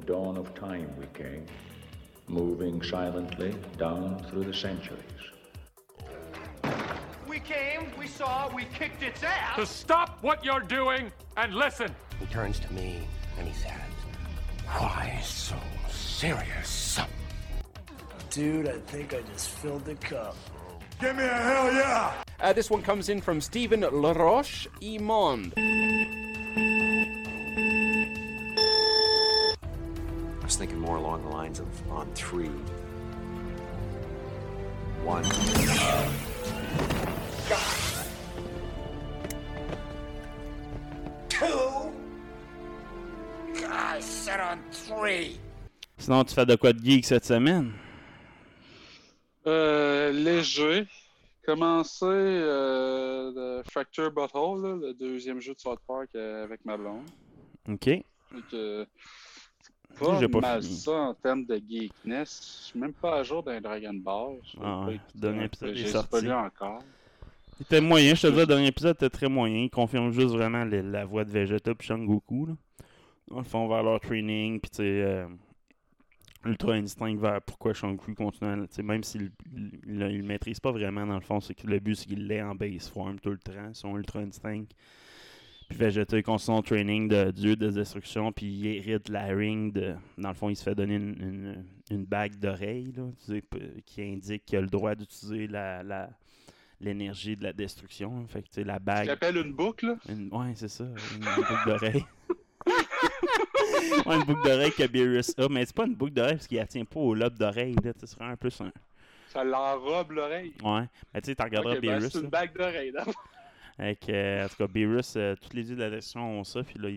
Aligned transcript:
the 0.00 0.06
dawn 0.06 0.36
of 0.36 0.54
time 0.54 0.92
we 0.98 1.06
came, 1.12 1.44
moving 2.28 2.82
silently 2.82 3.54
down 3.76 4.22
through 4.30 4.44
the 4.44 4.54
centuries. 4.54 5.00
We 7.28 7.40
came, 7.40 7.92
we 7.98 8.06
saw, 8.06 8.52
we 8.54 8.64
kicked 8.74 9.02
its 9.02 9.22
ass. 9.22 9.56
To 9.56 9.66
stop 9.66 10.18
what 10.22 10.44
you're 10.44 10.60
doing 10.60 11.12
and 11.36 11.54
listen. 11.54 11.94
He 12.18 12.26
turns 12.26 12.58
to 12.60 12.72
me 12.72 13.06
and 13.38 13.46
he 13.46 13.54
says, 13.54 13.72
Why 14.66 15.20
so 15.22 15.56
serious? 15.90 17.00
Dude, 18.30 18.68
I 18.68 18.78
think 18.78 19.14
I 19.14 19.22
just 19.32 19.50
filled 19.50 19.84
the 19.84 19.96
cup. 19.96 20.36
Give 21.00 21.16
me 21.16 21.24
a 21.24 21.28
hell 21.28 21.72
yeah! 21.72 22.12
Uh, 22.40 22.52
this 22.52 22.70
one 22.70 22.82
comes 22.82 23.08
in 23.08 23.20
from 23.20 23.40
Stephen 23.40 23.80
Laroche 23.80 24.66
Imond. 24.80 26.29
On 31.90 32.06
three. 32.14 32.50
One. 35.04 35.24
Two. 41.28 41.92
I 43.68 44.00
said 44.00 44.40
on 44.40 44.58
three. 44.72 45.38
Sinon, 45.98 46.24
tu 46.24 46.34
fais 46.34 46.46
de 46.46 46.56
quoi 46.56 46.72
de 46.72 46.84
geek 46.84 47.04
cette 47.04 47.24
semaine? 47.24 47.72
Euh, 49.46 50.12
léger. 50.12 50.86
Commencer 51.46 52.04
euh, 52.04 53.32
de 53.32 53.62
Fracture 53.70 54.10
Butthole, 54.10 54.62
là, 54.62 54.76
le 54.88 54.94
deuxième 54.94 55.40
jeu 55.40 55.54
de 55.54 55.58
South 55.58 55.80
Park 55.86 56.10
euh, 56.14 56.44
avec 56.44 56.64
ma 56.64 56.76
blonde. 56.76 57.08
Ok. 57.68 57.88
Donc, 58.30 58.44
euh, 58.52 58.84
pas 59.98 60.28
pas 60.28 60.40
mal 60.40 60.62
fini. 60.62 60.74
ça 60.76 60.92
en 60.92 61.14
termes 61.14 61.44
de 61.44 61.60
geekness. 61.68 62.60
Je 62.62 62.66
suis 62.70 62.78
même 62.78 62.92
pas 62.92 63.18
à 63.18 63.22
jour 63.22 63.42
d'un 63.42 63.60
Dragon 63.60 63.94
Ball. 63.94 64.36
Ah 64.60 64.86
ouais, 64.86 65.00
dernier 65.14 65.44
épisode 65.44 65.74
Je 65.74 65.84
est 65.84 65.88
sorti. 65.88 66.08
pas 66.10 66.20
lu 66.20 66.32
encore. 66.32 66.82
C'était 67.58 67.80
moyen, 67.82 68.14
je 68.14 68.22
te 68.22 68.26
dis, 68.32 68.38
le 68.38 68.46
dernier 68.46 68.68
épisode 68.68 68.94
était 68.96 69.10
très 69.10 69.28
moyen. 69.28 69.58
Il 69.64 69.70
confirme 69.70 70.10
juste 70.12 70.30
vraiment 70.34 70.64
la 70.64 71.04
voix 71.04 71.24
de 71.24 71.30
Vegeta 71.30 71.72
et 71.72 72.06
Goku. 72.06 72.46
Là. 72.46 72.54
Dans 73.28 73.38
le 73.38 73.44
fond, 73.44 73.68
vers 73.68 73.82
leur 73.82 74.00
training, 74.00 74.58
puis 74.60 74.70
tu 74.70 74.76
sais, 74.78 74.82
euh, 75.02 75.26
Ultra 76.46 76.72
Instinct 76.72 77.16
vers 77.16 77.42
pourquoi 77.42 77.74
Shang-Chi 77.74 78.14
continue, 78.14 78.50
à- 78.64 78.82
même 78.82 79.04
s'il 79.04 79.30
il, 79.54 79.70
il- 79.86 80.00
il 80.10 80.16
le 80.18 80.22
maîtrise 80.24 80.58
pas 80.58 80.72
vraiment, 80.72 81.06
dans 81.06 81.16
le 81.16 81.20
fond, 81.20 81.38
c'est 81.40 81.54
que 81.54 81.66
le 81.66 81.78
but, 81.80 81.94
c'est 81.96 82.06
qu'il 82.06 82.26
l'ait 82.26 82.40
en 82.42 82.54
base 82.54 82.88
form 82.88 83.20
tout 83.20 83.28
le 83.30 83.38
temps, 83.38 83.52
son 83.74 83.94
Ultra 83.96 84.20
Instinct. 84.20 84.64
Puis 85.70 85.78
il 85.86 86.22
continue 86.22 86.38
son 86.38 86.62
training 86.62 87.08
de 87.08 87.30
dieu 87.30 87.56
de 87.56 87.70
destruction, 87.70 88.32
puis 88.32 88.46
il 88.46 88.66
hérite 88.66 89.08
la 89.08 89.24
ring 89.26 89.72
de... 89.72 89.94
Dans 90.18 90.28
le 90.28 90.34
fond, 90.34 90.48
il 90.50 90.56
se 90.56 90.64
fait 90.64 90.74
donner 90.74 90.96
une, 90.96 91.16
une, 91.20 91.64
une 91.90 92.04
bague 92.04 92.36
d'oreille, 92.36 92.92
qui 93.86 94.02
indique 94.02 94.44
qu'il 94.44 94.58
a 94.58 94.60
le 94.60 94.66
droit 94.66 94.94
d'utiliser 94.94 95.46
la... 95.46 95.82
la 95.82 96.10
l'énergie 96.82 97.36
de 97.36 97.42
la 97.42 97.52
destruction. 97.52 98.26
Fait 98.26 98.40
que, 98.42 98.48
tu 98.48 98.54
sais, 98.54 98.64
la 98.64 98.76
Ce 98.76 98.80
bague... 98.80 99.36
une 99.36 99.52
boucle. 99.52 99.96
Une- 100.08 100.30
Ouais, 100.32 100.52
c'est 100.54 100.68
ça. 100.68 100.84
Une, 100.84 101.20
boucle 101.36 101.52
d'oreille. 101.66 102.04
ouais, 104.06 104.16
une 104.16 104.24
boucle 104.24 104.42
d'oreille 104.48 104.72
que 104.72 104.86
Beerus 104.86 105.34
a. 105.38 105.48
Mais 105.50 105.66
c'est 105.66 105.76
pas 105.76 105.84
une 105.86 105.94
boucle 105.94 106.14
d'oreille 106.14 106.36
parce 106.36 106.46
qu'il 106.46 106.56
la 106.56 106.66
tient 106.66 106.84
pas 106.86 107.00
au 107.00 107.14
lobe 107.14 107.36
d'oreille. 107.36 107.74
C'est 107.82 108.14
vraiment 108.16 108.32
un 108.32 108.36
peu 108.36 108.48
un. 108.60 108.72
Ça 109.28 109.44
l'enrobe 109.44 110.12
l'oreille. 110.12 110.54
Ouais. 110.64 110.88
Mais 111.12 111.20
tu 111.20 111.26
sais, 111.30 111.36
tu 111.36 111.42
regarderas 111.42 111.74
ben, 111.74 111.80
Beerus. 111.98 112.12
c'est 112.12 112.20
une 112.20 112.28
bague 112.30 112.56
d'oreille. 112.56 112.92
Avec, 113.80 114.10
euh, 114.10 114.44
en 114.44 114.48
tout 114.48 114.56
cas, 114.56 114.66
Beerus, 114.66 115.14
euh, 115.16 115.34
tous 115.40 115.56
les 115.56 115.62
dieux 115.62 115.74
de 115.74 115.80
la 115.80 115.88
destruction 115.88 116.40
ont 116.40 116.44
ça. 116.44 116.62
Puis 116.62 116.78
là, 116.78 116.90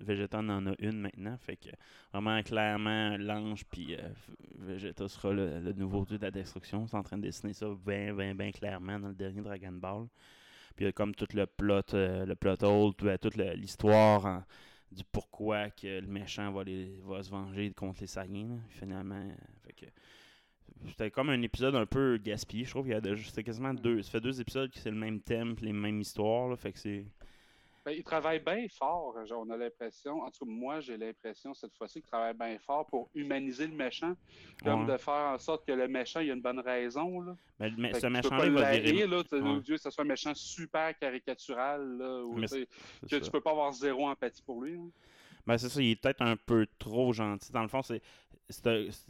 Vegeta 0.00 0.38
en 0.40 0.66
a 0.66 0.72
une 0.80 1.00
maintenant. 1.00 1.36
Fait 1.38 1.56
que 1.56 1.68
vraiment, 2.12 2.42
clairement, 2.42 3.16
l'ange 3.16 3.64
puis 3.66 3.94
euh, 3.94 4.08
Vegeta 4.58 5.06
sera 5.06 5.32
le, 5.32 5.72
nouveau 5.74 6.04
dieu 6.04 6.18
de 6.18 6.24
la 6.24 6.32
destruction. 6.32 6.84
C'est 6.88 6.96
en 6.96 7.04
train 7.04 7.16
de 7.16 7.22
dessiner 7.22 7.52
ça 7.52 7.68
bien, 7.86 8.12
bien, 8.12 8.34
bien 8.34 8.50
clairement 8.50 8.98
dans 8.98 9.06
le 9.06 9.14
dernier 9.14 9.40
Dragon 9.40 9.70
Ball. 9.70 10.08
Puis 10.74 10.92
comme 10.92 11.14
tout 11.14 11.28
le 11.32 11.46
plot, 11.46 11.94
euh, 11.94 12.26
le 12.26 12.34
plot 12.34 12.64
hole, 12.64 12.92
euh, 13.04 13.16
toute 13.18 13.36
l'histoire 13.36 14.26
en- 14.26 14.44
du 14.90 15.04
pourquoi 15.04 15.70
que 15.70 16.00
le 16.00 16.08
méchant 16.08 16.50
va, 16.50 16.64
les, 16.64 16.98
va 17.04 17.22
se 17.22 17.30
venger 17.30 17.70
contre 17.70 18.00
les 18.00 18.08
Saiyans. 18.08 18.58
finalement, 18.70 19.22
fait 19.64 19.74
que 19.74 19.86
c'était 20.88 21.10
comme 21.10 21.30
un 21.30 21.42
épisode 21.42 21.74
un 21.74 21.86
peu 21.86 22.16
gaspillé. 22.18 22.64
Je 22.64 22.70
trouve 22.70 22.84
qu'il 22.84 22.92
y 22.92 22.96
a 22.96 23.00
de- 23.00 23.16
c'était 23.16 23.42
quasiment 23.44 23.74
deux. 23.74 24.02
Ça 24.02 24.10
fait 24.12 24.20
deux 24.20 24.40
épisodes 24.40 24.70
que 24.70 24.78
c'est 24.78 24.90
le 24.90 24.96
même 24.96 25.20
thème, 25.20 25.54
les 25.60 25.72
mêmes 25.72 26.00
histoires. 26.00 26.48
Là, 26.48 26.56
fait 26.56 26.72
que 26.72 26.78
c'est. 26.78 27.04
Ben, 27.84 27.92
il 27.92 28.02
travaille 28.02 28.40
bien 28.40 28.66
fort, 28.68 29.14
genre, 29.26 29.44
on 29.46 29.50
a 29.50 29.56
l'impression, 29.56 30.20
en 30.22 30.30
tout 30.32 30.44
cas 30.44 30.50
moi 30.50 30.80
j'ai 30.80 30.96
l'impression 30.96 31.54
cette 31.54 31.72
fois-ci 31.76 32.00
qu'il 32.00 32.10
travaille 32.10 32.34
bien 32.34 32.58
fort 32.58 32.84
pour 32.86 33.08
humaniser 33.14 33.68
le 33.68 33.76
méchant, 33.76 34.16
comme 34.64 34.86
Ouais. 34.86 34.92
de 34.94 34.96
faire 34.98 35.14
en 35.34 35.38
sorte 35.38 35.64
que 35.64 35.70
le 35.70 35.86
méchant 35.86 36.18
il 36.18 36.30
a 36.32 36.34
une 36.34 36.40
bonne 36.40 36.58
raison. 36.58 37.20
Là. 37.20 37.36
Mais, 37.60 37.70
mais 37.78 37.92
Fait 37.92 38.00
ce 38.00 38.06
méchant-là, 38.08 38.48
va 38.50 38.76
virer. 38.76 39.06
là, 39.06 39.18
Ouais. 39.30 39.60
Dieu, 39.60 39.76
que 39.76 39.80
ce 39.82 39.90
soit 39.90 40.02
un 40.02 40.08
méchant 40.08 40.34
super 40.34 40.98
caricatural, 40.98 41.96
là, 41.96 42.24
que 42.40 42.46
ça. 42.48 43.20
tu 43.20 43.30
peux 43.30 43.40
pas 43.40 43.52
avoir 43.52 43.72
zéro 43.72 44.08
empathie 44.08 44.42
pour 44.42 44.62
lui. 44.64 44.74
hein. 44.74 44.90
Ben, 45.46 45.56
c'est 45.58 45.68
ça, 45.68 45.80
il 45.80 45.92
est 45.92 45.96
peut-être 45.96 46.22
un 46.22 46.36
peu 46.36 46.66
trop 46.78 47.12
gentil. 47.12 47.52
Dans 47.52 47.62
le 47.62 47.68
fond, 47.68 47.82
c'est, 47.82 48.02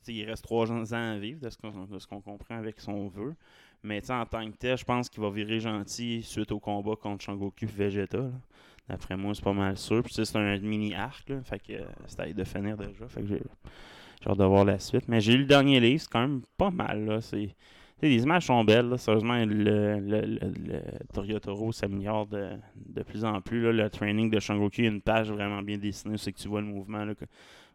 il 0.09 0.25
reste 0.25 0.45
trois 0.45 0.71
ans 0.71 0.93
à 0.93 1.19
vivre, 1.19 1.41
de 1.41 1.51
ce 1.51 1.57
qu'on, 2.07 2.21
comprend 2.21 2.57
avec 2.57 2.81
son 2.81 3.09
vœu. 3.09 3.35
Mais 3.83 4.11
en 4.11 4.27
tant 4.27 4.51
que 4.51 4.57
tel, 4.57 4.77
je 4.77 4.85
pense 4.85 5.09
qu'il 5.09 5.23
va 5.23 5.31
virer 5.31 5.61
gentil 5.61 6.23
suite 6.23 6.53
au 6.53 6.59
combat 6.59 6.97
contre 6.97 7.25
Shangoku 7.25 7.65
et 7.65 7.67
Vegeta. 7.67 8.31
D'après 8.89 9.17
moi, 9.17 9.35
c'est 9.35 9.45
pas 9.45 9.53
mal 9.53 9.77
sûr. 9.77 10.03
Puis 10.03 10.15
c'est 10.15 10.37
un 10.37 10.59
mini-arc, 10.59 11.29
là. 11.29 11.43
Fait 11.43 11.59
que 11.59 11.73
euh, 11.73 11.85
c'est 12.07 12.21
à 12.21 12.33
de 12.33 12.45
finir 12.45 12.77
déjà. 12.77 13.09
Fait 13.09 13.21
que 13.23 13.27
j'ai, 13.27 13.43
j'ai 14.23 14.31
hâte 14.31 14.39
de 14.39 14.45
voir 14.45 14.65
la 14.65 14.79
suite. 14.79 15.09
Mais 15.09 15.21
j'ai 15.21 15.33
lu 15.33 15.41
le 15.41 15.47
dernier 15.47 15.81
livre, 15.81 16.01
c'est 16.01 16.11
quand 16.11 16.21
même 16.21 16.43
pas 16.57 16.71
mal, 16.71 17.05
là. 17.05 17.21
C'est... 17.21 17.55
les 18.03 18.23
images 18.23 18.47
sont 18.47 18.63
belles, 18.65 18.99
sérieusement, 18.99 19.37
le, 19.37 19.99
le, 20.01 20.21
le, 20.21 20.83
le 21.15 21.73
s'améliore 21.73 22.27
de, 22.27 22.51
de 22.75 23.03
plus 23.03 23.25
en 23.25 23.41
plus. 23.41 23.73
Le 23.73 23.89
training 23.89 24.31
de 24.31 24.39
Shangoku, 24.39 24.83
a 24.83 24.85
une 24.85 25.01
page 25.01 25.31
vraiment 25.31 25.63
bien 25.63 25.79
dessinée, 25.79 26.19
c'est 26.19 26.33
que 26.33 26.39
tu 26.39 26.49
vois 26.49 26.61
le 26.61 26.67
mouvement 26.67 27.07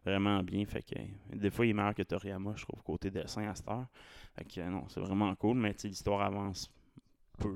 vraiment 0.04 0.42
bien. 0.42 0.64
Fait 0.64 0.82
que, 0.82 1.36
des 1.36 1.50
fois, 1.50 1.66
il 1.66 1.70
est 1.70 1.72
meilleur 1.72 1.94
que 1.94 2.02
Toriyama, 2.02 2.52
je 2.56 2.62
trouve, 2.62 2.82
côté 2.82 3.10
dessin 3.10 3.48
à 3.48 3.54
cette 3.54 3.68
heure. 3.68 3.86
Fait 4.36 4.44
que, 4.44 4.60
non, 4.68 4.84
c'est 4.88 5.00
vraiment 5.00 5.34
cool, 5.34 5.56
mais 5.56 5.74
l'histoire 5.84 6.22
avance 6.22 6.70
peu. 7.38 7.52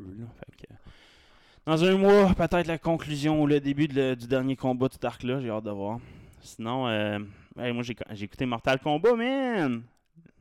Dans 1.64 1.84
un 1.84 1.96
mois, 1.96 2.34
peut-être 2.34 2.66
la 2.66 2.78
conclusion 2.78 3.42
ou 3.42 3.46
le 3.46 3.60
début 3.60 3.88
du 3.88 4.26
dernier 4.26 4.56
combat 4.56 4.88
de 4.88 4.92
cet 4.92 5.04
arc-là, 5.04 5.40
j'ai 5.40 5.50
hâte 5.50 5.64
de 5.64 5.70
voir. 5.70 5.98
Sinon, 6.40 6.88
euh, 6.88 7.18
moi, 7.56 7.82
j'ai 7.82 8.24
écouté 8.24 8.46
Mortal 8.46 8.78
Kombat, 8.80 9.14
man! 9.14 9.82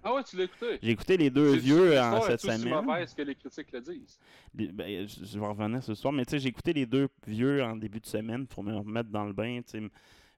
Ah 0.06 0.14
ouais, 0.14 0.24
tu 0.24 0.38
l'as 0.38 0.44
écouté. 0.44 0.80
J'ai 0.82 0.92
écouté 0.92 1.18
les 1.18 1.30
deux 1.30 1.56
vieux 1.56 2.00
en 2.00 2.22
cette 2.22 2.40
semaine. 2.42 2.70
mauvaise 2.86 3.14
que 3.14 3.24
les 3.24 3.34
critiques 3.36 3.72
le 3.72 3.82
disent? 3.82 4.20
Les- 4.54 4.68
ben, 4.72 5.08
je 5.08 5.26
je 5.26 5.40
vais 5.40 5.46
revenir 5.48 5.82
ce 5.84 5.96
soir, 5.96 6.14
mais 6.14 6.24
tu 6.26 6.32
sais, 6.32 6.40
j'ai 6.40 6.50
écouté 6.50 6.74
les 6.74 6.86
deux 6.86 7.08
vieux 7.26 7.64
en 7.64 7.76
début 7.76 8.00
de 8.00 8.06
semaine 8.06 8.46
pour 8.46 8.64
me 8.64 8.76
remettre 8.78 9.10
dans 9.10 9.26
le 9.26 9.34
bain. 9.34 9.62
Tu 9.66 9.80
sais, 9.80 9.90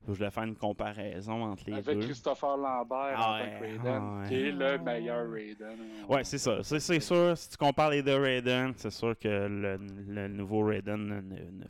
je 0.07 0.13
voulais 0.13 0.31
faire 0.31 0.43
une 0.43 0.55
comparaison 0.55 1.43
entre 1.43 1.63
les 1.67 1.73
Avec 1.73 1.99
deux. 1.99 2.05
Christopher 2.05 2.55
Lambert 2.55 3.15
Ah 3.17 3.33
en 3.33 3.39
tant 3.39 3.45
que 3.45 3.49
ouais, 3.49 3.59
Raiden, 3.71 3.81
ah 3.85 4.19
ouais. 4.21 4.27
qui 4.29 4.35
est 4.35 4.51
le 4.53 4.77
meilleur 4.77 5.29
Raiden. 5.29 5.77
Ouais, 6.07 6.23
c'est 6.23 6.37
ça. 6.37 6.63
C'est 6.63 6.79
c'est 6.79 6.99
sûr, 7.01 7.37
si 7.37 7.49
tu 7.49 7.57
compares 7.57 7.89
les 7.89 8.01
deux 8.03 8.15
Raiden, 8.17 8.71
c'est 8.77 8.89
sûr 8.91 9.17
que 9.19 9.27
le, 9.27 9.77
le 10.07 10.27
nouveau 10.29 10.63
Raiden 10.63 11.07
ne, 11.07 11.15
ne- 11.21 11.65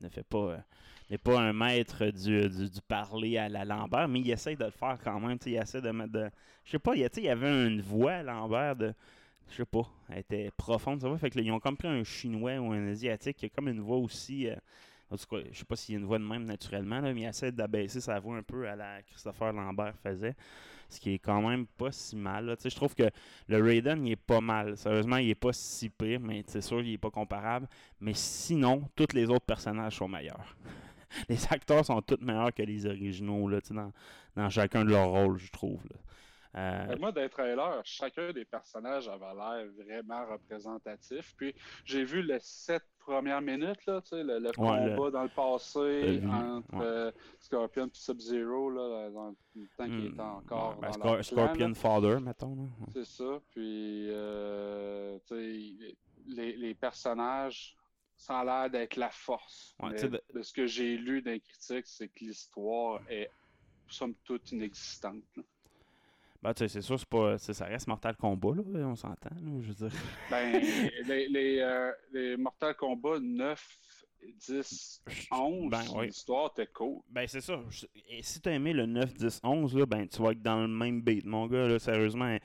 ne 0.00 0.08
fait 0.08 0.22
pas. 0.26 0.64
N'est 1.10 1.18
pas 1.18 1.40
un 1.40 1.52
maître 1.52 2.06
du, 2.06 2.48
du, 2.48 2.80
parler 2.86 3.36
à 3.38 3.48
la 3.48 3.64
Lambert, 3.64 4.08
mais 4.08 4.20
il 4.20 4.30
essaye 4.30 4.56
de 4.56 4.64
le 4.64 4.70
faire 4.70 4.98
quand 5.02 5.20
même. 5.20 5.38
Il 5.44 5.56
essaie 5.56 5.80
de 5.80 5.90
mettre 5.90 6.12
de. 6.12 6.30
Je 6.64 6.70
sais 6.72 6.78
pas, 6.78 6.94
il 6.94 7.00
y 7.02 7.28
avait 7.28 7.66
une 7.66 7.80
voix 7.80 8.12
à 8.12 8.22
Lambert 8.22 8.76
de. 8.76 8.94
Je 9.50 9.56
sais 9.56 9.64
pas, 9.66 9.86
elle 10.08 10.18
était 10.20 10.50
profonde, 10.56 11.00
ça 11.00 11.08
va. 11.08 11.18
Fait 11.18 11.30
que 11.30 11.38
là, 11.38 11.44
ils 11.44 11.52
ont 11.52 11.60
comme 11.60 11.76
pris 11.76 11.88
un 11.88 12.02
chinois 12.02 12.58
ou 12.58 12.72
un 12.72 12.88
asiatique 12.88 13.36
qui 13.36 13.46
a 13.46 13.48
comme 13.50 13.68
une 13.68 13.80
voix 13.80 13.98
aussi. 13.98 14.48
euh, 14.48 14.56
en 15.10 15.16
tout 15.16 15.26
cas, 15.26 15.36
je 15.52 15.58
sais 15.58 15.64
pas 15.64 15.76
s'il 15.76 15.94
y 15.94 15.96
a 15.96 16.00
une 16.00 16.06
voix 16.06 16.18
de 16.18 16.24
même 16.24 16.44
naturellement, 16.44 17.00
mais 17.02 17.12
il 17.12 17.24
essaie 17.24 17.52
d'abaisser 17.52 18.00
sa 18.00 18.18
voix 18.18 18.36
un 18.36 18.42
peu 18.42 18.66
à 18.66 18.74
la 18.74 19.02
Christopher 19.02 19.52
Lambert 19.52 19.94
faisait. 20.02 20.34
Ce 20.88 20.98
qui 20.98 21.14
est 21.14 21.18
quand 21.18 21.46
même 21.46 21.66
pas 21.66 21.92
si 21.92 22.16
mal. 22.16 22.56
Je 22.62 22.74
trouve 22.74 22.94
que 22.94 23.10
le 23.48 23.62
Raiden, 23.62 24.06
il 24.06 24.12
est 24.12 24.16
pas 24.16 24.40
mal. 24.40 24.76
Sérieusement, 24.76 25.16
il 25.16 25.30
est 25.30 25.34
pas 25.34 25.52
si 25.52 25.88
pire, 25.88 26.20
mais 26.20 26.42
c'est 26.46 26.60
sûr, 26.60 26.80
il 26.82 26.94
est 26.94 26.98
pas 26.98 27.10
comparable. 27.10 27.68
Mais 28.00 28.14
sinon, 28.14 28.88
tous 28.94 29.12
les 29.12 29.28
autres 29.28 29.46
personnages 29.46 29.96
sont 29.96 30.08
meilleurs. 30.08 30.56
les 31.28 31.46
acteurs 31.52 31.84
sont 31.84 32.00
tous 32.02 32.18
meilleurs 32.20 32.52
que 32.54 32.62
les 32.62 32.86
originaux 32.86 33.48
là, 33.48 33.58
dans, 33.70 33.92
dans 34.36 34.50
chacun 34.50 34.84
de 34.84 34.90
leurs 34.90 35.08
rôles, 35.08 35.38
je 35.38 35.50
trouve. 35.50 35.82
là. 35.90 35.96
Euh, 36.56 36.86
Euh, 36.90 36.96
Moi, 37.00 37.10
d'un 37.10 37.28
trailer, 37.28 37.80
chacun 37.84 38.30
des 38.32 38.44
personnages 38.44 39.08
avait 39.08 39.34
l'air 39.34 39.66
vraiment 39.76 40.24
représentatif. 40.30 41.34
Puis 41.36 41.52
j'ai 41.84 42.04
vu 42.04 42.22
les 42.22 42.38
sept 42.40 42.84
premières 43.00 43.40
minutes, 43.42 43.84
là, 43.86 44.00
le, 44.12 44.38
le 44.38 44.52
combat 44.52 44.86
le- 45.06 45.10
dans 45.10 45.24
le 45.24 45.28
passé 45.30 46.20
le 46.20 46.28
entre 46.28 46.74
ouais. 46.74 46.84
euh, 46.84 47.12
Scorpion 47.40 47.86
et 47.86 47.90
Sub-Zero, 47.92 48.70
là, 48.70 49.10
dans 49.10 49.34
le 49.56 49.66
temps 49.76 49.84
qu'il 49.86 50.10
hmm, 50.10 50.12
était 50.12 50.20
encore. 50.20 50.78
ouais, 50.80 50.88
ben, 50.92 50.98
dans 51.02 51.14
leur 51.14 51.24
Scorpion. 51.24 51.74
Father, 51.74 52.20
mettons. 52.20 52.54
là. 52.54 52.86
C'est 52.92 53.04
ça. 53.04 53.40
Puis, 53.50 54.06
euh, 54.10 55.18
les 56.28 56.74
personnages, 56.74 57.76
ça 58.24 58.38
a 58.40 58.44
l'air 58.44 58.70
d'être 58.70 58.96
la 58.96 59.10
force. 59.10 59.74
Ouais, 59.82 59.92
de- 59.94 60.22
de... 60.34 60.42
ce 60.42 60.52
que 60.52 60.66
j'ai 60.66 60.96
lu 60.96 61.20
dans 61.20 61.30
les 61.32 61.40
critiques, 61.40 61.86
c'est 61.86 62.08
que 62.08 62.24
l'histoire 62.24 63.00
est 63.10 63.30
somme 63.86 64.14
toute 64.24 64.50
inexistantes. 64.52 65.22
là. 65.36 65.42
Ben, 66.42 66.54
tu 66.54 66.60
sais, 66.60 66.68
c'est 66.68 66.80
sûr, 66.82 66.98
c'est 66.98 67.08
pas, 67.08 67.36
ça 67.38 67.64
reste 67.66 67.86
Mortal 67.86 68.16
Kombat, 68.16 68.54
là, 68.72 68.86
on 68.86 68.96
s'entend, 68.96 69.30
je 69.60 69.68
veux 69.72 69.88
dire. 69.88 69.98
Ben, 70.30 70.52
les, 71.06 71.28
les, 71.28 71.58
euh, 71.60 71.92
les 72.12 72.36
Mortal 72.38 72.74
Kombat 72.76 73.18
9, 73.20 73.78
10, 74.32 75.02
11, 75.30 75.70
Ben, 75.70 76.02
l'histoire 76.02 76.50
était 76.56 76.70
cool. 76.72 77.00
Ben, 77.10 77.26
c'est 77.26 77.40
ça. 77.40 77.60
Et 78.08 78.22
si 78.22 78.40
t'as 78.40 78.52
aimé 78.52 78.72
le 78.72 78.86
9, 78.86 79.14
10, 79.14 79.40
11, 79.42 79.76
là, 79.76 79.86
ben, 79.86 80.06
tu 80.06 80.22
vas 80.22 80.32
être 80.32 80.42
dans 80.42 80.60
le 80.60 80.68
même 80.68 81.02
beat, 81.02 81.24
mon 81.24 81.46
gars, 81.46 81.68
là, 81.68 81.78
sérieusement. 81.78 82.36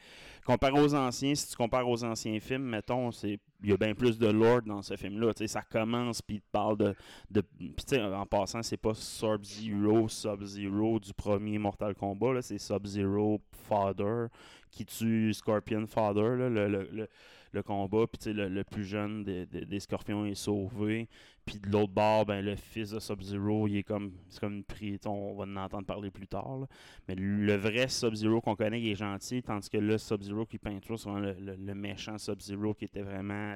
Comparé 0.45 0.79
aux 0.79 0.95
anciens, 0.95 1.35
si 1.35 1.49
tu 1.49 1.55
compares 1.55 1.87
aux 1.87 2.03
anciens 2.03 2.39
films, 2.39 2.63
mettons, 2.63 3.11
c'est 3.11 3.39
il 3.61 3.69
y 3.69 3.73
a 3.73 3.77
bien 3.77 3.93
plus 3.93 4.17
de 4.17 4.27
lore 4.27 4.61
dans 4.61 4.81
ce 4.81 4.95
film-là. 4.95 5.33
Ça 5.47 5.61
commence, 5.61 6.21
puis 6.21 6.37
il 6.37 6.41
te 6.41 6.47
parle 6.51 6.77
de. 6.77 6.95
de 7.29 7.41
puis, 7.41 7.73
tu 7.75 7.95
sais, 7.95 8.01
en 8.01 8.25
passant, 8.25 8.63
c'est 8.63 8.77
pas 8.77 8.93
Sub-Zero, 8.93 10.07
Sub-Zero 10.07 10.99
du 10.99 11.13
premier 11.13 11.57
Mortal 11.57 11.93
Kombat, 11.93 12.41
c'est 12.41 12.57
Sub-Zero 12.57 13.41
Father 13.67 14.27
qui 14.71 14.85
tue 14.85 15.33
Scorpion 15.33 15.85
Father, 15.87 16.35
là, 16.37 16.49
le, 16.49 16.67
le, 16.67 16.89
le, 16.91 17.09
le 17.51 17.63
combat, 17.63 18.05
puis 18.07 18.33
le, 18.33 18.47
le 18.47 18.63
plus 18.63 18.83
jeune 18.83 19.23
des, 19.23 19.45
des, 19.45 19.79
Scorpions 19.79 20.25
est 20.25 20.35
sauvé. 20.35 21.07
Puis 21.45 21.59
de 21.59 21.67
l'autre 21.69 21.91
bord, 21.91 22.25
ben, 22.25 22.45
le 22.45 22.55
fils 22.55 22.91
de 22.91 22.99
Sub-Zero, 22.99 23.67
il 23.67 23.77
est 23.77 23.83
comme. 23.83 24.13
C'est 24.27 24.39
comme 24.39 24.53
une 24.57 24.63
pri- 24.63 24.99
On 25.07 25.33
va 25.35 25.45
en 25.45 25.55
entendre 25.55 25.85
parler 25.87 26.11
plus 26.11 26.27
tard. 26.27 26.67
Mais 27.07 27.15
le 27.15 27.55
vrai 27.55 27.87
Sub-Zero 27.87 28.39
qu'on 28.41 28.55
connaît, 28.55 28.79
il 28.81 28.89
est 28.89 28.95
gentil, 28.95 29.41
tandis 29.41 29.69
que 29.69 29.77
le 29.77 29.97
Sub-Zero 29.97 30.45
qui 30.45 30.59
peint 30.59 30.77
toujours, 30.79 30.99
c'est 30.99 31.09
le, 31.09 31.33
le- 31.33 31.55
le 31.55 31.73
méchant 31.75 32.17
Sub-Zero 32.17 32.73
qui 32.75 32.85
était 32.85 33.01
vraiment 33.01 33.55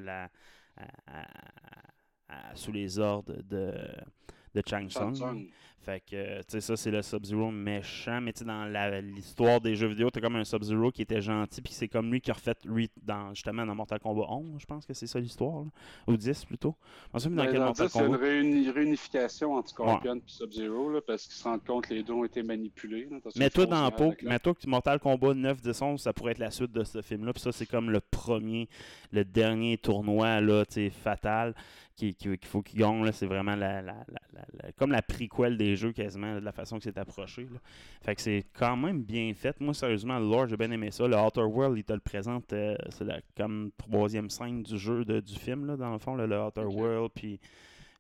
sous 2.56 2.72
les 2.72 2.98
ordres 3.00 3.36
de, 3.44 3.74
de 4.56 4.62
Chang 4.68 4.88
Tsung. 4.90 5.16
Fait 5.86 6.00
que, 6.00 6.16
euh, 6.16 6.38
tu 6.40 6.44
sais, 6.54 6.62
ça, 6.62 6.78
c'est 6.78 6.92
le 6.92 7.02
Sub-Zero 7.02 7.52
méchant. 7.52 8.22
Mais 8.22 8.32
tu 8.32 8.40
sais, 8.40 8.46
dans 8.46 8.64
l'histoire 9.02 9.60
des 9.60 9.76
jeux 9.76 9.88
vidéo, 9.88 10.10
t'as 10.10 10.22
comme 10.22 10.38
un 10.38 10.44
Sub-Zero 10.46 10.92
qui 10.92 11.02
était 11.02 11.20
gentil, 11.22 11.62
puis 11.62 11.74
c'est 11.74 11.90
comme 11.90 12.10
lui 12.10 12.22
qui 12.22 12.32
a 12.32 12.34
refait 12.34 12.54
re- 12.66 12.90
dans, 13.02 13.34
justement 13.34 13.66
dans 13.66 13.76
Mortal 13.76 14.00
Kombat 14.00 14.26
11, 14.30 14.62
je 14.62 14.66
pense 14.66 14.86
que 14.86 14.94
c'est 14.94 15.08
ça 15.08 15.20
l'histoire. 15.20 15.66
Ou 16.08 16.16
10 16.16 16.46
plutôt. 16.46 16.76
Dans 17.14 17.20
quel 17.52 17.60
dans 17.60 17.66
Mortal 17.66 17.88
10, 17.88 17.96
il 17.96 18.02
y 18.02 18.04
a 18.04 18.08
une 18.08 18.16
réuni- 18.16 18.70
réunification 18.72 19.54
entre 19.56 19.70
Scorpion 19.70 20.16
et 20.16 20.22
Sub-Zero, 20.26 21.02
parce 21.06 21.24
qu'ils 21.26 21.34
se 21.36 21.44
rendent 21.44 21.64
compte 21.66 21.88
que 21.88 21.94
les 21.94 22.04
deux 22.04 22.14
ont 22.14 22.24
été 22.26 22.44
manipulés. 22.44 23.08
là, 23.12 23.18
Mais 23.36 23.50
toi 23.50 23.66
dans 23.66 23.90
mais 24.24 24.40
toi 24.40 24.54
que 24.54 24.68
Mortal 24.70 25.00
Kombat 25.00 25.34
9, 25.34 25.62
10, 25.62 25.82
11, 25.82 26.02
ça 26.02 26.14
pourrait 26.14 26.32
être 26.32 26.40
la 26.40 26.52
suite 26.52 26.72
de 26.72 26.84
ce 26.84 27.02
film-là. 27.02 27.34
Puis 27.34 27.42
ça, 27.42 27.52
c'est 27.52 27.66
comme 27.66 27.90
le 27.90 28.00
premier, 28.00 28.70
le 29.12 29.26
dernier 29.26 29.78
tournoi, 29.78 30.40
là, 30.40 30.66
tu 30.66 30.74
sais, 30.76 30.90
fatal, 30.90 31.54
qui- 31.96 32.16
qui- 32.16 32.38
qu'il 32.38 32.48
faut 32.48 32.62
qu'il 32.64 32.80
gagne. 32.80 33.04
là. 33.06 33.12
C'est 33.12 33.28
vraiment 33.28 33.56
la, 33.56 33.82
la, 33.82 33.94
la- 34.08 34.22
la- 34.34 34.46
la- 34.64 34.72
comme 34.74 34.92
la 34.92 35.02
prequel 35.04 35.58
des 35.58 35.73
jeux, 35.76 35.92
quasiment, 35.92 36.34
là, 36.34 36.40
de 36.40 36.46
la 36.46 36.52
façon 36.52 36.78
que 36.78 36.84
c'est 36.84 36.98
approché. 36.98 37.44
là. 37.44 37.60
Fait 38.02 38.16
que 38.16 38.22
c'est 38.22 38.46
quand 38.54 38.78
même 38.78 39.02
bien 39.04 39.34
fait. 39.34 39.60
Moi, 39.62 39.74
sérieusement, 39.74 40.20
le 40.20 40.26
lore, 40.26 40.48
j'ai 40.48 40.58
bien 40.58 40.72
aimé 40.72 40.92
ça. 40.92 41.08
Le 41.08 41.18
Outer 41.18 41.42
World, 41.44 41.78
il 41.78 41.84
te 41.84 41.94
le 41.94 42.00
présente, 42.00 42.52
euh, 42.54 42.76
c'est 42.90 43.06
la 43.06 43.20
comme 43.38 43.72
troisième 43.78 44.30
scène 44.30 44.64
du 44.64 44.78
jeu, 44.78 45.06
de- 45.06 45.20
du 45.20 45.36
film, 45.36 45.66
là, 45.66 45.76
dans 45.78 45.94
le 45.94 46.00
fond, 46.00 46.16
là, 46.16 46.26
le 46.28 46.40
Outer. 46.42 46.62
World. 46.66 47.12
Puis 47.14 47.40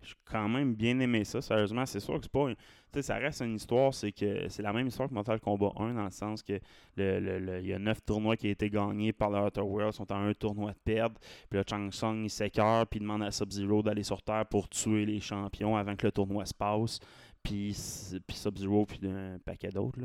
j'ai 0.01 0.13
quand 0.25 0.49
même 0.49 0.73
bien 0.75 0.99
aimé 0.99 1.23
ça, 1.23 1.41
sérieusement. 1.41 1.85
C'est 1.85 1.99
sûr 2.01 2.15
que 2.15 2.23
c'est 2.23 2.31
pas. 2.31 2.49
Tu 2.49 2.55
sais, 2.99 3.01
ça 3.03 3.15
reste 3.15 3.41
une 3.41 3.55
histoire, 3.55 3.91
c'est 3.93 4.11
que 4.11 4.47
c'est 4.49 4.61
la 4.61 4.71
même 4.73 4.85
histoire 4.85 5.09
que 5.09 5.13
Mortal 5.15 5.39
Kombat 5.39 5.71
1, 5.77 5.93
dans 5.95 6.03
le 6.03 6.11
sens 6.11 6.43
que 6.43 6.59
le, 6.95 7.19
le- 7.19 7.39
le- 7.39 7.59
il 7.61 7.67
y 7.67 7.73
a 7.73 7.79
neuf 7.79 8.03
tournois 8.05 8.35
qui 8.37 8.47
ont 8.47 8.51
été 8.51 8.69
gagnés 8.69 9.13
par 9.13 9.31
le 9.31 9.39
Outer 9.39 9.61
World, 9.61 9.93
sont 9.93 10.11
en 10.11 10.27
un 10.27 10.33
tournoi 10.33 10.71
de 10.73 10.77
perdre. 10.83 11.15
Puis 11.49 11.57
le 11.57 11.63
Chang 11.67 11.89
Sung, 11.91 12.23
il 12.25 12.29
s'écœure, 12.29 12.85
puis 12.85 12.99
il 12.99 13.03
demande 13.03 13.23
à 13.23 13.31
Sub-Zero 13.31 13.81
d'aller 13.81 14.03
sur 14.03 14.21
Terre 14.21 14.45
pour 14.45 14.69
tuer 14.69 15.05
les 15.05 15.19
champions 15.21 15.75
avant 15.75 15.95
que 15.95 16.05
le 16.05 16.11
tournoi 16.11 16.45
se 16.45 16.53
passe. 16.53 16.99
Puis, 17.43 17.73
Sub-Zero, 17.73 18.85
puis 18.85 18.99
un 19.03 19.37
paquet 19.39 19.69
d'autres. 19.69 19.99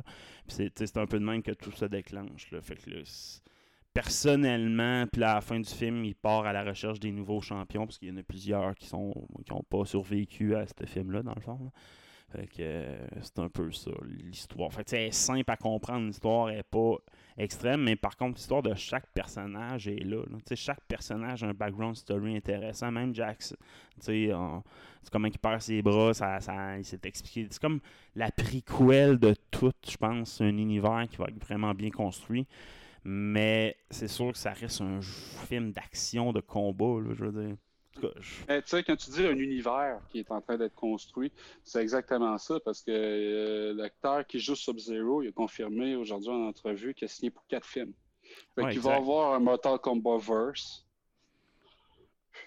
c'est 0.49 0.97
un 0.97 1.07
peu 1.07 1.19
de 1.19 1.25
même 1.25 1.43
que 1.43 1.53
tout 1.53 1.73
ça 1.73 1.89
déclenche. 1.89 2.51
Là. 2.51 2.61
Fait 2.61 2.77
que 2.77 2.91
là, 2.91 3.03
personnellement, 3.95 5.07
puis 5.07 5.23
à 5.23 5.35
la 5.35 5.41
fin 5.41 5.59
du 5.59 5.69
film, 5.69 6.05
il 6.05 6.15
part 6.15 6.47
à 6.47 6.53
la 6.53 6.65
recherche 6.65 7.01
des 7.01 7.11
nouveaux 7.11 7.41
champions, 7.41 7.87
parce 7.87 7.99
qu'il 7.99 8.09
y 8.09 8.13
en 8.13 8.17
a 8.17 8.23
plusieurs 8.23 8.75
qui 8.75 8.89
qui 8.89 8.95
ont 9.53 9.65
pas 9.69 9.85
survécu 9.85 10.55
à 10.55 10.67
ce 10.67 10.87
film-là, 10.87 11.23
dans 11.23 11.35
le 11.35 11.41
fond. 11.41 11.73
Fait 12.31 12.47
que 12.47 12.57
euh, 12.61 13.07
c'est 13.23 13.39
un 13.39 13.49
peu 13.49 13.73
ça, 13.73 13.91
l'histoire. 14.05 14.73
Fait 14.73 14.85
que 14.85 15.11
simple 15.11 15.51
à 15.51 15.57
comprendre, 15.57 16.07
l'histoire 16.07 16.51
est 16.51 16.63
pas 16.63 16.97
extrême, 17.39 17.83
mais 17.85 17.97
par 17.97 18.17
contre, 18.17 18.37
l'histoire 18.37 18.63
de 18.63 18.75
chaque 18.75 19.07
personnage 19.15 19.89
est 19.89 20.05
là. 20.05 20.23
chaque 20.55 20.85
personnage 20.87 21.45
a 21.45 21.47
un 21.47 21.55
background 21.55 21.97
story 21.97 22.37
intéressant. 22.37 22.91
Même 22.91 23.15
Jax, 23.15 23.55
c'est 23.99 24.31
comment 25.11 25.29
il 25.29 25.39
perd 25.39 25.61
ses 25.61 25.81
bras, 25.81 26.13
ça, 26.13 26.41
ça, 26.41 26.77
il 26.77 26.85
s'est 26.85 27.01
expliqué. 27.05 27.47
C'est 27.51 27.61
comme 27.61 27.81
la 28.15 28.31
prequel 28.31 29.19
de 29.19 29.35
tout, 29.51 29.73
je 29.89 29.97
pense, 29.97 30.41
un 30.41 30.57
univers 30.57 31.07
qui 31.09 31.17
va 31.17 31.27
être 31.27 31.43
vraiment 31.45 31.73
bien 31.75 31.91
construit. 31.91 32.47
Mais 33.05 33.77
c'est 33.91 34.09
sûr 34.09 34.33
que 34.33 34.39
ça 34.39 34.53
reste 34.53 34.81
un 34.81 35.01
film 35.01 35.73
d'action, 35.73 36.33
de 36.33 36.41
combat, 36.41 37.01
là, 37.01 37.15
je 37.15 37.25
veux 37.25 37.47
dire. 37.47 37.57
Tu 38.49 38.63
sais, 38.67 38.83
quand 38.83 38.97
tu 38.97 39.11
dis 39.11 39.27
un 39.27 39.37
univers 39.37 40.01
qui 40.09 40.21
est 40.21 40.31
en 40.31 40.41
train 40.41 40.57
d'être 40.57 40.75
construit, 40.75 41.33
c'est 41.65 41.83
exactement 41.83 42.39
ça, 42.39 42.59
parce 42.61 42.83
que 42.83 42.91
euh, 42.91 43.75
l'acteur 43.75 44.27
qui 44.27 44.39
joue 44.41 44.55
Sub-Zero, 44.55 45.23
il 45.23 45.29
a 45.29 45.33
confirmé 45.33 45.97
aujourd'hui 45.97 46.31
en 46.31 46.47
entrevue 46.47 46.95
qu'il 46.95 47.05
a 47.07 47.09
signé 47.09 47.31
pour 47.31 47.47
quatre 47.47 47.67
films. 47.67 47.93
Fait 48.55 48.63
Ouais, 48.65 48.73
qu'il 48.73 48.81
va 48.81 48.97
avoir 48.97 49.35
un 49.35 49.41
Mortal 49.41 49.79
Kombat 49.79 50.19
verse. 50.19 50.87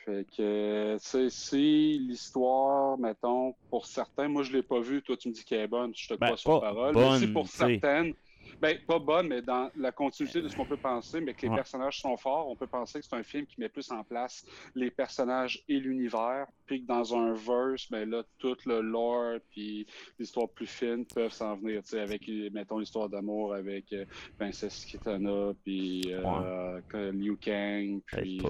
Fait 0.05 0.25
que, 0.35 0.95
tu 0.97 0.99
sais, 1.05 1.29
si 1.29 1.99
l'histoire, 1.99 2.97
mettons, 2.97 3.53
pour 3.69 3.85
certains, 3.85 4.27
moi 4.27 4.43
je 4.43 4.51
l'ai 4.53 4.63
pas 4.63 4.79
vu, 4.79 5.03
toi 5.03 5.15
tu 5.17 5.29
me 5.29 5.33
dis 5.33 5.43
qu'elle 5.43 5.61
est 5.61 5.67
bonne, 5.67 5.93
je 5.95 6.07
te 6.07 6.13
Ben, 6.19 6.27
crois 6.27 6.37
sur 6.37 6.57
parole. 6.59 6.93
bonne, 6.93 7.19
mais 7.19 7.27
si 7.27 7.27
pour 7.27 7.47
certaines, 7.47 8.13
ben, 8.59 8.77
pas 8.87 8.99
bonne, 8.99 9.27
mais 9.27 9.41
dans 9.41 9.69
la 9.75 9.91
continuité 9.91 10.41
de 10.41 10.47
ce 10.47 10.55
qu'on 10.55 10.65
peut 10.65 10.77
penser, 10.77 11.21
mais 11.21 11.33
que 11.33 11.41
les 11.43 11.49
Ouais. 11.49 11.55
personnages 11.55 11.99
sont 11.99 12.15
forts, 12.17 12.47
on 12.49 12.55
peut 12.55 12.67
penser 12.67 12.99
que 12.99 13.05
c'est 13.05 13.15
un 13.15 13.23
film 13.23 13.45
qui 13.45 13.59
met 13.59 13.69
plus 13.69 13.91
en 13.91 14.03
place 14.03 14.45
les 14.75 14.91
personnages 14.91 15.63
et 15.67 15.79
l'univers, 15.79 16.47
puis 16.65 16.81
que 16.81 16.87
dans 16.87 17.15
un 17.15 17.33
verse, 17.33 17.89
ben 17.89 18.09
là, 18.09 18.23
tout 18.37 18.57
le 18.65 18.81
lore 18.81 19.39
puis 19.51 19.85
l'histoire 20.19 20.47
plus 20.49 20.67
fine 20.67 21.05
peuvent 21.05 21.31
s'en 21.31 21.55
venir, 21.55 21.81
tu 21.83 21.89
sais, 21.89 21.99
avec, 21.99 22.27
mettons, 22.53 22.77
l'histoire 22.79 23.09
d'amour 23.09 23.53
avec 23.53 23.91
euh, 23.93 24.05
Princess 24.37 24.85
Kitana, 24.85 25.53
puis 25.63 26.03
euh, 26.07 26.81
Liu 27.11 27.37
Kang, 27.37 28.01
puis 28.05 28.41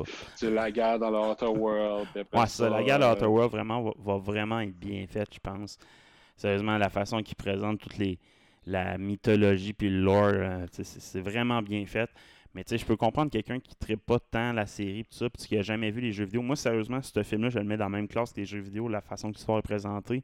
la 0.41 0.71
guerre 0.71 0.99
dans 0.99 1.09
le 1.11 1.31
Outer 1.31 1.47
World. 1.47 2.09
Ouais, 2.33 2.47
ça, 2.47 2.69
la 2.69 2.83
guerre 2.83 2.99
de 2.99 3.03
euh, 3.05 3.13
Outer 3.13 3.25
World 3.25 3.51
vraiment, 3.51 3.81
va, 3.81 3.91
va 3.97 4.17
vraiment 4.17 4.59
être 4.59 4.77
bien 4.77 5.05
faite, 5.07 5.33
je 5.33 5.39
pense. 5.39 5.77
Sérieusement, 6.35 6.77
la 6.77 6.89
façon 6.89 7.21
qu'il 7.21 7.35
présente 7.35 7.79
toute 7.79 7.97
les, 7.97 8.17
la 8.65 8.97
mythologie 8.97 9.73
puis 9.73 9.89
le 9.89 10.01
lore, 10.01 10.31
euh, 10.33 10.65
c'est 10.71 11.21
vraiment 11.21 11.61
bien 11.61 11.85
fait. 11.85 12.09
Mais 12.53 12.63
tu 12.63 12.69
sais, 12.69 12.77
je 12.77 12.85
peux 12.85 12.97
comprendre 12.97 13.31
quelqu'un 13.31 13.59
qui 13.59 13.75
ne 13.89 13.95
pas 13.95 14.19
tant 14.19 14.51
la 14.51 14.65
série 14.65 15.03
pis 15.03 15.15
ça, 15.15 15.29
puis 15.29 15.47
qui 15.47 15.57
a 15.57 15.61
jamais 15.61 15.89
vu 15.89 16.01
les 16.01 16.11
jeux 16.11 16.25
vidéo. 16.25 16.41
Moi, 16.41 16.57
sérieusement, 16.57 17.01
ce 17.01 17.23
film-là, 17.23 17.49
je 17.49 17.59
le 17.59 17.65
mets 17.65 17.77
dans 17.77 17.85
la 17.85 17.89
même 17.89 18.09
classe 18.09 18.33
que 18.33 18.41
les 18.41 18.45
jeux 18.45 18.59
vidéo, 18.59 18.89
la 18.89 18.99
façon 18.99 19.31
que 19.31 19.35
l'histoire 19.35 19.59
est. 19.59 20.23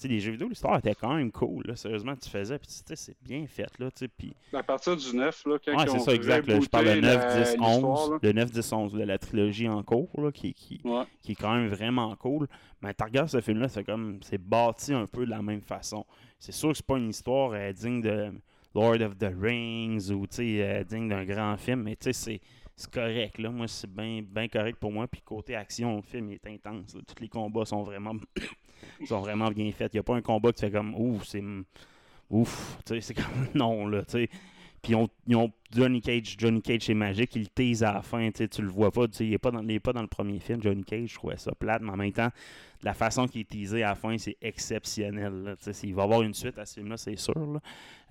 Sais, 0.00 0.08
les 0.08 0.20
jeux 0.20 0.32
vidéo, 0.32 0.48
l'histoire 0.48 0.78
était 0.78 0.94
quand 0.94 1.14
même 1.14 1.30
cool. 1.30 1.64
là. 1.66 1.76
Sérieusement, 1.76 2.14
tu 2.16 2.28
faisais, 2.28 2.58
puis 2.58 2.68
tu 2.68 2.74
sais, 2.86 2.96
c'est 2.96 3.16
bien 3.22 3.46
fait, 3.46 3.68
là, 3.78 3.88
puis... 4.16 4.32
À 4.52 4.62
partir 4.62 4.96
du 4.96 5.14
9, 5.16 5.44
là, 5.46 5.58
quand 5.64 5.76
Ouais, 5.76 5.84
c'est 5.88 5.98
ça, 5.98 6.14
exact. 6.14 6.46
là. 6.48 6.58
je 6.60 6.66
parle 6.68 6.84
de 6.86 6.90
rebooté 6.90 7.06
9, 7.06 7.16
la- 7.16 7.42
10, 7.44 7.50
l'histoire, 7.50 7.78
11. 7.84 8.10
là. 8.12 8.18
Le 8.22 8.32
9, 8.32 8.50
10, 8.50 8.72
11 8.72 8.92
de 8.94 9.02
la 9.04 9.18
trilogie 9.18 9.68
en 9.68 9.82
cours, 9.82 10.08
là, 10.20 10.32
qui, 10.32 10.54
qui, 10.54 10.80
Ouais. 10.84 11.02
qui 11.22 11.32
est 11.32 11.36
quand 11.36 11.54
même 11.54 11.68
vraiment 11.68 12.14
cool. 12.16 12.46
Mais 12.82 12.94
tu 12.94 13.04
regardes 13.04 13.28
ce 13.28 13.40
film-là, 13.40 13.68
c'est 13.68 13.84
comme 13.84 14.18
c'est 14.22 14.38
bâti 14.38 14.94
un 14.94 15.06
peu 15.06 15.26
de 15.26 15.30
la 15.30 15.42
même 15.42 15.60
façon. 15.60 16.06
C'est 16.38 16.52
sûr 16.52 16.70
que 16.70 16.76
c'est 16.76 16.86
pas 16.86 16.96
une 16.96 17.10
histoire 17.10 17.50
euh, 17.52 17.72
digne 17.72 18.00
de 18.00 18.32
Lord 18.74 19.02
of 19.02 19.18
the 19.18 19.30
Rings 19.38 20.10
ou 20.10 20.26
tu 20.26 20.36
sais, 20.36 20.62
euh, 20.62 20.84
digne 20.84 21.08
d'un 21.10 21.24
grand 21.24 21.56
film, 21.58 21.82
mais 21.82 21.96
tu 21.96 22.04
sais, 22.04 22.12
c'est 22.14 22.40
c'est 22.80 22.90
correct. 22.90 23.38
Là. 23.38 23.50
Moi, 23.50 23.68
c'est 23.68 23.90
bien 23.90 24.48
correct 24.48 24.78
pour 24.78 24.90
moi. 24.90 25.06
Puis 25.06 25.20
côté 25.20 25.54
action, 25.54 25.96
le 25.96 26.02
film 26.02 26.30
est 26.30 26.46
intense. 26.46 26.96
Tous 27.06 27.20
les 27.20 27.28
combats 27.28 27.66
sont 27.66 27.82
vraiment 27.82 28.14
sont 29.06 29.20
vraiment 29.20 29.50
bien 29.50 29.70
faits. 29.70 29.92
Il 29.92 29.96
n'y 29.96 30.00
a 30.00 30.02
pas 30.02 30.16
un 30.16 30.22
combat 30.22 30.50
qui 30.52 30.60
fait 30.60 30.70
comme 30.70 30.94
ouf, 30.94 31.24
c'est 31.26 31.44
ouf. 32.30 32.78
Tu 32.86 32.94
sais, 32.94 33.00
c'est 33.00 33.14
comme 33.14 33.24
non, 33.54 33.86
là, 33.86 34.02
tu 34.04 34.12
sais. 34.12 34.30
Puis 34.82 34.94
ont, 34.94 35.08
ils 35.26 35.36
ont 35.36 35.52
Johnny 35.72 36.00
Cage, 36.00 36.36
Johnny 36.38 36.62
Cage 36.62 36.82
c'est 36.86 36.94
magique, 36.94 37.36
il 37.36 37.50
tease 37.50 37.82
à 37.82 37.92
la 37.92 38.02
fin, 38.02 38.30
tu 38.30 38.62
le 38.62 38.68
vois 38.68 38.90
pas, 38.90 39.04
il 39.20 39.32
est 39.34 39.38
pas 39.38 39.50
dans, 39.50 39.62
il 39.62 39.70
est 39.72 39.80
pas 39.80 39.92
dans 39.92 40.00
le 40.00 40.08
premier 40.08 40.40
film, 40.40 40.62
Johnny 40.62 40.82
Cage, 40.84 41.10
je 41.10 41.14
trouvais 41.16 41.36
ça 41.36 41.52
plate, 41.52 41.82
mais 41.82 41.90
en 41.90 41.96
même 41.96 42.12
temps, 42.12 42.30
la 42.82 42.94
façon 42.94 43.26
qu'il 43.28 43.42
est 43.42 43.44
teasé 43.50 43.82
à 43.82 43.90
la 43.90 43.94
fin, 43.94 44.16
c'est 44.16 44.38
exceptionnel, 44.40 45.54
il 45.82 45.94
va 45.94 46.02
y 46.02 46.04
avoir 46.04 46.22
une 46.22 46.32
suite 46.32 46.58
à 46.58 46.64
ce 46.64 46.74
film-là, 46.74 46.96
c'est 46.96 47.16
sûr, 47.16 47.34
là. 47.52 47.60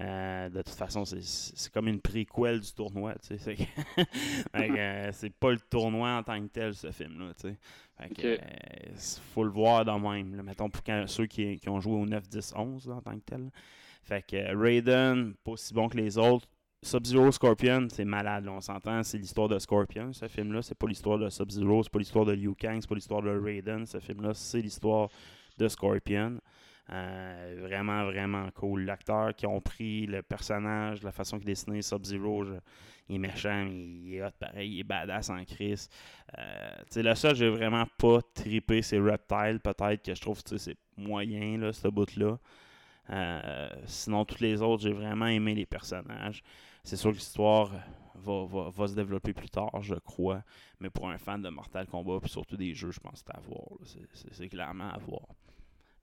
Euh, 0.01 0.49
de 0.49 0.61
toute 0.61 0.75
façon, 0.75 1.03
c'est- 1.05 1.69
comme 1.73 1.87
une 1.87 1.99
préquelle 1.99 2.59
du 2.59 2.71
tournoi, 2.71 3.15
c'est 3.21 3.37
euh, 4.55 5.09
c'est 5.11 5.33
pas 5.33 5.51
le 5.51 5.59
tournoi 5.59 6.17
en 6.17 6.23
tant 6.23 6.39
que 6.41 6.47
tel, 6.47 6.73
ce 6.75 6.91
film-là, 6.91 7.33
tu 7.33 7.49
sais. 7.49 7.57
Fait 7.97 8.09
que, 8.09 8.35
Ok. 8.35 8.41
euh, 8.41 8.95
faut 9.33 9.43
le 9.43 9.49
voir 9.49 9.83
dans 9.85 9.99
même, 9.99 10.35
là. 10.35 10.43
mettons, 10.43 10.69
pour 10.69 10.83
quand- 10.83 11.05
ceux 11.07 11.25
qui, 11.25 11.59
qui 11.59 11.67
ont 11.67 11.79
joué 11.81 11.93
au 11.95 12.05
9, 12.05 12.29
10, 12.29 12.53
11, 12.55 12.87
là, 12.87 12.95
en 12.95 13.01
tant 13.01 13.15
que 13.15 13.25
tel. 13.25 13.49
Fait 14.03 14.25
que 14.25 14.55
Raiden, 14.55 15.33
pas 15.43 15.51
aussi 15.51 15.73
bon 15.73 15.89
que 15.89 15.97
les 15.97 16.17
autres. 16.17 16.47
Sub-Zero 16.81 17.31
Scorpion, 17.31 17.87
c'est 17.91 18.05
malade, 18.05 18.47
on 18.47 18.61
s'entend, 18.61 19.03
c'est 19.03 19.17
l'histoire 19.17 19.49
de 19.49 19.59
Scorpion, 19.59 20.13
ce 20.13 20.27
film-là. 20.27 20.61
C'est 20.61 20.77
pas 20.77 20.87
l'histoire 20.87 21.17
de 21.17 21.29
Sub-Zero, 21.29 21.83
c'est 21.83 21.91
pas 21.91 21.99
l'histoire 21.99 22.25
de 22.25 22.31
Liu 22.31 22.55
Kang, 22.55 22.77
c'est 22.79 22.87
pas 22.87 22.95
l'histoire 22.95 23.21
de 23.21 23.29
Raiden. 23.29 23.85
Ce 23.85 23.99
film-là, 23.99 24.33
c'est 24.33 24.61
l'histoire 24.61 25.09
de 25.57 25.67
Scorpion. 25.67 26.39
Euh, 26.91 27.57
vraiment, 27.59 28.05
vraiment 28.05 28.49
cool. 28.55 28.85
L'acteur 28.85 29.35
qui 29.35 29.45
ont 29.45 29.59
pris 29.59 30.07
le 30.07 30.23
personnage, 30.23 31.03
la 31.03 31.11
façon 31.11 31.37
qu'il 31.37 31.47
dessinait 31.47 31.81
Sub-Zero, 31.81 32.45
il 33.09 33.15
est 33.15 33.19
méchant, 33.19 33.65
mais 33.65 33.75
il 33.75 34.15
est 34.15 34.23
hot 34.23 34.31
pareil, 34.39 34.71
il 34.71 34.79
est 34.79 34.83
badass 34.83 35.29
en 35.29 35.43
crise. 35.43 35.89
Euh, 36.37 36.71
le 36.95 37.13
seul, 37.13 37.35
j'ai 37.35 37.49
vraiment 37.49 37.85
pas 37.97 38.21
trippé, 38.33 38.81
c'est 38.81 38.99
Reptile, 38.99 39.59
peut-être, 39.61 40.01
que 40.01 40.15
je 40.15 40.21
trouve 40.21 40.41
que 40.41 40.57
c'est 40.57 40.77
moyen, 40.95 41.57
là, 41.57 41.73
ce 41.73 41.89
bout-là. 41.89 42.39
Euh, 43.11 43.69
sinon, 43.85 44.25
tous 44.25 44.39
les 44.39 44.61
autres, 44.61 44.83
j'ai 44.83 44.93
vraiment 44.93 45.27
aimé 45.27 45.55
les 45.55 45.65
personnages. 45.65 46.43
C'est 46.83 46.95
sûr 46.95 47.11
que 47.11 47.15
l'histoire 47.17 47.71
va, 48.15 48.45
va- 48.45 48.69
va 48.69 48.87
se 48.87 48.95
développer 48.95 49.33
plus 49.33 49.49
tard, 49.49 49.81
je 49.81 49.95
crois. 49.95 50.43
Mais 50.79 50.89
pour 50.89 51.09
un 51.09 51.17
fan 51.17 51.41
de 51.41 51.49
Mortal 51.49 51.87
Kombat, 51.87 52.19
puis 52.21 52.29
surtout 52.29 52.57
des 52.57 52.73
jeux, 52.73 52.91
je 52.91 52.99
pense 52.99 53.21
que 53.23 53.27
c'est 53.31 53.35
à 53.37 53.39
voir. 53.41 53.67
C'est- 53.83 54.47
clairement 54.49 54.89
à 54.89 54.97
voir. 54.97 55.21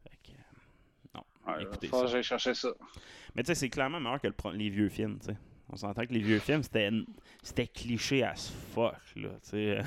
Fait 0.02 0.16
que, 0.22 0.32
euh, 0.36 1.14
non, 1.14 1.52
Ouais, 1.54 1.62
écoutez 1.62 1.88
ça. 1.88 2.06
j'aille 2.06 2.22
chercher 2.22 2.54
ça. 2.54 2.68
Mais 3.34 3.42
tu 3.42 3.48
sais, 3.48 3.54
c'est 3.54 3.68
clairement 3.70 4.00
meilleur 4.00 4.20
que 4.20 4.28
le 4.28 4.52
les 4.52 4.68
vieux 4.70 4.88
films, 4.88 5.18
tu 5.18 5.26
sais. 5.26 5.36
On 5.68 5.76
s'entend 5.76 6.06
que 6.06 6.12
les 6.12 6.20
vieux 6.20 6.38
films, 6.38 6.62
c'était 6.62 7.66
cliché 7.66 8.22
as 8.22 8.50
fuck, 8.72 8.94
là, 9.16 9.30
tu 9.42 9.50
sais. 9.50 9.80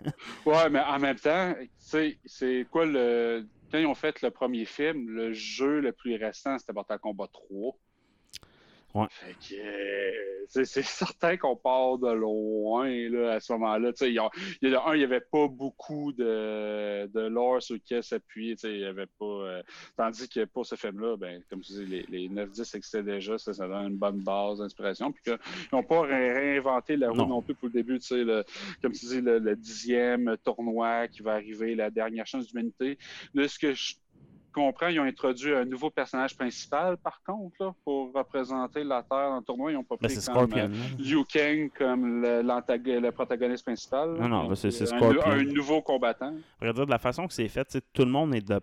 Ouais, 0.46 0.70
mais 0.70 0.80
en 0.80 0.98
même 0.98 1.18
temps, 1.18 1.54
tu 1.58 1.68
sais, 1.76 2.18
c'est 2.24 2.66
quoi 2.70 2.86
le. 2.86 3.46
Quand 3.70 3.76
ils 3.76 3.84
ont 3.86 3.94
fait 3.94 4.22
le 4.22 4.30
premier 4.30 4.64
film, 4.64 5.10
le 5.10 5.34
jeu 5.34 5.80
le 5.80 5.92
plus 5.92 6.16
récent, 6.16 6.56
c'était 6.58 6.72
Mortal 6.72 6.98
Kombat 6.98 7.26
3. 7.30 7.76
Ouais. 8.94 9.06
Fait 9.10 9.34
que, 9.34 9.54
euh, 9.60 10.44
c'est 10.48 10.64
certain 10.82 11.36
qu'on 11.36 11.54
part 11.56 11.98
de 11.98 12.10
loin 12.12 12.88
là, 13.08 13.34
à 13.34 13.40
ce 13.40 13.52
moment-là. 13.52 13.92
Il 14.00 14.12
y 14.14 14.18
a, 14.18 14.28
y 14.62 14.74
a- 14.74 14.84
un, 14.86 14.94
il 14.94 14.98
n'y 14.98 15.04
avait 15.04 15.20
pas 15.20 15.46
beaucoup 15.46 16.12
de, 16.12 17.06
de 17.06 17.20
lore 17.28 17.62
sur 17.62 17.74
lequel 17.76 18.02
s'appuyer. 18.02 18.56
Il 18.64 18.78
y 18.80 18.84
avait 18.84 19.06
pas. 19.18 19.24
euh, 19.24 19.62
tandis 19.96 20.28
que 20.28 20.44
pour 20.44 20.66
ce 20.66 20.74
film-là, 20.74 21.16
ben, 21.16 21.40
comme 21.48 21.60
tu 21.60 21.72
dis, 21.72 21.86
les, 21.86 22.02
les 22.08 22.28
9-10 22.28 22.76
existaient 22.76 23.02
déjà, 23.02 23.38
ça, 23.38 23.52
ça 23.54 23.68
donne 23.68 23.92
une 23.92 23.96
bonne 23.98 24.20
base 24.22 24.58
d'inspiration. 24.58 25.12
Puis 25.12 25.22
qu'ils 25.22 25.38
n'ont 25.72 25.84
pas 25.84 26.02
ré- 26.02 26.32
réinventé 26.32 26.96
la 26.96 27.10
roue 27.10 27.16
Non. 27.16 27.26
non, 27.28 27.42
plus 27.42 27.54
pour 27.54 27.68
le 27.68 27.72
début. 27.74 27.98
Le, 28.10 28.44
comme 28.82 28.92
tu 28.92 29.06
dis, 29.06 29.20
le, 29.20 29.38
le 29.38 29.54
dixième 29.56 30.36
tournoi 30.44 31.06
qui 31.08 31.22
va 31.22 31.34
arriver, 31.34 31.74
la 31.76 31.90
dernière 31.90 32.26
chance 32.26 32.46
d'humanité. 32.48 32.98
De 33.34 33.46
ce 33.46 33.58
que 33.58 33.72
je 33.72 33.94
comprends, 34.50 34.88
ils 34.88 35.00
ont 35.00 35.04
introduit 35.04 35.54
un 35.54 35.64
nouveau 35.64 35.90
personnage 35.90 36.36
principal, 36.36 36.96
par 36.98 37.22
contre, 37.24 37.54
là, 37.60 37.74
pour 37.84 38.12
représenter 38.12 38.84
la 38.84 39.02
Terre 39.02 39.30
dans 39.30 39.36
le 39.38 39.42
tournoi. 39.42 39.70
Ils 39.72 39.74
n'ont 39.74 39.84
pas 39.84 39.96
Ben, 40.00 40.06
pris 40.08 40.14
comme, 40.14 40.22
Scorpion. 40.22 40.64
euh. 40.70 40.98
Liu 40.98 41.24
Kang 41.32 41.70
comme 41.78 42.22
le, 42.22 43.10
protagoniste 43.10 43.64
principal. 43.64 44.14
là. 44.14 44.20
Non, 44.20 44.28
non, 44.28 44.48
ben, 44.48 44.54
c'est- 44.54 44.82
un- 44.82 44.86
Scorpion. 44.86 45.22
Un, 45.26 45.42
nouveau 45.44 45.82
combattant. 45.82 46.34
Dire, 46.62 46.74
de 46.74 46.90
la 46.90 46.98
façon 46.98 47.26
que 47.26 47.32
c'est 47.32 47.48
fait, 47.48 47.78
tout 47.92 48.04
le 48.04 48.10
monde 48.10 48.34
est 48.34 48.46
de. 48.46 48.60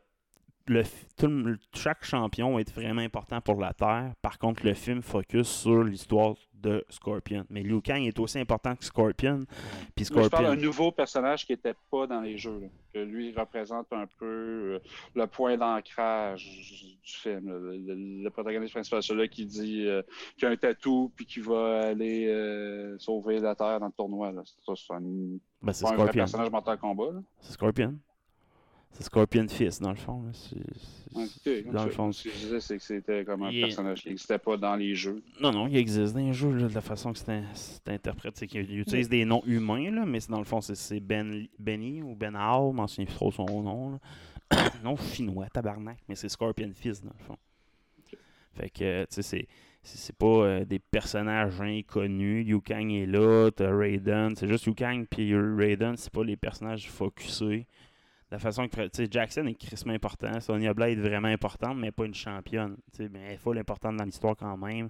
Le, 0.67 0.83
tout 1.17 1.57
chaque 1.73 2.03
champion 2.03 2.53
va 2.55 2.61
être 2.61 2.73
vraiment 2.73 3.01
important 3.01 3.39
pour 3.41 3.59
la 3.59 3.73
Terre. 3.73 4.11
Par 4.21 4.37
contre, 4.37 4.65
le 4.65 4.73
film 4.73 5.01
focus 5.01 5.47
sur 5.47 5.83
l'histoire 5.83 6.35
de 6.53 6.83
Scorpion. 6.89 7.45
Mais 7.49 7.61
Liu 7.61 7.81
Kang 7.81 8.01
est 8.01 8.19
aussi 8.19 8.39
important 8.39 8.75
que 8.75 8.83
Scorpion. 8.83 9.45
Puis 9.95 10.05
Moi, 10.11 10.23
je 10.23 10.27
parle 10.29 10.43
Scorpion. 10.45 10.49
d'un 10.49 10.55
nouveau 10.55 10.91
personnage 10.91 11.45
qui 11.45 11.53
n'était 11.53 11.75
pas 11.91 12.07
dans 12.07 12.19
les 12.19 12.37
jeux. 12.37 12.59
là. 12.61 12.67
Que 12.93 12.99
lui 12.99 13.31
représente 13.33 13.85
un 13.93 14.07
peu 14.19 14.25
euh, 14.25 14.79
le 15.15 15.27
point 15.27 15.55
d'ancrage 15.55 16.43
du 17.03 17.11
film. 17.11 17.47
Le, 17.47 17.77
le- 17.77 18.23
le 18.23 18.29
protagoniste 18.31 18.73
principal, 18.73 19.03
celui 19.03 19.29
qui 19.29 19.45
dit 19.45 19.85
euh, 19.85 20.01
qu'il 20.37 20.47
a 20.47 20.51
un 20.51 20.57
tatou 20.57 21.11
puis 21.15 21.25
qui 21.27 21.39
va 21.41 21.89
aller 21.89 22.25
euh, 22.27 22.97
sauver 22.97 23.39
la 23.39 23.53
Terre 23.55 23.79
dans 23.79 23.85
le 23.85 23.91
tournoi. 23.91 24.31
là. 24.31 24.41
Ça, 24.65 24.73
c'est 24.75 24.93
un, 24.93 24.99
Ben, 24.99 25.71
c'est 25.73 25.83
pas 25.83 25.91
un 25.91 25.93
vrai 25.93 26.03
Scorpion. 26.05 26.21
personnage 26.23 26.49
Mortal 26.51 26.77
Kombat. 26.79 27.11
là. 27.13 27.19
C'est 27.39 27.53
Scorpion. 27.53 27.95
C'est 28.97 29.03
Scorpion 29.03 29.47
Fist, 29.47 29.79
dans 29.83 29.91
le 29.91 29.95
fond. 29.95 30.23
dans 31.71 31.85
le 31.85 31.91
fond, 31.91 32.11
Ce 32.11 32.23
que 32.23 32.29
je 32.31 32.35
disais, 32.35 32.59
c'est 32.59 32.77
que 32.77 32.83
c'était 32.83 33.23
comme 33.23 33.43
un 33.43 33.51
Il 33.51 33.61
personnage 33.61 34.01
qui 34.01 34.09
n'existait 34.09 34.39
pas 34.39 34.57
dans 34.57 34.75
les 34.75 34.95
jeux. 34.95 35.21
Non, 35.39 35.51
non, 35.51 35.67
il 35.67 35.77
existe 35.77 36.15
dans 36.15 36.19
les 36.25 36.33
jeux, 36.33 36.51
là, 36.51 36.67
de 36.67 36.73
la 36.73 36.81
façon 36.81 37.13
que 37.13 37.19
c'est 37.19 37.43
c'est 37.53 37.89
interprété. 37.89 38.35
C'est 38.39 38.47
qu'il 38.47 38.79
utilise 38.79 39.07
des 39.07 39.23
noms 39.23 39.43
humains, 39.45 39.91
là, 39.91 40.03
mais 40.05 40.19
c'est 40.19 40.31
dans 40.31 40.39
le 40.39 40.45
fond, 40.45 40.61
c'est- 40.61 40.99
ben, 40.99 41.45
Benny 41.59 42.01
ou 42.01 42.15
Ben 42.15 42.35
Hao, 42.35 42.71
je 42.71 42.75
m'en 42.75 42.87
souviens 42.87 43.05
trop 43.13 43.31
son 43.31 43.45
nom. 43.61 43.99
Non, 44.83 44.95
chinois, 44.97 45.47
tabarnak, 45.53 45.99
mais 46.09 46.15
c'est 46.15 46.29
Scorpion 46.29 46.71
Fist, 46.73 47.03
dans 47.05 47.13
le 47.19 47.23
fond. 47.23 47.37
Fait 48.55 48.69
que, 48.71 49.01
tu 49.03 49.07
sais, 49.11 49.21
c'est. 49.21 49.47
C'est 49.83 49.97
c'est 49.99 50.15
pas 50.17 50.25
euh, 50.25 50.65
des 50.65 50.79
personnages 50.79 51.61
inconnus. 51.61 52.45
Liu 52.45 52.59
Kang 52.59 52.91
est 52.91 53.05
là, 53.05 53.49
t'as 53.55 53.73
Raiden. 53.73 54.35
C'est 54.35 54.47
juste 54.47 54.65
Liu 54.65 54.73
Kang 54.73 55.05
puis 55.09 55.33
Raiden, 55.33 55.95
c'est 55.95 56.11
pas 56.11 56.25
les 56.25 56.35
personnages 56.35 56.89
focusés. 56.89 57.67
La 58.29 58.39
façon 58.39 58.67
que 58.67 58.89
Jackson 59.09 59.45
est 59.47 59.55
crissement 59.55 59.93
important. 59.93 60.39
Sonya 60.41 60.73
Blade 60.73 60.97
est 60.99 61.01
vraiment 61.01 61.29
importante, 61.29 61.77
mais 61.77 61.91
pas 61.91 62.05
une 62.05 62.13
championne. 62.13 62.75
Tu 62.91 63.03
sais, 63.03 63.09
mais 63.09 63.19
elle 63.25 63.33
est 63.33 63.37
full 63.37 63.57
importante 63.57 63.95
dans 63.97 64.03
l'histoire 64.03 64.35
quand 64.35 64.57
même. 64.57 64.89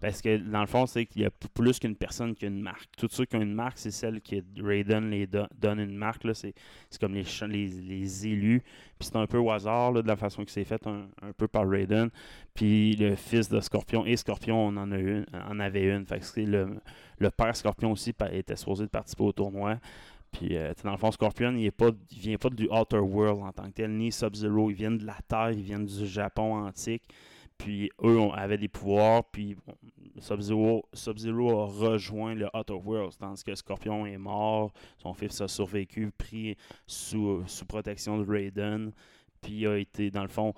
Parce 0.00 0.22
que 0.22 0.36
dans 0.36 0.60
le 0.60 0.66
fond, 0.68 0.86
c'est 0.86 1.06
qu'il 1.06 1.22
y 1.22 1.24
a 1.24 1.30
plus 1.54 1.80
qu'une 1.80 1.96
personne 1.96 2.32
qui 2.34 2.44
a 2.44 2.48
une 2.48 2.60
marque. 2.60 2.88
Tous 2.96 3.08
ceux 3.10 3.24
qui 3.24 3.34
ont 3.34 3.40
une 3.40 3.54
marque, 3.54 3.78
c'est 3.78 3.90
celle 3.90 4.20
que 4.20 4.36
Raiden 4.62 5.10
les 5.10 5.26
do- 5.26 5.48
donne 5.58 5.80
une 5.80 5.96
marque. 5.96 6.24
C'est 6.34 6.54
comme 7.00 7.14
les, 7.14 7.24
les, 7.48 7.66
les 7.66 8.26
élus. 8.28 8.60
Puis 8.96 9.08
c'est 9.08 9.16
un 9.16 9.26
peu 9.26 9.38
au 9.38 9.50
hasard 9.50 9.90
là, 9.90 10.02
de 10.02 10.06
la 10.06 10.14
façon 10.14 10.44
que 10.44 10.52
c'est 10.52 10.62
fait, 10.62 10.86
un, 10.86 11.08
peu 11.36 11.48
par 11.48 11.68
Raiden. 11.68 12.10
Puis 12.54 12.94
le 12.94 13.16
fils 13.16 13.48
de 13.48 13.58
Scorpion 13.58 14.06
et 14.06 14.16
Scorpion, 14.16 14.68
on 14.68 14.76
en, 14.76 14.92
a 14.92 14.98
une, 14.98 15.26
en 15.32 15.58
avait 15.58 15.86
une. 15.86 16.06
Fait 16.06 16.20
le, 16.36 16.78
le 17.18 17.30
père 17.30 17.56
Scorpion 17.56 17.90
aussi 17.90 18.14
était 18.30 18.54
supposé 18.56 18.84
de 18.84 18.90
participer 18.90 19.24
au 19.24 19.32
tournoi. 19.32 19.78
Puis, 20.32 20.56
euh, 20.56 20.72
dans 20.84 20.92
le 20.92 20.96
fond, 20.98 21.10
Scorpion, 21.10 21.52
il, 21.56 21.64
est 21.66 21.70
pas, 21.70 21.90
il 22.10 22.18
vient 22.18 22.36
pas 22.36 22.50
du 22.50 22.68
Outer 22.70 22.98
World 22.98 23.42
en 23.42 23.52
tant 23.52 23.64
que 23.68 23.74
tel, 23.74 23.90
ni 23.96 24.12
Sub-Zero. 24.12 24.70
Ils 24.70 24.74
viennent 24.76 24.98
de 24.98 25.06
la 25.06 25.16
Terre, 25.26 25.50
ils 25.52 25.62
viennent 25.62 25.86
du 25.86 26.06
Japon 26.06 26.54
antique. 26.66 27.04
Puis, 27.56 27.90
eux 28.04 28.18
ont- 28.20 28.32
avaient 28.32 28.58
des 28.58 28.68
pouvoirs. 28.68 29.24
Puis, 29.32 29.56
bon, 29.66 29.74
Sub-Zero 30.20 30.84
Sub-Zero 30.92 31.60
a 31.60 31.66
rejoint 31.66 32.34
le 32.34 32.48
Outer 32.54 32.74
World. 32.74 33.14
Tandis 33.18 33.42
que 33.42 33.54
Scorpion 33.54 34.06
est 34.06 34.18
mort. 34.18 34.72
Son 34.98 35.12
fils 35.14 35.40
a 35.40 35.48
survécu, 35.48 36.12
pris 36.16 36.56
sous, 36.86 37.42
sous 37.46 37.64
protection 37.64 38.18
de 38.18 38.30
Raiden. 38.30 38.92
Puis, 39.40 39.52
il 39.60 39.66
a 39.66 39.76
été, 39.78 40.10
dans 40.10 40.22
le 40.22 40.28
fond, 40.28 40.52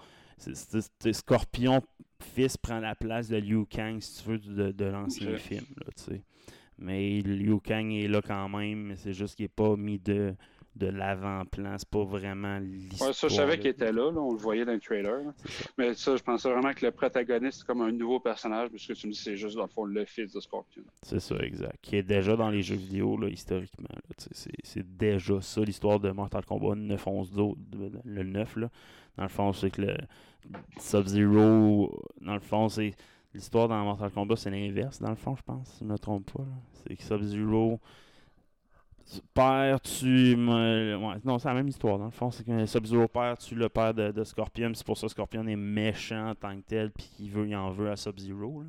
Scorpion, 1.12 1.81
fils, 2.21 2.57
prend 2.57 2.81
la 2.81 2.95
place 2.95 3.29
de 3.29 3.37
Liu 3.37 3.65
Kang, 3.67 4.00
si 4.00 4.23
tu 4.23 4.31
veux, 4.31 4.39
de, 4.39 4.73
de 4.73 4.85
l'ancien 4.87 5.31
film. 5.39 5.67
Là, 5.79 5.87
tu 5.97 6.03
sais. 6.03 6.23
Mais 6.80 7.20
Liu 7.20 7.60
Kang 7.60 7.92
est 7.92 8.08
là 8.08 8.20
quand 8.22 8.49
même, 8.49 8.78
mais 8.88 8.96
c'est 8.96 9.12
juste 9.12 9.34
qu'il 9.37 9.44
n'est 9.44 9.49
pas 9.49 9.76
mis 9.76 9.99
de, 9.99 10.34
de 10.76 10.87
l'avant-plan. 10.87 11.75
C'est 11.76 11.88
pas 11.90 12.04
vraiment 12.04 12.58
l'histoire. 12.58 13.10
Ouais, 13.10 13.14
ça, 13.14 13.28
je 13.28 13.34
savais 13.34 13.58
qu'il 13.58 13.66
était 13.68 13.92
là, 13.92 14.10
là, 14.10 14.18
on 14.18 14.32
le 14.32 14.38
voyait 14.38 14.64
dans 14.64 14.72
le 14.72 14.80
trailer. 14.80 15.22
là. 15.25 15.34
Mais 15.76 15.92
ça, 15.94 16.16
je 16.16 16.22
pensais 16.22 16.50
vraiment 16.50 16.72
que 16.72 16.87
le 16.87 16.90
protagoniste, 16.92 17.58
c'est 17.58 17.66
comme 17.66 17.82
un 17.82 17.92
nouveau 17.92 18.18
personnage, 18.18 18.70
parce 18.70 18.87
que 18.87 18.94
tu 18.94 19.06
me 19.08 19.12
dis, 19.12 19.18
c'est 19.18 19.37
juste, 19.37 19.56
dans 19.56 19.64
le 19.64 19.68
fond, 19.68 19.84
le 19.84 20.04
fils 20.06 20.32
de 20.32 20.40
Scorpion. 20.40 20.82
C'est 21.02 21.20
ça, 21.20 21.37
exact. 21.40 21.76
Qui 21.82 21.96
est 21.96 22.02
déjà 22.02 22.34
dans 22.34 22.49
les 22.49 22.62
jeux 22.62 22.76
vidéo, 22.76 23.16
là, 23.18 23.28
historiquement. 23.28 23.88
c'est, 24.16 24.52
c'est 24.64 24.96
déjà 24.96 25.38
ça, 25.42 25.60
l'histoire 25.60 26.00
de 26.00 26.10
Mortal 26.12 26.46
Kombat 26.46 26.76
9 26.76 27.06
11 27.06 27.30
do- 27.32 27.56
de- 27.58 27.90
le 28.04 28.22
9. 28.22 28.56
Là. 28.56 28.70
Dans 29.18 29.25
le 29.25 29.28
fond, 29.28 29.52
c'est 29.52 29.70
que 29.70 29.82
le 29.82 29.96
Sub-Zero, 30.78 32.02
dans 32.20 32.34
le 32.34 32.40
fond, 32.40 32.68
c'est. 32.68 32.92
L'histoire 33.32 33.68
dans 33.68 33.82
Mortal 33.84 34.10
Kombat, 34.10 34.37
c'est 34.37 34.50
l'inverse, 34.50 35.00
dans 35.00 35.10
le 35.10 35.16
fond, 35.16 35.37
je 35.37 35.42
pense, 35.42 35.68
si 35.68 35.84
je 35.84 35.84
me 35.84 35.96
trompe 35.99 36.32
pas. 36.32 36.44
C'est 36.72 36.96
que 36.96 37.02
Sub-Zero. 37.02 37.78
perds, 39.34 39.80
tu. 39.80 40.34
Ouais, 40.34 40.96
non, 41.25 41.38
c'est 41.38 41.49
la 41.49 41.54
même 41.54 41.68
histoire, 41.68 41.99
dans 41.99 42.06
le 42.06 42.10
fond. 42.10 42.30
C'est 42.30 42.44
que 42.44 42.66
Sub-Zero 42.66 43.06
perd, 43.08 43.38
tu 43.38 43.54
le 43.54 43.68
père 43.68 43.94
de, 43.94 44.10
de 44.10 44.25
Scorpion. 44.25 44.72
C'est 44.75 44.87
pour 44.87 44.99
ça 44.99 45.06
que 45.06 45.12
Scorpion 45.12 45.46
est 45.46 45.56
méchant 45.56 46.30
en 46.30 46.34
tant 46.34 46.56
que 46.56 46.62
tel, 46.66 46.90
puis 46.90 47.08
qu'il 47.16 47.30
veut, 47.30 47.46
il 47.46 47.54
en 47.54 47.70
veut 47.70 47.90
à 47.90 47.96
Sub-Zero. 47.96 48.64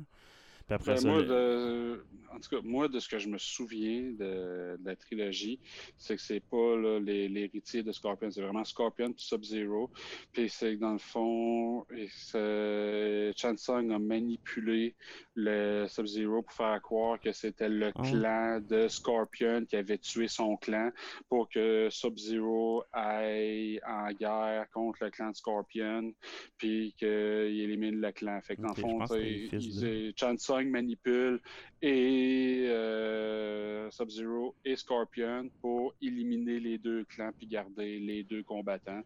Là. 0.70 0.78
Puis 0.78 0.90
après 0.90 0.94
Ben, 0.94 1.00
ça. 1.00 1.08
moi, 1.08 1.22
de... 1.22 2.04
En 2.34 2.40
tout 2.40 2.48
cas, 2.48 2.62
moi, 2.64 2.88
de 2.88 2.98
ce 2.98 3.08
que 3.10 3.18
je 3.18 3.28
me 3.28 3.36
souviens 3.36 4.02
de, 4.12 4.76
de 4.78 4.86
la 4.86 4.96
trilogie, 4.96 5.60
c'est 5.98 6.16
que 6.16 6.22
c'est 6.22 6.40
pas 6.40 6.76
là, 6.76 6.98
les- 6.98 7.28
l'héritier 7.28 7.82
de 7.82 7.92
Scorpion, 7.92 8.30
c'est 8.30 8.40
vraiment 8.40 8.64
Scorpion 8.64 9.12
puis 9.12 9.22
Sub-Zero. 9.22 9.90
Puis 10.32 10.48
c'est 10.48 10.76
que 10.76 10.80
dans 10.80 10.92
le 10.94 10.98
fond, 10.98 11.84
et 11.94 12.08
c'est- 12.08 13.32
Chansung 13.36 13.90
a 13.92 13.98
manipulé 13.98 14.94
le 15.34 15.86
Sub-Zero 15.88 16.42
pour 16.42 16.52
faire 16.52 16.80
croire 16.82 17.18
que 17.18 17.32
c'était 17.32 17.68
le 17.68 17.90
Ah. 17.94 18.02
clan 18.02 18.60
de 18.60 18.88
Scorpion 18.88 19.64
qui 19.64 19.76
avait 19.76 19.96
tué 19.98 20.28
son 20.28 20.56
clan 20.56 20.90
pour 21.28 21.48
que 21.48 21.88
Sub-Zero 21.90 22.84
aille 22.92 23.80
en 23.86 24.10
guerre 24.12 24.66
contre 24.70 25.04
le 25.04 25.10
clan 25.10 25.30
de 25.30 25.36
Scorpion 25.36 26.12
puis 26.58 26.94
qu'il 26.98 27.08
élimine 27.08 28.00
le 28.00 28.12
clan. 28.12 28.40
Fait 28.42 28.56
que 28.56 28.62
dans 28.62 28.68
le 28.68 28.74
fond, 28.74 28.98
de- 29.04 30.12
Chansung 30.18 30.68
manipule 30.68 31.40
et 31.80 32.66
euh, 32.68 33.90
Sub-Zero 33.90 34.54
et 34.64 34.76
Scorpion 34.76 35.48
pour 35.60 35.94
éliminer 36.02 36.60
les 36.60 36.78
deux 36.78 37.04
clans 37.04 37.32
puis 37.36 37.46
garder 37.46 37.98
les 37.98 38.22
deux 38.22 38.42
combattants. 38.42 39.02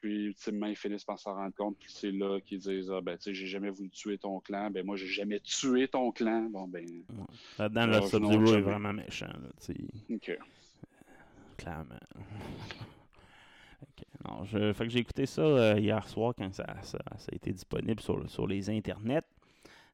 Puis, 0.00 0.26
ultimement, 0.26 0.66
ils 0.66 0.76
finissent 0.76 1.04
par 1.04 1.18
s'en 1.18 1.34
rendre 1.34 1.54
compte. 1.54 1.76
Puis, 1.78 1.90
c'est 1.92 2.10
là 2.12 2.40
qu'ils 2.40 2.58
disent 2.58 2.90
Ah, 2.90 3.00
ben, 3.00 3.16
tu 3.16 3.24
sais, 3.24 3.34
j'ai 3.34 3.46
jamais 3.46 3.70
voulu 3.70 3.90
tuer 3.90 4.18
ton 4.18 4.40
clan. 4.40 4.70
Ben, 4.70 4.84
moi, 4.84 4.96
j'ai 4.96 5.06
jamais 5.08 5.40
tué 5.40 5.88
ton 5.88 6.10
clan. 6.12 6.48
Bon, 6.50 6.66
ben, 6.68 6.86
Là-dedans, 7.58 7.86
le 7.86 8.18
non, 8.18 8.46
est 8.54 8.60
vraiment 8.60 8.92
méchant. 8.92 9.26
Là, 9.26 9.48
tu 9.60 9.74
sais, 9.74 10.14
OK. 10.14 10.38
clairement. 11.56 11.98
Ok. 13.82 14.04
Non, 14.24 14.44
je, 14.44 14.72
fait 14.72 14.84
que 14.84 14.90
j'ai 14.90 15.00
écouté 15.00 15.26
ça 15.26 15.42
euh, 15.42 15.78
hier 15.78 16.06
soir 16.08 16.34
quand 16.36 16.52
ça, 16.54 16.64
ça, 16.82 16.98
ça 17.18 17.28
a 17.32 17.34
été 17.34 17.52
disponible 17.52 18.00
sur, 18.00 18.28
sur 18.30 18.46
les 18.46 18.70
internets. 18.70 19.22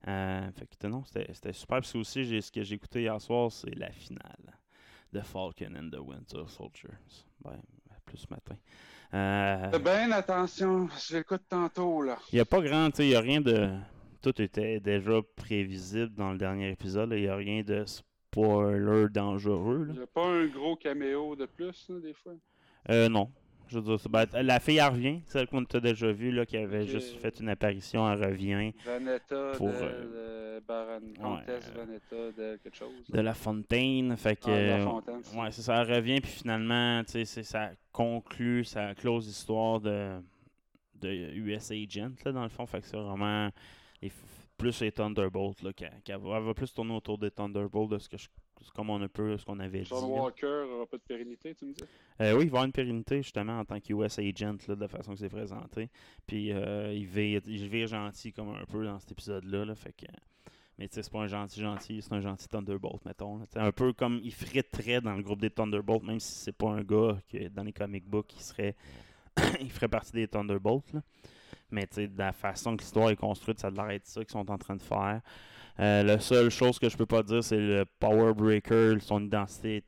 Euh, 0.07 0.51
fait 0.53 0.67
que 0.79 0.87
non, 0.87 1.03
c'était 1.05 1.53
super. 1.53 1.79
Parce 1.79 1.93
que 1.93 1.99
aussi, 1.99 2.25
j'ai- 2.25 2.41
ce 2.41 2.53
que 2.53 2.63
j'ai 2.63 2.77
écouté 2.77 3.03
hier 3.03 3.21
soir, 3.21 3.51
c'est 3.51 3.75
la 3.75 3.91
finale 3.91 4.55
de 5.13 5.21
Falcon 5.21 5.75
and 5.77 5.91
the 5.91 5.99
Winter 6.01 6.45
Soldier. 6.47 6.91
Ben, 7.43 7.61
plus 8.05 8.19
ce 8.19 8.27
matin. 8.31 8.57
Euh, 9.15 9.71
Fais 9.71 9.79
bien 9.79 10.11
attention, 10.13 10.89
je 11.09 11.17
l'écoute 11.17 11.43
tantôt, 11.49 12.03
là. 12.03 12.19
Il 12.33 12.37
n'y 12.37 12.41
a 12.41 12.45
pas 12.45 12.61
grand, 12.61 12.91
tu 12.91 12.97
sais, 12.99 13.07
il 13.07 13.11
n'y 13.11 13.15
a 13.15 13.21
rien 13.21 13.41
de. 13.41 13.71
Tout 14.21 14.43
était 14.43 14.81
déjà 14.81 15.21
prévisible 15.37 16.13
dans 16.15 16.33
le 16.33 16.39
dernier 16.39 16.71
épisode. 16.71 17.13
Il 17.13 17.23
n'y 17.23 17.29
a 17.29 17.37
rien 17.37 17.63
de 17.63 17.85
spoiler 17.87 19.07
dangereux. 19.09 19.87
Il 19.91 19.97
n'y 19.97 20.03
a 20.03 20.07
pas 20.07 20.27
un 20.27 20.47
gros 20.47 20.77
caméo 20.77 21.37
de 21.37 21.47
plus, 21.47 21.87
là, 21.89 22.01
des 22.01 22.15
fois? 22.15 22.33
Euh, 22.91 23.09
non. 23.09 23.31
Je 23.69 23.79
veux 23.79 23.97
dire, 23.97 24.09
ben, 24.09 24.27
la 24.43 24.61
fille, 24.61 24.79
elle 24.79 24.91
revient. 24.93 25.21
Celle 25.27 25.47
qu'on 25.47 25.65
t'a 25.65 25.79
déjà 25.81 26.11
vue, 26.11 26.31
là, 26.33 26.47
qui 26.47 26.57
avait 26.57 26.87
juste 26.87 27.17
fait 27.19 27.39
une 27.41 27.49
apparition, 27.51 28.11
elle 28.11 28.25
revient. 28.25 28.73
Vanetta, 28.85 29.53
Pour, 29.57 29.69
de, 29.69 29.73
euh, 29.75 30.61
de 30.61 30.65
Baronne, 30.67 31.13
Comtesse 31.21 31.71
Vanetta, 31.77 32.33
de 32.37 32.57
quelque 32.63 32.77
chose. 32.77 32.93
De 33.09 33.21
la 33.21 33.35
fontaine. 33.35 34.17
Fait 34.17 34.37
que. 34.37 34.51
Ah, 34.51 34.57
de 34.59 34.67
La 34.69 34.79
Fontaine, 34.81 35.21
ouais, 35.37 35.53
c'est 35.53 35.63
ça. 35.63 35.83
Elle 35.83 35.95
revient, 35.95 36.21
puis 36.21 36.31
finalement, 36.31 37.03
tu 37.05 37.13
sais, 37.13 37.25
c'est- 37.25 37.43
ça 37.43 37.71
conclut, 37.93 38.65
ça 38.65 38.95
close 38.95 39.27
l'histoire 39.27 39.81
de, 39.81 40.19
de 40.97 41.09
US 41.35 41.71
Agent, 41.71 42.11
là, 42.25 42.33
dans 42.33 42.43
le 42.43 42.49
fond. 42.49 42.67
Fait 42.67 42.81
que 42.81 42.87
c'est 42.87 42.97
vraiment. 42.97 43.51
les 44.01 44.13
plus 44.57 44.81
les 44.81 44.91
Thunderbolts, 44.91 45.63
là, 45.63 45.73
qu'elle 45.73 46.19
va, 46.19 46.39
elle 46.39 46.43
va 46.45 46.55
plus 46.55 46.73
tourner 46.75 46.93
autour 46.95 47.17
des 47.19 47.31
Thunderbolts 47.31 47.91
de 47.93 47.99
ce 47.99 48.09
que 48.09 48.17
je- 48.17 48.27
comme 48.75 48.91
on 48.91 49.01
a 49.03 49.09
peu, 49.09 49.37
ce 49.37 49.45
qu'on 49.45 49.59
avait 49.61 49.85
John 49.85 50.05
dit. 50.05 50.13
là. 50.15 50.23
Walker 50.23 50.65
n'aura 50.69 50.87
pas 50.87 50.97
de 50.97 51.03
pérennité, 51.03 51.55
tu 51.55 51.65
me 51.67 51.73
dis? 51.73 51.83
Euh, 52.21 52.33
oui, 52.35 52.45
il 52.45 52.51
va 52.51 52.59
avoir 52.59 52.65
une 52.65 52.73
pérennité 52.73 53.23
justement 53.23 53.59
en 53.59 53.65
tant 53.65 53.81
qu'US 53.81 54.19
agent 54.19 54.57
là, 54.69 54.75
de 54.75 54.81
la 54.81 54.89
façon 54.89 55.13
que 55.13 55.19
c'est 55.19 55.29
présenté. 55.29 55.89
Puis 56.27 56.53
euh, 56.53 56.93
il, 56.93 57.07
vire, 57.07 57.41
il 57.47 57.69
vire 57.69 57.87
gentil 57.87 58.33
comme 58.33 58.51
un 58.51 58.65
peu 58.65 58.85
dans 58.85 58.99
cet 58.99 59.13
épisode-là. 59.13 59.65
là, 59.65 59.75
fait 59.75 59.93
que, 59.93 60.07
mais 60.79 60.89
tu 60.89 60.95
sais, 60.95 61.03
c'est 61.03 61.13
pas 61.13 61.21
un 61.21 61.27
gentil 61.27 61.61
gentil, 61.61 62.03
c'est 62.03 62.13
un 62.13 62.21
gentil 62.21 62.49
Thunderbolt, 62.49 63.05
mettons. 63.05 63.41
C'est 63.51 63.59
un 63.59 63.73
peu 63.73 63.93
comme 63.93 64.21
il 64.23 64.33
fritterait 64.33 65.01
dans 65.01 65.15
le 65.15 65.23
groupe 65.23 65.41
des 65.41 65.51
Thunderbolts, 65.51 66.05
même 66.05 66.21
si 66.21 66.33
c'est 66.33 66.53
pas 66.53 66.71
un 66.71 66.83
gars 66.83 67.19
que 67.31 67.49
dans 67.49 67.65
les 67.65 67.73
comic 67.73 68.05
books 68.09 68.35
il 68.35 68.43
serait 68.43 68.77
il 69.61 69.71
ferait 69.71 69.89
partie 69.89 70.13
des 70.13 70.29
Thunderbolts. 70.29 70.93
là. 70.93 71.03
Mais 71.71 71.87
tu 71.87 71.97
sais, 71.97 72.09
de 72.09 72.19
la 72.19 72.33
façon 72.33 72.77
que 72.77 72.83
l'histoire 72.83 73.11
est 73.11 73.17
construite, 73.17 73.59
ça 73.59 73.69
a 73.69 73.71
l'air 73.71 73.89
d'être 73.89 74.07
ça 74.07 74.23
qu'ils 74.23 74.31
sont 74.33 74.51
en 74.51 74.59
train 74.59 74.77
de 74.77 74.83
faire. 74.83 75.21
Euh, 75.81 76.03
la 76.03 76.19
seule 76.19 76.51
chose 76.51 76.79
que 76.79 76.89
je 76.89 76.97
peux 76.97 77.07
pas 77.07 77.23
dire, 77.23 77.43
c'est 77.43 77.59
le 77.59 77.85
Power 78.01 78.35
Breaker, 78.35 78.97
son 79.01 79.25
identité 79.25 79.85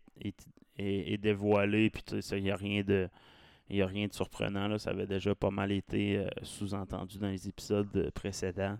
est, 0.79 1.19
dévoilée, 1.19 1.91
puis 1.91 2.03
tu 2.03 2.23
sais, 2.23 2.39
il 2.39 2.45
n'y 2.45 2.51
a 2.51 2.57
rien 2.57 2.83
de. 2.83 3.09
A 3.73 3.87
rien 3.87 4.09
de 4.09 4.13
surprenant, 4.13 4.67
là. 4.67 4.81
ça 4.81 4.91
avait 4.91 5.07
déjà 5.07 5.33
pas 5.33 5.53
mal 5.53 5.71
été 5.71 6.17
euh, 6.17 6.29
sous-entendu 6.43 7.19
dans 7.19 7.29
les 7.29 7.47
épisodes 7.47 7.89
euh, 7.95 8.11
précédents. 8.11 8.77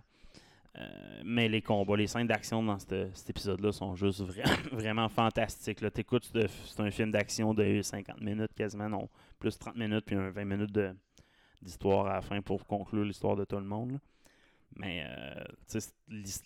Mais 1.23 1.49
les 1.49 1.61
combats, 1.61 1.97
les 1.97 2.07
scènes 2.07 2.27
d'action 2.27 2.63
dans 2.63 2.79
cet 2.79 3.29
épisode-là 3.29 3.71
sont 3.73 3.95
juste 3.95 4.21
vra- 4.21 4.69
vraiment 4.71 5.07
fantastiques. 5.09 5.79
T'écoutes, 5.93 6.31
c'est 6.33 6.79
un 6.79 6.91
film 6.91 7.11
d'action 7.11 7.53
de 7.53 7.81
50 7.81 8.21
minutes 8.21 8.53
quasiment, 8.55 8.89
non, 8.89 9.09
plus 9.37 9.57
30 9.57 9.75
minutes, 9.75 10.05
puis 10.05 10.15
un 10.15 10.29
20 10.29 10.45
minutes 10.45 10.77
d'histoire 11.61 12.07
à 12.07 12.15
la 12.15 12.21
fin 12.21 12.41
pour 12.41 12.65
conclure 12.65 13.03
l'histoire 13.03 13.35
de 13.35 13.45
tout 13.45 13.57
le 13.57 13.65
monde. 13.65 13.99
Mais 14.77 15.05
euh, 15.05 15.79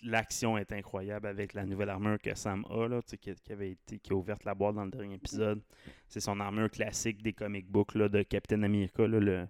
l'action 0.02 0.58
est 0.58 0.72
incroyable 0.72 1.26
avec 1.26 1.54
la 1.54 1.64
nouvelle 1.64 1.90
armure 1.90 2.18
que 2.20 2.34
Sam 2.34 2.64
a, 2.70 2.88
là, 2.88 3.00
qui, 3.02 3.16
qui 3.18 3.52
avait 3.52 3.72
été, 3.72 3.98
qui 3.98 4.12
a 4.12 4.16
ouvert 4.16 4.36
la 4.44 4.54
boîte 4.54 4.74
dans 4.74 4.84
le 4.84 4.90
dernier 4.90 5.14
épisode. 5.14 5.60
C'est 6.08 6.20
son 6.20 6.38
armure 6.40 6.70
classique 6.70 7.22
des 7.22 7.32
comic 7.32 7.70
books 7.70 7.94
là, 7.94 8.08
de 8.08 8.22
Captain 8.22 8.62
America, 8.62 9.06
là, 9.06 9.20
le, 9.20 9.48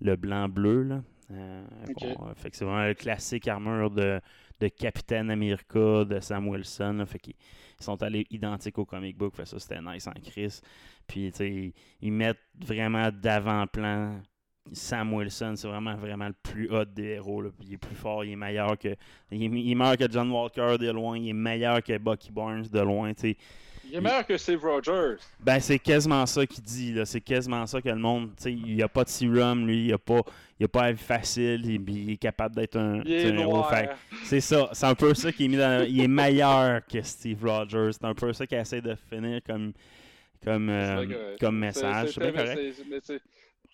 le 0.00 0.16
blanc-bleu. 0.16 1.02
Euh, 1.30 1.64
bon, 2.00 2.26
euh, 2.26 2.34
fait 2.34 2.50
que 2.50 2.56
c'est 2.56 2.64
vraiment 2.64 2.86
le 2.86 2.94
classique 2.94 3.48
armure 3.48 3.90
de, 3.90 4.20
de 4.60 4.68
Captain 4.68 5.28
America 5.28 6.04
de 6.04 6.20
Sam 6.20 6.48
Wilson. 6.48 6.94
là. 6.98 7.06
fait 7.06 7.18
qu'ils 7.18 7.34
sont 7.80 8.02
allés 8.02 8.26
identiques 8.30 8.78
au 8.78 8.84
comic 8.84 9.16
book. 9.16 9.34
Fait 9.34 9.46
ça, 9.46 9.58
c'était 9.58 9.80
nice 9.80 10.06
en 10.06 10.12
crise. 10.12 10.62
Puis, 11.06 11.32
ils 12.00 12.12
mettent 12.12 12.38
vraiment 12.54 13.10
d'avant-plan 13.10 14.20
Sam 14.72 15.12
Wilson, 15.12 15.54
c'est 15.56 15.66
vraiment, 15.66 15.96
vraiment 15.96 16.28
le 16.28 16.34
plus 16.42 16.70
hot 16.70 16.84
des 16.84 17.14
héros. 17.14 17.42
là. 17.42 17.50
Il 17.60 17.74
est 17.74 17.78
plus 17.78 17.96
fort, 17.96 18.24
il 18.24 18.32
est 18.32 18.36
meilleur 18.36 18.78
que. 18.78 18.94
Il 19.30 19.42
est, 19.42 19.46
il 19.46 19.72
est 19.72 19.74
meilleur 19.74 19.96
que 19.96 20.10
John 20.10 20.30
Walker 20.30 20.76
de 20.78 20.90
loin, 20.90 21.18
il 21.18 21.28
est 21.30 21.32
meilleur 21.34 21.82
que 21.82 21.98
Bucky 21.98 22.30
Barnes 22.30 22.66
de 22.72 22.80
loin. 22.80 23.12
Il 23.84 23.96
est 23.96 24.00
meilleur 24.00 24.24
que 24.26 24.38
Steve 24.38 24.62
Rogers. 24.64 25.16
Ben, 25.40 25.58
c'est 25.60 25.78
quasiment 25.78 26.24
ça 26.24 26.46
qu'il 26.46 26.62
dit. 26.62 26.96
C'est 27.04 27.20
quasiment 27.20 27.66
ça 27.66 27.82
que 27.82 27.88
le 27.88 27.96
monde. 27.96 28.30
Il 28.46 28.76
n'y 28.76 28.82
a 28.82 28.88
pas 28.88 29.04
de 29.04 29.08
serum, 29.10 29.66
lui. 29.66 29.86
Il 29.86 29.90
n'a 29.90 29.98
pas, 29.98 30.20
il 30.58 30.64
a 30.64 30.68
pas 30.68 30.82
la 30.84 30.92
vie 30.92 31.02
facile. 31.02 31.60
Il, 31.66 31.90
il 31.90 32.10
est 32.12 32.16
capable 32.16 32.54
d'être 32.54 32.76
un, 32.78 33.02
héros. 33.40 33.64
C'est 34.24 34.40
ça. 34.40 34.70
C'est 34.72 34.86
un 34.86 34.94
peu 34.94 35.12
ça 35.12 35.32
qui 35.32 35.44
est 35.44 35.48
mis 35.48 35.56
dans. 35.56 35.84
Il 35.86 36.00
est 36.00 36.08
meilleur 36.08 36.86
que 36.86 37.02
Steve 37.02 37.44
Rogers. 37.44 37.90
C'est 37.92 38.04
un 38.04 38.14
peu 38.14 38.32
ça 38.32 38.46
qu'il 38.46 38.56
essaie 38.58 38.80
de 38.80 38.94
finir 39.10 39.40
comme, 39.44 39.72
comme, 40.42 40.70
euh, 40.70 41.36
comme 41.40 41.58
message. 41.58 42.12
c'est- 42.12 42.20
bien 42.20 42.32
correct. 42.32 42.60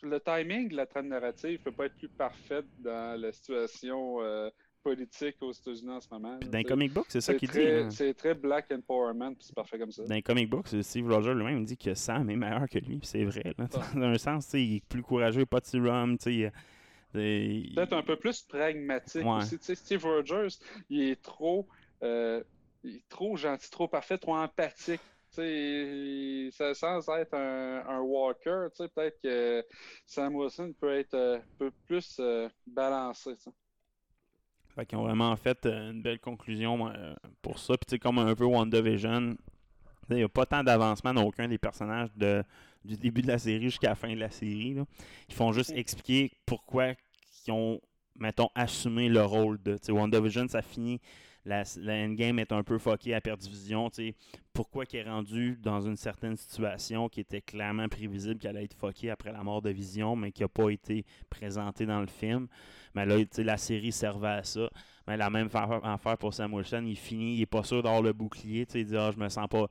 Le 0.03 0.21
timing 0.21 0.69
de 0.69 0.77
la 0.77 0.87
trame 0.87 1.09
narrative 1.09 1.59
peut 1.61 1.73
pas 1.73 1.87
être 1.87 1.97
plus 1.97 2.09
parfaite 2.09 2.67
dans 2.79 3.21
la 3.21 3.33
situation 3.33 4.19
euh, 4.23 4.49
politique 4.83 5.37
aux 5.41 5.51
États-Unis 5.53 5.91
en 5.91 6.01
ce 6.01 6.09
moment. 6.11 6.39
Puis 6.41 6.49
dans 6.49 6.59
les 6.59 6.65
comic 6.65 6.93
books, 6.93 7.07
c'est 7.09 7.21
ça 7.21 7.35
qu'il 7.35 7.49
dit. 7.51 7.61
hein. 7.61 7.91
C'est 7.91 8.15
très 8.15 8.35
black 8.35 8.71
empowerment, 8.73 9.35
puis 9.35 9.45
c'est 9.45 9.55
parfait 9.55 9.79
comme 9.79 9.91
ça. 9.91 10.05
Dans 10.05 10.15
les 10.15 10.23
comic 10.23 10.49
books, 10.49 10.69
c'est 10.69 10.83
Steve 10.83 11.09
Rogers 11.13 11.35
lui-même 11.35 11.65
dit 11.65 11.77
que 11.77 11.95
Sam 11.95 12.31
est 12.31 12.37
meilleur 12.37 12.69
que 12.69 12.79
lui, 12.79 12.99
puis 12.99 13.07
c'est 13.09 13.25
vrai. 13.25 13.55
Là. 13.59 13.67
Ah. 13.75 13.81
Dans 13.95 14.03
un 14.07 14.19
sens, 14.19 14.51
il 14.55 14.77
est 14.77 14.85
plus 14.89 15.03
courageux, 15.03 15.47
pas 15.47 15.61
de 15.61 15.67
serum, 15.67 16.17
tu 16.17 16.45
sais. 16.45 16.53
Peut-être 17.13 17.95
un 17.95 18.03
peu 18.03 18.17
plus 18.17 18.43
pragmatique 18.43 19.25
Ouais. 19.25 19.39
aussi. 19.39 19.59
Steve 19.75 20.05
Rogers, 20.05 20.49
il 20.91 21.03
est 21.11 21.23
trop, 21.23 21.67
euh, 22.03 22.43
il 22.85 22.97
est 22.97 23.09
trop 23.09 23.37
gentil, 23.37 23.71
trop 23.71 23.89
parfait, 23.89 24.19
trop 24.19 24.37
empathique. 24.37 25.01
Tu 25.39 26.51
sais, 26.53 26.75
sans 26.75 27.09
être 27.17 27.35
un, 27.35 27.85
un 27.87 28.01
walker, 28.01 28.67
tu 28.71 28.83
sais, 28.83 28.89
peut-être 28.89 29.21
que 29.23 29.65
Sam 30.05 30.35
Wilson 30.35 30.73
peut 30.81 30.99
être 30.99 31.15
euh, 31.15 31.39
un 31.39 31.43
peu 31.59 31.71
plus 31.87 32.17
euh, 32.19 32.49
balancé. 32.67 33.37
tu 33.37 33.43
sais. 33.43 33.51
Fait 34.75 34.85
qu'ils 34.85 34.99
ont 34.99 35.03
vraiment 35.03 35.35
fait 35.37 35.65
euh, 35.67 35.93
une 35.93 36.03
belle 36.03 36.19
conclusion 36.19 36.89
euh, 36.89 37.15
pour 37.41 37.59
ça. 37.59 37.75
Puis 37.75 37.87
tu 37.87 37.91
sais, 37.91 37.99
comme 38.01 38.19
un 38.19 38.35
peu 38.35 38.45
WandaVision, 38.45 39.37
il 40.11 40.17
n'y 40.17 40.23
a 40.23 40.29
pas 40.29 40.47
tant 40.47 40.65
d'avancement 40.65 41.15
dans 41.15 41.23
aucun 41.23 41.47
des 41.47 41.59
personnages 41.59 42.11
de, 42.17 42.43
du 42.85 42.97
début 42.97 43.23
de 43.23 43.29
la 43.29 43.39
série 43.39 43.65
jusqu'à 43.65 43.91
la 43.91 43.95
fin 43.95 44.13
de 44.13 44.19
la 44.19 44.31
série. 44.31 44.75
là. 44.75 44.85
Ils 45.29 45.35
font 45.35 45.53
juste 45.53 45.71
expliquer 45.71 46.33
pourquoi 46.47 46.95
ils 47.47 47.53
ont, 47.53 47.81
mettons, 48.17 48.49
assumé 48.55 49.09
le 49.09 49.25
rôle 49.25 49.63
de. 49.63 49.79
WandaVision, 49.89 50.49
ça 50.49 50.63
finit. 50.63 51.01
La, 51.49 51.65
endgame 52.05 52.39
est 52.41 52.53
un 52.53 52.63
peu 52.63 52.79
fuckée 52.79 53.15
à 53.15 53.21
perte 53.23 53.41
division. 53.41 53.89
tu 53.89 54.09
sais. 54.09 54.15
Pourquoi 54.53 54.85
qu'il 54.85 55.01
est 55.01 55.09
rendu 55.09 55.57
dans 55.63 55.81
une 55.81 55.97
certaine 55.97 56.37
situation 56.37 57.09
qui 57.09 57.21
était 57.21 57.41
clairement 57.41 57.89
prévisible 57.89 58.39
qu'elle 58.39 58.57
allait 58.57 58.67
être 58.67 58.75
fuckée 58.77 59.09
après 59.11 59.33
la 59.33 59.43
mort 59.43 59.63
de 59.63 59.71
Vision, 59.71 60.15
mais 60.15 60.31
qui 60.31 60.43
n'a 60.43 60.49
pas 60.49 60.69
été 60.71 61.07
présentée 61.31 61.87
dans 61.87 62.01
le 62.01 62.07
film? 62.07 62.49
Mais 62.95 63.07
là, 63.07 63.17
la 63.39 63.57
série 63.57 63.93
servait 63.93 64.29
à 64.29 64.43
ça. 64.43 64.69
Mais 65.07 65.17
la 65.17 65.31
même 65.31 65.49
fa- 65.49 65.81
affaire 65.85 66.19
pour 66.19 66.35
Sam 66.35 66.53
Wilson, 66.53 66.85
il 66.87 66.97
finit, 66.97 67.37
il 67.37 67.43
est 67.43 67.47
pas 67.47 67.63
sûr 67.63 67.83
d'avoir 67.83 68.03
le 68.03 68.13
bouclier. 68.13 68.67
Il 68.75 68.85
dit 68.85 68.97
Ah, 68.97 69.11
je 69.11 69.19
me 69.19 69.29
sens 69.29 69.49
pas. 69.49 69.67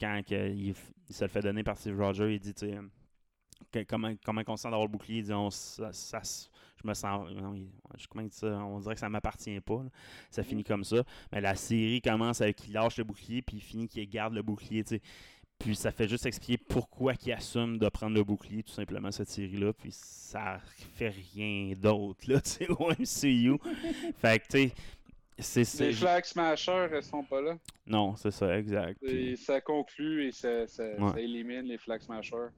Quand 0.00 0.20
il, 0.30 0.74
se 1.10 1.24
le 1.24 1.28
fait 1.28 1.42
donner 1.42 1.62
par 1.62 1.76
Steve 1.76 2.00
Rogers, 2.00 2.32
il 2.34 2.40
dit 2.40 2.54
que- 2.54 3.84
comment, 3.84 4.12
comment 4.24 4.42
on 4.48 4.56
se 4.56 4.62
sent 4.62 4.68
d'avoir 4.68 4.86
le 4.86 4.92
bouclier 4.92 5.18
Il 5.18 5.24
dit 5.24 5.32
On- 5.32 5.50
ça, 5.50 5.92
ça 5.92 6.22
Je 6.84 6.88
me 6.88 6.94
sens. 6.94 7.30
non, 7.32 7.54
je- 7.96 8.06
comment 8.06 8.28
ça 8.30 8.46
On 8.46 8.78
dirait 8.78 8.94
que 8.94 9.00
ça 9.00 9.08
m'appartient 9.08 9.58
pas. 9.60 9.82
là. 9.82 9.90
Ça 10.30 10.42
finit 10.42 10.64
comme 10.64 10.84
ça. 10.84 11.02
Mais 11.32 11.40
la 11.40 11.54
série 11.54 12.02
commence 12.02 12.40
avec 12.42 12.56
qu'il 12.56 12.74
lâche 12.74 12.98
le 12.98 13.04
bouclier, 13.04 13.40
puis 13.42 13.56
il 13.56 13.60
finit 13.62 13.88
qu'il 13.88 14.08
garde 14.08 14.34
le 14.34 14.42
bouclier. 14.42 14.84
Puis 15.58 15.76
ça 15.76 15.90
fait 15.92 16.08
juste 16.08 16.26
expliquer 16.26 16.62
pourquoi 16.68 17.14
il 17.24 17.32
assume 17.32 17.78
de 17.78 17.88
prendre 17.88 18.14
le 18.16 18.24
bouclier, 18.24 18.62
tout 18.62 18.72
simplement, 18.72 19.10
cette 19.12 19.28
série-là. 19.30 19.72
Puis 19.72 19.90
ça 19.92 20.58
fait 20.96 21.14
rien 21.34 21.72
d'autre, 21.76 22.20
là, 22.30 22.40
tu 22.42 22.50
sais, 22.50 22.68
au 22.68 22.90
MCU. 22.90 23.58
fait 24.18 24.40
que, 24.40 24.68
tu 24.68 24.72
sais, 25.38 25.86
Les 25.86 25.92
Flag 25.94 26.24
Smashers 26.24 26.88
ne 26.92 27.00
sont 27.00 27.22
pas 27.24 27.40
là. 27.40 27.56
Non, 27.86 28.14
c'est 28.16 28.30
ça, 28.32 28.58
exact. 28.58 28.98
Puis, 29.00 29.36
ça 29.36 29.60
conclut 29.60 30.26
et 30.26 30.32
ça, 30.32 30.66
ça- 30.66 30.82
Ouais. 30.98 31.12
ça 31.12 31.20
élimine 31.20 31.62
les 31.62 31.78
Flag 31.78 32.00
Smashers. 32.02 32.48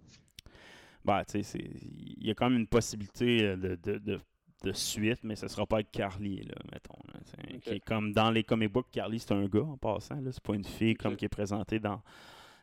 Bah, 1.07 1.25
tu 1.25 1.33
sais, 1.33 1.42
c'est- 1.42 1.59
il 1.61 2.27
y 2.27 2.31
a 2.31 2.35
quand 2.35 2.51
même 2.51 2.61
une 2.61 2.66
possibilité 2.66 3.42
euh, 3.45 3.57
de, 3.57 3.77
de, 3.77 3.99
de, 3.99 4.21
de 4.64 4.73
suite, 4.73 5.21
mais 5.25 5.37
ce 5.37 5.49
sera 5.49 5.66
pas 5.66 5.77
avec 5.77 5.90
Carly, 5.92 6.42
là, 6.42 6.55
mettons. 6.73 6.99
là, 7.12 7.21
qui 7.61 7.71
est 7.71 7.81
comme 7.81 8.12
dans 8.12 8.31
les 8.31 8.45
comic 8.45 8.73
books, 8.73 8.88
Carly, 8.92 9.19
c'est 9.21 9.33
un 9.33 9.47
gars, 9.47 9.62
en 9.62 9.77
passant, 9.77 10.21
là. 10.21 10.33
C'est 10.33 10.42
pas 10.42 10.55
une 10.55 10.64
fille 10.64 10.95
comme 10.95 11.16
qui 11.16 11.25
est 11.27 11.29
présentée 11.31 11.79
dans 11.79 12.03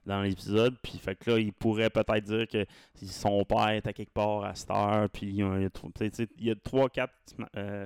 dans 0.06 0.22
l'épisode, 0.22 0.76
puis 0.84 0.98
fait 0.98 1.16
que 1.16 1.32
là, 1.32 1.40
il 1.40 1.54
pourrait 1.54 1.90
peut-être 1.90 2.26
dire 2.26 2.46
que 2.48 2.66
son 3.06 3.46
père 3.46 3.70
est 3.70 3.88
à 3.88 3.94
quelque 3.94 4.12
part 4.14 4.44
à 4.44 4.54
cette 4.54 4.70
heure, 4.72 5.10
puis 5.10 5.28
il 5.28 5.36
y 5.36 5.44
a, 5.44 5.56
il 5.58 5.64
y 5.64 5.66
a 5.66 5.70
trop- 5.70 5.88
tu 5.96 6.00
sais, 6.00 6.10
tu 6.12 6.16
sais, 6.18 6.30
il 6.40 6.46
y 6.48 6.52
a 6.52 6.56
3-4 6.56 7.10
euh, 7.56 7.86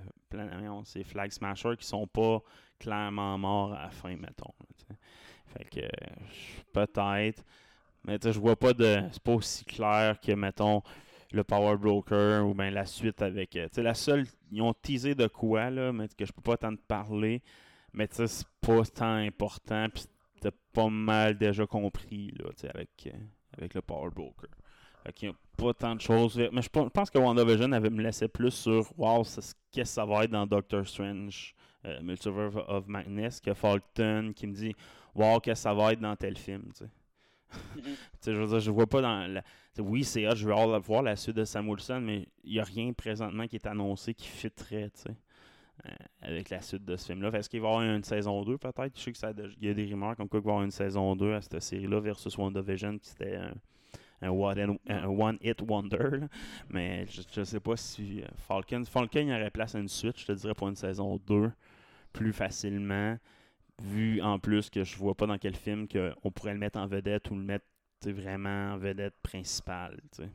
ces 0.84 1.04
Flag 1.04 1.32
Smashers 1.32 1.76
qui 1.78 1.86
sont 1.86 2.08
pas 2.08 2.42
clairement 2.80 3.38
morts 3.38 3.74
à 3.74 3.84
la 3.84 3.90
fin, 3.92 4.16
mettons. 4.16 4.52
Fait 5.46 5.66
que 5.66 5.80
euh, 5.82 6.26
peut-être, 6.74 7.44
mais 8.08 8.18
je 8.24 8.40
vois 8.40 8.56
pas 8.56 8.74
de. 8.74 9.02
C'est 9.12 9.22
pas 9.24 9.34
aussi 9.34 9.66
clair 9.66 10.20
que, 10.22 10.32
mettons, 10.32 10.82
le 11.32 11.44
Power 11.44 11.78
Broker 11.78 12.46
ou 12.48 12.54
bien 12.54 12.72
la 12.72 12.86
suite 12.86 13.22
avec. 13.22 13.56
euh, 13.56 13.68
tu 13.68 13.76
sais, 13.76 13.84
la 13.84 13.94
seule. 13.94 14.26
Ils 14.52 14.62
ont 14.62 14.74
teasé 14.74 15.14
de 15.14 15.28
quoi, 15.28 15.70
là, 15.70 15.92
mais 15.92 16.08
que 16.08 16.26
je 16.26 16.32
peux 16.32 16.42
pas 16.42 16.58
tant 16.58 16.74
te 16.76 16.82
parler. 16.88 17.42
Mais 17.94 18.08
tu 18.08 18.16
sais, 18.16 18.28
c'est 18.28 18.48
pas 18.62 18.84
tant 18.86 19.16
important. 19.16 19.88
Puis 19.94 20.06
t'as 20.42 20.52
pas 20.74 20.88
mal 20.90 21.38
déjà 21.38 21.66
compris, 21.66 22.32
là, 22.40 22.46
tu 22.52 22.62
sais, 22.62 22.70
avec, 22.74 22.90
euh, 23.08 23.18
avec 23.58 23.74
le 23.74 23.82
Power 23.82 24.10
Broker. 24.12 24.50
Fait 25.04 25.14
qu'il 25.14 25.30
y 25.30 25.32
a 25.32 25.36
pas 25.58 25.74
tant 25.74 25.96
de 25.96 26.02
choses. 26.02 26.38
Mais 26.52 26.62
je 26.62 26.70
pe- 26.70 26.84
je 26.86 26.90
pense 26.90 27.10
que 27.10 27.18
WandaVision 27.18 27.72
avait 27.74 27.90
me 27.90 28.02
laissé 28.02 28.28
plus 28.28 28.52
sur 28.52 28.88
Wow, 28.98 29.24
qu'est-ce 29.24 29.54
que 29.74 29.84
ça 29.84 30.06
va 30.06 30.24
être 30.24 30.32
dans 30.32 30.46
Doctor 30.48 30.88
Strange, 30.88 31.56
euh, 31.86 32.02
Multiverse 32.02 32.56
of 32.68 32.88
Madness, 32.88 33.42
que 33.42 33.54
Falcon 33.54 34.32
qui 34.36 34.48
me 34.48 34.54
dit 34.54 34.76
Wow, 35.16 35.40
qu'est-ce 35.40 35.62
que 35.62 35.64
ça 35.64 35.74
va 35.74 35.94
être 35.94 36.00
dans 36.00 36.16
tel 36.16 36.38
film, 36.38 36.64
tu 36.74 36.86
sais. 36.86 36.90
Je 38.26 38.32
veux 38.32 38.48
dire, 38.48 38.60
je 38.60 38.72
vois 38.72 38.88
pas 38.88 39.02
dans. 39.02 39.32
La... 39.32 39.42
Oui, 39.80 40.04
c'est 40.04 40.28
hot, 40.28 40.36
je 40.36 40.46
veux 40.48 40.54
avoir- 40.54 40.80
voir 40.82 41.02
la 41.02 41.16
suite 41.16 41.36
de 41.38 41.46
Sam 41.46 41.70
Wilson, 41.70 42.02
mais 42.02 42.28
il 42.44 42.54
n'y 42.54 42.60
a 42.60 42.64
rien 42.64 42.92
présentement 42.94 43.48
qui 43.48 43.56
est 43.56 43.68
annoncé 43.68 44.14
qui 44.14 44.28
fitterait, 44.28 44.90
euh, 45.86 45.92
avec 46.22 46.50
la 46.50 46.62
suite 46.62 46.84
de 46.84 46.98
ce 46.98 47.06
film-là. 47.06 47.30
Est-ce 47.38 47.50
qu'il 47.50 47.62
va 47.62 47.68
y 47.70 47.72
avoir 47.72 47.84
une 47.96 48.04
saison 48.04 48.44
2 48.44 48.58
peut-être? 48.58 48.98
Je 48.98 49.02
sais 49.02 49.12
que 49.12 49.18
ça 49.18 49.32
il 49.62 49.68
y 49.68 49.70
a 49.70 49.74
des 49.74 49.86
rumeurs 49.86 50.16
comme 50.18 50.28
quoi 50.28 50.40
il 50.40 50.44
va 50.44 50.50
y 50.50 50.54
avoir 50.54 50.66
une 50.66 50.72
saison 50.72 51.16
2 51.16 51.34
à 51.36 51.42
cette 51.42 51.62
série-là 51.62 52.00
versus 52.02 52.38
WandaVision 52.38 52.98
qui 52.98 53.08
c'était 53.10 53.38
un, 54.22 54.30
one, 54.30 55.38
hit 55.42 55.62
wonder. 55.62 56.28
Mais 56.70 57.06
je, 57.06 57.22
je 57.32 57.44
sais 57.44 57.60
pas 57.60 57.78
si 57.78 58.22
euh, 58.24 58.28
Falcon. 58.36 58.84
Falcon 58.86 59.20
il 59.22 59.32
aurait 59.32 59.52
place 59.52 59.76
à 59.76 59.80
une 59.80 59.88
suite, 59.88 60.20
je 60.20 60.26
te 60.26 60.32
dirais, 60.34 60.54
pour 60.56 60.68
une 60.68 60.76
saison 60.76 61.18
2 61.28 61.52
plus 62.12 62.34
facilement. 62.34 63.18
Vu 63.82 64.22
en 64.22 64.40
plus 64.40 64.70
que 64.70 64.84
je 64.84 64.98
vois 64.98 65.16
pas 65.16 65.28
dans 65.28 65.38
quel 65.38 65.56
film 65.56 65.88
que 65.88 66.14
on 66.24 66.32
pourrait 66.32 66.54
le 66.54 66.60
mettre 66.60 66.80
en 66.80 66.88
vedette 66.88 67.30
ou 67.30 67.36
le 67.36 67.44
mettre 67.44 67.66
vraiment 68.06 68.74
en 68.74 68.78
vedette 68.78 69.16
principale. 69.22 70.00
tu 70.12 70.24
sais. 70.24 70.30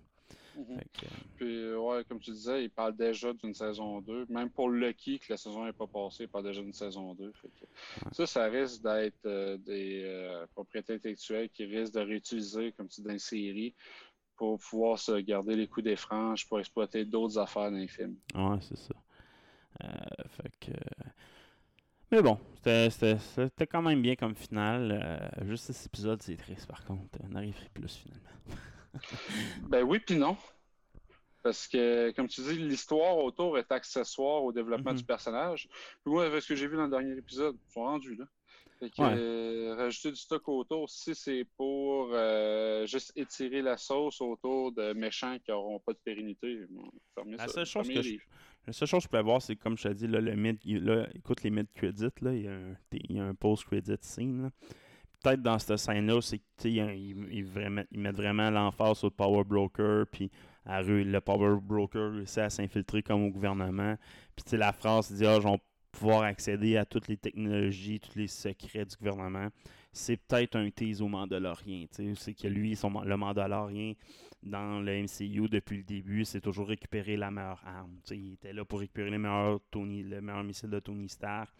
Mhm. 0.57 0.77
Que, 0.93 1.07
euh, 1.07 1.09
Puis, 1.37 1.63
euh, 1.65 1.79
ouais, 1.79 2.05
comme 2.05 2.21
tu 2.21 2.31
disais, 2.31 2.65
il 2.65 2.71
parle 2.71 2.95
déjà 2.95 3.33
d'une 3.33 3.55
saison 3.55 4.01
2. 4.01 4.27
Même 4.29 4.51
pour 4.51 4.69
Lucky, 4.69 5.19
que 5.19 5.33
la 5.33 5.37
saison 5.37 5.65
n'est 5.65 5.73
pas 5.73 5.87
passée, 5.87 6.25
il 6.25 6.29
parle 6.29 6.45
déjà 6.45 6.61
d'une 6.61 6.73
saison 6.73 7.15
2. 7.15 7.33
Fait 7.33 7.49
que 7.49 8.15
Ça, 8.15 8.27
ça 8.27 8.45
risque 8.45 8.83
d'être 8.83 9.25
euh, 9.25 9.57
des 9.59 10.03
euh, 10.05 10.47
propriétés 10.55 10.95
intellectuelles 10.95 11.49
qui 11.51 11.65
risquent 11.65 11.95
de 11.95 12.01
réutiliser, 12.01 12.73
comme 12.73 12.89
tu 12.89 13.01
dis, 13.01 13.07
dans 13.07 13.13
les 13.13 13.19
séries 13.19 13.75
pour 14.37 14.59
pouvoir 14.59 14.99
se 14.99 15.21
garder 15.21 15.57
les 15.57 15.69
coups 15.69 15.85
des 15.85 15.97
franges 15.97 16.49
pour 16.49 16.59
exploiter 16.59 17.05
d'autres 17.05 17.39
affaires 17.39 17.71
dans 17.71 17.77
les 17.77 17.89
films. 17.89 18.17
Ouais, 18.35 18.59
c'est 18.61 18.79
ça. 18.79 18.95
Euh, 19.85 19.89
fait 20.29 20.59
que. 20.61 20.73
Mais 22.13 22.23
bon, 22.23 22.39
c'était- 22.57 22.91
c'était 22.91 23.19
c'était 23.19 23.67
quand 23.67 23.83
même 23.83 24.03
bien 24.03 24.15
comme 24.17 24.35
finale. 24.37 25.01
Euh, 25.03 25.47
juste 25.49 25.73
cet 25.73 25.87
épisode, 25.87 26.23
c'est 26.23 26.37
triste 26.37 26.67
par 26.67 26.85
contre. 26.85 27.19
On 27.29 27.35
arriverait 27.35 27.71
plus 27.75 27.97
finalement. 27.97 28.29
Ben 29.69 29.83
oui, 29.83 29.99
puis 30.01 30.17
non. 30.17 30.37
Parce 31.43 31.67
que, 31.67 32.13
comme 32.13 32.29
tu 32.29 32.41
dis, 32.43 32.57
l'histoire 32.59 33.17
autour 33.17 33.59
est 33.59 33.73
accessoire 33.73 34.45
au 34.45 34.53
développement 34.53 34.93
du 34.95 35.03
personnage. 35.03 35.67
Puis 36.05 36.13
moi, 36.13 36.27
avec 36.27 36.41
ce 36.43 36.49
que 36.49 36.55
j'ai 36.55 36.69
vu 36.69 36.77
dans 36.77 36.85
le 36.85 36.91
dernier 36.91 37.17
épisode, 37.19 37.57
ils 37.69 37.73
sont 37.73 37.81
rendus 37.83 38.15
là. 38.15 38.27
Fait 38.79 38.91
que, 38.91 39.03
Ouais. 39.03 39.15
euh, 39.17 39.75
rajouter 39.77 40.11
du 40.11 40.17
stock 40.21 40.47
autour, 40.49 40.89
si 40.91 41.15
c'est 41.17 41.45
pour 41.57 42.11
euh, 42.13 42.87
juste 42.87 43.13
étirer 43.17 43.61
la 43.63 43.77
sauce 43.77 44.21
autour 44.21 44.71
de 44.73 44.93
méchants 44.93 45.37
qui 45.45 45.51
n'auront 45.51 45.81
pas 45.81 45.93
de 45.95 45.99
pérennité, 46.05 46.65
bon, 46.69 46.91
La 47.27 47.49
ça. 47.49 47.55
seule 47.55 47.67
chose 47.67 47.89
que 47.89 48.03
je-. 48.03 48.19
La 48.67 48.73
seule 48.73 48.89
chose 48.89 49.01
que 49.01 49.05
je 49.05 49.09
peux 49.09 49.21
voir, 49.23 49.43
c'est 49.43 49.57
comme 49.57 49.77
je 49.77 49.89
te 49.89 49.93
dis, 49.93 50.07
là, 50.07 50.21
le 50.21 50.37
mid, 50.37 50.59
il- 50.65 50.85
là, 50.85 51.09
écoute 51.15 51.43
les 51.43 51.51
mid-credits, 51.51 52.13
là, 52.21 52.33
il 52.35 52.43
y 52.43 52.49
a 52.49 52.53
un, 52.53 52.77
il 52.93 53.17
y 53.17 53.19
a 53.19 53.25
un 53.25 53.35
post-credit 53.35 53.97
scene. 54.01 54.51
Peut-être 55.23 55.43
dans 55.43 55.59
cette 55.59 55.77
scène-là, 55.79 56.21
c'est 56.21 56.41
sais, 56.59 56.73
il 56.73 57.45
ils 57.91 58.01
mettent 58.01 58.17
vraiment 58.17 58.51
l'emphase 58.51 58.99
sur 58.99 59.09
le 59.09 59.13
Power 59.15 59.45
Broker, 59.45 60.07
puis 60.07 60.31
à 60.65 60.83
le 60.83 61.21
Power 61.21 61.59
Broker 61.61 62.13
réussit 62.13 62.39
à 62.39 62.51
s'infiltrer 62.51 63.03
comme 63.03 63.25
au 63.25 63.31
gouvernement. 63.31 63.97
Puis, 64.37 64.57
la 64.57 64.73
phrase 64.73 65.13
dit, 65.13 65.27
ah, 65.27 65.39
vont 65.39 65.59
pouvoir 65.91 66.23
accéder 66.23 66.77
à 66.77 66.85
toutes 66.85 67.09
les 67.09 67.17
technologies, 67.17 68.01
tous 68.01 68.17
les 68.19 68.29
secrets 68.29 68.85
du 68.85 68.97
gouvernement. 68.97 69.49
C'est 69.93 70.17
peut-être 70.17 70.57
un 70.57 70.71
tease 70.71 71.03
au 71.03 71.09
Mandalorien, 71.09 71.87
c'est 71.91 72.33
que 72.35 72.49
lui, 72.49 72.75
le 73.05 73.17
Mandalorien, 73.17 73.93
dans 74.43 74.81
le 74.81 75.03
MCU 75.03 75.49
depuis 75.49 75.79
le 75.79 75.83
début, 75.85 76.25
c'est 76.25 76.41
toujours 76.41 76.67
récupérer 76.69 77.17
la 77.17 77.31
meilleure 77.31 77.63
arme. 77.65 77.97
Il 78.11 78.35
était 78.35 78.53
là 78.53 78.65
pour 78.65 78.81
récupérer 78.81 79.11
le 79.11 79.19
meilleur, 79.19 79.61
Tony, 79.71 80.03
le 80.03 80.21
meilleur 80.21 80.43
missile 80.45 80.71
de 80.71 80.81
Tony 80.81 81.09
Stark. 81.09 81.51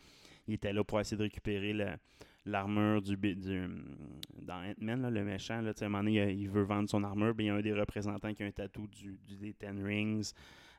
Il 0.49 0.55
était 0.55 0.73
là 0.73 0.83
pour 0.83 0.99
essayer 1.01 1.17
de 1.17 1.23
récupérer 1.23 1.73
l'armure 2.45 3.01
du, 3.03 3.17
du 3.17 3.69
dans 4.41 4.55
Ant-Man, 4.65 5.09
le 5.09 5.25
méchant. 5.25 5.61
Là, 5.61 5.71
à 5.81 5.85
un 5.85 5.89
moment 5.89 6.03
donné, 6.03 6.33
il, 6.33 6.41
il 6.41 6.51
veut 6.51 6.63
vendre 6.65 6.89
son 6.89 7.05
armure, 7.05 7.35
puis 7.37 7.45
il 7.45 7.49
y 7.49 7.51
a 7.51 7.55
un 7.55 7.61
des 7.61 7.73
représentants 7.73 8.35
qui 8.35 8.43
a 8.43 8.47
un 8.47 8.51
tatou 8.51 8.89
du, 8.89 9.17
du- 9.29 9.37
des 9.37 9.53
Ten 9.55 9.81
Rings. 9.85 10.33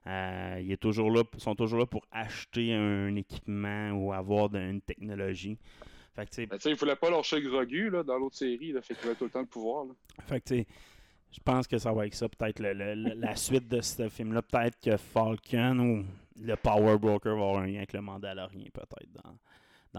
Euh, 0.06 0.60
il 0.62 0.70
est 0.74 0.78
toujours 0.82 1.10
là, 1.10 1.24
ils 1.34 1.39
sont 1.39 1.56
toujours 1.56 1.80
là 1.80 1.86
pour 1.86 2.06
acheter 2.12 2.74
un 2.74 3.16
équipement 3.16 3.92
ou 3.92 4.12
avoir 4.12 4.50
de- 4.50 4.60
une 4.60 4.82
technologie. 4.82 5.58
Fait 6.13 6.26
que, 6.30 6.46
Ben, 6.46 6.58
il 6.66 6.72
ne 6.72 6.76
voulait 6.76 6.96
pas 6.98 7.10
lâcher 7.10 7.42
Grogu 7.42 7.89
là, 7.89 8.04
dans 8.04 8.20
l'autre 8.20 8.36
série, 8.36 8.74
là, 8.74 8.82
fait 8.82 8.94
qu'il 8.96 9.06
avait 9.08 9.16
tout 9.16 9.24
le 9.24 9.30
temps 9.32 9.39
le 9.39 9.46
pouvoir. 9.48 9.86
là. 9.86 9.94
Fait 10.28 10.42
que, 10.42 10.63
je 11.34 11.39
pense 11.43 11.67
que 11.67 11.78
ça 11.78 11.91
va 11.91 12.06
être 12.06 12.13
ça, 12.13 12.30
peut-être 12.30 12.60
le- 12.60 12.74
le- 12.74 13.13
la 13.15 13.36
suite 13.36 13.67
de 13.67 13.82
ce 13.82 14.08
film-là. 14.08 14.41
Peut-être 14.43 14.80
que 14.80 14.96
Falcon 14.98 15.80
ou 15.80 16.06
le 16.39 16.56
Power 16.56 16.98
Broker 16.98 17.36
va 17.36 17.41
avoir 17.41 17.58
un 17.63 17.67
lien 17.67 17.78
avec 17.78 17.93
le 17.93 18.02
Mandalorien, 18.02 18.65
peut-être, 18.74 19.12
dans, 19.24 19.38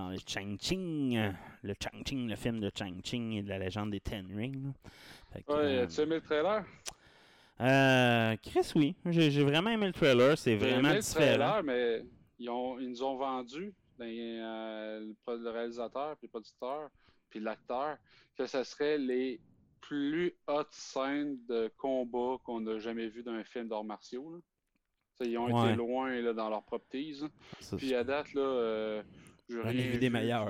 dans 0.03 0.09
le 0.11 0.17
Chang-Ching. 0.27 1.33
Le 1.63 1.75
Chang-Ching, 1.83 2.29
le 2.29 2.37
film 2.37 2.61
de 2.61 2.71
Chang-Ching 2.77 3.33
et 3.33 3.43
de 3.43 3.49
la 3.49 3.59
légende 3.59 3.91
des 3.91 4.01
Ten 4.01 4.27
Rings. 4.35 4.73
Ouais, 5.35 5.43
euh, 5.51 5.85
as-tu 5.85 6.01
aimé 6.03 6.17
le 6.17 6.21
trailer? 6.21 6.65
euh, 7.61 8.37
Chris, 8.43 8.73
oui. 8.75 8.95
J'ai 9.07 9.31
j'ai 9.31 9.43
vraiment 9.45 9.71
aimé 9.71 9.87
le 9.87 9.93
trailer. 9.93 10.37
C'est 10.39 10.57
vraiment 10.57 10.89
aimé 10.91 10.95
le 10.97 11.01
différent. 11.01 11.25
trailer, 11.25 11.63
mais 11.65 12.05
ils, 12.39 12.49
ont, 12.51 12.79
ils 12.79 12.91
nous 12.91 13.03
ont 13.03 13.17
vendu, 13.17 13.73
ben, 13.99 14.07
euh, 14.09 15.13
le 15.29 15.51
réalisateur, 15.51 16.17
puis 16.17 16.27
le 16.27 16.31
producteur, 16.31 16.91
puis 17.31 17.41
l'acteur, 17.41 17.97
que 18.37 18.47
ce 18.47 18.63
serait 18.65 18.99
les 18.99 19.41
plus 19.89 20.35
hautes 20.49 20.73
scènes 20.73 21.39
de 21.49 21.71
combat 21.79 22.37
qu'on 22.45 22.67
a 22.67 22.79
jamais 22.79 23.09
vu 23.09 23.23
dans 23.23 23.33
un 23.33 23.45
film 23.45 23.69
d'arts 23.69 23.85
martiaux. 23.85 24.31
là. 24.35 24.39
Ils 25.27 25.39
ont 25.39 25.45
Ouais. 25.47 25.69
été 25.69 25.77
loin 25.77 26.21
là, 26.21 26.33
dans 26.33 26.51
leur 26.51 26.63
propre 26.65 26.87
tease. 26.91 27.27
Ça, 27.61 27.77
Puis 27.77 27.95
à 27.95 28.03
date, 28.03 28.33
là, 28.35 28.41
euh, 28.43 29.03
rien 29.49 29.91
vu 29.91 29.99
des 29.99 30.11
meilleurs, 30.11 30.49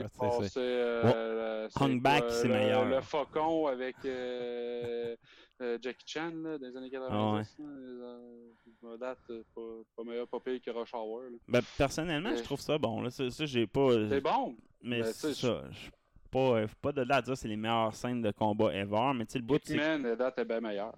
c'est- 0.48 0.58
euh, 0.58 1.68
c'est 1.68 1.82
Hung 1.82 2.00
Back, 2.00 2.22
quoi, 2.22 2.30
c'est 2.32 2.48
le- 2.48 2.54
meilleur. 2.54 2.84
Le 2.86 3.00
faucon 3.02 3.66
avec 3.66 3.96
euh, 4.06 5.16
euh, 5.60 5.78
Jackie 5.82 6.04
Chan 6.06 6.32
là, 6.42 6.56
des 6.58 6.74
années 6.76 6.90
90. 6.90 7.56
Ah 7.58 8.84
ouais. 8.86 8.94
à 8.94 8.96
date, 8.96 9.18
pas, 9.54 9.60
pas 9.96 10.04
meilleur, 10.04 10.28
pas 10.28 10.40
pire 10.40 10.60
que 10.64 10.70
Rush 10.70 10.94
Hour. 10.94 11.22
Ben, 11.48 11.60
personnellement, 11.76 12.34
je 12.36 12.42
trouve 12.42 12.60
ça 12.60 12.78
bon. 12.78 13.02
Là. 13.02 13.10
Ça, 13.10 13.30
ça, 13.30 13.44
j'ai 13.46 13.66
pas. 13.66 14.08
C'est 14.08 14.20
bon. 14.20 14.56
Mais 14.82 15.00
Ben, 15.02 15.12
ça. 15.12 15.32
Je 15.32 15.90
pas, 16.34 16.56
euh, 16.58 16.66
pas 16.82 16.92
de 16.92 17.02
là 17.02 17.16
à 17.16 17.22
dire 17.22 17.32
que 17.34 17.38
c'est 17.38 17.48
les 17.48 17.56
meilleures 17.56 17.94
scènes 17.94 18.20
de 18.20 18.30
combat 18.30 18.74
ever. 18.74 19.12
Mais 19.14 19.24
tu 19.26 19.32
sais, 19.32 19.38
le 19.38 19.44
bout, 19.44 19.60
c'est. 19.64 19.76
Man, 19.76 20.02
la 20.02 20.16
date 20.16 20.38
est 20.38 20.44
bien 20.44 20.60
meilleure. 20.60 20.94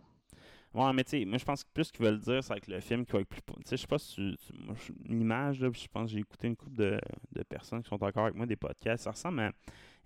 Ouais, 0.74 0.92
mais 0.92 1.04
tu 1.04 1.10
sais, 1.18 1.24
moi 1.24 1.38
je 1.38 1.44
pense 1.44 1.64
que 1.64 1.70
plus 1.72 1.84
ce 1.84 1.92
qu'ils 1.92 2.04
veulent 2.04 2.20
dire, 2.20 2.44
c'est 2.44 2.52
avec 2.52 2.66
le 2.68 2.80
film 2.80 3.06
qui 3.06 3.12
va 3.12 3.20
être 3.20 3.28
plus. 3.28 3.40
Tu 3.40 3.52
sais, 3.64 3.76
je 3.76 3.80
sais 3.82 3.86
pas 3.86 3.98
si 3.98 4.14
tu. 4.14 4.36
tu- 4.36 4.52
moi, 4.62 4.74
l'image, 5.08 5.60
là, 5.60 5.70
puis 5.70 5.80
je 5.80 5.88
pense 5.88 6.04
que 6.10 6.12
j'ai 6.14 6.18
écouté 6.20 6.48
une 6.48 6.56
couple 6.56 6.76
de, 6.76 6.98
de 7.32 7.42
personnes 7.44 7.82
qui 7.82 7.88
sont 7.88 8.02
encore 8.02 8.24
avec 8.24 8.34
moi, 8.34 8.44
des 8.44 8.56
podcasts. 8.56 9.04
Ça 9.04 9.12
ressemble 9.12 9.40
à, 9.40 9.52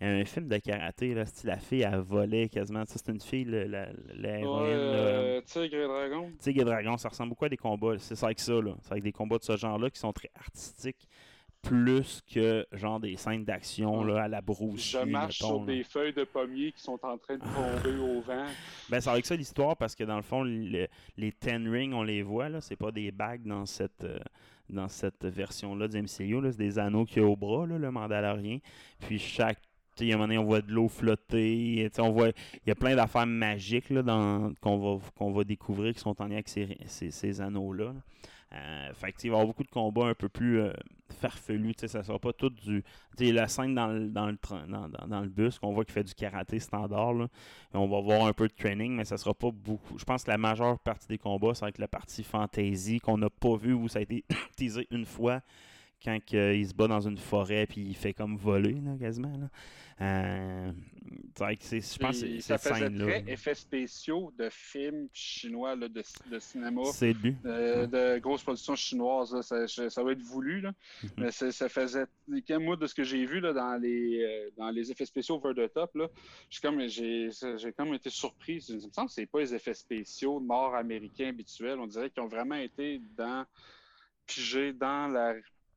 à 0.00 0.06
un 0.06 0.24
film 0.24 0.46
de 0.46 0.58
karaté, 0.58 1.12
là. 1.12 1.26
style 1.26 1.48
la 1.48 1.56
fille, 1.58 1.82
elle 1.82 1.98
volait 1.98 2.48
quasiment. 2.48 2.84
Tu 2.84 2.92
sais, 2.92 3.00
c'est 3.04 3.10
une 3.10 3.20
fille, 3.20 3.44
le- 3.46 3.64
la, 3.64 3.86
la 4.14 4.38
Ouais, 4.38 4.46
euh, 4.48 5.40
Tigre 5.40 5.76
et 5.76 5.86
Dragon. 5.88 6.30
Tigre 6.38 6.62
et 6.62 6.64
Dragon, 6.64 6.96
ça 6.98 7.08
ressemble 7.08 7.30
beaucoup 7.30 7.46
à 7.46 7.48
des 7.48 7.56
combats. 7.56 7.98
C'est 7.98 8.14
ça 8.14 8.26
avec 8.26 8.38
ça, 8.38 8.52
là. 8.52 8.74
C'est 8.82 8.92
avec 8.92 9.02
des 9.02 9.12
combats 9.12 9.38
de 9.38 9.42
ce 9.44 9.56
genre-là 9.56 9.90
qui 9.90 9.98
sont 9.98 10.12
très 10.12 10.30
artistiques, 10.36 11.08
plus 11.62 12.22
que 12.32 12.66
genre 12.72 12.98
des 13.00 13.16
scènes 13.16 13.44
d'action, 13.44 14.02
là, 14.02 14.22
à 14.24 14.28
la 14.28 14.40
Bruce 14.40 14.90
Je 14.92 14.98
marche 14.98 15.42
mettons, 15.42 15.56
sur 15.56 15.60
là. 15.66 15.66
des 15.74 15.84
feuilles 15.84 16.12
de 16.14 16.24
pommier 16.24 16.72
qui 16.72 16.80
sont 16.82 16.98
en 17.02 17.18
train 17.18 17.36
de 17.36 17.42
tomber 17.42 17.98
au 17.98 18.20
vent. 18.22 18.46
Ben, 18.90 19.00
c'est 19.00 19.10
avec 19.10 19.26
ça 19.26 19.36
l'histoire 19.36 19.76
parce 19.76 19.94
que 19.94 20.04
dans 20.04 20.16
le 20.16 20.22
fond, 20.22 20.42
le- 20.42 20.88
les 21.16 21.32
Ten 21.32 21.68
Rings, 21.68 21.92
on 21.92 22.02
les 22.02 22.22
voit, 22.22 22.48
là, 22.48 22.60
c'est 22.60 22.76
pas 22.76 22.90
des 22.90 23.10
bagues 23.12 23.44
dans 23.46 23.66
cette, 23.66 24.04
euh, 24.04 24.18
dans 24.68 24.88
cette 24.88 25.24
version-là 25.24 25.86
du 25.88 25.98
MCU, 26.02 26.40
là, 26.40 26.50
c'est 26.50 26.58
des 26.58 26.78
anneaux 26.78 27.04
qu'il 27.04 27.22
y 27.22 27.24
a 27.24 27.28
au 27.28 27.36
bras, 27.36 27.66
là, 27.66 27.78
le 27.78 27.90
Mandalorien. 27.90 28.58
Puis 29.00 29.18
chaque. 29.18 29.58
il 30.00 30.06
y 30.06 30.12
a 30.12 30.14
un 30.14 30.18
moment 30.18 30.28
donné, 30.28 30.38
on 30.38 30.44
voit 30.44 30.62
de 30.62 30.72
l'eau 30.72 30.88
flotter. 30.88 31.90
On 31.98 32.10
voit, 32.10 32.28
il 32.28 32.68
y 32.68 32.70
a 32.70 32.74
plein 32.74 32.96
d'affaires 32.96 33.26
magiques 33.26 33.90
là, 33.90 34.02
dans, 34.02 34.52
qu'on, 34.60 34.78
va, 34.96 35.04
qu'on 35.16 35.30
va 35.30 35.44
découvrir 35.44 35.92
qui 35.92 36.00
sont 36.00 36.20
en 36.22 36.24
lien 36.26 36.34
avec 36.34 36.48
ces, 36.48 36.78
ces, 36.86 37.10
ces 37.10 37.40
anneaux-là. 37.40 37.92
là. 37.92 38.00
Euh, 38.52 38.92
fait 38.94 39.12
que, 39.12 39.18
il 39.22 39.30
va 39.30 39.36
y 39.36 39.40
avoir 39.40 39.46
beaucoup 39.46 39.62
de 39.62 39.70
combats 39.70 40.06
un 40.06 40.14
peu 40.14 40.28
plus 40.28 40.60
euh, 40.60 40.72
farfelus. 41.20 41.74
tu 41.74 41.80
sais, 41.82 41.88
Ça 41.88 42.02
sera 42.02 42.18
pas 42.18 42.32
tout 42.32 42.50
du. 42.50 42.82
tu 43.16 43.26
sais, 43.26 43.32
La 43.32 43.46
scène 43.46 43.74
dans 43.76 43.86
le, 43.88 44.08
dans 44.08 44.26
le, 44.26 44.36
train- 44.36 44.66
dans, 44.66 44.88
dans- 44.88 45.20
le 45.20 45.28
bus, 45.28 45.58
qu'on 45.60 45.72
voit 45.72 45.84
qu'il 45.84 45.94
fait 45.94 46.02
du 46.04 46.14
karaté 46.14 46.58
standard. 46.58 47.12
Là, 47.14 47.28
on 47.74 47.86
va 47.86 48.00
voir 48.00 48.26
un 48.26 48.32
peu 48.32 48.48
de 48.48 48.52
training, 48.52 48.92
mais 48.96 49.04
ça 49.04 49.16
sera 49.18 49.34
pas 49.34 49.50
beaucoup. 49.52 49.98
Je 49.98 50.04
pense 50.04 50.24
que 50.24 50.30
la 50.30 50.38
majeure 50.38 50.78
partie 50.80 51.06
des 51.06 51.18
combats, 51.18 51.54
ça 51.54 51.66
va 51.66 51.68
être 51.70 51.78
la 51.78 51.88
partie 51.88 52.24
fantasy 52.24 52.98
qu'on 52.98 53.18
n'a 53.18 53.30
pas 53.30 53.56
vu 53.56 53.72
où 53.72 53.86
ça 53.88 54.00
a 54.00 54.02
été 54.02 54.24
teasé 54.56 54.88
une 54.90 55.06
fois 55.06 55.42
quand 56.02 56.18
il 56.32 56.66
se 56.66 56.74
bat 56.74 56.88
dans 56.88 57.00
une 57.00 57.18
forêt 57.18 57.66
puis 57.66 57.80
il 57.82 57.94
fait 57.96 58.12
comme 58.14 58.36
voler, 58.36 58.74
là, 58.84 58.96
quasiment. 58.98 59.36
Là. 59.36 59.48
Euh, 60.02 60.72
c'est 61.36 61.44
vrai 61.44 61.56
que 61.56 61.62
c'est- 61.64 61.94
je 61.94 61.98
pense 61.98 62.22
que 62.22 62.40
ça 62.40 62.56
faisait 62.56 62.86
scène-là. 62.86 63.04
très 63.20 63.32
effets 63.32 63.54
spéciaux 63.54 64.32
de 64.38 64.48
films 64.50 65.08
chinois 65.12 65.76
là, 65.76 65.88
de, 65.88 66.02
de 66.30 66.38
cinéma. 66.38 66.80
C'est 66.92 67.14
euh, 67.44 67.86
de 67.86 68.18
grosses 68.18 68.42
productions 68.42 68.74
chinoises, 68.76 69.34
là, 69.34 69.42
ça, 69.42 69.66
ça 69.68 70.02
va 70.02 70.12
être 70.12 70.22
voulu, 70.22 70.62
là. 70.62 70.72
Mhm. 71.02 71.10
mais 71.18 71.30
ça 71.30 71.68
faisait. 71.68 72.06
quand 72.48 72.60
Moi, 72.60 72.76
de 72.76 72.86
ce 72.86 72.94
que 72.94 73.04
j'ai 73.04 73.26
vu 73.26 73.40
là, 73.40 73.52
dans, 73.52 73.76
les, 73.80 74.22
euh, 74.22 74.50
dans 74.56 74.70
les 74.70 74.90
effets 74.90 75.04
spéciaux 75.04 75.34
over 75.42 75.54
the 75.54 75.70
top, 75.70 75.94
là, 75.94 76.08
j'ai 76.48 76.60
comme, 76.62 76.86
j'ai, 76.88 77.28
j'ai 77.58 77.72
comme 77.72 77.92
été 77.92 78.08
surpris. 78.08 78.64
Il 78.70 78.76
me 78.76 78.80
semble 78.80 79.08
que 79.08 79.14
c'est 79.14 79.26
pas 79.26 79.40
les 79.40 79.54
effets 79.54 79.74
spéciaux 79.74 80.40
de 80.40 80.46
morts 80.46 80.74
américains 80.74 81.28
habituels. 81.28 81.78
On 81.78 81.86
dirait 81.86 82.08
qu'ils 82.08 82.22
ont 82.22 82.28
vraiment 82.28 82.54
été 82.54 83.02
dans, 83.18 83.44
pigés 84.26 84.72
dans 84.72 85.08
la 85.08 85.34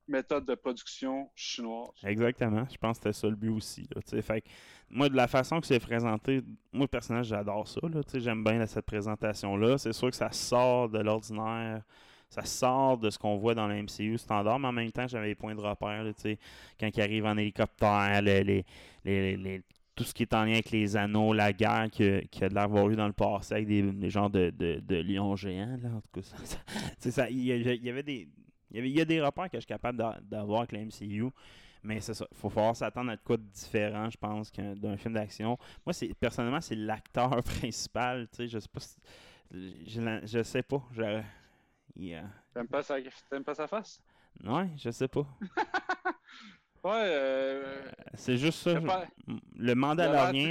méthode 0.07 0.45
de 0.45 0.55
production 0.55 1.29
chinoise. 1.35 1.89
Exactement. 2.03 2.65
Je 2.71 2.77
pense 2.77 2.97
que 2.99 3.03
c'était 3.03 3.13
ça 3.13 3.27
le 3.29 3.35
but 3.35 3.49
aussi. 3.49 3.87
Fait 4.21 4.41
que 4.41 4.47
moi, 4.89 5.09
de 5.09 5.15
la 5.15 5.27
façon 5.27 5.59
que 5.59 5.67
c'est 5.67 5.79
présenté, 5.79 6.41
moi, 6.71 6.87
personnellement, 6.87 7.23
j'adore 7.23 7.67
ça. 7.67 7.79
J'aime 8.15 8.43
bien 8.43 8.65
cette 8.65 8.85
présentation-là. 8.85 9.77
C'est 9.77 9.93
sûr 9.93 10.09
que 10.09 10.15
ça 10.15 10.31
sort 10.31 10.89
de 10.89 10.99
l'ordinaire. 10.99 11.81
Ça 12.29 12.43
sort 12.45 12.97
de 12.97 13.09
ce 13.11 13.19
qu'on 13.19 13.37
voit 13.37 13.53
dans 13.53 13.67
la 13.67 13.75
MCU 13.81 14.17
standard, 14.17 14.57
mais 14.59 14.67
en 14.67 14.71
même 14.71 14.91
temps, 14.91 15.07
j'avais 15.07 15.27
les 15.27 15.35
points 15.35 15.53
de 15.53 15.61
repère. 15.61 16.03
là, 16.03 16.11
quand 16.79 16.89
ils 16.95 17.01
arrivent 17.01 17.25
en 17.25 17.37
hélicoptère, 17.37 18.21
les, 18.23 18.43
les- 18.43 18.65
les- 19.05 19.61
tout 19.95 20.03
ce 20.03 20.15
qui 20.15 20.23
est 20.23 20.33
en 20.33 20.43
lien 20.43 20.53
avec 20.53 20.71
les 20.71 20.97
anneaux, 20.97 21.33
la 21.33 21.53
guerre 21.53 21.87
qui, 21.91 22.09
qui 22.31 22.43
a 22.43 22.49
de 22.49 22.55
l'avoir 22.55 22.89
eu 22.89 22.95
dans 22.95 23.05
le 23.05 23.13
passé 23.13 23.53
avec 23.53 23.67
des, 23.67 23.83
des 23.83 24.09
genres 24.09 24.31
de, 24.31 24.49
de, 24.49 24.79
de 24.79 24.95
lions 24.95 25.35
géants. 25.35 25.77
Ça- 26.99 27.29
il 27.29 27.43
y 27.45 27.89
avait 27.89 28.01
des. 28.03 28.27
Il 28.73 28.87
y, 28.87 29.01
a 29.01 29.05
des 29.05 29.21
repères 29.21 29.49
que 29.49 29.57
je 29.57 29.61
suis 29.61 29.67
capable 29.67 29.97
d'a- 29.97 30.19
d'avoir 30.21 30.59
avec 30.61 30.71
la 30.71 30.79
MCU. 30.79 31.29
Mais 31.83 31.99
c'est 31.99 32.13
ça. 32.13 32.25
Il 32.31 32.37
faut 32.37 32.49
falloir 32.49 32.75
s'attendre 32.75 33.11
à 33.11 33.15
de 33.17 33.21
quoi 33.21 33.35
de 33.37 33.43
différent, 33.43 34.09
je 34.09 34.17
pense, 34.17 34.51
d'un 34.53 34.95
film 34.97 35.13
d'action. 35.13 35.57
Moi, 35.85 35.91
c'est 35.93 36.13
personnellement, 36.13 36.61
c'est 36.61 36.75
l'acteur 36.75 37.29
principal. 37.43 38.27
Tu 38.29 38.37
sais, 38.37 38.47
je 38.47 38.59
sais 38.59 38.69
pas 38.71 38.79
si- 38.79 38.97
Je, 39.51 40.19
je 40.25 40.43
sais 40.43 40.63
pas. 40.63 40.81
Je, 40.93 41.21
yeah. 41.95 42.29
T'aimes 42.53 42.67
pas, 42.67 42.81
sa... 42.83 42.95
Pas 43.45 43.53
sa 43.55 43.67
face? 43.67 44.01
Ouais, 44.43 44.69
je 44.77 44.89
sais 44.91 45.07
pas. 45.07 45.27
Ouais, 46.83 46.91
euh, 47.05 47.81
C'est 48.13 48.37
juste 48.37 48.59
ça. 48.59 48.81
Pas. 48.81 49.07
Le 49.55 49.73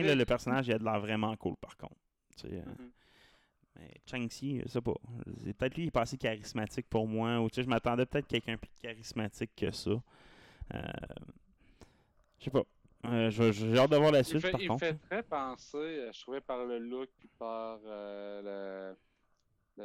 là, 0.02 0.14
le 0.14 0.24
personnage, 0.24 0.66
il 0.66 0.72
a 0.72 0.78
de 0.78 0.84
l'air 0.84 0.98
vraiment 0.98 1.36
cool, 1.36 1.56
par 1.60 1.76
contre. 1.76 1.96
Tu 2.36 2.48
sais, 2.48 2.54
euh, 2.54 2.62
Mhm. 2.64 2.90
Mais 3.82 4.00
Chang-Chi, 4.06 4.60
je 4.64 4.68
sais 4.68 4.80
pas. 4.80 4.94
C'est 5.44 5.52
Peut-être 5.54 5.74
lui, 5.76 5.84
il 5.84 5.88
est 5.88 5.90
pas 5.90 6.02
assez 6.02 6.16
charismatique 6.16 6.88
pour 6.88 7.06
moi. 7.08 7.40
Ou 7.40 7.48
tu 7.50 7.56
sais, 7.56 7.62
je 7.64 7.68
m'attendais 7.68 8.06
peut-être 8.06 8.26
à 8.26 8.28
quelqu'un 8.28 8.56
plus 8.56 8.70
charismatique 8.80 9.50
que 9.56 9.70
ça. 9.72 9.90
Euh, 10.74 10.80
je 12.38 12.44
sais 12.44 12.50
pas. 12.50 12.62
Euh, 13.06 13.30
J'ai 13.30 13.76
hâte 13.78 13.90
de 13.90 13.96
voir 13.96 14.12
la 14.12 14.20
il, 14.20 14.24
suite, 14.24 14.40
fait, 14.42 14.52
par 14.52 14.60
il 14.60 14.68
contre. 14.68 14.86
fait 14.86 14.94
très 14.94 15.22
penser, 15.24 15.76
euh, 15.76 16.12
je 16.12 16.20
trouvais, 16.20 16.40
par 16.40 16.64
le 16.64 16.78
look 16.78 17.10
puis 17.18 17.28
par 17.36 17.80
euh, 17.84 18.94
le- 19.76 19.82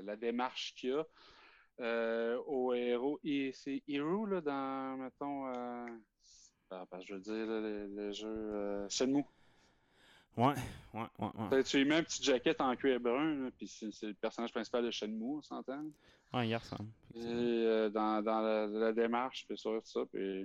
le- 0.00 0.06
la 0.06 0.16
démarche 0.16 0.74
qu'il 0.76 0.92
a 0.92 2.38
au 2.46 2.72
héros. 2.72 3.18
Et 3.24 3.50
C'est 3.52 3.82
Hero, 3.88 4.26
là, 4.26 4.40
dans, 4.40 4.96
mettons, 4.98 5.46
ah, 5.46 5.86
ben, 6.70 7.00
je 7.00 7.14
veux 7.14 7.20
dire, 7.20 7.46
le, 7.46 7.88
le 7.94 8.12
jeu 8.12 8.86
Shenmue. 8.88 9.24
Ouais, 10.36 10.54
ouais, 10.92 11.06
ouais. 11.18 11.28
ouais. 11.50 11.64
Tu 11.64 11.78
lui 11.78 11.84
mets 11.86 11.98
une 11.98 12.04
petite 12.04 12.24
jaquette 12.24 12.60
en 12.60 12.76
cuir 12.76 13.00
brun, 13.00 13.50
puis 13.56 13.66
c'est 13.68 14.06
le 14.06 14.14
personnage 14.14 14.52
principal 14.52 14.84
de 14.84 14.90
Shenmue, 14.90 15.36
on 15.38 15.42
s'entend? 15.42 15.84
Ouais, 16.34 16.48
il 16.48 16.56
ressemble. 16.56 16.90
Et, 17.14 17.20
euh, 17.20 17.88
dans, 17.88 18.22
dans 18.22 18.40
la, 18.42 18.66
la 18.66 18.92
démarche, 18.92 19.46
puis 19.48 19.56
sur 19.56 19.80
ça, 19.86 20.00
puis 20.12 20.44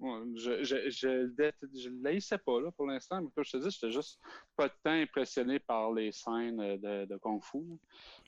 ouais, 0.00 0.20
je, 0.34 0.64
je, 0.64 0.90
je, 0.90 1.30
je 1.78 1.88
le 1.90 2.06
haïssais 2.08 2.38
pas 2.38 2.60
là, 2.60 2.72
pour 2.72 2.86
l'instant, 2.86 3.20
mais 3.22 3.28
comme 3.32 3.44
je 3.44 3.52
te 3.52 3.56
dis, 3.58 3.70
j'étais 3.70 3.92
juste 3.92 4.18
pas 4.56 4.68
temps 4.68 4.90
impressionné 4.90 5.60
par 5.60 5.92
les 5.92 6.10
scènes 6.10 6.56
de, 6.56 7.04
de 7.04 7.16
Kung 7.18 7.40
Fu, 7.40 7.58
là, 7.58 7.76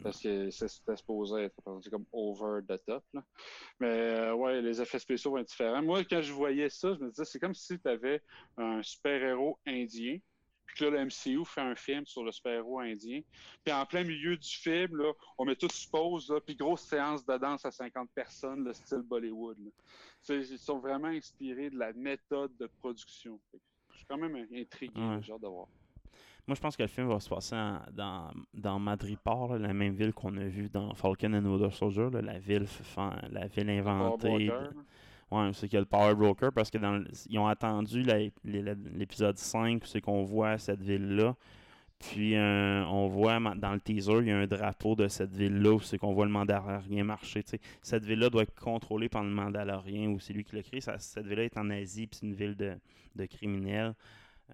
parce 0.05 0.21
que 0.21 0.51
c'était 0.51 0.97
supposé 0.97 1.45
être 1.45 1.57
présenté 1.63 1.91
comme 1.91 2.07
over 2.13 2.61
the 2.63 2.79
top. 2.87 3.03
là. 3.13 3.25
Mais 3.81 3.89
euh, 3.89 4.35
ouais, 4.35 4.63
les 4.63 4.81
effets 4.81 5.01
spéciaux 5.01 5.33
vont 5.33 5.39
être 5.39 5.49
différents. 5.49 5.83
Moi, 5.83 6.05
quand 6.05 6.21
je 6.23 6.33
voyais 6.33 6.69
ça, 6.69 6.95
je 6.95 7.01
me 7.03 7.09
disais, 7.11 7.25
c'est 7.25 7.41
comme 7.41 7.55
si 7.55 7.77
tu 7.81 7.89
avais 7.89 8.23
un 8.57 8.81
super-héros 8.85 9.59
indien, 9.67 10.19
puis 10.67 10.85
là, 10.85 10.91
le 10.91 11.05
MCU 11.07 11.45
fait 11.45 11.61
un 11.61 11.75
film 11.75 12.05
sur 12.07 12.23
le 12.25 12.33
super-héros 12.33 12.81
indien. 12.81 13.21
Puis 13.65 13.73
en 13.75 13.85
plein 13.87 14.05
milieu 14.05 14.37
du 14.37 14.49
film, 14.49 14.97
là, 14.97 15.13
on 15.39 15.45
met 15.45 15.57
tout 15.57 15.69
sur 15.71 15.91
pause, 15.91 16.31
là, 16.31 16.41
puis 16.41 16.55
grosse 16.57 16.83
séance 16.83 17.25
de 17.25 17.37
danse 17.39 17.65
à 17.65 17.71
50 17.71 18.11
personnes, 18.15 18.65
le 18.65 18.73
style 18.75 19.03
Bollywood. 19.03 19.57
là. 19.59 20.35
Ils 20.35 20.59
sont 20.59 20.79
vraiment 20.79 21.09
inspirés 21.09 21.71
de 21.71 21.79
la 21.79 21.93
méthode 21.93 22.57
de 22.59 22.67
production. 22.81 23.39
Je 23.93 23.97
suis 23.99 24.07
quand 24.07 24.19
même 24.19 24.37
intrigué, 24.55 24.93
Ouais. 25.01 25.17
hâte 25.33 25.41
de 25.41 25.47
voir. 25.47 25.69
Moi, 26.49 26.55
je 26.55 26.61
pense 26.61 26.77
que 26.77 26.83
le 26.83 26.89
film 26.89 27.09
va 27.09 27.19
se 27.19 27.29
passer 27.29 27.57
en- 27.57 27.81
dans, 27.93 28.31
dans 28.55 28.79
Madripoor, 28.79 29.55
là, 29.55 29.59
la 29.59 29.75
même 29.75 29.95
ville 29.95 30.13
qu'on 30.13 30.37
a 30.37 30.45
vue 30.45 30.69
dans 30.69 30.95
Falcon 30.95 31.33
and 31.35 31.45
Winter 31.45 31.75
Soldier, 31.75 32.09
là, 32.13 32.23
la 32.23 32.39
ville, 32.39 32.67
la 33.31 33.47
ville 33.49 33.71
inventée. 33.71 34.51
Ouais, 35.31 35.51
c'est 35.55 35.67
qu'il 35.67 35.75
y 35.75 35.77
a 35.79 35.81
le 35.81 35.87
Power 35.87 36.15
Broker 36.15 36.53
parce 36.53 36.71
que 36.71 36.79
dans 36.79 37.03
ils 37.29 37.39
ont 37.39 37.49
attendu 37.49 38.05
l'épisode 38.45 39.37
5, 39.37 39.83
c'est 39.85 40.01
qu'on 40.01 40.23
voit 40.23 40.59
cette 40.59 40.81
ville-là. 40.81 41.35
Puis 41.99 42.37
euh, 42.37 42.85
on 42.87 43.09
voit 43.09 43.41
dans 43.57 43.73
le 43.73 43.81
teaser, 43.81 44.19
il 44.21 44.29
y 44.29 44.31
a 44.31 44.39
un 44.39 44.47
drapeau 44.47 44.95
de 44.95 45.09
cette 45.09 45.35
ville-là 45.35 45.73
où 45.73 45.81
c'est 45.81 45.99
qu'on 45.99 46.13
voit 46.13 46.27
le 46.27 46.31
Mandalorien 46.31 47.05
marcher. 47.05 47.43
Cette 47.83 48.05
ville-là 48.05 48.29
doit 48.29 48.43
être 48.43 48.55
contrôlée 48.55 49.09
par 49.09 49.25
le 49.25 49.31
Mandalorien 49.31 50.11
ou 50.11 50.21
c'est 50.21 50.35
lui 50.35 50.45
qui 50.45 50.55
l'a 50.55 50.63
créé. 50.63 50.81
Cette 50.81 51.27
ville-là 51.27 51.45
est 51.45 51.57
en 51.57 51.71
Asie, 51.71 52.07
puis 52.07 52.19
c'est 52.21 52.27
une 52.27 52.35
ville 52.35 52.57
de 52.57 53.27
criminels. 53.27 53.95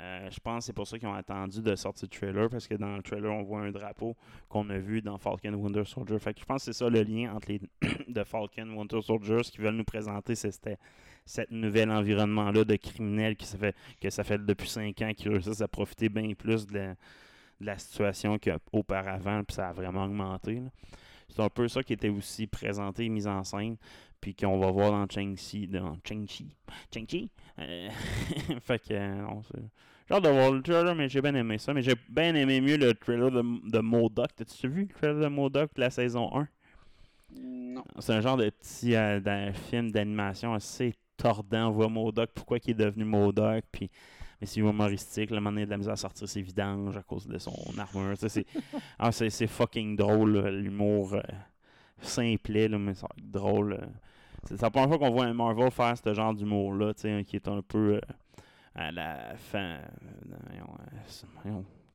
Euh, 0.00 0.31
je 0.31 0.40
pense 0.40 0.61
que 0.61 0.64
c'est 0.66 0.72
pour 0.72 0.87
ça 0.87 0.98
qu'ils 0.98 1.09
ont 1.09 1.14
attendu 1.14 1.61
de 1.61 1.76
sortir 1.76 2.09
le 2.11 2.18
trailer 2.18 2.48
parce 2.48 2.66
que 2.66 2.74
dans 2.74 2.96
le 2.96 3.02
trailer, 3.02 3.31
on 3.31 3.42
voit 3.42 3.61
un 3.61 3.70
drapeau 3.70 4.16
qu'on 4.48 4.68
a 4.70 4.78
vu 4.78 5.02
dans 5.02 5.18
Falcon 5.18 5.52
Winter 5.52 5.85
Soldier. 5.85 6.18
Fait 6.18 6.38
je 6.38 6.44
pense 6.44 6.64
que 6.64 6.72
c'est 6.72 6.78
ça 6.78 6.88
le 6.88 7.02
lien 7.02 7.35
entre 7.35 7.48
les 7.48 7.61
de 8.09 8.24
Falcon 8.24 8.70
Winter 8.74 9.02
Soldier. 9.02 9.42
Ce 9.42 9.50
qu'ils 9.50 9.62
veulent 9.62 9.76
nous 9.76 9.85
présenter, 9.85 10.35
c'était 10.35 10.78
cet 11.24 11.50
nouvel 11.50 11.90
environnement-là 11.90 12.64
de 12.64 12.76
criminels 12.76 13.37
qui 13.37 13.46
que 14.00 14.11
ça 14.11 14.24
fait 14.24 14.44
depuis 14.44 14.68
5 14.68 15.00
ans 15.02 15.12
qu'ils 15.14 15.31
réussissent 15.31 15.61
à 15.61 15.68
profiter 15.68 16.09
bien 16.09 16.33
plus 16.35 16.66
de 16.66 16.94
la, 17.61 17.78
situation 17.78 18.38
qu'auparavant, 18.38 19.44
puis 19.44 19.55
ça 19.55 19.68
a 19.68 19.72
vraiment 19.72 20.05
augmenté. 20.05 20.62
C'est 21.35 21.42
un 21.42 21.49
peu 21.49 21.68
ça 21.68 21.83
qui 21.83 21.92
était 21.92 22.09
aussi 22.09 22.47
présenté 22.47 23.07
et 23.07 23.09
mis 23.09 23.27
en 23.27 23.42
scène, 23.42 23.77
puis 24.21 24.35
qu'on 24.35 24.59
va 24.59 24.71
voir 24.71 24.92
dans 24.92 25.07
Chang-Chi. 25.09 25.66
Dans 25.66 25.97
Chang-Chi. 26.07 26.55
Chang-Chi. 26.92 27.31
Euh, 27.59 27.88
fait 28.61 28.79
que, 28.79 28.95
euh, 28.95 29.27
J'ai 30.07 30.14
hâte 30.14 30.25
de 30.25 30.29
voir 30.29 30.51
le 30.53 30.62
trailer, 30.62 30.95
mais 30.95 31.09
j'ai 31.09 31.23
bien 31.23 31.35
aimé 31.35 31.59
ça. 31.59 31.73
Mais 31.73 31.83
j'ai 31.83 31.95
bien 32.09 32.35
aimé 32.35 32.61
mieux 32.61 32.77
le 32.77 32.95
trailer 32.95 33.31
de, 33.31 33.42
de 33.71 33.79
Modoc. 33.79 34.29
T'as-tu 34.37 34.68
vu 34.68 34.83
le 34.83 34.88
trailer 34.88 35.21
de 35.21 35.29
Modoc 35.29 35.71
de 35.75 35.81
la 35.81 35.90
saison 35.90 36.31
1? 36.37 36.49
Non. 37.40 37.85
C'est 37.99 38.12
un 38.12 38.21
genre 38.21 38.37
de 38.37 38.51
petit 38.51 38.95
euh, 38.95 39.53
film 39.53 39.90
d'animation 39.90 40.53
assez 40.53 40.95
tordant. 41.16 41.68
On 41.68 41.73
voit 41.73 41.88
Modoc, 41.88 42.31
pourquoi 42.35 42.59
il 42.62 42.71
est 42.73 42.75
devenu 42.75 43.05
Modoc, 43.05 43.64
puis 43.73 43.90
mais 44.42 44.46
c'est 44.46 44.59
humoristique. 44.59 45.31
Le 45.31 45.37
moment 45.37 45.50
donné, 45.50 45.61
il 45.61 45.64
a 45.64 45.66
de 45.66 45.70
la 45.70 45.78
misère 45.78 45.92
à 45.92 45.96
sortir 45.96 46.28
ses 46.28 46.42
vidanges 46.42 46.96
à 46.96 47.02
cause 47.05 47.28
de 47.28 47.38
son 47.38 47.55
armure. 47.78 48.16
C'est 48.16 48.44
ah, 48.98 49.12
c'est 49.12 49.31
c'est 49.31 49.46
fucking 49.46 49.94
drôle, 49.94 50.37
là, 50.37 50.50
l'humour 50.50 51.14
euh, 51.14 51.20
simplet, 52.00 52.66
là, 52.66 52.76
mais 52.76 52.94
c'est 52.94 53.07
drôle. 53.22 53.74
euh. 53.74 53.87
C'est 54.48 54.61
la 54.61 54.70
première 54.70 54.88
fois 54.88 54.98
qu'on 54.98 55.12
voit 55.12 55.26
un 55.26 55.33
Marvel 55.33 55.70
faire 55.70 55.96
ce 55.96 56.12
genre 56.12 56.35
d'humour-là, 56.35 56.92
sais, 56.96 57.24
qui 57.24 57.37
est 57.37 57.46
un 57.46 57.62
peu 57.62 57.94
euh, 57.94 58.00
à 58.74 58.90
la 58.90 59.37
fin. 59.37 59.78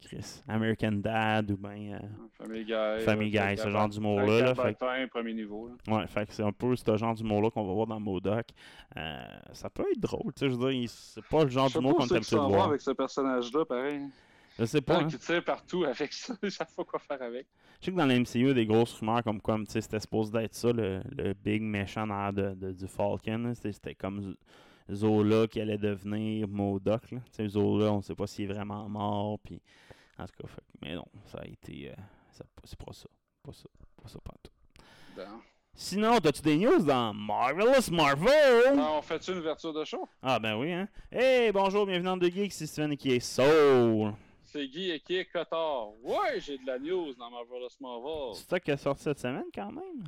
Chris. 0.01 0.43
American 0.47 0.91
Dad 0.93 1.51
ou 1.51 1.57
bien. 1.57 1.93
euh, 2.01 2.07
Family 2.38 2.65
Guy. 2.65 3.03
Family 3.03 3.29
Guy, 3.31 3.57
ce 3.57 3.69
genre 3.69 3.89
d'humour-là, 3.89 4.39
là, 4.41 4.53
Frank 4.55 4.67
fait 4.67 4.73
que- 4.75 4.79
Captain, 4.79 5.07
premier 5.07 5.33
niveau. 5.33 5.69
là. 5.88 5.95
Ouais, 5.97 6.07
fait 6.07 6.25
que 6.27 6.33
c'est 6.33 6.43
un 6.43 6.51
peu 6.51 6.75
ce 6.75 6.97
genre 6.97 7.15
d'humour-là 7.15 7.49
qu'on 7.49 7.65
va 7.65 7.73
voir 7.73 7.88
dans 7.88 7.99
Modoc. 7.99 8.45
Euh, 8.95 9.17
ça 9.53 9.69
peut 9.69 9.86
être 9.91 9.99
drôle, 9.99 10.33
tu 10.33 10.39
sais, 10.45 10.49
je 10.49 10.55
veux 10.55 10.71
dire, 10.71 10.89
c'est 10.89 11.25
pas 11.25 11.43
le 11.43 11.49
genre 11.49 11.67
Je 11.67 11.73
sais 11.73 11.79
d'humour 11.79 11.95
qu'on 11.97 12.07
est 12.07 12.13
habitué 12.15 12.36
de 12.36 12.41
voir. 12.41 12.67
avec 12.69 12.81
ce 12.81 12.91
personnage-là, 12.91 13.65
pareil. 13.65 14.01
Je 14.60 14.65
sais 14.65 14.81
pas, 14.81 15.01
hein. 15.01 15.07
tire 15.07 15.43
partout 15.43 15.83
avec 15.83 16.12
ça, 16.13 16.33
ils 16.43 16.51
savent 16.51 16.73
pas 16.75 16.83
quoi 16.83 16.99
faire 16.99 17.21
avec. 17.21 17.45
Je 17.79 17.86
sais 17.86 17.91
que 17.91 17.97
dans 17.97 18.05
la 18.07 18.15
MCU, 18.19 18.39
il 18.39 18.47
y 18.47 18.49
a 18.49 18.53
des 18.55 18.65
grosses 18.65 18.93
rumeurs 18.99 19.23
comme 19.23 19.39
quoi, 19.39 19.55
tu 19.60 19.65
sais, 19.67 19.81
c'était 19.81 19.99
supposé 19.99 20.31
d'être 20.31 20.55
ça, 20.55 20.71
le, 20.71 21.01
le 21.15 21.33
big 21.33 21.62
méchant 21.62 22.07
dans 22.07 22.31
de, 22.33 22.55
de- 22.55 22.71
du 22.71 22.88
Falcon. 22.88 23.53
C'était 23.53 23.93
comme 23.93 24.36
Zola 24.91 25.47
qui 25.47 25.60
allait 25.60 25.78
devenir 25.78 26.47
Modoc. 26.47 27.12
Là. 27.12 27.19
Zola, 27.47 27.91
on 27.91 28.02
sait 28.02 28.15
pas 28.15 28.28
s'il 28.28 28.50
est 28.50 28.54
vraiment 28.54 28.88
mort. 28.89 29.39
Puis, 29.39 29.62
en 30.17 30.26
tout 30.26 30.34
cas, 30.41 30.47
fait 30.47 30.63
mais 30.82 30.95
non, 30.95 31.06
ça 31.26 31.39
a 31.39 31.45
été. 31.45 31.89
euh, 31.91 31.95
c'est 32.63 32.78
pas 32.78 32.93
ça. 32.93 33.08
Pas 33.43 33.52
ça. 33.52 33.69
Pas 34.02 34.08
ça, 34.10 34.19
pas 34.23 34.34
tout. 34.43 34.52
Bon. 35.15 35.41
Sinon, 35.73 36.13
as-tu 36.17 36.41
des 36.41 36.58
news 36.58 36.84
dans 36.84 37.13
Marvelous 37.13 37.91
Marvel? 37.91 38.80
Ah, 38.80 38.93
on 38.97 39.02
fait 39.02 39.28
une 39.28 39.38
ouverture 39.38 39.73
de 39.73 39.84
show? 39.84 40.08
Ah, 40.23 40.39
ben 40.39 40.58
oui, 40.58 40.71
hein. 40.71 40.88
Hey, 41.12 41.52
bonjour, 41.52 41.86
bienvenue 41.86 42.06
dans 42.06 42.17
The 42.17 42.32
Geek, 42.32 42.52
c'est 42.52 42.65
Steven 42.65 42.97
qui 42.97 43.12
est 43.12 43.19
Soul. 43.19 44.13
C'est 44.41 44.67
Guy 44.67 44.91
et 44.91 45.00
qui 45.00 45.17
est 45.17 45.26
Cotard. 45.26 45.89
Ouais, 46.04 46.39
j'ai 46.39 46.58
de 46.58 46.65
la 46.65 46.80
news 46.80 47.13
dans 47.13 47.30
Marvelous 47.30 47.69
Marvel. 47.80 48.34
C'est 48.36 48.50
ça 48.50 48.60
qui 48.60 48.71
est 48.71 48.78
sorti 48.78 49.04
cette 49.04 49.19
semaine 49.19 49.45
quand 49.54 49.71
même? 49.71 50.04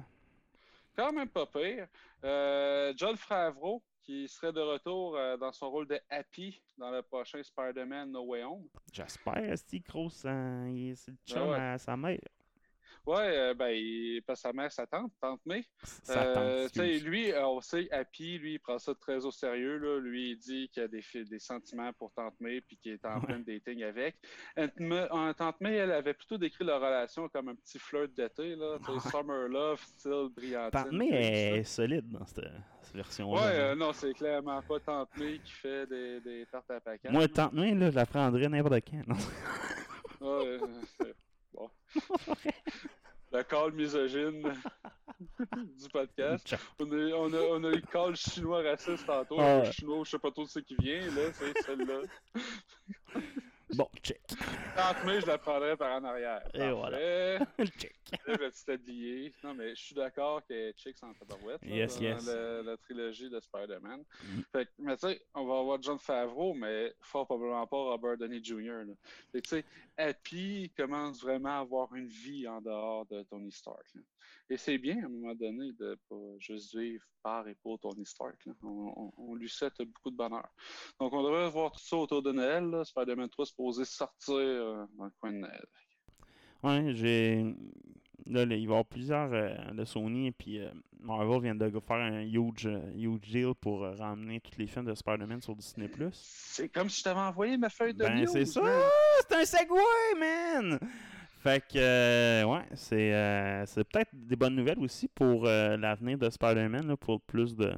quand 0.96 1.14
même 1.14 1.30
pas 1.30 1.46
pire. 1.46 1.88
Euh, 2.26 2.94
John 2.98 3.16
Favreau, 3.16 3.82
qui 4.10 4.28
serait 4.28 4.52
de 4.52 4.60
retour 4.60 5.16
euh, 5.16 5.38
dans 5.38 5.52
son 5.52 5.70
rôle 5.70 5.86
de 5.86 6.00
Happy 6.10 6.60
dans 6.80 6.90
le 6.90 7.04
prochain 7.04 7.44
Spider-Man 7.44 8.10
No 8.10 8.24
Way 8.24 8.44
Home. 8.44 8.68
J'espère, 8.92 9.56
Steve 9.56 9.84
Cross, 9.84 10.22
c'est 10.22 10.28
le 10.32 10.96
chum 11.28 11.44
Ben 11.44 11.50
ouais. 11.52 11.60
à 11.60 11.78
sa 11.78 11.96
mère. 11.96 12.18
Ouais, 13.10 13.38
euh, 13.38 13.54
ben, 13.56 13.70
il 13.70 14.22
passe 14.22 14.42
sa 14.42 14.54
mère, 14.54 14.72
sa 14.72 14.86
tante, 14.86 15.12
tante 15.20 15.42
May. 15.44 15.66
Euh, 16.12 16.68
lui, 17.04 17.32
euh, 17.32 17.48
on 17.48 17.60
sait, 17.60 17.90
Happy, 17.92 18.38
lui, 18.38 18.54
il 18.54 18.60
prend 18.60 18.78
ça 18.78 18.94
très 18.94 19.26
au 19.26 19.32
sérieux. 19.32 19.78
Là. 19.78 20.00
Lui, 20.00 20.32
il 20.34 20.38
dit 20.38 20.70
qu'il 20.70 20.84
a 20.84 20.88
des, 20.88 21.04
des 21.28 21.40
sentiments 21.40 21.92
pour 21.94 22.12
Tante 22.14 22.36
May 22.40 22.62
puis 22.62 22.78
qu'il 22.78 22.92
est 22.92 23.06
en 23.06 23.20
Ouais. 23.20 23.26
plein 23.26 23.40
dating 23.40 23.82
avec. 23.82 24.16
Aunt 24.56 24.70
May- 24.78 25.08
euh, 25.12 25.34
Tante 25.34 25.60
May, 25.60 25.74
elle 25.74 25.92
avait 25.92 26.14
plutôt 26.14 26.38
décrit 26.38 26.64
leur 26.66 26.80
relation 26.82 27.28
comme 27.30 27.50
un 27.50 27.56
petit 27.56 27.80
flirt 27.80 28.14
d'été. 28.14 28.56
là. 28.56 28.78
Ouais. 28.88 29.00
Summer 29.10 29.48
Love, 29.50 29.82
style 29.82 30.30
brillantine. 30.36 30.84
Tante 30.84 30.92
May 30.92 31.10
est 31.10 31.64
solide 31.64 32.08
dans 32.12 32.28
cette, 32.28 32.46
cette 32.84 32.96
version-là. 32.96 33.42
Ouais, 33.42 33.56
euh, 33.60 33.76
non, 33.76 33.92
c'est 33.92 34.14
clairement 34.14 34.62
pas 34.62 34.80
Tante 34.82 35.18
May 35.18 35.40
qui 35.40 35.52
fait 35.52 35.88
des, 35.88 36.22
des 36.22 36.46
tartes 36.52 36.70
à 36.70 36.80
pacan. 36.80 37.12
Moi, 37.12 37.28
Tante 37.28 37.54
May, 37.54 37.74
là, 37.74 37.90
je 37.90 37.96
la 37.96 38.06
prendrais 38.06 38.48
n'importe 38.50 38.82
quand. 38.88 39.02
non? 39.08 39.16
Ouais, 40.22 40.60
euh, 40.62 41.14
bon. 41.54 41.70
Le 43.32 43.44
call 43.44 43.74
misogyne 43.74 44.42
du 45.20 45.90
podcast. 45.92 46.56
On 46.80 46.92
a, 46.92 46.96
on, 47.16 47.34
a, 47.34 47.38
on 47.38 47.64
a 47.64 47.68
eu 47.70 47.76
le 47.76 47.82
call 47.82 48.16
chinois 48.16 48.64
raciste 48.64 49.06
tantôt. 49.06 49.40
Ah 49.40 49.64
Le 49.66 49.72
chinois, 49.72 50.02
je 50.04 50.12
sais 50.12 50.20
pas 50.20 50.32
trop 50.32 50.46
de 50.46 50.50
ce 50.50 50.60
qui 50.60 50.76
vient, 50.80 51.02
là, 51.02 51.32
c'est 51.34 51.62
celle-là. 51.64 52.02
Bon, 53.76 53.88
check. 54.02 54.20
Tante 54.76 55.04
May, 55.06 55.22
je 55.22 55.28
la 55.28 55.38
prendrais 55.38 55.78
par 55.78 56.02
en 56.02 56.04
arrière. 56.04 56.42
Et 56.54 56.58
Parfait. 56.60 56.72
voilà. 56.72 56.98
check. 57.80 57.96
Le 58.26 58.38
petit 58.38 58.66
tablier. 58.66 59.34
Non, 59.44 59.54
mais 59.54 59.76
je 59.76 59.82
suis 59.84 59.96
d'accord 59.96 60.42
que 60.48 60.74
Chicks 60.76 61.04
en 61.04 61.14
tabarouette 61.14 61.62
là, 61.64 61.76
Yes, 61.76 61.96
dans 61.98 62.02
yes. 62.02 62.26
La, 62.66 62.78
trilogie 62.78 63.30
de 63.30 63.40
Spider-Man. 63.40 64.04
Mm. 64.24 64.42
Fait 64.52 64.66
que, 64.66 64.72
mais 64.80 64.98
tu 64.98 65.08
sais, 65.08 65.22
on 65.36 65.46
va 65.46 65.60
avoir 65.60 65.82
John 65.82 66.00
Favreau, 66.00 66.54
mais 66.56 66.94
fort 67.02 67.26
probablement 67.28 67.68
pas 67.68 67.78
Robert 67.78 68.18
Downey 68.18 68.44
Jr. 68.44 68.86
Là. 68.88 68.94
Tu 69.34 69.42
sais, 69.48 69.64
Happy 69.98 70.72
commence 70.76 71.22
vraiment 71.22 71.58
à 71.58 71.60
avoir 71.60 71.94
une 71.94 72.08
vie 72.08 72.48
en 72.48 72.62
dehors 72.62 73.06
de 73.06 73.22
Tony 73.24 73.52
Stark. 73.52 73.86
là. 73.94 74.02
Et 74.52 74.58
c'est 74.58 74.80
bien, 74.80 75.04
à 75.04 75.06
un 75.06 75.10
moment 75.10 75.36
donné, 75.36 75.72
de 75.74 75.96
pas 76.10 76.16
juste 76.40 76.76
vivre 76.76 77.04
par 77.22 77.48
et 77.48 77.54
pour 77.62 77.80
Tony 77.80 78.04
Stark. 78.06 78.44
là. 78.48 78.54
On, 78.64 78.94
on- 78.96 79.14
on 79.18 79.36
lui 79.36 79.48
souhaite 79.50 79.78
beaucoup 79.78 80.10
de 80.10 80.16
bonheur. 80.16 80.48
Donc, 81.00 81.14
on 81.14 81.22
devrait 81.22 81.50
voir 81.50 81.72
tout 81.72 81.80
ça 81.84 81.98
autour 81.98 82.24
de 82.24 82.32
Noël. 82.32 82.64
là. 82.66 82.84
Spider-Man 82.84 83.30
3 83.30 83.46
supposé 83.60 83.86
sortir 83.86 84.36
euh, 84.36 84.86
dans 84.98 85.06
le 85.06 85.12
coin 85.20 85.32
de 85.32 85.38
Noël. 85.38 85.66
Ouais, 86.64 86.94
j'ai. 86.94 87.56
Là, 88.26 88.46
là, 88.46 88.56
il 88.56 88.68
va 88.68 88.74
y 88.74 88.76
avoir 88.76 88.86
plusieurs. 88.86 89.34
euh, 89.34 89.56
de 89.72 89.86
Sony 89.86 90.28
et 90.28 90.32
puis 90.32 90.60
euh, 90.60 90.70
Marvel 91.00 91.42
vient 91.42 91.56
de 91.56 91.80
faire 91.80 91.98
un 91.98 92.22
huge, 92.22 92.68
euh, 92.68 92.80
huge 92.96 93.22
deal 93.22 93.54
pour 93.60 93.82
ramener 93.82 94.40
tous 94.40 94.58
les 94.58 94.68
films 94.68 94.86
de 94.86 94.94
Spider-Man 94.94 95.42
sur 95.42 95.56
Disney. 95.56 95.90
C'est 96.12 96.70
comme 96.70 96.90
si 96.90 97.00
je 97.00 97.04
t'avais 97.04 97.20
envoyé 97.20 97.58
ma 97.58 97.70
feuille 97.70 97.94
de 97.94 98.04
Ben, 98.04 98.28
c'est 98.28 98.46
ça! 98.46 98.62
C'est 99.28 99.36
un 99.36 99.46
segway, 99.46 100.20
man! 100.20 100.80
Fait 101.42 101.62
que, 101.66 101.78
euh, 101.78 102.44
ouais, 102.44 102.66
c'est 102.76 103.14
euh, 103.14 103.66
c'est 103.66 103.86
peut-être 103.86 104.10
des 104.14 104.36
bonnes 104.36 104.56
nouvelles 104.56 104.80
aussi 104.80 105.08
pour 105.08 105.48
euh, 105.48 105.78
l'avenir 105.78 106.18
de 106.18 106.30
Spider-Man, 106.30 106.98
pour 106.98 107.22
plus 107.22 107.56
de, 107.56 107.74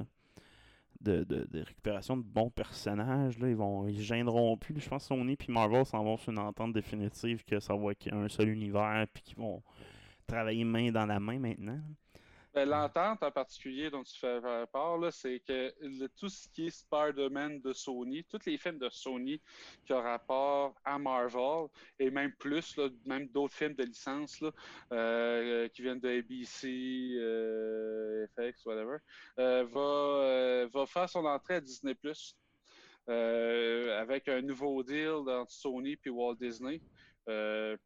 de, 1.02 1.24
de, 1.24 1.60
récupération 1.60 2.16
de 2.16 2.22
bons 2.22 2.50
personnages. 2.50 3.38
Là. 3.38 3.48
Ils 3.48 3.56
vont 3.56 3.86
ils 3.86 4.00
gêneront 4.00 4.56
plus. 4.56 4.80
Je 4.80 4.88
pense 4.88 5.02
que 5.02 5.08
Sony 5.08 5.32
et 5.32 5.52
Marvel 5.52 5.84
s'en 5.84 6.02
vont 6.04 6.16
sur 6.16 6.32
une 6.32 6.38
entente 6.38 6.72
définitive 6.72 7.44
que 7.44 7.60
ça 7.60 7.74
va 7.74 7.92
être 7.92 8.12
un 8.12 8.28
seul 8.28 8.48
univers 8.48 9.06
puis 9.12 9.22
qu'ils 9.22 9.36
vont 9.36 9.62
travailler 10.26 10.64
main 10.64 10.90
dans 10.90 11.06
la 11.06 11.20
main 11.20 11.38
maintenant. 11.38 11.80
Ben, 12.54 12.68
L'entente 12.68 13.22
en 13.22 13.30
particulier 13.30 13.88
dont 13.88 14.02
tu 14.02 14.18
fais 14.18 14.38
euh, 14.44 14.66
part, 14.66 14.98
c'est 15.10 15.40
que 15.40 15.72
tout 16.18 16.28
ce 16.28 16.46
qui 16.48 16.66
est 16.66 16.70
Spider-Man 16.70 17.62
de 17.62 17.72
Sony, 17.72 18.24
tous 18.24 18.44
les 18.44 18.58
films 18.58 18.78
de 18.78 18.90
Sony 18.90 19.40
qui 19.86 19.94
ont 19.94 20.02
rapport 20.02 20.74
à 20.84 20.98
Marvel, 20.98 21.68
et 21.98 22.10
même 22.10 22.32
plus, 22.38 22.78
même 23.06 23.28
d'autres 23.28 23.54
films 23.54 23.74
de 23.74 23.84
licence 23.84 24.44
euh, 24.92 25.66
qui 25.68 25.80
viennent 25.80 26.00
de 26.00 26.18
ABC, 26.18 26.68
euh, 27.16 28.26
FX, 28.36 28.66
whatever, 28.66 28.98
va, 29.38 30.66
va 30.66 30.86
faire 30.86 31.08
son 31.08 31.24
entrée 31.24 31.54
à 31.54 31.60
Disney 31.62 31.96
avec 33.08 34.28
un 34.28 34.42
nouveau 34.42 34.82
deal 34.82 35.24
entre 35.26 35.50
Sony 35.50 35.96
et 36.04 36.10
Walt 36.10 36.34
Disney. 36.34 36.82
Euh, 37.28 37.76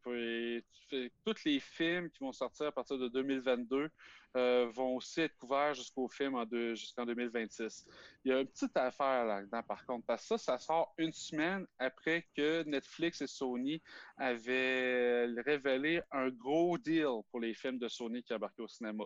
tous 1.23 1.45
les 1.45 1.59
films 1.59 2.09
qui 2.09 2.19
vont 2.19 2.31
sortir 2.31 2.67
à 2.67 2.71
partir 2.71 2.97
de 2.97 3.07
2022 3.07 3.89
euh, 4.35 4.67
vont 4.73 4.95
aussi 4.95 5.21
être 5.21 5.35
couverts 5.37 5.75
jusqu'au 5.75 6.07
film 6.07 6.35
en 6.35 6.45
jusqu'en 6.73 7.05
2026. 7.05 7.85
Il 8.25 8.31
y 8.31 8.33
a 8.33 8.39
une 8.41 8.47
petite 8.47 8.75
affaire 8.75 9.25
là-dedans, 9.25 9.61
par 9.63 9.85
contre, 9.85 10.05
parce 10.05 10.27
que 10.27 10.37
ça, 10.37 10.57
sort 10.57 10.93
une 10.97 11.13
semaine 11.13 11.67
après 11.77 12.27
que 12.35 12.63
Netflix 12.63 13.21
et 13.21 13.27
Sony 13.27 13.81
avaient 14.17 15.27
révélé 15.45 16.01
un 16.11 16.29
gros 16.29 16.77
deal 16.77 17.21
pour 17.29 17.39
les 17.39 17.53
films 17.53 17.77
de 17.77 17.87
Sony 17.87 18.23
qui 18.23 18.33
embarquaient 18.33 18.63
au 18.63 18.67
cinéma. 18.67 19.03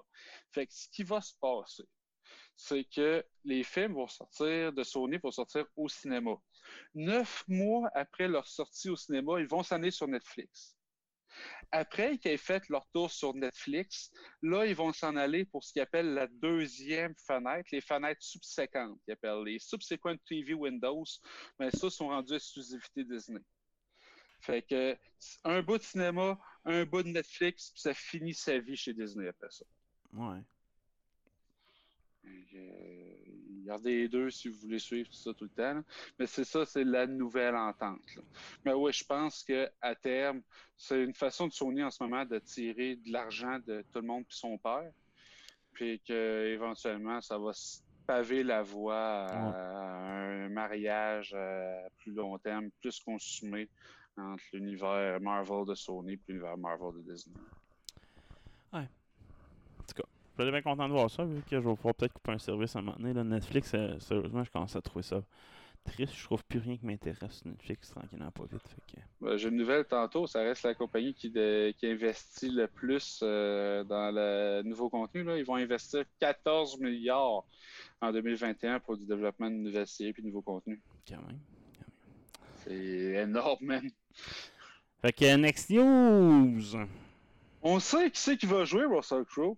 Fait 0.51 0.67
ce 0.69 0.87
qui 0.89 1.03
va 1.03 1.19
se 1.21 1.33
passer, 1.39 1.83
c'est 2.55 2.83
que 2.85 3.25
les 3.43 3.63
films 3.63 3.93
vont 3.93 4.07
sortir 4.07 4.71
de 4.71 4.83
Sony 4.83 5.17
vont 5.17 5.31
sortir 5.31 5.65
au 5.75 5.89
cinéma. 5.89 6.35
Neuf 6.93 7.43
mois 7.47 7.89
après 7.93 8.27
leur 8.27 8.47
sortie 8.47 8.89
au 8.89 8.95
cinéma, 8.95 9.39
ils 9.39 9.47
vont 9.47 9.63
s'en 9.63 9.75
aller 9.75 9.91
sur 9.91 10.07
Netflix. 10.07 10.75
Après 11.71 12.17
qu'ils 12.17 12.31
aient 12.31 12.37
fait 12.37 12.67
leur 12.69 12.85
tour 12.89 13.09
sur 13.09 13.33
Netflix, 13.33 14.11
là, 14.41 14.65
ils 14.65 14.75
vont 14.75 14.91
s'en 14.91 15.15
aller 15.15 15.45
pour 15.45 15.63
ce 15.63 15.71
qu'ils 15.71 15.81
appellent 15.81 16.13
la 16.13 16.27
deuxième 16.27 17.15
fenêtre, 17.15 17.69
les 17.71 17.81
fenêtres 17.81 18.21
subséquentes, 18.21 18.99
qu'ils 19.05 19.13
appellent 19.13 19.43
les 19.45 19.59
subsequent 19.59 20.19
TV 20.27 20.53
windows. 20.53 21.05
Mais 21.59 21.71
ça, 21.71 21.89
sont 21.89 22.09
rendus 22.09 22.33
exclusivité 22.33 23.05
Disney. 23.05 23.41
Fait 24.41 24.63
que 24.63 24.97
un 25.43 25.61
bout 25.61 25.77
de 25.77 25.83
cinéma, 25.83 26.37
un 26.65 26.83
bout 26.83 27.03
de 27.03 27.09
Netflix, 27.09 27.71
puis 27.71 27.81
ça 27.81 27.93
finit 27.93 28.33
sa 28.33 28.57
vie 28.57 28.75
chez 28.75 28.93
Disney 28.93 29.27
après 29.27 29.51
ça. 29.51 29.65
Ouais. 30.13 30.41
Euh, 32.25 33.00
Regardez 33.61 33.97
les 34.01 34.07
deux 34.07 34.29
si 34.29 34.49
vous 34.49 34.59
voulez 34.59 34.79
suivre 34.79 35.09
tout 35.09 35.15
ça 35.15 35.33
tout 35.33 35.45
le 35.45 35.49
temps. 35.49 35.73
là. 35.75 35.83
Mais 36.19 36.27
c'est 36.27 36.43
ça, 36.43 36.65
c'est 36.65 36.83
la 36.83 37.07
nouvelle 37.07 37.55
entente. 37.55 38.15
là. 38.15 38.21
Mais 38.65 38.73
oui, 38.73 38.91
je 38.93 39.03
pense 39.03 39.43
qu'à 39.43 39.95
terme, 39.95 40.41
c'est 40.77 41.03
une 41.03 41.13
façon 41.13 41.47
de 41.47 41.53
Sony 41.53 41.83
en 41.83 41.91
ce 41.91 42.03
moment 42.03 42.25
de 42.25 42.39
tirer 42.39 42.95
de 42.95 43.11
l'argent 43.11 43.59
de 43.65 43.83
tout 43.91 44.01
le 44.01 44.07
monde 44.07 44.25
puis 44.27 44.37
son 44.37 44.57
père. 44.57 44.91
Puis 45.73 45.99
qu'éventuellement, 46.01 47.21
ça 47.21 47.37
va 47.37 47.51
paver 48.05 48.43
la 48.43 48.61
voie 48.61 49.25
à 49.27 50.25
un 50.25 50.49
mariage 50.49 51.33
à 51.33 51.87
plus 51.99 52.11
long 52.11 52.37
terme, 52.39 52.69
plus 52.81 52.99
consumé 52.99 53.69
entre 54.17 54.43
l'univers 54.53 55.21
Marvel 55.21 55.65
de 55.65 55.75
Sony 55.75 56.13
et 56.13 56.19
l'univers 56.27 56.57
Marvel 56.57 57.01
de 57.01 57.13
Disney. 57.13 57.37
En 58.73 58.85
suis 60.43 60.51
bien 60.51 60.61
content 60.61 60.87
de 60.87 60.93
voir 60.93 61.09
ça, 61.09 61.23
vu 61.25 61.41
que 61.41 61.55
je 61.61 61.67
vais 61.67 61.75
pouvoir 61.75 61.95
peut-être 61.95 62.13
couper 62.13 62.31
un 62.31 62.39
service 62.39 62.75
à 62.75 62.79
un 62.79 62.81
moment 62.83 62.97
donné. 62.97 63.13
là. 63.13 63.23
Netflix, 63.23 63.71
euh, 63.73 63.99
sérieusement, 63.99 64.43
je 64.43 64.51
commence 64.51 64.75
à 64.75 64.81
trouver 64.81 65.03
ça 65.03 65.21
triste. 65.83 66.13
Je 66.15 66.23
trouve 66.25 66.43
plus 66.45 66.59
rien 66.59 66.77
qui 66.77 66.85
m'intéresse 66.85 67.43
Netflix, 67.43 67.89
tranquillement, 67.89 68.29
pas 68.31 68.43
vite. 68.51 68.61
Fait 68.67 68.95
que... 68.97 69.01
Ben, 69.19 69.37
J'ai 69.37 69.49
une 69.49 69.55
nouvelle 69.57 69.85
tantôt, 69.85 70.27
ça 70.27 70.41
reste 70.41 70.63
la 70.63 70.75
compagnie 70.75 71.13
qui, 71.13 71.29
de- 71.31 71.73
qui 71.77 71.87
investit 71.87 72.49
le 72.49 72.67
plus 72.67 73.19
euh, 73.23 73.83
dans 73.83 74.11
le 74.13 74.61
nouveau 74.63 74.89
contenu. 74.89 75.23
Là. 75.23 75.37
Ils 75.37 75.45
vont 75.45 75.55
investir 75.55 76.03
14 76.19 76.79
milliards 76.79 77.43
en 77.99 78.11
2021 78.11 78.79
pour 78.79 78.95
du 78.97 79.05
développement 79.05 79.49
de 79.49 79.55
nouvelles 79.55 79.87
séries 79.87 80.13
et 80.17 80.21
de 80.21 80.27
nouveaux 80.27 80.41
contenus. 80.43 80.79
Quand 81.07 81.21
même. 81.27 81.39
C'est 82.57 82.75
énorme, 83.23 83.57
man. 83.65 83.89
Fait 85.01 85.13
que 85.13 85.35
next 85.35 85.71
news. 85.71 86.77
On 87.63 87.79
sait 87.79 88.11
qui 88.11 88.19
c'est 88.19 88.37
qui 88.37 88.45
va 88.45 88.65
jouer 88.65 88.85
Russell 88.85 89.25
Crowe. 89.25 89.57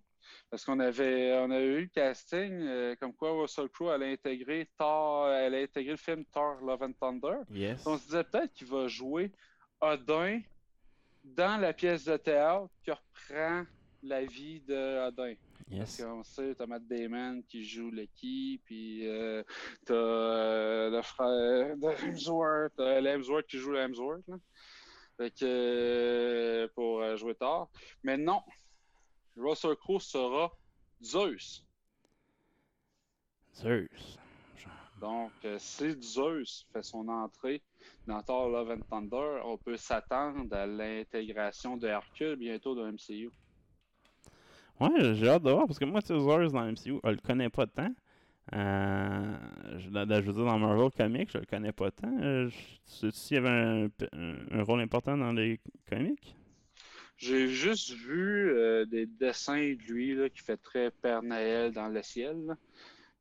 Parce 0.53 0.65
qu'on 0.65 0.79
avait, 0.79 1.35
on 1.39 1.49
avait 1.49 1.65
eu 1.65 1.81
le 1.81 1.87
casting, 1.87 2.51
euh, 2.61 2.95
comme 2.99 3.11
quoi 3.15 3.31
Russell 3.41 3.69
Crowe 3.69 3.89
allait 3.89 4.11
intégrer 4.13 4.69
Thor, 4.77 5.27
elle 5.29 5.55
a 5.55 5.61
intégré 5.63 5.93
le 5.93 5.97
film 5.97 6.23
Thor 6.25 6.61
Love 6.61 6.83
and 6.83 6.93
Thunder. 6.93 7.37
Yes. 7.49 7.87
On 7.87 7.97
se 7.97 8.03
disait 8.05 8.23
peut-être 8.23 8.53
qu'il 8.53 8.67
va 8.67 8.87
jouer 8.87 9.31
Odin 9.81 10.41
dans 11.23 11.59
la 11.59 11.73
pièce 11.73 12.05
de 12.05 12.17
théâtre 12.17 12.69
qui 12.83 12.91
reprend 12.91 13.63
la 14.03 14.25
vie 14.25 14.61
de 14.61 15.07
Odin. 15.07 15.33
Parce 15.75 15.97
Yes. 15.97 16.05
qu'on 16.05 16.23
sait, 16.23 16.53
t'as 16.53 16.67
Matt 16.67 16.85
Damon 16.85 17.41
qui 17.49 17.65
joue 17.65 17.89
Lucky, 17.89 18.61
puis 18.63 19.07
euh, 19.07 19.41
t'as 19.87 19.95
euh, 19.95 20.89
le 20.91 21.01
frère 21.01 21.75
de 21.77 22.05
Hemsworth, 22.05 22.77
l'Hemsworth 22.77 23.47
qui 23.47 23.57
joue 23.57 23.75
Hemsworth, 23.75 24.27
là. 24.27 24.35
Fait 25.17 25.31
que, 25.31 25.45
euh, 25.45 26.67
pour 26.75 27.01
euh, 27.01 27.15
jouer 27.15 27.33
tard. 27.33 27.69
Mais 28.03 28.17
non, 28.17 28.41
Russell 29.37 29.75
Crowe 29.75 29.99
sera 29.99 30.51
Zeus. 31.03 31.63
Zeus. 33.55 34.17
Donc, 34.99 35.31
euh, 35.43 35.57
si 35.59 35.91
Zeus 36.01 36.65
fait 36.71 36.83
son 36.83 37.07
entrée 37.09 37.61
dans 38.07 38.21
Thor 38.21 38.49
Love 38.49 38.71
and 38.71 38.81
Thunder, 38.89 39.41
on 39.43 39.57
peut 39.57 39.75
s'attendre 39.77 40.55
à 40.55 40.65
l'intégration 40.65 41.75
de 41.77 41.87
Hercule 41.87 42.35
bientôt 42.37 42.73
dans 42.73 42.85
MCU. 42.87 43.29
Ouais, 44.79 45.13
j'ai 45.15 45.27
hâte 45.27 45.43
de 45.43 45.51
voir 45.51 45.67
parce 45.67 45.77
que 45.77 45.85
moi, 45.85 46.01
tu 46.01 46.07
sais, 46.07 46.19
Zeus 46.19 46.51
dans 46.53 46.63
MCU, 46.65 46.99
je 47.03 47.09
le 47.09 47.17
connais 47.17 47.49
pas 47.49 47.67
tant. 47.67 47.93
Euh, 48.53 49.37
je, 49.77 49.89
veux 49.89 50.05
dire, 50.05 50.33
dans 50.33 50.59
Marvel 50.59 50.91
Comics, 50.91 51.31
je 51.31 51.37
le 51.37 51.45
connais 51.45 51.71
pas 51.71 51.91
tant. 51.91 52.11
Euh, 52.21 52.49
Sais-tu 52.85 53.17
s'il 53.17 53.35
y 53.35 53.37
avait 53.37 53.49
un, 53.49 53.85
un- 54.13 54.59
un 54.59 54.63
rôle 54.63 54.81
important 54.81 55.17
dans 55.17 55.31
les 55.31 55.59
comics? 55.89 56.35
J'ai 57.23 57.47
juste 57.47 57.91
vu 57.91 58.51
euh, 58.51 58.85
des 58.85 59.05
dessins 59.05 59.55
de 59.73 59.81
lui 59.93 60.13
là, 60.13 60.29
qui 60.29 60.39
fait 60.41 60.57
très 60.57 60.91
Père 60.91 61.23
Noël 61.23 61.71
dans 61.71 61.87
le 61.87 62.03
ciel. 62.03 62.35
là. 62.45 62.55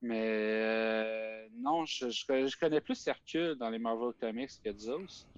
Mais 0.01 0.21
euh, 0.27 1.47
non, 1.59 1.85
je, 1.85 2.11
je, 2.11 2.27
connais- 2.27 2.49
je 2.49 2.59
connais 2.59 2.81
plus 2.81 3.07
Hercule 3.07 3.55
dans 3.55 3.71
les 3.71 3.79
Marvel 3.79 4.13
Comics 4.19 4.51
que 4.65 4.73
Zeus. 4.77 5.29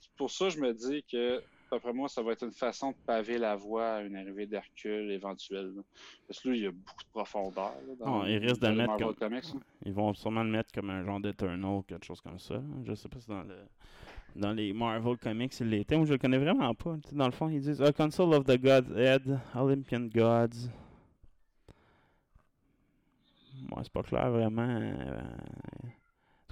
C'est 0.00 0.10
Pour 0.16 0.30
ça, 0.30 0.48
je 0.48 0.60
me 0.60 0.72
dis 0.72 1.04
que, 1.10 1.42
d'après 1.74 1.92
moi, 1.92 2.08
ça 2.08 2.22
va 2.22 2.32
être 2.32 2.44
une 2.44 2.52
façon 2.52 2.90
de 2.92 2.96
paver 3.06 3.38
la 3.38 3.56
voie 3.56 3.94
à 3.96 4.00
une 4.02 4.16
arrivée 4.16 4.46
d'Hercule 4.46 5.10
éventuelle. 5.10 5.72
là. 5.76 5.82
Parce 6.26 6.40
que 6.40 6.48
lui, 6.48 6.58
il 6.58 6.64
y 6.64 6.66
a 6.66 6.70
beaucoup 6.72 7.02
de 7.04 7.10
profondeur. 7.12 7.72
là, 7.86 7.94
dans, 7.98 8.22
Ah, 8.22 8.28
il 8.30 8.38
risque 8.38 8.60
de 8.60 8.66
le 8.68 8.74
mettre 8.74 8.96
comme- 8.96 9.14
Comics. 9.14 9.44
Ils 9.84 9.92
vont 9.92 10.14
sûrement 10.14 10.42
le 10.42 10.50
mettre 10.50 10.72
comme 10.72 10.90
un 10.90 11.04
genre 11.04 11.20
d'Eternal 11.20 11.70
ou 11.78 11.82
quelque 11.82 12.04
chose 12.06 12.20
comme 12.20 12.38
ça. 12.38 12.54
là. 12.54 12.62
Je 12.84 12.94
sais 12.94 13.08
pas 13.08 13.20
si 13.20 13.28
dans 13.28 13.42
le 13.42 13.56
dans 14.36 14.52
les 14.52 14.72
Marvel 14.72 15.16
Comics 15.16 15.52
il 15.60 15.68
l'était. 15.68 15.96
Moi 15.96 16.06
je 16.06 16.12
le 16.12 16.18
connais 16.18 16.38
vraiment 16.38 16.74
pas. 16.74 16.96
Tu 17.02 17.10
sais, 17.10 17.14
dans 17.16 17.26
le 17.26 17.32
fond, 17.32 17.48
ils 17.48 17.60
disent 17.60 17.80
A 17.80 17.92
Council 17.92 18.22
of 18.22 18.44
the 18.44 18.58
Gods 18.60 18.96
Head, 18.96 19.38
Olympian 19.54 20.08
Gods. 20.12 20.68
Moi, 23.68 23.80
c'est 23.84 23.92
pas 23.92 24.02
clair 24.02 24.30
vraiment. 24.30 24.66
euh, 24.68 25.20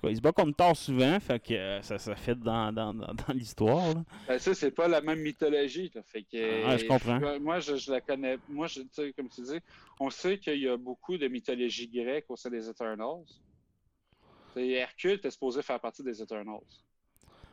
tout 0.02 0.06
cas, 0.08 0.10
il 0.10 0.16
se 0.16 0.20
bat 0.20 0.32
contre 0.32 0.56
Thor 0.56 0.76
souvent, 0.76 1.18
fait 1.20 1.40
que 1.40 1.54
euh, 1.54 1.82
ça, 1.82 1.96
ça 1.98 2.14
fit 2.16 2.34
dans, 2.34 2.72
dans, 2.72 2.92
dans, 2.92 3.14
dans 3.14 3.32
l'histoire. 3.34 3.94
Ben, 4.28 4.38
ça, 4.38 4.52
c'est 4.54 4.70
pas 4.72 4.88
la 4.88 5.00
même 5.00 5.20
mythologie. 5.20 5.90
là. 5.94 6.02
Fait 6.02 6.22
que, 6.24 6.64
Ah, 6.66 6.76
je 6.76 6.86
comprends. 6.86 7.22
euh, 7.22 7.38
Moi, 7.38 7.60
je, 7.60 7.76
je 7.76 7.90
la 7.90 8.00
connais. 8.00 8.38
Moi, 8.48 8.66
je, 8.66 8.80
comme 9.12 9.28
tu 9.28 9.42
dis, 9.42 9.58
on 10.00 10.10
sait 10.10 10.38
qu'il 10.38 10.58
y 10.60 10.68
a 10.68 10.76
beaucoup 10.76 11.16
de 11.16 11.28
mythologie 11.28 11.88
grecque 11.88 12.26
au 12.28 12.36
sein 12.36 12.50
des 12.50 12.68
Eternals. 12.68 13.24
Tu 14.54 14.60
sais, 14.60 14.68
Hercule 14.70 15.12
était 15.12 15.30
supposé 15.30 15.62
faire 15.62 15.80
partie 15.80 16.02
des 16.02 16.20
Eternals. 16.20 16.60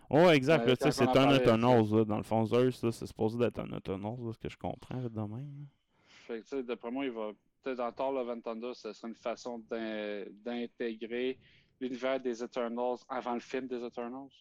Oh, 0.09 0.29
exact. 0.31 0.67
Euh, 0.67 0.75
c'est 0.91 1.07
un 1.07 1.35
Eternals. 1.35 1.85
là. 1.91 2.03
Dans 2.05 2.17
le 2.17 2.23
fond, 2.23 2.43
Zeus, 2.45 2.83
là, 2.83 2.91
c'est 2.91 3.05
supposé 3.05 3.37
d'être 3.37 3.59
un 3.59 3.77
Eternals, 3.77 4.17
là, 4.25 4.33
ce 4.33 4.39
que 4.39 4.49
je 4.49 4.57
comprends 4.57 4.97
de 4.97 5.09
même. 5.21 5.67
Fait 6.07 6.41
que, 6.41 6.61
d'après 6.61 6.89
moi, 6.91 7.05
il 7.05 7.11
va. 7.11 7.31
Peut-être 7.61 7.77
dans 7.79 7.91
Thor 7.91 8.13
Love 8.13 8.29
and 8.29 8.39
Thunder, 8.39 8.71
ce 8.73 8.93
serait 8.93 9.09
une 9.09 9.15
façon 9.15 9.59
d'in- 9.69 10.23
d'intégrer 10.45 11.37
l'univers 11.79 12.19
des 12.19 12.43
Eternals 12.43 12.97
avant 13.07 13.33
le 13.33 13.39
film 13.39 13.67
des 13.67 13.83
Eternals? 13.83 14.31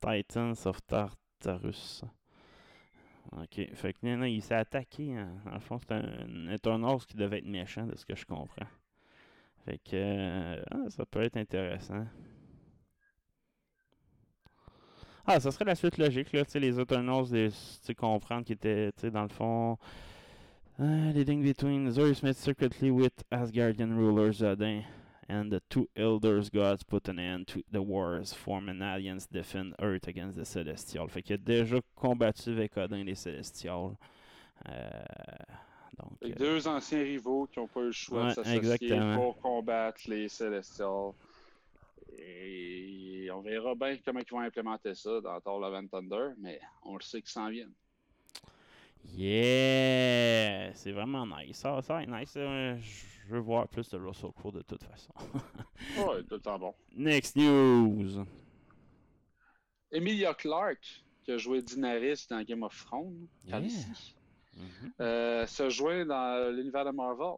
Titans 0.00 0.66
of 0.66 0.84
Tartarus. 0.86 2.04
Ok, 3.32 3.74
fait 3.74 3.92
que 3.94 3.98
non, 4.06 4.18
non, 4.18 4.26
il 4.26 4.42
s'est 4.42 4.54
attaqué. 4.54 5.16
hein. 5.16 5.36
Dans 5.46 5.54
le 5.54 5.60
fond, 5.60 5.78
c'est 5.78 5.92
un 5.92 6.48
Eternals 6.52 7.04
qui 7.06 7.16
devait 7.16 7.38
être 7.38 7.46
méchant, 7.46 7.86
de 7.86 7.96
ce 7.96 8.04
que 8.04 8.14
je 8.14 8.24
comprends. 8.26 8.66
Fait 9.64 9.78
que 9.78 9.94
euh, 9.94 10.62
ah, 10.70 10.90
ça 10.90 11.06
peut 11.06 11.22
être 11.22 11.36
intéressant. 11.36 12.06
Ah, 15.26 15.40
ça 15.40 15.50
serait 15.50 15.64
la 15.64 15.74
suite 15.74 15.96
logique, 15.96 16.32
là. 16.34 16.44
Tu 16.44 16.50
sais, 16.50 16.60
les 16.60 16.78
Eternals, 16.78 17.50
tu 17.84 17.94
comprendre 17.94 18.44
qu'ils 18.44 18.56
étaient, 18.56 18.92
tu 18.92 19.00
sais, 19.00 19.10
dans 19.10 19.22
le 19.22 19.28
fond. 19.28 19.78
Uh, 20.78 21.12
leading 21.14 21.40
between 21.40 21.88
Zeus 21.92 22.22
met 22.22 22.36
secretly 22.36 22.90
with 22.90 23.12
Asgardian 23.30 23.96
ruler 23.96 24.32
Zodin, 24.32 24.82
and 25.28 25.50
the 25.50 25.60
two 25.68 25.88
elders 25.96 26.50
gods 26.50 26.82
put 26.84 27.08
an 27.08 27.18
end 27.18 27.46
to 27.48 27.62
the 27.72 27.80
wars, 27.82 28.32
form 28.34 28.68
an 28.68 28.82
alliance, 28.82 29.26
defend 29.26 29.74
Earth 29.80 30.06
against 30.08 30.36
the 30.38 30.44
Celestials. 30.44 31.10
Fait 31.10 31.22
qu'il 31.22 31.34
a 31.34 31.38
déjà 31.38 31.80
combattu 31.96 32.50
avec 32.50 32.76
Odin 32.76 33.04
les 33.04 33.14
Celestials. 33.14 33.96
Euh, 34.68 35.02
donc, 35.98 36.18
euh, 36.24 36.34
deux 36.38 36.66
anciens 36.68 37.02
rivaux 37.02 37.46
qui 37.46 37.58
n'ont 37.60 37.68
pas 37.68 37.80
eu 37.80 37.86
le 37.86 37.92
choix 37.92 38.22
Ouais, 38.24 38.28
de 38.30 38.34
s'associer 38.34 39.00
pour 39.16 39.36
combattre 39.40 40.00
les 40.08 40.28
Celestials. 40.28 41.12
Et 42.16 43.28
on 43.32 43.40
verra 43.40 43.74
bien 43.74 43.96
comment 44.04 44.20
ils 44.20 44.30
vont 44.30 44.40
implémenter 44.40 44.94
ça 44.94 45.20
dans 45.20 45.40
Thor 45.40 45.58
Love 45.60 45.74
and 45.74 45.86
Thunder, 45.88 46.34
mais 46.38 46.60
on 46.84 46.94
le 46.96 47.02
sait 47.02 47.20
qu'ils 47.20 47.30
s'en 47.30 47.48
viennent. 47.48 47.72
yeah! 49.16 50.72
C'est 50.74 50.92
vraiment 50.92 51.26
nice. 51.26 51.56
Ça, 51.58 51.80
ça 51.82 51.94
va 51.94 52.02
être 52.02 52.10
nice. 52.10 52.34
euh, 52.36 52.76
Je 53.26 53.34
veux 53.34 53.40
voir 53.40 53.68
plus 53.68 53.88
de 53.90 53.96
Russell 53.98 54.30
Crowe 54.32 54.52
de 54.52 54.62
toute 54.62 54.82
façon. 54.84 55.12
Ouais, 55.98 56.22
tout 56.24 56.34
le 56.34 56.40
temps 56.40 56.58
bon. 56.58 56.74
Next 56.94 57.36
news. 57.36 58.24
Emilia 59.92 60.34
Clarke, 60.34 61.04
qui 61.22 61.32
a 61.32 61.38
joué 61.38 61.62
Daenerys 61.62 62.26
dans 62.28 62.42
Game 62.42 62.62
of 62.62 62.76
Thrones, 62.84 63.26
Yeah. 63.46 63.60
Mhm. 63.60 64.92
euh, 65.00 65.46
se 65.46 65.68
joint 65.70 66.06
dans 66.06 66.54
l'univers 66.54 66.84
de 66.84 66.90
Marvel. 66.90 67.36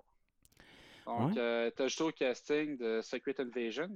Donc, 1.06 1.32
Ouais. 1.34 1.38
euh, 1.38 1.70
ajoutée 1.78 2.02
au 2.04 2.12
casting 2.12 2.76
de 2.76 3.00
Secret 3.02 3.34
Invasion, 3.40 3.88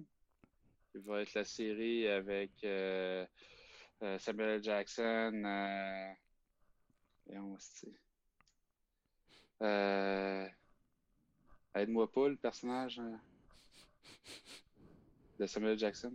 qui 0.93 0.99
va 0.99 1.23
être 1.23 1.35
la 1.35 1.45
série 1.45 2.07
avec 2.09 2.51
euh, 2.65 3.27
euh, 4.03 4.19
Samuel. 4.19 4.63
Jackson. 4.63 5.43
Euh, 5.45 6.13
voyons, 7.27 7.57
c'est- 7.59 7.93
euh, 9.63 10.47
Aide-moi 11.75 12.11
pas, 12.11 12.29
le 12.29 12.37
personnage 12.37 12.99
euh, 13.01 13.17
de 15.39 15.47
Samuel. 15.47 15.79
Jackson. 15.79 16.13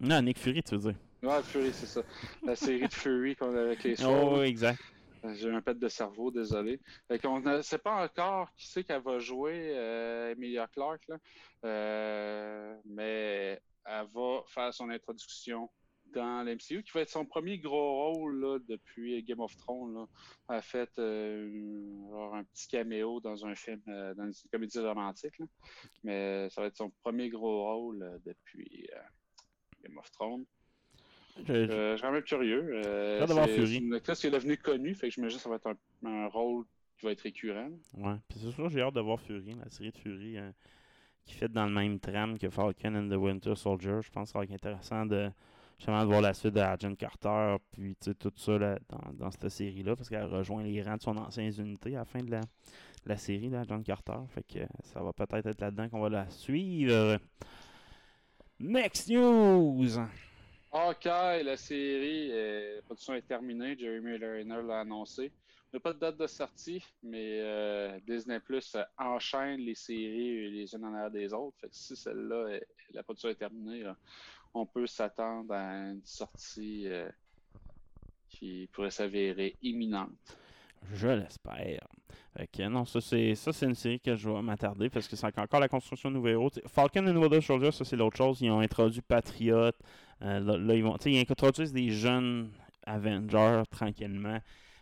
Non, 0.00 0.22
Nick 0.22 0.38
Fury, 0.38 0.62
tu 0.62 0.76
veux 0.76 0.92
dire. 0.92 1.00
Ouais, 1.22 1.42
Fury, 1.42 1.72
c'est 1.72 1.86
ça. 1.86 2.02
La 2.44 2.54
série 2.54 2.86
de 2.86 2.92
Fury 2.94 3.34
qu'on 3.34 3.54
a 3.56 3.60
avec 3.62 3.82
les 3.82 3.92
Oh, 4.00 4.04
Swords. 4.04 4.38
oui, 4.38 4.46
exact. 4.46 4.80
Euh, 5.24 5.34
J'ai 5.34 5.50
un 5.50 5.60
pet 5.60 5.76
de 5.76 5.88
cerveau, 5.88 6.30
désolé. 6.30 6.80
Fait 7.08 7.18
qu'on 7.18 7.40
ne 7.40 7.60
sait 7.62 7.78
pas 7.78 8.04
encore 8.04 8.52
qui 8.54 8.68
c'est 8.68 8.84
qu'elle 8.84 9.02
va 9.02 9.18
jouer, 9.18 9.72
euh, 9.76 10.30
Emilia 10.32 10.68
Clarke, 10.68 11.02
là. 11.08 11.16
Euh, 11.64 12.76
mais 12.84 13.60
elle 13.84 14.06
va 14.14 14.42
faire 14.46 14.72
son 14.72 14.88
introduction 14.90 15.68
dans 16.14 16.42
l'MCU, 16.44 16.82
qui 16.82 16.90
va 16.94 17.00
être 17.02 17.10
son 17.10 17.24
premier 17.24 17.58
gros 17.58 18.12
rôle 18.12 18.40
là, 18.40 18.58
depuis 18.68 19.22
Game 19.22 19.40
of 19.40 19.56
Thrones. 19.56 19.94
Là. 19.94 20.06
Elle 20.50 20.56
a 20.56 20.62
fait 20.62 20.90
euh, 20.98 22.32
un 22.32 22.44
petit 22.44 22.68
caméo 22.68 23.20
dans 23.20 23.44
un 23.46 23.54
film, 23.54 23.80
euh, 23.88 24.14
dans 24.14 24.24
une 24.26 24.32
comédie 24.52 24.78
romantique. 24.78 25.38
là. 25.38 25.46
Mais 26.04 26.48
ça 26.50 26.60
va 26.62 26.66
être 26.68 26.76
son 26.76 26.90
premier 27.02 27.28
gros 27.28 27.62
rôle 27.64 28.02
euh, 28.02 28.18
depuis 28.24 28.88
euh, 28.94 29.00
Game 29.84 29.98
of 29.98 30.10
Thrones. 30.12 30.44
Je- 31.44 31.52
Euh, 31.52 31.92
je 31.92 31.96
suis 31.98 32.02
quand 32.02 32.12
même 32.12 32.22
curieux. 32.22 32.70
Euh, 32.84 33.16
J'ai 33.18 33.22
hâte 33.22 33.28
de 33.28 33.34
voir 33.34 33.46
c'est- 33.46 33.54
Fury. 33.54 33.68
c'est 33.68 33.76
une 33.78 33.94
actrice 33.94 34.20
qui 34.20 34.26
est 34.26 34.30
devenue 34.30 34.56
connue, 34.56 34.94
fait 34.94 35.08
que 35.08 35.14
j'imagine 35.14 35.36
que 35.38 35.42
ça 35.42 35.48
va 35.48 35.56
être 35.56 35.68
un, 35.68 35.76
un 36.08 36.26
rôle 36.28 36.64
qui 36.98 37.06
va 37.06 37.12
être 37.12 37.20
récurrent. 37.20 37.70
Ouais, 37.94 38.16
puis 38.28 38.40
c'est 38.40 38.50
sûr, 38.50 38.68
j'ai 38.70 38.80
hâte 38.80 38.94
de 38.94 39.00
voir 39.00 39.20
Fury, 39.20 39.54
la 39.54 39.70
série 39.70 39.92
de 39.92 39.98
Fury, 39.98 40.36
euh, 40.36 40.50
qui 41.24 41.34
fait 41.34 41.48
dans 41.48 41.66
le 41.66 41.72
même 41.72 42.00
tram 42.00 42.38
que 42.38 42.50
Falcon 42.50 42.94
and 42.96 43.08
the 43.08 43.16
Winter 43.20 43.54
Soldier. 43.54 43.98
Je 44.02 44.10
pense 44.10 44.30
que 44.30 44.32
ça 44.32 44.38
va 44.38 44.44
être 44.46 44.50
intéressant 44.52 45.06
de, 45.06 45.30
justement, 45.78 46.02
de 46.02 46.06
voir 46.06 46.20
la 46.20 46.34
suite 46.34 46.54
de 46.54 46.60
Agent 46.60 46.94
Carter, 46.96 47.56
puis 47.72 47.96
tout 47.96 48.32
ça 48.36 48.58
là, 48.58 48.78
dans, 49.14 49.30
cette 49.30 49.48
série-là, 49.48 49.96
parce 49.96 50.08
qu'elle 50.08 50.24
rejoint 50.24 50.62
les 50.62 50.82
rangs 50.82 50.96
de 50.96 51.02
son 51.02 51.16
ancienne 51.16 51.52
unité 51.58 51.94
à 51.96 52.00
la 52.00 52.04
fin 52.04 52.20
de 52.20 52.36
la, 53.06 53.16
série, 53.16 53.48
là, 53.48 53.60
Agent 53.60 53.82
Carter. 53.82 54.18
Fait 54.28 54.42
que 54.42 54.60
ça 54.82 55.02
va 55.02 55.12
peut-être 55.12 55.46
être 55.46 55.60
là-dedans 55.60 55.88
qu'on 55.88 56.00
va 56.00 56.08
la 56.08 56.30
suivre. 56.30 57.18
Next 58.60 59.08
news! 59.08 59.98
Ok, 60.70 61.04
la 61.04 61.56
série, 61.56 62.28
euh, 62.30 62.76
la 62.76 62.82
production 62.82 63.14
est 63.14 63.22
terminée. 63.22 63.78
Jeremy 63.78 64.18
Renner 64.18 64.62
l'a 64.66 64.80
annoncé. 64.80 65.32
Il 65.70 65.76
n'y 65.76 65.76
a 65.78 65.80
pas 65.80 65.92
de 65.92 65.98
date 65.98 66.16
de 66.16 66.26
sortie, 66.26 66.82
mais 67.02 67.40
euh, 67.40 67.98
Disney 68.06 68.40
Plus 68.40 68.76
enchaîne 68.98 69.60
les 69.60 69.74
séries 69.74 70.50
les 70.50 70.74
unes 70.74 70.84
en 70.84 70.94
arrière 70.94 71.10
des 71.10 71.32
autres. 71.32 71.56
Fait 71.60 71.68
que 71.68 71.74
si 71.74 71.94
celle-là, 71.94 72.58
la 72.92 73.02
production 73.02 73.28
est 73.28 73.34
terminée, 73.34 73.84
on 74.54 74.66
peut 74.66 74.86
s'attendre 74.86 75.54
à 75.54 75.90
une 75.90 76.04
sortie 76.04 76.84
euh, 76.86 77.08
qui 78.28 78.68
pourrait 78.72 78.90
s'avérer 78.90 79.56
imminente. 79.62 80.38
Je 80.92 81.08
l'espère. 81.08 81.86
Que 82.52 82.68
non, 82.68 82.84
ça 82.84 83.00
c'est 83.00 83.34
ça 83.34 83.52
c'est 83.52 83.66
une 83.66 83.74
série 83.74 83.98
que 83.98 84.14
je 84.14 84.30
vais 84.30 84.42
m'attarder 84.42 84.88
parce 84.88 85.08
que 85.08 85.16
c'est 85.16 85.26
encore 85.38 85.58
la 85.58 85.68
construction 85.68 86.08
de 86.08 86.14
nouveaux 86.14 86.28
héros. 86.28 86.50
Falcon 86.68 87.04
and 87.04 87.16
Winter 87.16 87.40
Soldier, 87.40 87.72
ça 87.72 87.84
c'est 87.84 87.96
l'autre 87.96 88.16
chose. 88.16 88.40
Ils 88.40 88.50
ont 88.50 88.60
introduit 88.60 89.00
Patriot. 89.00 89.72
Euh, 90.22 90.38
là, 90.38 90.74
ils 90.74 90.84
vont. 90.84 90.96
Ils 91.04 91.18
introduisent 91.18 91.72
des 91.72 91.90
jeunes 91.90 92.52
Avengers 92.86 93.64
tranquillement. 93.70 94.38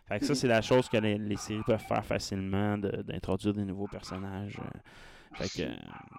Fait 0.07 0.19
que 0.19 0.25
ça, 0.25 0.35
c'est 0.35 0.47
la 0.47 0.61
chose 0.61 0.87
que 0.87 0.97
les, 0.97 1.35
séries 1.35 1.63
peuvent 1.65 1.81
faire 1.81 2.05
facilement, 2.05 2.77
d'introduire 2.77 3.53
des 3.53 3.65
nouveaux 3.65 3.87
personnages. 3.87 4.57
euh. 4.57 4.79
Fait 5.33 5.49
que 5.63 5.67
euh, 5.67 5.75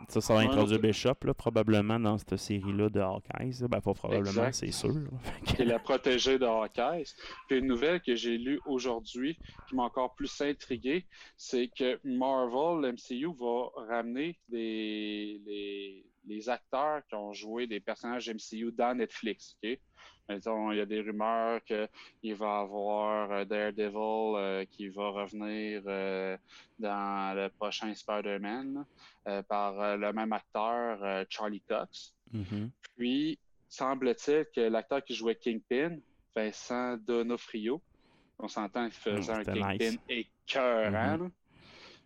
ça, 0.08 0.20
ça 0.20 0.34
va 0.34 0.40
introduire 0.40 0.80
Bishop, 0.80 1.14
là, 1.24 1.34
probablement, 1.34 1.98
dans 1.98 2.18
cette 2.18 2.36
série-là 2.36 2.88
de 2.88 3.00
Hawkeyes. 3.00 3.66
Ben, 3.68 3.80
pas 3.80 3.94
probablement, 3.94 4.52
c'est 4.52 4.70
sûr. 4.70 4.92
que- 5.46 5.62
est 5.62 5.64
la 5.64 5.78
protégée 5.78 6.38
de 6.38 6.44
Hawkeye. 6.44 7.04
Puis 7.48 7.58
une 7.58 7.66
nouvelle 7.66 8.00
que 8.00 8.14
j'ai 8.14 8.38
lue 8.38 8.60
aujourd'hui 8.66 9.36
qui 9.68 9.74
m'a 9.74 9.84
encore 9.84 10.14
plus 10.14 10.40
intrigué, 10.40 11.06
c'est 11.36 11.68
que 11.68 11.98
Marvel, 12.04 12.80
l'MCU, 12.90 13.26
va 13.38 13.68
ramener 13.88 14.38
les, 14.48 15.40
les, 15.44 16.06
les 16.26 16.48
acteurs 16.48 17.02
qui 17.08 17.14
ont 17.14 17.32
joué 17.32 17.66
des 17.66 17.80
personnages 17.80 18.30
MCU 18.30 18.72
dans 18.72 18.94
Netflix. 18.94 19.56
Il 20.30 20.76
y 20.76 20.80
a 20.80 20.86
des 20.86 21.00
rumeurs 21.00 21.64
qu'il 21.64 22.34
va 22.34 22.46
y 22.46 22.62
avoir 22.62 23.30
euh, 23.32 23.44
Daredevil 23.46 23.96
euh, 24.36 24.64
qui 24.66 24.88
va 24.88 25.08
revenir 25.08 25.82
euh, 25.86 26.36
dans 26.78 27.34
le 27.34 27.48
prochain 27.48 27.94
Spider-Man 27.94 28.84
par 29.48 29.96
le 29.96 30.12
même 30.12 30.32
acteur, 30.32 31.26
Charlie 31.28 31.60
Cox. 31.62 32.14
Mhm. 32.32 32.70
Puis, 32.96 33.38
semble-t-il 33.68 34.46
que 34.54 34.60
l'acteur 34.62 35.02
qui 35.04 35.14
jouait 35.14 35.34
Kingpin, 35.34 35.98
Vincent 36.34 36.96
Donofrio, 36.98 37.82
on 38.38 38.48
s'entend, 38.48 38.84
il 38.86 38.90
faisait 38.92 39.32
Mm, 39.32 39.40
un 39.40 39.44
Kingpin 39.44 39.90
nice. 39.90 39.98
écœurant, 40.08 41.16
Mhm. 41.18 41.24
là, 41.24 41.30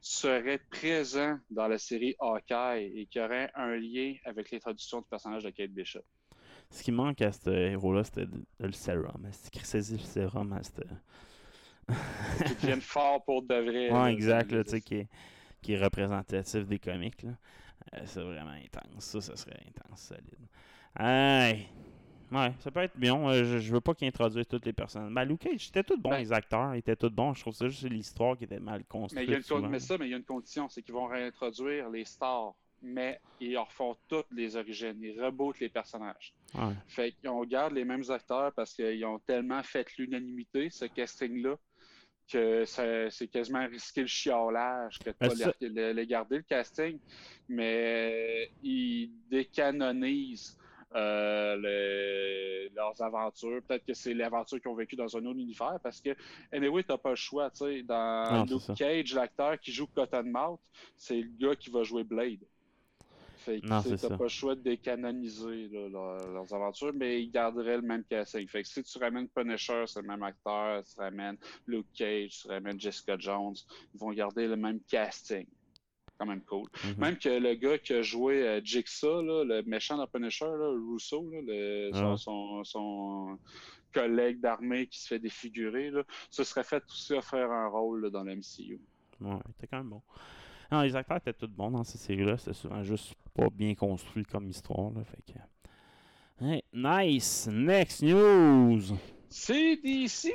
serait 0.01 0.59
présent 0.71 1.39
dans 1.51 1.69
la 1.69 1.79
série 1.79 2.17
Hawkeye 2.19 2.93
et 2.97 3.07
qui 3.07 3.21
aurait 3.21 3.51
un 3.55 3.77
lien 3.77 4.15
avec 4.25 4.51
l'introduction 4.51 5.01
du 5.01 5.07
personnage 5.09 5.45
de 5.45 5.51
Kate 5.51 5.71
Bishop. 5.71 6.03
Ce 6.73 6.83
qui 6.83 6.91
manque 6.91 7.21
à 7.23 7.31
ce 7.33 7.51
héros-là, 7.51 8.03
c'était 8.03 8.27
le 8.59 8.73
sérum. 8.73 9.29
C'est 9.31 9.55
saisit 9.65 9.93
le 9.99 9.99
sérum 10.01 10.53
à 10.55 10.63
cette. 10.63 10.83
Qui 12.47 12.55
devienne 12.55 12.81
fort 12.81 13.23
pour 13.25 13.43
de 13.43 13.55
vrai. 13.55 13.91
Ouais, 13.93 14.13
exact, 14.13 14.51
c'est- 14.51 14.57
là, 14.57 14.65
tu 14.65 14.71
sais, 14.71 14.81
qui 14.81 14.95
est, 14.97 15.09
qui 15.61 15.73
est 15.75 15.83
représentatif 15.83 16.67
des 16.67 16.79
comics. 16.79 17.23
Là. 17.23 17.31
Euh, 17.95 18.01
c'est 18.07 18.23
vraiment 18.23 18.53
intense. 18.53 19.05
Ça, 19.05 19.21
ça 19.21 19.37
serait 19.37 19.61
intense, 19.69 20.01
solide. 20.01 20.49
Hey. 20.99 21.67
Ouais, 22.31 22.53
ça 22.61 22.71
peut 22.71 22.81
être 22.81 22.97
bien. 22.97 23.15
Euh, 23.29 23.45
Je, 23.45 23.59
je 23.59 23.73
veux 23.73 23.81
pas 23.83 23.95
qu'il 23.95 24.09
introduise 24.09 24.47
toutes 24.49 24.65
les 24.65 24.73
personnes. 24.73 25.13
Ben, 25.13 25.25
Luke 25.25 25.41
Cage, 25.41 25.67
c'était 25.67 25.83
tous 25.83 25.99
bons, 25.99 26.11
Ben- 26.11 26.19
les 26.19 26.33
acteurs. 26.33 26.75
Ils 26.75 26.79
étaient 26.79 26.97
tous 26.97 27.11
bons. 27.11 27.35
Je 27.35 27.41
trouve 27.43 27.53
ça 27.55 27.69
juste 27.69 27.83
l'histoire 27.91 28.39
qui 28.39 28.45
était 28.45 28.61
mal 28.61 28.79
Mais, 28.79 28.85
construite. 28.89 29.25
il 29.29 29.31
y 29.33 29.35
a 29.35 29.59
une 29.59 29.69
mais 29.69 29.79
ça, 29.81 29.99
mais 29.99 30.07
il 30.07 30.11
y 30.13 30.15
a 30.15 30.17
une 30.17 30.25
condition, 30.25 30.69
c'est 30.71 30.83
qu'ils 30.83 30.95
vont 30.95 31.07
réintroduire 31.07 31.91
les 31.91 32.07
stars, 32.07 32.55
mais 32.83 33.21
ils 33.41 33.57
refont 33.57 33.97
toutes 34.09 34.27
les 34.33 34.57
origines, 34.57 34.99
ils 35.01 35.21
rebootent 35.23 35.61
les 35.61 35.69
personnages. 35.69 36.35
Ouais. 36.55 36.75
Fait 36.89 37.15
qu'on 37.25 37.45
garde 37.45 37.73
les 37.75 37.85
mêmes 37.85 38.05
acteurs 38.11 38.53
parce 38.55 38.75
qu'ils 38.75 39.05
ont 39.05 39.19
tellement 39.21 39.63
fait 39.63 39.87
l'unanimité, 39.99 40.69
ce 40.71 40.85
casting-là, 40.87 41.57
que 42.31 42.65
c'est 42.65 43.29
quasiment 43.29 43.67
risqué 43.67 44.03
le 44.03 44.07
chiolage 44.07 44.99
que 44.99 45.11
de 45.11 45.17
Ben, 45.21 45.29
pas 45.29 45.35
ça- 45.37 45.53
les, 45.61 46.07
garder, 46.07 46.37
le 46.39 46.43
casting. 46.43 46.99
Mais 47.49 48.51
ils 48.63 49.11
décanonisent 49.29 50.57
euh, 50.95 51.57
le- 51.57 52.75
leurs 52.75 53.01
aventures. 53.03 53.63
Peut-être 53.67 53.85
que 53.87 53.95
c'est 53.95 54.13
l'aventure 54.15 54.61
qu'ils 54.61 54.71
ont 54.71 54.75
vécu 54.75 54.95
dans 54.95 55.17
un 55.17 55.25
autre 55.25 55.39
univers 55.39 55.79
parce 55.83 56.01
que, 56.01 56.11
anyway, 56.53 56.83
t'as 56.83 56.99
pas 56.99 57.11
le 57.11 57.17
choix. 57.17 57.51
tu 57.51 57.59
sais. 57.65 57.83
Dans 57.83 58.31
Non, 58.31 58.45
Luke. 58.45 58.77
Cage, 58.77 59.15
l'acteur 59.15 59.59
qui 59.59 59.73
joue 59.73 59.87
Cottonmouth, 59.87 60.61
c'est 60.97 61.21
le 61.21 61.31
gars 61.39 61.57
qui 61.57 61.71
va 61.71 61.83
jouer 61.83 62.05
Blade. 62.05 62.45
Fait 63.45 63.61
que 63.61 63.97
t'as 63.97 64.17
pas 64.17 64.23
le 64.25 64.29
choix 64.29 64.55
de 64.55 64.61
décanoniser 64.61 65.69
là, 65.69 65.89
leurs 66.33 66.55
aventures, 66.55 66.93
mais 66.95 67.23
ils 67.23 67.31
garderaient 67.31 67.77
le 67.77 67.83
même 67.83 68.05
casting. 68.05 68.47
Fait 68.49 68.63
que 68.63 68.69
si 68.69 68.83
tu 68.83 68.99
ramènes 68.99 69.29
Punisher, 69.29 69.85
c'est 69.87 70.01
le 70.01 70.09
même 70.09 70.23
acteur, 70.23 70.83
tu 70.85 70.99
ramènes 70.99 71.37
Luke 71.67 71.87
Cage, 71.95 72.41
tu 72.43 72.49
ramènes 72.49 72.79
Jessica 72.81 73.17
Jones, 73.19 73.55
ils 73.95 74.01
vont 74.01 74.11
garder 74.13 74.47
le 74.47 74.57
même 74.57 74.81
casting. 74.89 75.47
Quand 76.19 76.27
même 76.27 76.43
cool. 76.43 76.69
Mhm. 76.85 76.95
Même 76.99 77.19
que 77.19 77.29
le 77.31 77.55
gars 77.55 77.79
qui 77.79 77.95
a 77.95 78.03
joué 78.03 78.47
euh, 78.47 78.61
Jigsaw, 78.63 79.23
là, 79.23 79.43
le 79.45 79.63
méchant 79.63 79.97
dans 79.97 80.07
Punisher, 80.07 80.45
là, 80.45 80.69
Russo, 80.91 81.29
là, 81.33 81.41
le- 81.43 81.91
son, 81.93 82.13
Ah. 82.13 82.17
son- 82.17 82.65
son 82.65 83.39
collègue 83.93 84.41
d'armée 84.41 84.87
qui 84.87 85.01
se 85.01 85.09
fait 85.09 85.19
défigurer, 85.19 85.91
là, 85.91 86.03
se 86.31 86.45
serait 86.45 86.65
fait 86.65 86.83
aussi 86.89 87.13
offrir 87.15 87.51
un 87.51 87.69
rôle 87.69 88.09
dans 88.11 88.23
le 88.23 88.33
MCU. 88.37 88.81
Ouais, 89.21 89.37
c'était 89.49 89.67
quand 89.67 89.79
même 89.79 89.89
bon. 89.89 90.03
Non, 90.71 90.81
les 90.83 90.95
acteurs 90.97 91.17
étaient 91.19 91.33
tous 91.35 91.49
bons 91.49 91.71
dans 91.71 91.85
cette 91.85 92.01
série-là. 92.01 92.39
C'était 92.39 92.55
souvent 92.55 92.83
juste 92.83 93.15
pas 93.35 93.49
bien 93.51 93.75
construit 93.75 94.25
comme 94.25 94.49
histoire. 94.49 94.91
Là, 94.93 95.03
fait 95.05 95.33
que... 95.33 96.45
Hey, 96.45 96.65
nice! 96.73 97.49
Next 97.51 98.03
news! 98.03 98.97
C'est 99.29 99.77
DC! 99.77 100.33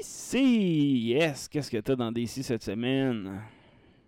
DC! 0.00 0.38
Yes! 0.38 1.48
Qu'est-ce 1.48 1.70
que 1.70 1.78
t'as 1.78 1.96
dans 1.96 2.12
DC 2.12 2.42
cette 2.42 2.62
semaine? 2.62 3.40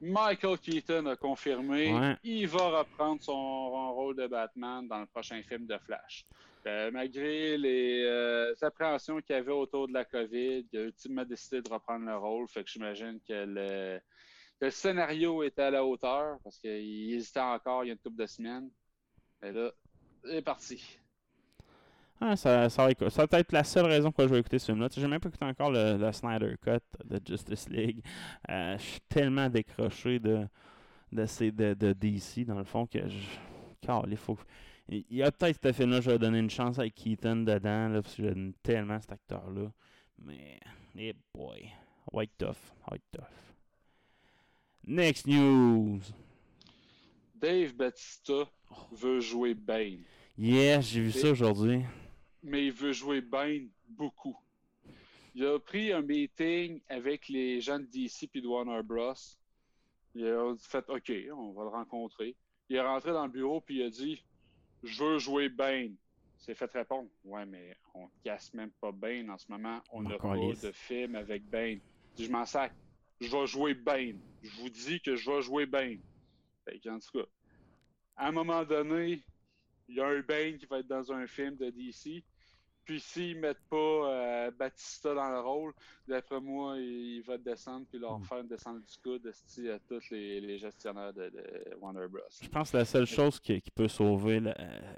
Michael 0.00 0.58
Keaton 0.58 1.06
a 1.06 1.16
confirmé 1.16 1.92
Ouais. 1.92 2.16
il 2.24 2.46
va 2.48 2.78
reprendre 2.78 3.22
son 3.22 3.92
rôle 3.92 4.16
de 4.16 4.26
Batman 4.26 4.88
dans 4.88 5.00
le 5.00 5.06
prochain 5.06 5.42
film 5.42 5.66
de 5.66 5.76
Flash. 5.78 6.24
Euh, 6.66 6.90
malgré 6.90 7.56
les 7.56 8.02
euh, 8.04 8.54
appréhensions 8.62 9.20
qu'il 9.20 9.34
y 9.34 9.38
avait 9.38 9.52
autour 9.52 9.88
de 9.88 9.92
la 9.94 10.04
COVID, 10.04 10.66
il 10.72 10.78
a 10.78 10.82
ultimement 10.84 11.24
décidé 11.24 11.62
de 11.62 11.68
reprendre 11.70 12.06
le 12.06 12.16
rôle. 12.16 12.48
Fait 12.48 12.62
que 12.64 12.70
j'imagine 12.70 13.18
que 13.26 13.44
le, 13.46 14.00
le 14.60 14.70
scénario 14.70 15.42
était 15.42 15.62
à 15.62 15.70
la 15.70 15.84
hauteur 15.84 16.38
parce 16.44 16.58
qu'il 16.58 17.14
hésitait 17.14 17.40
encore 17.40 17.84
il 17.84 17.88
y 17.88 17.90
a 17.90 17.92
une 17.94 17.98
couple 17.98 18.16
de 18.16 18.26
semaines. 18.26 18.70
Mais 19.40 19.52
là, 19.52 19.70
c'est 20.24 20.42
parti. 20.42 20.98
Ah, 22.22 22.36
ça, 22.36 22.68
ça, 22.68 22.86
va, 22.86 23.10
ça 23.10 23.24
va 23.24 23.38
être 23.38 23.52
la 23.52 23.64
seule 23.64 23.86
raison 23.86 24.08
pourquoi 24.10 24.26
je 24.26 24.34
vais 24.34 24.40
écouter 24.40 24.58
ce 24.58 24.66
film-là. 24.66 24.88
J'ai 24.94 25.06
même 25.06 25.20
pas 25.20 25.30
écouté 25.30 25.44
encore 25.46 25.70
le, 25.70 26.12
Snyder 26.12 26.54
Cut 26.60 26.82
de 27.06 27.18
Justice 27.26 27.66
League. 27.70 28.04
Euh, 28.50 28.76
je 28.76 28.82
suis 28.82 29.00
tellement 29.08 29.48
décroché 29.48 30.18
de, 30.18 30.46
de, 31.12 31.24
ces- 31.24 31.50
de, 31.50 31.92
DC, 31.94 32.44
dans 32.44 32.58
le 32.58 32.64
fond, 32.64 32.86
que 32.86 33.08
je. 33.08 33.26
Car, 33.80 34.04
il 34.06 34.18
faut. 34.18 34.36
Il 34.90 35.04
y 35.08 35.22
a 35.22 35.32
peut-être 35.32 35.60
ce 35.62 35.72
film-là, 35.72 36.02
je 36.02 36.10
vais 36.10 36.18
donner 36.18 36.40
une 36.40 36.50
chance 36.50 36.78
avec 36.78 36.94
Keaton 36.94 37.36
dedans, 37.36 37.88
là, 37.88 38.02
parce 38.02 38.14
que 38.14 38.24
j'aime 38.24 38.52
tellement 38.62 39.00
cet 39.00 39.12
acteur-là. 39.12 39.72
Mais. 40.18 40.60
Eh 40.96 41.14
boy. 41.32 41.72
White 42.12 42.32
tough. 42.36 42.74
White 42.90 43.04
tough. 43.12 43.49
Next 44.90 45.24
news. 45.24 46.00
Dave 47.36 47.74
Batista 47.74 48.50
veut 48.90 49.20
jouer 49.20 49.54
Bane. 49.54 50.02
Yes, 50.36 50.84
j'ai 50.88 51.00
vu 51.02 51.12
ça 51.12 51.30
aujourd'hui. 51.30 51.82
mais 52.42 52.66
il 52.66 52.72
veut 52.72 52.92
jouer 52.92 53.20
Bane 53.20 53.68
beaucoup. 53.88 54.36
Il 55.36 55.46
a 55.46 55.60
pris 55.60 55.92
un 55.92 56.02
meeting 56.02 56.80
avec 56.88 57.28
les 57.28 57.60
gens 57.60 57.78
de 57.78 57.84
DC 57.84 58.28
puis 58.32 58.42
de 58.42 58.48
Warner 58.48 58.82
Bros. 58.82 59.14
Il 60.16 60.26
a 60.26 60.56
fait 60.58 60.84
OK, 60.88 61.12
on 61.36 61.52
va 61.52 61.62
le 61.62 61.68
rencontrer. 61.70 62.34
Il 62.68 62.74
est 62.74 62.80
rentré 62.80 63.12
dans 63.12 63.26
le 63.26 63.30
bureau 63.32 63.60
puis 63.60 63.76
il 63.76 63.82
a 63.84 63.90
dit 63.90 64.20
Je 64.82 65.04
veux 65.04 65.18
jouer 65.20 65.48
Bane. 65.48 65.94
Il 66.36 66.42
s'est 66.42 66.56
fait 66.56 66.72
répondre 66.72 67.08
Ouais, 67.22 67.46
mais 67.46 67.76
on 67.94 68.08
casse 68.24 68.52
même 68.54 68.72
pas 68.80 68.90
Bane 68.90 69.30
en 69.30 69.38
ce 69.38 69.46
moment. 69.50 69.80
On 69.92 70.02
n'a 70.02 70.18
pas 70.18 70.34
de 70.36 70.72
film 70.72 71.14
avec 71.14 71.48
Bane. 71.48 71.78
Je 72.18 72.28
m'en 72.28 72.44
sac. 72.44 72.72
Je 73.20 73.30
vais 73.30 73.46
jouer 73.46 73.74
Bane. 73.74 74.18
Je 74.42 74.60
vous 74.60 74.70
dis 74.70 75.00
que 75.00 75.16
je 75.16 75.30
vais 75.30 75.42
jouer 75.42 75.66
Bane. 75.66 76.00
Fait 76.64 76.90
en 76.90 76.98
tout 76.98 77.18
cas, 77.18 77.26
à 78.16 78.28
un 78.28 78.32
moment 78.32 78.64
donné, 78.64 79.22
il 79.88 79.96
y 79.96 80.00
a 80.00 80.06
un 80.06 80.20
Bane 80.20 80.56
qui 80.58 80.66
va 80.66 80.78
être 80.78 80.86
dans 80.86 81.12
un 81.12 81.26
film 81.26 81.56
de 81.56 81.70
DC. 81.70 82.22
Puis 82.84 82.98
s'ils 82.98 83.38
mettent 83.38 83.68
pas 83.68 83.76
euh, 83.76 84.50
Batista 84.50 85.14
dans 85.14 85.28
le 85.30 85.40
rôle, 85.40 85.72
d'après 86.08 86.40
moi, 86.40 86.76
il, 86.78 87.22
va 87.22 87.38
descendre 87.38 87.86
puis 87.88 88.00
leur 88.00 88.18
Hmm. 88.18 88.24
faire 88.24 88.38
une 88.38 88.48
descente 88.48 88.78
du 88.80 88.98
coude 89.02 89.26
à 89.26 89.78
tous 89.86 90.10
les, 90.10 90.40
les 90.40 90.58
gestionnaires 90.58 91.12
de, 91.12 91.28
de 91.28 91.76
Warner 91.80 92.08
Bros. 92.08 92.20
Je 92.42 92.48
pense 92.48 92.72
que 92.72 92.78
la 92.78 92.84
seule 92.84 93.06
chose 93.06 93.38
qui, 93.38 93.60
qui 93.60 93.70
peut 93.70 93.86
sauver 93.86 94.40
le, 94.40 94.52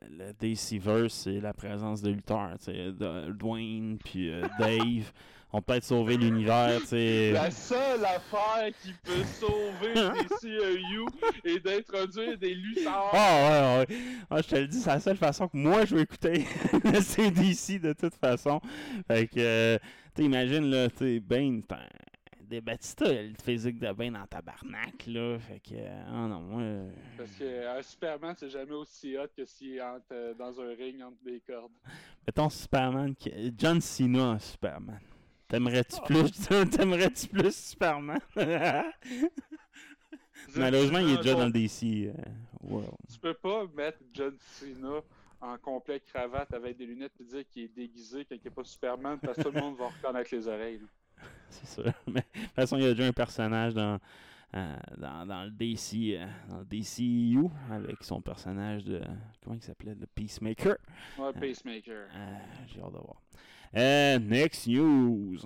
le 0.08 0.32
DC-verse, 0.32 1.12
c'est 1.12 1.40
la 1.40 1.52
présence 1.52 2.00
de 2.00 2.10
lutteurs. 2.12 2.56
Dwayne 3.34 3.98
puis 3.98 4.30
euh, 4.30 4.46
Dave. 4.58 5.12
On 5.53 5.61
peut 5.61 5.74
être 5.74 5.84
sauver 5.84 6.16
l'univers. 6.16 6.80
tu. 6.88 7.32
La 7.32 7.50
seule 7.50 8.05
affaire 8.05 8.70
qui 8.82 8.92
peut 9.05 9.22
sauver 9.38 9.92
DCEU 9.94 11.05
est 11.44 11.61
d'introduire 11.61 12.38
des 12.38 12.55
lutteurs. 12.55 13.11
Ah 13.12 13.84
ouais, 13.86 13.94
ouais. 13.94 13.96
Ah, 14.30 14.40
je 14.42 14.48
te 14.48 14.55
le 14.57 14.66
dis, 14.66 14.80
c'est 14.80 14.90
la 14.90 15.00
seule 15.00 15.16
façon 15.18 15.48
que 15.48 15.57
moi 15.57 15.84
je 15.84 15.94
veux 15.96 16.00
écouter 16.03 16.46
le 16.84 17.00
CDC 17.00 17.78
de 17.80 17.92
toute 17.92 18.14
façon. 18.14 18.61
Fait 19.07 19.26
que, 19.26 19.38
euh, 19.38 19.78
tu 20.14 20.28
là, 20.28 20.88
tu 20.90 21.20
Bane, 21.20 21.62
des 22.40 22.61
Batista, 22.61 23.07
le 23.11 23.32
physique 23.42 23.78
de 23.78 23.92
Bane 23.92 24.16
en 24.16 24.26
tabarnak, 24.26 25.07
là. 25.07 25.38
Fait 25.38 25.61
que, 25.61 25.74
euh, 25.74 26.03
ah 26.09 26.28
non, 26.28 26.40
moi. 26.40 26.61
euh, 26.62 26.90
Parce 27.16 27.30
qu'un 27.32 27.82
Superman, 27.82 28.34
c'est 28.38 28.50
jamais 28.50 28.72
aussi 28.72 29.16
hot 29.16 29.26
que 29.36 29.44
s'il 29.46 29.80
entre, 29.80 30.05
euh, 30.12 30.34
dans 30.34 30.61
un 30.61 30.68
ring 30.78 31.03
entre 31.03 31.22
des 31.24 31.40
cordes. 31.46 31.72
Mettons 32.26 32.50
Superman, 32.50 33.14
qui- 33.14 33.55
John 33.57 33.80
Cena 33.80 34.32
en 34.32 34.38
Superman. 34.38 34.98
T'aimerais-tu 35.53 36.00
plus, 36.07 36.30
t'aimerais-tu 36.70 37.28
plus 37.28 37.55
Superman? 37.55 38.18
Malheureusement, 40.57 40.98
il 41.00 41.11
est 41.11 41.16
déjà 41.18 41.34
dans 41.34 41.44
le 41.44 41.53
DC 41.53 41.82
euh, 42.07 42.12
World. 42.62 42.96
Tu 43.12 43.18
peux 43.18 43.34
pas 43.34 43.66
mettre 43.76 43.98
John 44.14 44.34
Cena 44.38 45.03
en 45.42 45.59
complet 45.59 46.00
cravate 46.00 46.55
avec 46.55 46.78
des 46.78 46.86
lunettes 46.86 47.12
et 47.20 47.24
dire 47.24 47.46
qu'il 47.50 47.64
est 47.64 47.76
déguisé 47.76 48.24
quand 48.24 48.34
il 48.34 48.40
n'est 48.42 48.50
pas 48.50 48.64
Superman 48.64 49.18
parce 49.20 49.36
que 49.36 49.42
tout 49.42 49.50
le 49.50 49.61
monde 49.61 49.76
va 49.76 49.88
reconnaître 49.88 50.34
les 50.34 50.48
oreilles. 50.48 50.80
C'est 51.50 51.82
sûr. 51.82 51.92
Mais 52.07 52.24
de 52.34 52.40
toute 52.40 52.53
façon, 52.53 52.78
il 52.78 52.84
y 52.84 52.86
a 52.86 52.94
déjà 52.94 53.05
un 53.09 53.12
personnage 53.12 53.74
dans, 53.74 53.98
euh, 54.55 54.76
dans, 54.96 55.26
dans 55.26 55.44
le 55.44 55.50
DC, 55.50 56.14
euh, 56.14 56.26
dans 56.48 56.61
le 56.61 56.64
DCU 56.64 57.46
avec 57.70 58.03
son 58.03 58.22
personnage 58.22 58.84
de. 58.84 59.03
Comment 59.44 59.57
il 59.57 59.62
s'appelait 59.62 59.96
Le 60.00 60.07
Peacemaker. 60.07 60.78
Ouais, 61.18 61.32
Pacemaker. 61.34 62.09
Euh, 62.14 62.38
J'ai 62.68 62.80
hâte 62.80 62.92
de 62.92 62.98
voir. 62.98 63.20
Euh, 63.74 64.18
next 64.18 64.66
news. 64.66 65.38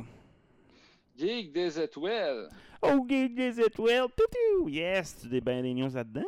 Geek 1.16 1.52
des 1.52 1.78
étoiles. 1.80 2.48
Oh, 2.82 3.06
Geek 3.08 3.34
des 3.34 3.60
étoiles. 3.60 4.08
Toutou. 4.16 4.68
Yes, 4.68 5.16
tu 5.20 5.28
des 5.28 5.40
ben 5.40 5.62
des 5.62 5.72
news 5.74 5.90
là-dedans? 5.94 6.24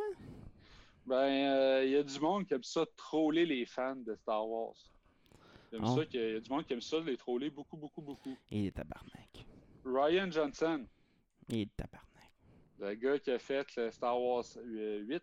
Ben, 1.05 1.83
il 1.83 1.91
y 1.91 1.95
a 1.95 2.03
du 2.03 2.19
monde 2.19 2.45
qui 2.47 2.53
aime 2.53 2.63
ça 2.63 2.85
troller 2.95 3.45
les 3.45 3.65
fans 3.65 3.95
de 3.95 4.15
Star 4.15 4.47
Wars. 4.47 4.75
Ça 5.71 6.05
qu'il 6.05 6.19
y 6.19 6.23
a- 6.23 6.27
il 6.29 6.33
y 6.33 6.37
a 6.37 6.39
du 6.39 6.49
monde 6.49 6.65
qui 6.65 6.73
aime 6.73 6.81
ça, 6.81 6.99
les 6.99 7.17
troller 7.17 7.49
beaucoup, 7.49 7.77
beaucoup, 7.77 8.01
beaucoup. 8.01 8.35
Il 8.49 8.67
est 8.67 8.71
tabarnak. 8.75 9.45
Ryan 9.85 10.31
Johnson, 10.31 10.85
Il 11.49 11.61
est 11.61 11.69
tabarnak. 11.77 12.31
le 12.79 12.93
gars 12.95 13.19
qui 13.19 13.31
a 13.31 13.39
fait 13.39 13.75
le 13.75 13.91
Star 13.91 14.19
Wars 14.19 14.45
euh, 14.57 14.99
8, 15.01 15.21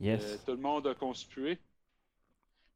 Yes. 0.00 0.22
euh, 0.24 0.36
tout 0.44 0.52
le 0.52 0.58
monde 0.58 0.86
a 0.88 0.94
conspué. 0.94 1.58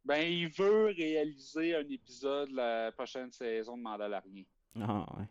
Ben, 0.04 0.20
il 0.20 0.48
veut 0.48 0.86
réaliser 0.86 1.74
un 1.74 1.88
épisode 1.88 2.50
de 2.50 2.56
la 2.56 2.92
prochaine 2.92 3.32
saison 3.32 3.76
de 3.76 3.82
Mandalorian. 3.82 4.44
Ah, 4.80 5.06
ouais. 5.18 5.26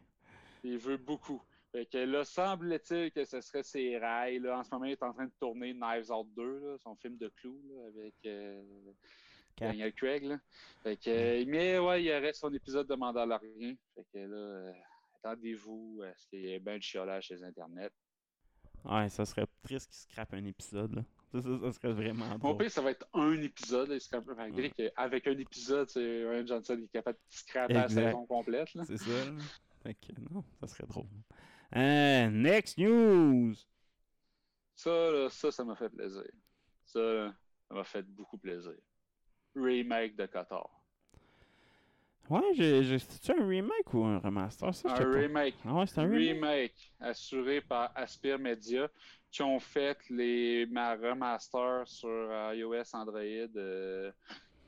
Il 0.63 0.77
veut 0.77 0.97
beaucoup. 0.97 1.41
Fait 1.71 1.85
que 1.85 1.97
là, 1.97 2.23
semble-t-il 2.23 3.11
que 3.11 3.25
ce 3.25 3.41
serait 3.41 3.63
ses 3.63 3.97
rails. 3.97 4.39
Là. 4.39 4.59
En 4.59 4.63
ce 4.63 4.69
moment, 4.71 4.85
il 4.85 4.91
est 4.91 5.03
en 5.03 5.11
train 5.11 5.25
de 5.25 5.33
tourner 5.39 5.73
Knives 5.73 6.11
Out 6.11 6.27
2, 6.35 6.59
là, 6.59 6.77
son 6.77 6.95
film 6.95 7.17
de 7.17 7.29
clou 7.29 7.59
là, 7.67 7.87
avec 7.87 8.13
euh. 8.25 8.61
Daniel 9.57 9.93
Craig. 9.93 10.23
Là. 10.23 10.39
Fait 10.83 10.97
que, 10.97 11.09
euh, 11.09 11.45
mais 11.47 11.79
ouais, 11.79 12.03
il 12.03 12.11
reste 12.11 12.41
son 12.41 12.53
épisode 12.53 12.87
de 12.87 12.95
Mandalorian. 12.95 13.75
Fait 13.95 14.05
que 14.11 14.19
là, 14.19 14.35
euh, 14.35 14.71
attendez-vous 15.17 16.03
à 16.03 16.15
ce 16.15 16.27
qu'il 16.27 16.41
y 16.41 16.53
ait 16.53 16.59
bien 16.59 16.77
de 16.77 16.83
chiolage 16.83 17.27
sur 17.27 17.35
les 17.35 17.43
internets. 17.43 17.91
Ouais, 18.85 19.09
ça 19.09 19.25
serait 19.25 19.47
triste 19.63 19.89
qu'il 19.89 19.99
scrape 19.99 20.33
un 20.33 20.45
épisode, 20.45 20.93
là. 20.93 21.03
Ça, 21.33 21.41
ça, 21.41 21.71
serait 21.73 21.93
vraiment 21.93 22.27
Mon 22.27 22.37
drôle. 22.37 22.57
pire, 22.57 22.71
ça 22.71 22.81
va 22.81 22.91
être 22.91 23.07
un 23.13 23.41
épisode. 23.41 23.89
Là, 23.89 23.99
serait- 23.99 24.21
malgré 24.37 24.69
qu'avec 24.69 25.27
un 25.27 25.37
épisode, 25.37 25.89
c'est 25.89 26.29
Ryan 26.29 26.45
Johnson 26.45 26.79
est 26.83 26.91
capable 26.91 27.17
de 27.17 27.35
scraper 27.35 27.73
la 27.73 27.89
saison 27.89 28.25
complète. 28.27 28.69
C'est 28.85 28.97
ça, 28.97 29.09
là. 29.09 29.31
Fait 29.81 29.95
que, 29.95 30.13
non, 30.31 30.43
ça 30.59 30.67
serait 30.67 30.85
drôle. 30.87 31.07
Euh, 31.75 32.29
next 32.29 32.77
news! 32.77 33.55
Ça, 34.75 34.89
là, 35.11 35.29
ça, 35.29 35.51
ça 35.51 35.63
m'a 35.63 35.75
fait 35.75 35.89
plaisir. 35.89 36.23
Ça, 36.85 37.33
ça 37.67 37.73
m'a 37.73 37.83
fait 37.83 38.03
beaucoup 38.03 38.37
plaisir. 38.37 38.75
Remake 39.55 40.15
de 40.15 40.25
Qatar. 40.27 40.69
Ouais, 42.29 42.41
c'est-tu 42.55 43.31
un 43.31 43.45
remake 43.45 43.93
ou 43.93 44.03
un 44.03 44.19
remaster? 44.19 44.73
Ça, 44.73 44.89
Un 44.95 45.11
remake. 45.11 45.55
Ah 45.65 45.73
ouais, 45.73 45.85
c'est 45.87 45.99
un 45.99 46.07
remake? 46.07 46.33
remake 46.35 46.93
assuré 46.99 47.61
par 47.61 47.91
Aspire 47.95 48.39
Media 48.39 48.89
qui 49.29 49.41
ont 49.41 49.59
fait 49.59 49.97
les 50.09 50.65
ma 50.67 50.95
remasters 50.95 51.87
sur 51.87 52.09
euh, 52.09 52.55
iOS 52.55 52.95
Android 52.95 53.19
euh, 53.19 54.11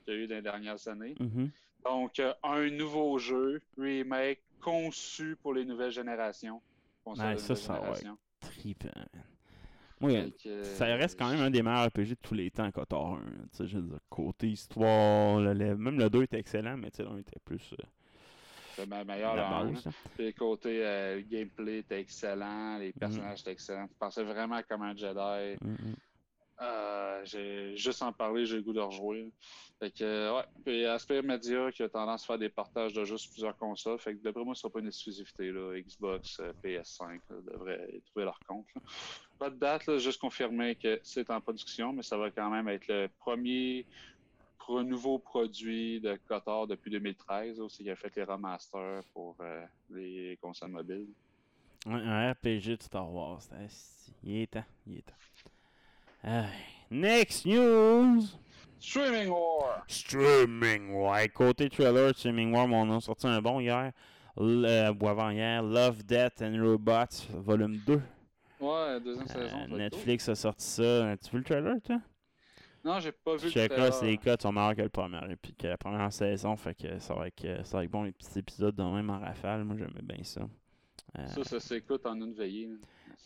qu'il 0.04 0.14
y 0.14 0.16
a 0.16 0.20
eu 0.20 0.26
dans 0.26 0.34
les 0.34 0.42
dernières 0.42 0.86
années. 0.88 1.14
Mhm. 1.18 1.50
Donc, 1.84 2.18
euh, 2.18 2.34
un 2.42 2.68
nouveau 2.70 3.18
jeu, 3.18 3.62
remake, 3.78 4.42
conçu 4.60 5.36
pour 5.40 5.54
les 5.54 5.64
nouvelles 5.64 5.92
générations. 5.92 6.60
De 7.06 7.36
ça, 7.36 7.54
ça 7.54 7.78
va 7.78 7.90
être 7.90 8.16
trippant, 8.40 8.88
Fait 10.00 10.32
que, 10.42 10.62
ça 10.64 10.84
euh, 10.86 10.96
reste 10.96 11.18
quand 11.18 11.30
même 11.30 11.40
un 11.40 11.50
des 11.50 11.62
meilleurs 11.62 11.86
RPG 11.86 12.10
de 12.10 12.16
tous 12.20 12.34
les 12.34 12.50
temps, 12.50 12.70
Kotor 12.70 13.14
1. 13.14 13.18
Tu 13.20 13.22
sais, 13.52 13.66
je 13.66 13.78
veux 13.78 13.82
dire, 13.88 13.98
côté 14.10 14.48
histoire, 14.48 15.40
le- 15.40 15.76
même 15.76 15.98
le 15.98 16.10
2 16.10 16.22
était 16.24 16.38
excellent, 16.38 16.76
mais 16.76 16.90
tu 16.90 16.98
sais, 16.98 17.02
le 17.04 17.10
1 17.10 17.18
était 17.18 17.38
plus 17.44 17.72
euh, 17.72 17.84
C'est 18.74 18.86
ma 18.86 19.04
meilleure 19.04 19.36
base. 19.36 19.88
Puis 20.14 20.26
le 20.26 20.32
côté 20.32 20.84
euh, 20.84 21.16
le 21.16 21.22
gameplay 21.22 21.78
était 21.78 22.00
excellent, 22.00 22.76
Mm. 22.76 22.80
les 22.80 22.92
personnages 22.92 23.40
étaient 23.40 23.52
excellents. 23.52 23.86
Tu 23.88 23.94
pensais 23.98 24.22
vraiment 24.24 24.60
comme 24.68 24.82
un 24.82 24.94
Jedi. 24.94 25.56
Mhm. 25.62 25.94
Euh, 26.62 27.20
j'ai 27.24 27.76
juste 27.76 28.02
en 28.02 28.12
parler, 28.12 28.46
j'ai 28.46 28.56
le 28.56 28.62
goût 28.62 28.72
de 28.72 28.80
rejouer. 28.80 29.30
Fait 29.78 29.90
que 29.90 30.34
ouais. 30.34 30.44
Puis 30.64 30.86
Aspire 30.86 31.22
Media 31.22 31.70
qui 31.70 31.82
a 31.82 31.88
tendance 31.88 32.24
à 32.24 32.26
faire 32.26 32.38
des 32.38 32.48
partages 32.48 32.94
de 32.94 33.04
jeux 33.04 33.18
sur 33.18 33.30
plusieurs 33.30 33.56
consoles. 33.58 33.98
Fait 33.98 34.14
que 34.14 34.22
d'après 34.22 34.42
moi, 34.42 34.54
ce 34.54 34.62
sera 34.62 34.72
pas 34.72 34.80
une 34.80 34.86
exclusivité 34.86 35.52
là. 35.52 35.78
Xbox, 35.78 36.40
euh, 36.40 36.52
PS5 36.64 37.20
là, 37.28 37.36
devraient 37.52 38.00
trouver 38.06 38.24
leur 38.24 38.38
compte. 38.46 38.66
Pas 39.38 39.50
de 39.50 39.56
date, 39.56 39.86
là, 39.86 39.98
juste 39.98 40.18
confirmer 40.18 40.76
que 40.76 40.98
c'est 41.02 41.30
en 41.30 41.42
production, 41.42 41.92
mais 41.92 42.02
ça 42.02 42.16
va 42.16 42.30
quand 42.30 42.48
même 42.48 42.68
être 42.68 42.88
le 42.88 43.08
premier 43.18 43.84
nouveau 44.68 45.18
produit 45.18 46.00
de 46.00 46.18
Kotor 46.26 46.66
depuis 46.66 46.90
2013. 46.90 47.60
Aussi, 47.60 47.84
qui 47.84 47.90
a 47.90 47.96
fait 47.96 48.14
les 48.16 48.24
remasters 48.24 49.02
pour 49.12 49.36
euh, 49.40 49.64
les 49.90 50.38
consoles 50.40 50.70
mobiles. 50.70 51.08
Un, 51.86 52.32
RPG 52.32 52.78
de 52.78 52.82
Star 52.82 53.12
Wars. 53.12 53.42
Il 54.24 54.36
est 54.38 54.58
il 54.86 54.98
est 54.98 55.02
temps. 55.02 55.12
Next 56.90 57.46
news! 57.46 58.36
Streaming 58.80 59.30
War! 59.30 59.84
Streaming 59.88 60.92
War. 60.94 61.26
Côté 61.32 61.68
trailer, 61.70 62.12
Streaming 62.14 62.52
War, 62.52 62.66
on 62.70 62.90
a 62.96 63.00
sorti 63.00 63.26
un 63.26 63.40
bon 63.40 63.60
hier. 63.60 63.92
L- 64.38 64.64
euh, 64.66 64.92
ou 64.92 65.08
avant 65.08 65.30
hier, 65.30 65.62
Love, 65.62 66.02
Death 66.04 66.42
and 66.42 66.60
Robots, 66.60 67.26
volume 67.32 67.78
2. 67.86 68.02
Ouais, 68.60 69.00
deuxième 69.00 69.26
Euh, 69.36 69.48
saison. 69.48 69.76
Netflix 69.76 70.28
a 70.28 70.34
sorti 70.34 70.64
ça. 70.66 71.16
Tu 71.22 71.30
vu 71.30 71.38
le 71.38 71.44
trailer, 71.44 71.76
toi? 71.82 72.00
Non, 72.84 73.00
j'ai 73.00 73.12
pas 73.12 73.36
vu 73.36 73.44
le 73.46 73.50
checkeras, 73.50 73.90
trailer. 73.90 73.94
ces 73.94 74.16
codes 74.18 74.42
sont 74.42 74.52
meilleurs 74.52 74.76
que 74.76 74.82
le 74.82 74.88
premier. 74.88 75.18
Et 75.30 75.36
puis 75.36 75.54
que 75.54 75.66
la 75.66 75.76
première 75.78 76.12
saison, 76.12 76.54
fait 76.56 76.74
que 76.74 76.98
ça 76.98 77.14
va 77.14 77.28
être, 77.28 77.34
que- 77.40 77.62
ça 77.64 77.78
va 77.78 77.84
être 77.84 77.90
bon, 77.90 78.02
les 78.02 78.12
petits 78.12 78.38
épisodes 78.38 78.74
de 78.74 78.82
même 78.82 79.10
en 79.10 79.18
rafale. 79.20 79.64
Moi, 79.64 79.76
j'aimais 79.78 80.02
bien 80.02 80.22
ça. 80.22 80.42
Euh, 81.18 81.26
Ça, 81.28 81.44
ça 81.44 81.60
s'écoute 81.60 82.04
en 82.06 82.14
une 82.20 82.34
veillée. 82.34 82.70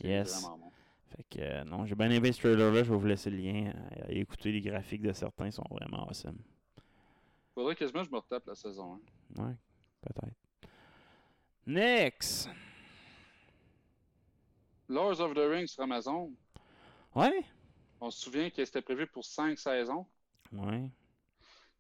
Yes. 0.03 0.41
vraiment 0.43 0.59
bon. 0.59 0.71
Fait 1.17 1.25
que 1.25 1.39
euh, 1.41 1.65
non, 1.65 1.87
j'ai 1.87 1.95
bien 1.95 2.11
aimé 2.11 2.33
ce 2.33 2.41
trailer-là. 2.41 2.85
Je 2.85 2.91
vais 2.93 2.97
vous 2.99 3.07
laisser 3.07 3.31
le 3.31 3.37
lien. 3.39 3.73
Euh, 3.99 4.05
écouter 4.09 4.53
les 4.53 4.61
graphiques 4.61 5.03
de 5.03 5.13
certains, 5.13 5.47
ils 5.47 5.53
sont 5.53 5.65
vraiment 5.71 6.07
awesome. 6.09 6.39
Faudrait 7.55 7.75
quasiment 7.75 8.01
que 8.03 8.07
je 8.09 8.13
me 8.13 8.19
retape 8.19 8.47
la 8.47 8.55
saison 8.55 9.01
1. 9.39 9.43
Ouais, 9.45 9.55
peut-être. 10.03 10.37
Next! 11.67 12.49
Lords 14.89 15.21
of 15.21 15.35
the 15.35 15.39
Rings 15.49 15.69
sur 15.69 15.83
Amazon, 15.85 16.33
Ouais? 17.15 17.45
on 18.01 18.11
se 18.11 18.21
souvient 18.25 18.51
que 18.51 18.65
c'était 18.65 18.83
prévu 18.83 19.07
pour 19.07 19.25
5 19.25 19.59
saisons. 19.59 20.07
Ouais. 20.53 20.91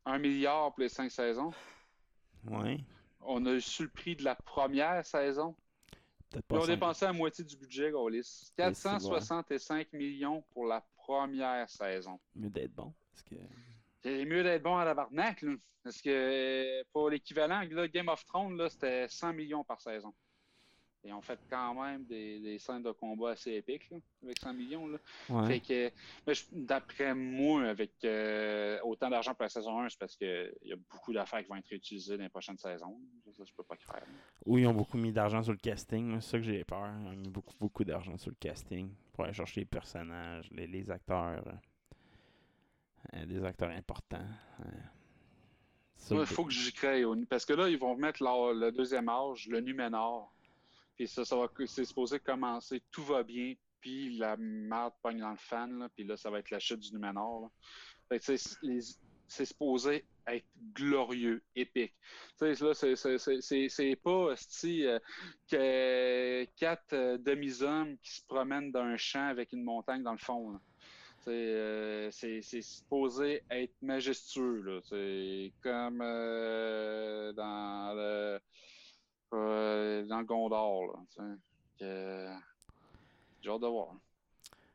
1 0.05 0.19
milliard 0.19 0.71
pour 0.73 0.81
les 0.83 0.89
5 0.89 1.11
saisons. 1.11 1.51
Ouais. 2.45 2.79
On 3.23 3.45
a 3.47 3.59
su 3.61 3.85
le 3.85 3.89
prix 3.89 4.17
de 4.17 4.23
la 4.25 4.35
première 4.35 5.05
saison. 5.05 5.55
Peut-être 6.31 6.47
pas 6.47 6.57
on 6.57 6.61
cinq. 6.61 6.67
dépensé 6.69 7.05
la 7.05 7.13
moitié 7.13 7.45
du 7.45 7.57
budget, 7.57 7.91
Gaulis. 7.91 8.53
465 8.57 9.93
millions 9.93 10.43
pour 10.53 10.67
la 10.67 10.85
première 10.97 11.69
saison. 11.69 12.21
Mieux 12.35 12.51
d'être 12.51 12.73
bon. 12.73 12.95
Parce 13.13 13.23
que... 13.25 13.35
C'est 14.03 14.25
mieux 14.25 14.43
d'être 14.43 14.63
bon 14.63 14.77
à 14.77 14.85
la 14.85 14.95
barnaque, 14.95 15.43
là. 15.43 15.53
Parce 15.83 16.01
que 16.03 16.83
pour 16.93 17.11
l'équivalent, 17.11 17.65
Game 17.65 18.09
of 18.09 18.25
Thrones, 18.27 18.69
c'était 18.69 19.09
100 19.09 19.33
millions 19.33 19.65
par 19.65 19.81
saison. 19.81 20.15
Et 21.03 21.15
on 21.15 21.23
fait 21.23 21.39
quand 21.49 21.75
même 21.83 22.05
des, 22.05 22.41
des 22.41 22.59
scènes 22.59 22.83
de 22.83 22.91
combat 22.93 23.31
assez 23.31 23.53
épiques, 23.53 23.89
là, 23.91 23.97
avec 24.23 24.39
100 24.39 24.53
millions. 24.53 24.87
Là. 24.87 24.99
Ouais. 25.31 25.47
Fait 25.47 25.61
que, 25.61 25.91
mais 26.27 26.35
je- 26.35 26.45
d'après 26.53 27.15
moi, 27.15 27.65
avec 27.71 27.93
euh, 28.05 28.79
autant 28.85 29.09
d'argent 29.09 29.33
pour 29.35 29.45
la 29.45 29.49
saison 29.49 29.81
1, 29.81 29.89
c'est 29.89 29.99
parce 29.99 30.15
qu'il 30.15 30.53
y 30.65 30.73
a 30.75 30.77
beaucoup 30.91 31.15
d'affaires 31.15 31.41
qui 31.41 31.49
vont 31.49 31.57
être 31.57 31.69
réutilisées 31.69 32.19
dans 32.19 32.23
les 32.25 32.29
prochaines 32.29 32.59
saisons. 32.59 33.01
Ça, 33.35 33.45
je 33.47 33.53
peux 33.55 33.63
pas 33.63 33.77
croire. 33.77 34.03
Ou 34.45 34.59
ils 34.59 34.67
ont 34.67 34.75
beaucoup 34.75 34.99
mis 34.99 35.11
d'argent 35.11 35.43
sur 35.43 35.53
le 35.53 35.59
casting. 35.59 36.21
C'est 36.21 36.31
ça 36.33 36.37
que 36.39 36.45
j'ai 36.45 36.65
peur. 36.65 36.91
Ils 37.01 37.07
ont 37.09 37.17
mis 37.17 37.31
beaucoup, 37.31 37.55
beaucoup 37.59 37.83
d'argent 37.85 38.19
sur 38.19 38.31
le 38.31 38.37
casting. 38.39 38.93
Pour 39.15 39.25
aller 39.25 39.33
chercher 39.33 39.61
les 39.63 39.67
personnages, 39.67 40.51
les, 40.51 40.67
les 40.67 40.91
acteurs. 40.91 41.43
euh, 41.47 41.53
euh, 43.15 43.25
des 43.25 43.43
acteurs 43.43 43.71
importants. 43.71 44.19
euh. 44.61 44.65
Il 46.11 46.27
faut 46.27 46.45
que 46.45 46.53
j'y 46.53 46.73
crée. 46.73 47.05
Parce 47.29 47.45
que 47.45 47.53
là, 47.53 47.69
ils 47.69 47.79
vont 47.79 47.97
mettre 47.97 48.23
le 48.23 48.71
deuxième 48.71 49.09
âge, 49.09 49.49
le 49.49 49.61
Numénor. 49.61 50.33
Puis 51.01 51.09
ça, 51.09 51.25
ça 51.25 51.35
va, 51.35 51.49
c'est 51.65 51.87
supposé 51.87 52.21
commencer, 52.21 52.83
tout 52.91 53.03
va 53.03 53.23
bien, 53.23 53.55
puis 53.81 54.19
la 54.19 54.37
merde 54.37 54.93
pogne 55.03 55.19
dans 55.21 55.31
le 55.31 55.39
fan, 55.39 55.79
là, 55.79 55.89
puis 55.89 56.05
là, 56.05 56.15
ça 56.15 56.29
va 56.29 56.41
être 56.41 56.51
la 56.51 56.59
chute 56.59 56.81
du 56.81 56.93
Numénor. 56.93 57.51
c'est 58.21 59.47
supposé 59.47 60.05
être 60.27 60.45
glorieux, 60.75 61.43
épique. 61.57 61.95
C'est- 62.37 63.97
pas 64.03 64.33
esti, 64.33 64.85
euh, 64.85 64.99
que 65.51 66.45
quatre 66.59 66.93
euh, 66.93 67.17
demi-hommes 67.17 67.97
qui 68.03 68.17
se 68.17 68.27
promènent 68.27 68.71
dans 68.71 68.83
un 68.83 68.99
champ 68.99 69.29
avec 69.29 69.55
une 69.55 69.63
montagne 69.65 70.03
dans 70.03 70.13
le 70.13 70.19
fond. 70.19 70.53
là. 70.53 70.61
Euh, 71.29 72.11
c'est 72.11 72.43
supposé 72.61 73.43
être 73.51 73.75
majestueux. 73.81 74.61
là. 74.61 74.81
C'est 74.83 75.51
comme 75.63 76.03
euh, 76.03 77.33
dans 77.33 77.95
le 77.97 78.39
euh, 79.33 80.05
dans 80.07 80.19
le 80.21 80.25
Gondor. 80.25 80.87
Là, 80.87 80.99
tu 81.11 81.17
sais. 81.17 81.39
Que- 81.79 82.35
J'ai 83.43 83.51
hâte 83.51 83.61
de 83.63 83.67
voir. 83.67 83.95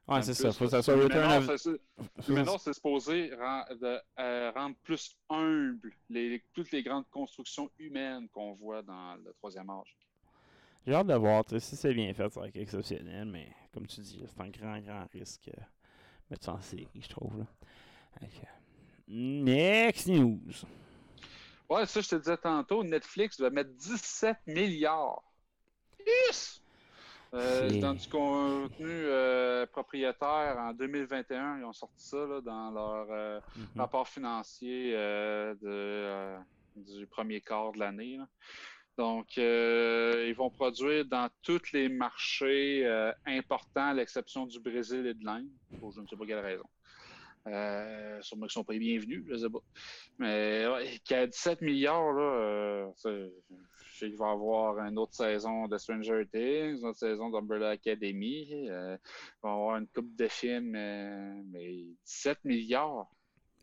Ouais, 0.08 0.22
c'est 0.22 0.34
ça. 0.36 0.52
Faut 0.52 0.66
que 0.66 0.72
ça 0.72 0.82
soit 0.84 0.96
Return 0.96 1.32
of... 1.50 2.60
c'est- 2.62 2.74
supposé 2.74 3.34
ren- 3.36 3.66
de, 3.82 4.00
euh, 4.20 4.52
rendre 4.52 4.76
plus 4.84 5.18
humble 5.30 5.92
les, 6.10 6.44
toutes 6.54 6.72
les 6.72 6.84
grandes 6.84 7.10
constructions 7.10 7.70
humaines 7.80 8.28
qu'on 8.30 8.54
voit 8.54 8.82
dans 8.84 9.16
le 9.16 9.34
troisième 9.34 9.70
âge. 9.72 9.96
J'ai 10.86 10.94
hâte 10.94 11.08
de 11.08 11.16
voir. 11.16 11.44
tu 11.44 11.56
sais, 11.56 11.60
Si 11.60 11.76
c'est 11.76 11.94
bien 11.94 12.14
fait, 12.14 12.30
ça 12.30 12.40
va 12.40 12.48
être 12.48 12.56
exceptionnel. 12.58 13.26
Mais 13.26 13.48
comme 13.74 13.88
tu 13.88 14.02
dis, 14.02 14.24
c'est 14.28 14.42
un 14.42 14.50
grand, 14.50 14.80
grand 14.80 15.06
risque. 15.12 15.48
euh, 15.50 15.62
mettre 16.30 16.46
ça 16.46 16.54
en 16.54 16.62
série, 16.62 16.88
je 17.00 17.08
trouve. 17.10 17.40
Là. 17.40 17.46
Next 19.08 20.08
news. 20.08 20.40
Ouais, 21.70 21.86
ça, 21.86 22.02
je 22.02 22.10
te 22.10 22.16
disais 22.16 22.38
tantôt, 22.38 22.84
Netflix 22.84 23.40
va 23.40 23.50
mettre 23.50 23.72
17 23.72 24.38
milliards. 24.48 25.24
Yes! 26.06 26.62
Euh, 27.34 27.70
C'est- 27.72 27.80
dans 27.80 27.94
du 27.94 28.08
contenu 28.08 28.86
euh, 28.88 29.66
propriétaire 29.68 30.58
en 30.60 30.74
2021, 30.74 31.58
ils 31.60 31.66
ont 31.66 31.74
sorti 31.74 32.08
ça 32.08 32.26
là, 32.26 32.40
dans 32.42 32.72
leur 32.72 33.08
euh, 33.12 33.40
Mhm. 33.56 33.68
rapport 33.78 34.08
financier 34.08 34.92
de, 34.94 36.38
du 36.76 37.08
premier 37.08 37.42
quart 37.42 37.72
de 37.74 37.80
l'année. 37.80 38.18
là. 38.18 38.28
Donc, 38.98 39.36
ils 39.36 40.34
vont 40.38 40.50
produire 40.52 41.04
dans 41.06 41.30
tous 41.42 41.72
les 41.74 41.90
marchés 41.90 42.88
importants, 43.26 43.88
à 43.90 43.94
l'exception 43.94 44.46
du 44.46 44.60
Brésil 44.62 45.06
et 45.08 45.14
de 45.14 45.26
l'Inde, 45.26 45.50
pour 45.80 45.92
je 45.92 46.00
ne 46.00 46.08
sais 46.08 46.16
pas 46.16 46.26
quelle 46.26 46.40
raison. 46.40 46.64
Euh, 47.48 48.22
sûrement 48.22 48.46
qu'ils 48.48 48.54
sont 48.54 48.64
pas 48.64 48.74
les 48.74 48.80
bienvenus, 48.80 49.24
je 49.30 49.36
sais 49.38 49.50
pas. 49.50 49.60
Mais 50.18 50.66
ouais, 50.68 51.00
qu'à 51.06 51.28
17 51.28 51.62
milliards, 51.62 52.12
là, 52.14 52.24
euh, 52.24 52.88
je 53.06 54.00
sais 54.00 54.08
qu'il 54.08 54.18
va 54.18 54.32
avoir 54.32 54.80
une 54.80 54.98
autre 54.98 55.14
saison 55.14 55.68
de 55.68 55.78
Stranger 55.78 56.26
Things, 56.32 56.80
une 56.80 56.88
autre 56.88 57.00
saison 57.00 57.30
d'Umbrella 57.30 57.70
Academy. 57.70 58.68
euh, 58.70 58.98
il 58.98 59.40
va 59.44 59.54
avoir 59.54 59.78
une 59.78 59.88
coupe 59.88 60.16
de 60.16 60.28
films, 60.28 60.76
euh, 60.76 61.42
mais 61.52 61.86
17 62.06 62.44
milliards. 62.46 63.08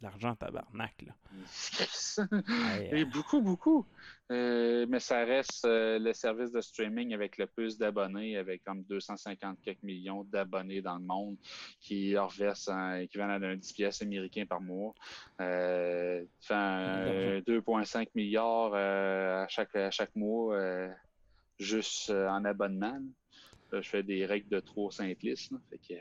L'argent 0.02 0.34
tabarnak, 0.34 1.02
là. 1.02 1.14
Et 2.80 2.96
Hey, 2.96 3.04
beaucoup, 3.04 3.40
beaucoup. 3.40 3.86
Euh, 4.32 4.84
mais 4.88 4.98
ça 4.98 5.24
reste 5.24 5.64
euh, 5.64 5.98
le 6.00 6.12
service 6.12 6.50
de 6.50 6.60
streaming 6.60 7.14
avec 7.14 7.38
le 7.38 7.46
plus 7.46 7.78
d'abonnés, 7.78 8.36
avec 8.36 8.64
comme 8.64 8.82
250 8.84 9.60
quelques 9.62 9.82
millions 9.82 10.24
d'abonnés 10.24 10.82
dans 10.82 10.96
le 10.96 11.04
monde 11.04 11.36
qui 11.80 12.10
leur 12.10 12.30
versent 12.30 12.68
un 12.68 12.96
équivalent 12.96 13.38
d'un 13.38 13.54
10 13.54 13.72
pièces 13.74 14.02
américains 14.02 14.44
par 14.46 14.60
mois. 14.60 14.92
Euh, 15.40 16.24
qui 16.40 16.46
fait 16.48 16.54
un, 16.54 17.04
L'argent. 17.04 17.40
2,5 17.46 18.08
milliards 18.16 18.72
euh, 18.74 19.44
à, 19.44 19.48
chaque, 19.48 19.76
à 19.76 19.90
chaque 19.92 20.16
mois 20.16 20.56
euh, 20.56 20.88
juste 21.58 22.10
euh, 22.10 22.28
en 22.28 22.44
abonnement. 22.44 22.98
Là, 23.70 23.80
je 23.80 23.88
fais 23.88 24.02
des 24.02 24.26
règles 24.26 24.48
de 24.48 24.60
trop 24.60 24.90
simplistes. 24.90 25.52
là. 25.52 25.58
Fait 25.70 25.78
que, 25.78 26.00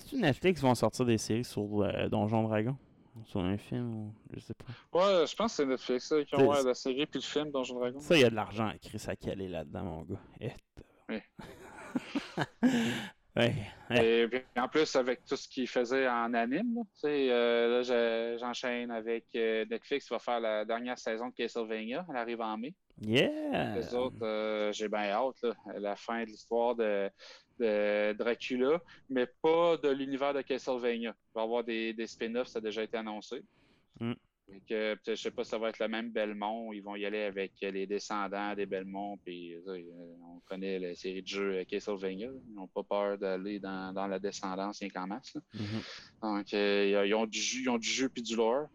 C'est-tu 0.00 0.16
Netflix 0.16 0.60
qui 0.60 0.66
vont 0.66 0.74
sortir 0.74 1.04
des 1.04 1.18
séries 1.18 1.44
sur 1.44 1.82
euh, 1.82 2.08
Donjon 2.08 2.42
Dragon 2.44 2.76
Sur 3.26 3.40
un 3.40 3.56
film 3.58 3.94
ou 3.94 4.14
je 4.34 4.40
sais 4.40 4.54
pas. 4.54 4.98
Ouais, 4.98 5.26
je 5.26 5.34
pense 5.36 5.52
que 5.52 5.56
c'est 5.62 5.66
Netflix 5.66 6.12
qui 6.26 6.34
ont 6.36 6.48
ouais, 6.48 6.62
la 6.62 6.74
série 6.74 7.06
puis 7.06 7.20
le 7.20 7.24
film 7.24 7.50
Donjon 7.50 7.78
Dragon. 7.78 8.00
Ça, 8.00 8.16
il 8.16 8.22
y 8.22 8.24
a 8.24 8.30
de 8.30 8.34
l'argent 8.34 8.66
à 8.68 8.78
Chris 8.78 9.02
à 9.06 9.16
caler 9.16 9.48
là-dedans, 9.48 9.84
mon 9.84 10.02
gars. 10.02 10.20
Eh, 10.40 10.50
Oui. 11.08 11.18
ouais. 13.36 13.54
ouais. 13.90 14.06
Et 14.22 14.28
puis, 14.28 14.40
en 14.56 14.68
plus, 14.68 14.94
avec 14.96 15.24
tout 15.24 15.36
ce 15.36 15.48
qu'il 15.48 15.68
faisait 15.68 16.08
en 16.08 16.32
anime, 16.34 16.74
là, 16.76 16.82
tu 16.94 17.00
sais, 17.00 17.30
euh, 17.30 17.68
là, 17.68 17.82
je- 17.82 18.38
j'enchaîne 18.38 18.90
avec 18.90 19.26
euh, 19.36 19.64
Netflix 19.70 20.06
qui 20.06 20.14
va 20.14 20.18
faire 20.18 20.40
la 20.40 20.64
dernière 20.64 20.98
saison 20.98 21.28
de 21.28 21.34
Castlevania. 21.34 22.06
Elle 22.10 22.16
arrive 22.16 22.40
en 22.40 22.56
mai. 22.56 22.74
Yeah! 23.02 23.76
Les 23.76 23.94
autres, 23.94 24.22
euh, 24.22 24.72
j'ai 24.72 24.88
bien 24.88 25.10
hâte, 25.10 25.36
là, 25.42 25.52
la 25.78 25.96
fin 25.96 26.20
de 26.22 26.26
l'histoire 26.28 26.74
de, 26.76 27.10
de 27.60 28.12
Dracula, 28.14 28.82
mais 29.08 29.26
pas 29.42 29.76
de 29.76 29.90
l'univers 29.90 30.34
de 30.34 30.42
Castlevania. 30.42 31.14
Il 31.16 31.34
va 31.34 31.40
y 31.42 31.44
avoir 31.44 31.64
des, 31.64 31.92
des 31.92 32.06
spin-offs, 32.06 32.48
ça 32.48 32.58
a 32.58 32.62
déjà 32.62 32.82
été 32.82 32.96
annoncé. 32.96 33.42
Mm. 34.00 34.14
Que, 34.68 34.94
peut-être, 34.94 35.16
je 35.16 35.22
sais 35.22 35.30
pas 35.30 35.44
si 35.44 35.50
ça 35.50 35.58
va 35.58 35.68
être 35.68 35.78
le 35.78 35.88
même 35.88 36.10
Belmont. 36.10 36.72
Ils 36.72 36.80
vont 36.80 36.96
y 36.96 37.06
aller 37.06 37.22
avec 37.22 37.52
les 37.60 37.86
descendants 37.86 38.54
des 38.54 38.66
Belmont. 38.66 39.16
Puis, 39.24 39.54
euh, 39.54 39.82
on 40.24 40.40
connaît 40.40 40.78
la 40.78 40.94
série 40.96 41.22
de 41.22 41.28
jeux 41.28 41.58
euh, 41.58 41.64
Castlevania. 41.64 42.30
Ils 42.48 42.54
n'ont 42.54 42.66
pas 42.66 42.82
peur 42.82 43.18
d'aller 43.18 43.60
dans, 43.60 43.92
dans 43.92 44.08
la 44.08 44.18
descendance 44.18 44.80
rien 44.80 44.88
qu'en 44.88 45.06
masse. 45.06 45.36
Mhm. 45.54 45.82
Donc, 46.22 46.54
euh, 46.54 47.04
ils 47.06 47.14
ont 47.14 47.26
du 47.26 47.38
jus, 47.38 47.62
ils 47.62 47.68
ont 47.68 47.78
du 47.78 47.88
jeu 47.88 48.08
puis 48.08 48.22
du 48.22 48.34
lore. 48.34 48.68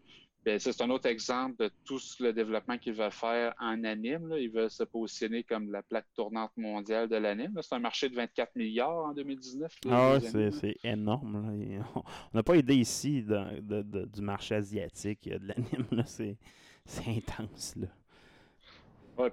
Ben, 0.46 0.60
c'est 0.60 0.80
un 0.80 0.90
autre 0.90 1.08
exemple 1.08 1.56
de 1.64 1.70
tout 1.84 1.98
le 2.20 2.32
développement 2.32 2.78
qu'ils 2.78 2.92
veulent 2.94 3.10
faire 3.10 3.52
en 3.58 3.82
anime. 3.82 4.28
là. 4.28 4.38
Ils 4.38 4.48
veulent 4.48 4.70
se 4.70 4.84
positionner 4.84 5.42
comme 5.42 5.72
la 5.72 5.82
plaque 5.82 6.06
tournante 6.14 6.52
mondiale 6.56 7.08
de 7.08 7.16
l'anime. 7.16 7.58
C'est 7.62 7.74
un 7.74 7.80
marché 7.80 8.08
de 8.08 8.14
24 8.14 8.54
milliards 8.54 9.06
en 9.06 9.12
2019. 9.12 9.74
les- 9.84 9.90
Ah 9.92 10.12
ouais, 10.12 10.20
c'est, 10.20 10.76
énorme. 10.84 11.48
Là. 11.78 11.84
On 11.96 12.02
n'a 12.36 12.42
pas 12.44 12.56
idée 12.56 12.76
ici 12.76 13.22
dans- 13.24 13.50
de- 13.60 13.82
de- 13.82 14.04
du 14.04 14.20
marché 14.22 14.54
asiatique 14.54 15.28
de 15.28 15.48
l'anime. 15.48 16.04
c'est 16.06 17.08
intense. 17.08 17.74
Là. 17.74 17.88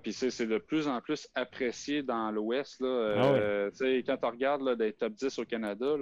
Puis 0.02 0.14
c'est 0.14 0.48
de 0.48 0.58
plus 0.58 0.88
en 0.88 1.02
plus 1.02 1.28
apprécié 1.36 2.04
dans 2.04 2.32
l'Ouest. 2.32 2.80
là. 2.82 3.14
Ah. 3.18 3.26
Euh, 3.34 3.72
tu 3.72 3.78
sais, 3.78 4.04
Quand 4.06 4.18
tu 4.18 4.26
regardes 4.26 4.62
là, 4.62 4.76
des 4.76 4.94
top 4.94 5.14
10 5.14 5.40
au 5.40 5.46
Canada, 5.46 5.96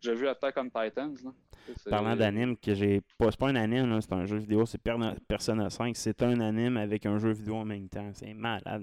j'ai 0.00 0.14
vu 0.14 0.28
Attack 0.28 0.56
on 0.58 0.64
Titans. 0.64 1.14
Là. 1.24 1.30
Tu 1.66 1.90
Parlant 1.90 2.14
d'anime, 2.14 2.56
que 2.56 2.74
j'ai 2.74 3.02
pas, 3.18 3.30
c'est 3.30 3.40
pas 3.40 3.48
un 3.48 3.56
anime, 3.56 4.00
c'est 4.00 4.12
un 4.12 4.24
jeu 4.24 4.36
vidéo, 4.36 4.66
c'est 4.66 4.80
Persona 5.26 5.70
5. 5.70 5.96
C'est 5.96 6.22
un 6.22 6.40
anime 6.40 6.76
avec 6.76 7.06
un 7.06 7.18
jeu 7.18 7.32
vidéo 7.32 7.56
en 7.56 7.64
même 7.64 7.88
temps. 7.88 8.08
C'est 8.12 8.34
malade. 8.34 8.82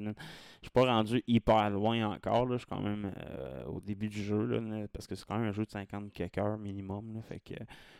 Je 0.61 0.67
suis 0.67 0.71
pas 0.73 0.85
rendu 0.85 1.23
hyper 1.27 1.69
loin 1.69 2.13
encore. 2.13 2.51
Je 2.51 2.57
suis 2.57 2.67
quand 2.67 2.81
même 2.81 3.13
euh, 3.17 3.63
au 3.65 3.79
début 3.79 4.09
du 4.09 4.21
jeu, 4.21 4.45
là, 4.45 4.87
parce 4.91 5.07
que 5.07 5.15
c'est 5.15 5.25
quand 5.25 5.37
même 5.37 5.49
un 5.49 5.53
jeu 5.53 5.65
de 5.65 5.71
50 5.71 6.11
quelques 6.11 6.37
heures 6.37 6.57
minimum. 6.57 7.13
Là, 7.13 7.21
fait 7.21 7.39
que 7.39 7.55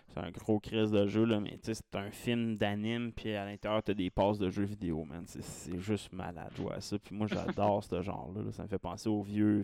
c'est 0.08 0.20
un 0.20 0.32
gros 0.32 0.60
crise 0.60 0.92
de 0.92 1.08
jeu, 1.08 1.26
là, 1.26 1.40
mais 1.40 1.58
tu 1.64 1.74
c'est 1.74 1.96
un 1.96 2.12
film 2.12 2.56
d'anime, 2.56 3.12
puis 3.14 3.34
à 3.34 3.46
l'intérieur, 3.46 3.84
t'as 3.84 3.94
des 3.94 4.10
passes 4.10 4.38
de 4.38 4.50
jeux 4.50 4.66
vidéo, 4.66 5.06
man. 5.06 5.24
C'est, 5.28 5.44
c'est 5.44 5.80
juste 5.80 6.12
malade 6.12 6.23
de 6.32 6.56
jouer 6.56 6.74
à 6.74 6.82
ça. 6.82 6.98
Puis 7.00 7.16
moi, 7.16 7.28
j'adore 7.28 7.84
ce 7.84 8.02
genre-là. 8.02 8.44
là. 8.44 8.52
Ça 8.52 8.64
me 8.64 8.68
fait 8.68 8.78
penser 8.80 9.10
aux 9.10 9.22
vieux, 9.22 9.64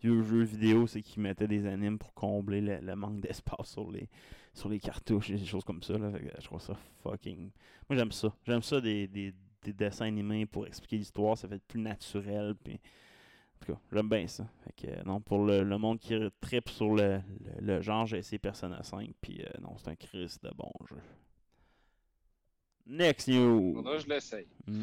vieux 0.00 0.22
jeux 0.22 0.42
vidéo, 0.42 0.86
c'est 0.86 1.02
qu'ils 1.02 1.22
mettaient 1.22 1.48
des 1.48 1.66
animes 1.66 1.98
pour 1.98 2.14
combler 2.14 2.60
le, 2.60 2.78
le 2.80 2.96
manque 2.96 3.20
d'espace 3.20 3.68
sur 3.70 3.90
les, 3.90 4.08
sur 4.54 4.68
les 4.68 4.78
cartouches 4.78 5.30
et 5.30 5.36
des 5.36 5.46
choses 5.46 5.64
comme 5.64 5.82
ça. 5.82 5.98
Là. 5.98 6.10
Fait 6.10 6.20
que 6.20 6.30
Je 6.38 6.44
trouve 6.44 6.60
ça 6.60 6.76
fucking. 7.02 7.50
Moi, 7.88 7.96
j'aime 7.96 8.12
ça. 8.12 8.32
J'aime 8.46 8.62
ça 8.62 8.80
des, 8.80 9.08
des, 9.08 9.34
des 9.62 9.72
dessins 9.72 10.06
animés 10.06 10.46
pour 10.46 10.66
expliquer 10.66 10.98
l'histoire. 10.98 11.36
Ça 11.36 11.48
fait 11.48 11.62
plus 11.66 11.80
naturel. 11.80 12.54
Puis... 12.62 12.74
En 12.74 13.64
tout 13.64 13.72
cas, 13.72 13.80
j'aime 13.92 14.08
bien 14.08 14.26
ça. 14.28 14.46
Fait 14.64 14.72
que, 14.86 14.92
euh, 14.92 15.02
non, 15.04 15.20
pour 15.20 15.44
le, 15.44 15.62
le 15.62 15.78
monde 15.78 15.98
qui 15.98 16.14
tripe 16.40 16.68
sur 16.68 16.94
le, 16.94 17.20
le, 17.40 17.60
le 17.60 17.80
genre, 17.80 18.04
j'ai 18.04 18.18
essayé 18.18 18.38
Persona 18.38 18.82
5. 18.82 19.10
Puis 19.20 19.40
euh, 19.42 19.48
non, 19.62 19.76
c'est 19.78 19.88
un 19.88 19.96
Chris 19.96 20.36
de 20.42 20.50
bon 20.54 20.70
jeu. 20.88 21.00
Next 22.86 23.28
news. 23.28 23.74
Faudra 23.74 23.96
que 23.96 24.02
je 24.02 24.08
l'essaye. 24.08 24.46
Mm. 24.66 24.82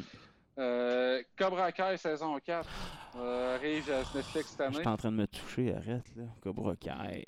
Euh, 0.60 1.22
Cobra 1.38 1.72
Kai 1.72 1.98
saison 1.98 2.38
4 2.40 2.70
euh, 3.16 3.56
arrive 3.56 3.90
à 3.92 4.00
Netflix 4.16 4.50
cette 4.52 4.60
Je 4.60 4.64
année. 4.64 4.76
suis 4.80 4.88
en 4.88 4.98
train 4.98 5.12
de 5.12 5.18
me 5.18 5.28
toucher, 5.28 5.74
arrête 5.74 6.16
là. 6.16 6.24
Cobra 6.42 6.76
Kai. 6.76 7.26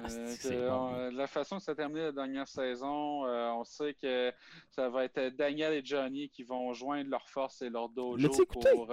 Euh, 0.00 0.36
que 0.42 0.70
on- 0.70 1.10
de 1.12 1.16
la 1.16 1.26
façon 1.26 1.56
que 1.56 1.62
ça 1.62 1.72
a 1.72 1.74
terminé 1.74 2.02
la 2.02 2.12
dernière 2.12 2.46
saison, 2.46 3.24
euh, 3.24 3.48
on 3.52 3.64
sait 3.64 3.94
que 3.94 4.30
ça 4.70 4.88
va 4.90 5.04
être 5.04 5.34
Daniel 5.36 5.72
et 5.72 5.84
Johnny 5.84 6.28
qui 6.28 6.42
vont 6.44 6.72
joindre 6.74 7.08
leurs 7.10 7.28
forces 7.30 7.62
et 7.62 7.70
leur 7.70 7.88
dojo 7.88 8.28
pour, 8.44 8.86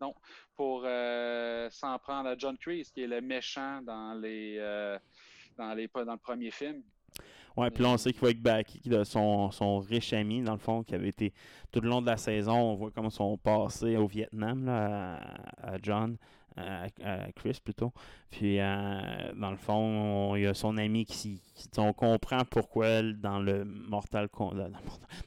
non, 0.00 0.14
pour 0.56 0.80
s'en 0.82 1.98
prendre 2.00 2.28
à 2.28 2.36
John 2.36 2.58
Kreese, 2.58 2.90
qui 2.90 3.02
est 3.02 3.06
le 3.06 3.20
méchant 3.20 3.80
dans 3.82 4.14
les, 4.14 4.58
dans 5.56 5.72
les 5.74 5.86
dans 5.94 6.12
le 6.12 6.18
premier 6.18 6.50
film. 6.50 6.82
Ouais, 7.56 7.70
puis 7.70 7.82
là, 7.82 7.90
on 7.90 7.96
sait 7.96 8.12
qu'il 8.12 8.20
va 8.20 8.28
avec 8.28 8.40
Baki, 8.40 8.88
de 8.88 9.04
son, 9.04 9.50
son 9.50 9.78
riche 9.80 10.12
ami, 10.12 10.42
dans 10.42 10.52
le 10.52 10.58
fond, 10.58 10.82
qui 10.82 10.94
avait 10.94 11.08
été 11.08 11.32
tout 11.72 11.80
le 11.80 11.88
long 11.88 12.00
de 12.00 12.06
la 12.06 12.16
saison. 12.16 12.54
On 12.54 12.74
voit 12.76 12.90
comme 12.90 13.10
son 13.10 13.36
passé 13.36 13.96
au 13.96 14.06
Vietnam, 14.06 14.64
là, 14.64 15.16
à, 15.62 15.72
à 15.74 15.76
John, 15.82 16.16
à, 16.56 16.84
à 17.04 17.32
Chris 17.34 17.58
plutôt. 17.62 17.92
Puis, 18.30 18.58
euh, 18.60 19.32
dans 19.36 19.50
le 19.50 19.56
fond, 19.56 19.74
on- 20.32 20.36
il 20.36 20.42
y 20.42 20.46
a 20.46 20.54
son 20.54 20.76
ami 20.76 21.04
qui, 21.04 21.40
qui- 21.54 21.68
On 21.78 21.92
comprend 21.92 22.44
pourquoi 22.48 23.02
dans 23.02 23.38
le 23.40 23.64
Mortal 23.64 24.28
Kombat. 24.28 24.68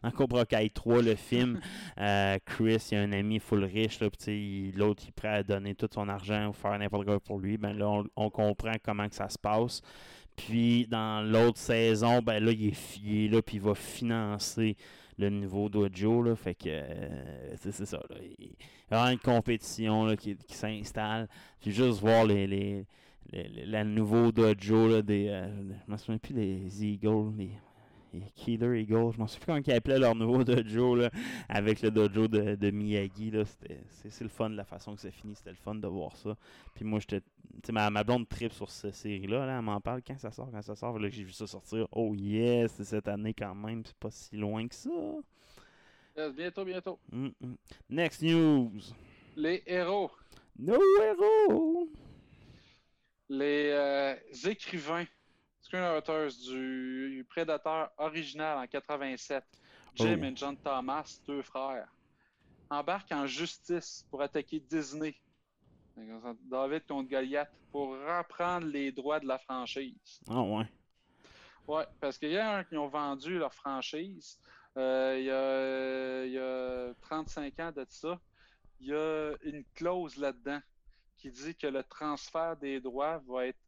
Dans, 0.01 0.11
Cobra 0.11 0.45
Kai 0.45 0.69
3, 0.69 1.01
le 1.01 1.15
film, 1.15 1.59
euh, 1.99 2.37
Chris, 2.45 2.87
il 2.91 2.95
y 2.95 2.97
a 2.97 3.03
un 3.03 3.11
ami 3.11 3.39
full 3.39 3.63
riche, 3.63 3.99
là, 3.99 4.07
l'autre, 4.07 5.03
il 5.05 5.09
est 5.09 5.11
prêt 5.15 5.27
à 5.29 5.43
donner 5.43 5.75
tout 5.75 5.89
son 5.93 6.07
argent 6.09 6.49
ou 6.49 6.53
faire 6.53 6.77
n'importe 6.79 7.05
quoi 7.05 7.19
pour 7.19 7.39
lui. 7.39 7.57
Ben 7.57 7.73
là, 7.77 7.89
on, 7.89 8.05
on 8.15 8.29
comprend 8.29 8.73
comment 8.83 9.07
que 9.09 9.15
ça 9.15 9.29
se 9.29 9.37
passe. 9.37 9.81
Puis 10.35 10.87
dans 10.87 11.21
l'autre 11.25 11.59
saison, 11.59 12.21
ben 12.21 12.43
là, 12.43 12.51
il 12.51 12.67
est, 12.69 12.71
fi- 12.71 13.01
il 13.03 13.25
est 13.25 13.27
là, 13.29 13.41
puis 13.41 13.57
il 13.57 13.61
va 13.61 13.75
financer 13.75 14.75
le 15.17 15.29
nouveau 15.29 15.69
dojo. 15.69 16.23
Là, 16.23 16.35
fait 16.35 16.55
que 16.55 16.69
euh, 16.69 17.55
c'est 17.59 17.85
ça. 17.85 17.97
Là. 18.09 18.15
Il 18.39 18.47
y 18.47 18.95
a 18.95 19.11
une 19.11 19.19
compétition 19.19 20.05
là, 20.05 20.15
qui, 20.15 20.35
qui 20.35 20.55
s'installe. 20.55 21.27
Puis 21.61 21.71
juste 21.71 21.99
voir 22.01 22.25
les, 22.25 22.47
les, 22.47 22.85
les, 23.31 23.47
les- 23.47 23.65
le 23.65 23.83
nouveau 23.83 24.31
dojo 24.31 24.87
là, 24.87 25.01
des. 25.01 25.27
euh, 25.29 25.47
je 25.87 25.91
me 25.91 25.97
souviens 25.97 26.17
plus 26.17 26.33
des 26.33 26.83
Eagles, 26.85 27.31
les, 27.37 27.45
les 27.45 27.51
Killer 28.35 28.81
Eagles. 28.81 29.13
Je 29.13 29.17
m'en 29.19 29.27
souviens 29.27 29.45
comment 29.45 29.61
ils 29.65 29.73
appelaient 29.73 29.99
leur 29.99 30.15
nouveau 30.15 30.43
dojo 30.43 30.95
là, 30.95 31.09
avec 31.49 31.81
le 31.81 31.91
dojo 31.91 32.27
de, 32.27 32.55
de 32.55 32.71
Miyagi. 32.71 33.31
C'est 33.99 34.21
le 34.21 34.29
fun 34.29 34.49
de 34.49 34.55
la 34.55 34.65
façon 34.65 34.95
que 34.95 35.01
ça 35.01 35.11
finit. 35.11 35.35
C'était 35.35 35.51
le 35.51 35.55
fun 35.55 35.75
de 35.75 35.87
voir 35.87 36.15
ça. 36.15 36.35
Puis 36.75 36.85
moi, 36.85 36.99
j'étais. 36.99 37.21
Ma, 37.71 37.89
ma 37.89 38.03
blonde 38.03 38.27
trip 38.27 38.51
sur 38.51 38.69
cette 38.71 38.95
série-là. 38.95 39.45
Là, 39.45 39.57
elle 39.57 39.63
m'en 39.63 39.79
parle 39.79 40.01
quand 40.05 40.17
ça 40.17 40.31
sort, 40.31 40.49
quand 40.51 40.61
ça 40.61 40.75
sort. 40.75 40.97
Là, 40.99 41.09
j'ai 41.09 41.23
vu 41.23 41.31
ça 41.31 41.45
sortir. 41.47 41.87
Oh 41.91 42.13
yes, 42.15 42.73
c'est 42.77 42.83
cette 42.83 43.07
année 43.07 43.33
quand 43.33 43.55
même. 43.55 43.83
C'est 43.85 43.95
pas 43.97 44.11
si 44.11 44.35
loin 44.35 44.67
que 44.67 44.75
ça. 44.75 44.89
Yes, 46.17 46.33
bientôt, 46.33 46.63
bientôt. 46.65 46.99
Mm, 47.11 47.29
mm. 47.41 47.55
Next 47.89 48.21
news. 48.21 48.71
Les 49.35 49.63
héros, 49.65 50.11
No 50.59 50.77
héros. 51.01 51.89
les 53.29 53.69
euh, 53.71 54.15
écrivains, 54.45 55.05
screenwriters 55.73 56.37
du 56.51 57.25
Prédateur 57.27 57.89
original 57.97 58.59
en 58.59 58.67
87, 58.67 59.43
Jim 59.95 60.19
Oh. 60.21 60.25
et 60.25 60.35
John 60.35 60.55
Thomas, 60.57 61.19
deux 61.27 61.41
frères, 61.41 61.87
embarquent 62.69 63.11
en 63.11 63.25
justice 63.25 64.05
pour 64.09 64.21
attaquer 64.21 64.59
Disney. 64.59 65.15
David 66.49 66.85
contre 66.87 67.09
Goliath 67.09 67.51
pour 67.71 67.89
reprendre 67.91 68.67
les 68.67 68.91
droits 68.91 69.19
de 69.19 69.27
la 69.27 69.37
franchise. 69.39 70.19
Ah 70.29 70.41
ouais. 70.41 70.65
Ouais, 71.67 71.85
parce 71.99 72.17
qu'il 72.17 72.31
y 72.31 72.37
a 72.37 72.57
un 72.57 72.63
qui 72.63 72.77
ont 72.77 72.87
vendu 72.87 73.37
leur 73.39 73.53
franchise 73.53 74.39
Euh, 74.75 75.17
il, 75.19 75.25
y 75.25 75.29
a, 75.31 76.25
il 76.25 76.31
y 76.33 76.39
a 76.39 76.93
35 77.01 77.59
ans 77.59 77.71
de 77.71 77.85
ça, 77.89 78.19
il 78.79 78.87
y 78.87 78.93
a 78.93 79.33
une 79.43 79.63
clause 79.75 80.17
là-dedans 80.17 80.59
qui 81.17 81.29
dit 81.29 81.55
que 81.55 81.67
le 81.67 81.83
transfert 81.83 82.57
des 82.57 82.81
droits 82.81 83.21
va 83.27 83.45
être 83.45 83.59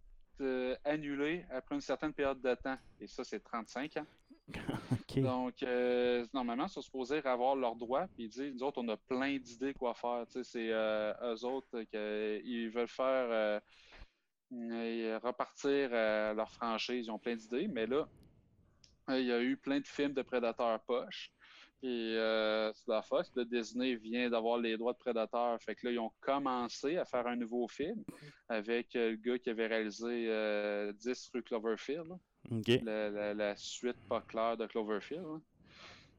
euh, 0.41 0.75
annulé 0.83 1.45
après 1.51 1.75
une 1.75 1.81
certaine 1.81 2.13
période 2.13 2.41
de 2.41 2.55
temps. 2.55 2.77
Et 2.99 3.07
ça, 3.07 3.23
c'est 3.23 3.39
35 3.39 3.97
ans. 3.97 4.05
Donc, 5.15 5.63
euh, 5.63 6.25
normalement, 6.33 6.65
ils 6.65 6.69
sont 6.69 6.81
supposés 6.81 7.25
avoir 7.25 7.55
leurs 7.55 7.75
droits, 7.75 8.07
puis 8.13 8.25
ils 8.25 8.29
disent, 8.29 8.53
nous 8.53 8.63
autres, 8.63 8.81
on 8.81 8.87
a 8.89 8.97
plein 8.97 9.37
d'idées 9.37 9.73
quoi 9.73 9.93
faire. 9.93 10.25
Tu 10.27 10.33
sais, 10.33 10.43
c'est 10.43 10.69
euh, 10.71 11.13
eux 11.33 11.45
autres 11.45 11.81
qui 11.83 12.67
veulent 12.67 12.87
faire 12.87 13.61
euh, 14.53 15.19
repartir 15.23 15.89
leur 15.89 16.51
franchise, 16.51 17.07
ils 17.07 17.11
ont 17.11 17.19
plein 17.19 17.35
d'idées, 17.35 17.67
mais 17.67 17.87
là, 17.87 18.07
il 19.09 19.25
y 19.25 19.31
a 19.31 19.41
eu 19.41 19.57
plein 19.57 19.79
de 19.79 19.87
films 19.87 20.13
de 20.13 20.21
prédateurs 20.21 20.79
poche. 20.81 21.31
Et 21.83 22.15
euh, 22.17 22.71
c'est 22.73 22.87
la 22.89 23.01
Fox, 23.03 23.31
le 23.35 23.45
Disney 23.45 23.95
vient 23.95 24.29
d'avoir 24.29 24.57
les 24.57 24.75
droits 24.77 24.93
de 24.93 24.97
prédateurs. 24.97 25.61
Fait 25.61 25.75
que 25.75 25.85
là, 25.87 25.93
ils 25.93 25.99
ont 25.99 26.11
commencé 26.21 26.97
à 26.97 27.05
faire 27.05 27.27
un 27.27 27.35
nouveau 27.35 27.67
film 27.67 28.03
avec 28.49 28.95
euh, 28.95 29.11
le 29.11 29.17
gars 29.17 29.37
qui 29.37 29.49
avait 29.51 29.67
réalisé 29.67 30.25
euh, 30.29 30.91
10 30.93 31.29
rue 31.33 31.43
Cloverfield. 31.43 32.07
la, 32.83 33.09
la- 33.09 33.33
la 33.33 33.55
suite 33.55 33.97
pas 34.07 34.21
claire 34.21 34.57
de 34.57 34.65
Cloverfield. 34.67 35.25
hein. 35.25 35.41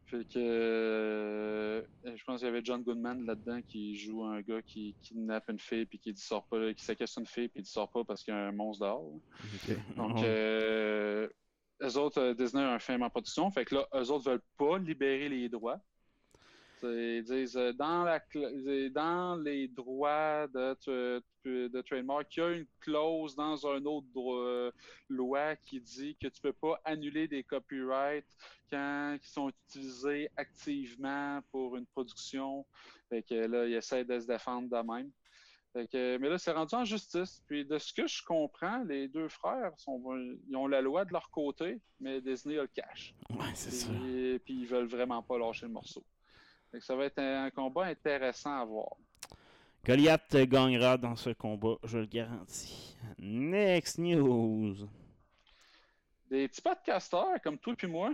Fait 0.09 0.25
que 0.25 0.39
euh, 0.39 1.83
je 2.05 2.23
pense 2.25 2.39
qu'il 2.39 2.47
y 2.47 2.49
avait 2.49 2.65
John 2.65 2.83
Goodman 2.85 3.25
là-dedans 3.27 3.61
qui 3.67 3.97
joue 3.97 4.23
un 4.25 4.41
gars 4.41 4.63
qui 4.63 4.97
kidnappe 5.03 5.49
une 5.49 5.59
fille 5.59 5.87
puis 5.87 5.99
qui 5.99 6.11
ne 6.11 6.17
sort 6.17 6.47
pas, 6.47 6.73
qui 6.75 6.85
séquestre 6.85 7.19
une 7.19 7.27
fille 7.27 7.49
puis 7.49 7.63
qui 7.63 7.69
ne 7.69 7.73
sort 7.73 7.91
pas 7.91 8.05
parce 8.05 8.23
qu'il 8.23 8.33
y 8.33 8.37
a 8.37 8.41
un 8.41 8.53
monstre 8.53 8.85
dehors. 8.87 9.03
ok. 9.43 9.77
Donc 9.97 10.17
eux 11.83 11.97
autres, 11.99 12.21
euh, 12.21 12.35
Disney 12.35 12.63
a 12.63 12.73
un 12.73 12.79
film 12.79 13.03
en 13.03 13.11
production, 13.11 13.51
fait 13.51 13.65
que 13.65 13.75
là, 13.77 13.87
eux 13.95 14.11
autres 14.11 14.31
veulent 14.31 14.43
pas 14.57 14.79
libérer 14.79 15.29
les 15.29 15.49
droits. 15.49 15.81
C'est- 16.79 17.19
Ils 17.19 17.25
disent 17.25 17.57
euh, 17.57 17.73
dans, 17.73 18.07
euh, 18.07 19.43
les 19.43 19.69
droits 19.69 20.47
de, 20.49 21.23
de 21.45 21.81
trademark, 21.83 22.37
il 22.37 22.41
y 22.41 22.43
a 22.43 22.51
une 22.51 22.67
clause 22.81 23.35
dans 23.35 23.67
un 23.67 23.83
autre 23.87 24.73
loi 25.09 25.57
qui 25.57 25.81
dit 25.81 26.17
que 26.21 26.29
tu 26.29 26.41
peux 26.41 26.53
pas 26.53 26.79
annuler 26.85 27.29
des 27.29 27.43
copyrights 27.45 28.37
quand 28.71 29.17
ils 29.23 29.27
sont 29.29 29.51
utilisés 29.69 30.29
activement 30.37 31.41
pour 31.51 31.77
une 31.77 31.87
production. 31.87 32.67
Fait 33.09 33.23
que 33.23 33.35
là, 33.35 33.67
ils 33.67 33.75
essaient 33.75 34.05
de 34.05 34.21
se 34.21 34.27
défendre 34.27 34.69
de 34.69 34.93
même. 34.93 35.11
Que- 35.85 36.17
mais 36.19 36.29
là, 36.29 36.39
c'est 36.39 36.53
rendu 36.53 36.75
en 36.75 36.85
justice. 36.85 37.43
Puis 37.47 37.65
de 37.65 37.79
ce 37.79 37.93
que 37.93 38.07
je 38.07 38.23
comprends, 38.25 38.83
les 38.85 39.09
deux 39.09 39.29
frères 39.29 39.73
sont, 39.77 40.01
ils 40.49 40.57
ont 40.57 40.67
la 40.67 40.81
loi 40.81 41.05
de 41.05 41.13
leur 41.13 41.31
côté, 41.31 41.81
mais 42.01 42.21
Disney 42.21 42.59
a 42.59 42.63
le 42.63 42.69
cash. 42.69 43.15
Ouais, 43.31 43.53
c'est 43.55 43.71
ça. 43.71 43.89
Puis, 43.91 44.39
puis 44.45 44.55
ils 44.63 44.67
veulent 44.67 44.87
vraiment 44.89 45.23
pas 45.23 45.39
lâcher 45.39 45.67
le 45.67 45.73
morceau. 45.73 46.05
Fait 46.71 46.79
que 46.79 46.85
ça 46.85 46.97
va 46.97 47.05
être 47.05 47.19
un, 47.19 47.45
un 47.45 47.51
combat 47.51 47.85
intéressant 47.85 48.59
à 48.59 48.65
voir. 48.65 48.97
Goliath 49.85 50.35
gagnera 50.35 50.97
dans 50.97 51.15
ce 51.15 51.31
combat, 51.31 51.77
je 51.85 51.99
le 51.99 52.07
garantis. 52.07 52.97
Next 53.19 53.99
news. 53.99 54.75
Des 56.29 56.49
petits 56.49 56.63
podcasteurs 56.63 57.41
comme 57.43 57.59
toi 57.59 57.75
et 57.81 57.87
moi 57.87 58.13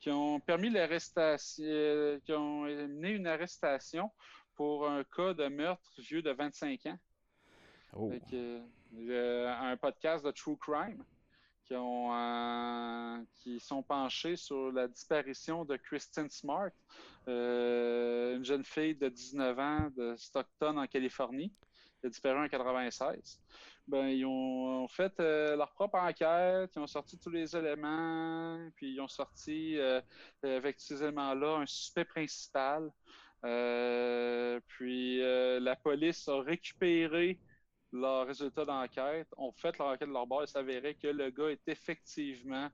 qui 0.00 0.10
ont 0.10 0.38
permis 0.38 0.70
l'arrestation, 0.70 1.64
euh, 1.66 2.20
qui 2.24 2.32
ont 2.32 2.60
mené 2.62 3.10
une 3.10 3.26
arrestation 3.26 4.12
pour 4.58 4.88
un 4.88 5.04
cas 5.04 5.34
de 5.34 5.46
meurtre 5.46 5.88
vieux 5.98 6.20
de 6.20 6.32
25 6.32 6.86
ans. 6.86 6.98
Oh. 7.96 8.10
Que, 8.28 8.60
euh, 8.98 9.54
un 9.54 9.76
podcast 9.76 10.24
de 10.24 10.32
True 10.32 10.56
Crime 10.56 11.04
qui, 11.64 11.76
ont, 11.76 12.12
euh, 12.12 13.18
qui 13.36 13.60
sont 13.60 13.84
penchés 13.84 14.34
sur 14.34 14.72
la 14.72 14.88
disparition 14.88 15.64
de 15.64 15.76
Kristen 15.76 16.28
Smart, 16.28 16.72
euh, 17.28 18.36
une 18.36 18.44
jeune 18.44 18.64
fille 18.64 18.96
de 18.96 19.08
19 19.08 19.58
ans 19.60 19.90
de 19.96 20.16
Stockton 20.16 20.76
en 20.76 20.88
Californie, 20.88 21.52
qui 22.00 22.06
a 22.06 22.08
disparu 22.08 22.44
en 22.44 22.48
96. 22.48 23.40
Ben, 23.86 24.08
ils 24.08 24.26
ont, 24.26 24.82
ont 24.82 24.88
fait 24.88 25.20
euh, 25.20 25.54
leur 25.54 25.70
propre 25.70 25.98
enquête, 25.98 26.72
ils 26.74 26.80
ont 26.80 26.88
sorti 26.88 27.16
tous 27.16 27.30
les 27.30 27.56
éléments, 27.56 28.58
puis 28.74 28.94
ils 28.94 29.00
ont 29.00 29.08
sorti 29.08 29.78
avec 30.42 30.80
ces 30.80 31.00
éléments-là 31.00 31.58
un 31.58 31.66
suspect 31.66 32.04
principal. 32.04 32.90
Euh, 33.44 34.58
puis 34.66 35.22
euh, 35.22 35.60
la 35.60 35.76
police 35.76 36.26
a 36.28 36.40
récupéré 36.40 37.38
leurs 37.92 38.26
résultats 38.26 38.64
d'enquête, 38.64 39.28
ont 39.36 39.52
fait 39.52 39.76
leur 39.78 39.88
enquête 39.88 40.08
de 40.08 40.12
leur 40.12 40.26
bord 40.26 40.42
et 40.42 40.46
s'avérait 40.46 40.94
que 40.94 41.06
le 41.08 41.30
gars 41.30 41.48
est 41.50 41.68
effectivement 41.68 42.68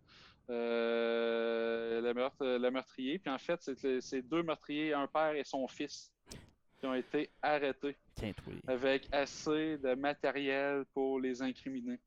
euh, 0.51 2.01
le, 2.01 2.13
meurtre- 2.15 2.45
le 2.59 2.71
meurtrier. 2.71 3.19
Puis 3.19 3.31
en 3.31 3.39
fait, 3.39 3.61
c'est 4.01 4.23
deux 4.23 4.43
meurtriers, 4.43 4.93
un 4.95 5.07
père 5.07 5.35
et 5.37 5.45
son 5.45 5.67
fils, 5.69 6.11
qui 6.79 6.87
ont 6.87 6.95
été 6.95 7.31
arrêtés 7.43 7.97
avec 8.67 9.07
assez 9.13 9.79
de 9.79 9.95
matériel 9.95 10.85
pour 10.93 11.21
les 11.21 11.41
incriminer. 11.43 11.99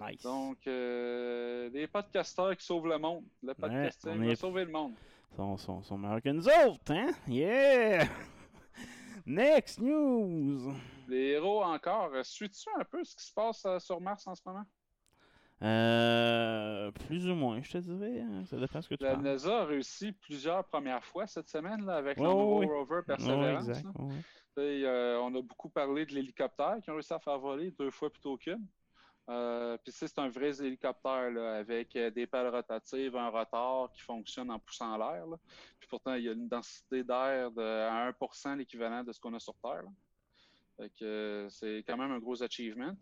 Nice. 0.00 0.22
Donc, 0.22 0.58
euh, 0.66 1.68
des 1.70 1.86
podcasteurs 1.86 2.56
qui 2.56 2.64
sauvent 2.64 2.88
le 2.88 2.98
monde. 2.98 3.24
Le 3.42 3.54
podcasting 3.54 4.18
va 4.18 4.32
est- 4.32 4.36
sauver 4.36 4.64
le 4.64 4.70
monde. 4.72 4.94
Sont, 5.36 5.56
sont, 5.56 5.82
sont 5.82 5.96
meilleurs 5.98 6.20
que 6.22 6.28
nous 6.28 6.46
autres, 6.46 6.92
hein? 6.92 7.10
Yeah! 7.26 8.06
Next 9.26 9.80
news. 9.80 10.74
Les 11.08 11.30
héros 11.32 11.62
encore. 11.62 12.10
euh, 12.14 12.22
Suis-tu 12.22 12.68
un 12.78 12.84
peu 12.84 13.02
ce 13.04 13.16
qui 13.16 13.24
se 13.24 13.32
passe 13.32 13.64
euh, 13.64 13.78
sur 13.78 14.00
Mars 14.00 14.26
en 14.26 14.34
ce 14.34 14.42
moment? 14.44 14.64
Euh, 15.62 16.90
plus 16.90 17.28
ou 17.28 17.34
moins, 17.34 17.62
je 17.62 17.70
te 17.72 17.78
dirais. 17.78 18.20
hein, 18.20 18.44
Ça 18.46 18.56
dépend 18.58 18.82
ce 18.82 18.88
que 18.88 18.96
tu 18.96 19.04
La 19.04 19.14
penses. 19.14 19.22
NASA 19.22 19.60
a 19.60 19.64
réussi 19.64 20.12
plusieurs 20.12 20.64
premières 20.64 21.04
fois 21.04 21.26
cette 21.26 21.48
semaine 21.48 21.84
là, 21.86 21.96
avec 21.96 22.18
le 22.18 22.28
rover 22.28 23.00
Perseverance. 23.06 23.68
exact. 23.68 23.86
Et, 24.58 24.82
euh, 24.84 25.18
on 25.20 25.34
a 25.34 25.40
beaucoup 25.40 25.70
parlé 25.70 26.04
de 26.04 26.12
l'hélicoptère 26.14 26.76
qui 26.82 26.90
ont 26.90 26.94
réussi 26.94 27.14
à 27.14 27.20
faire 27.20 27.38
voler 27.38 27.70
deux 27.70 27.90
fois 27.90 28.10
plutôt 28.10 28.36
qu'une. 28.36 28.66
Euh, 29.28 29.76
Puis 29.84 29.92
c'est 29.92 30.18
un 30.18 30.28
vrai 30.28 30.60
hélicoptère 30.60 31.30
avec 31.36 31.94
euh, 31.94 32.10
des 32.10 32.26
pales 32.26 32.48
rotatives, 32.48 33.16
un 33.16 33.28
rotor 33.28 33.92
qui 33.92 34.02
fonctionne 34.02 34.50
en 34.50 34.58
poussant 34.58 34.96
l'air. 34.96 35.24
Puis 35.78 35.88
pourtant, 35.88 36.14
il 36.14 36.24
y 36.24 36.28
a 36.28 36.32
une 36.32 36.48
densité 36.48 37.04
d'air 37.04 37.50
à 37.56 38.10
1% 38.10 38.56
l'équivalent 38.56 39.04
de 39.04 39.12
ce 39.12 39.20
qu'on 39.20 39.34
a 39.34 39.38
sur 39.38 39.54
Terre. 39.62 39.84
Fait 40.76 40.90
que 40.98 41.04
euh, 41.04 41.48
c'est 41.50 41.84
quand 41.86 41.96
même 41.96 42.10
un 42.10 42.18
gros 42.18 42.42
achievement. 42.42 42.96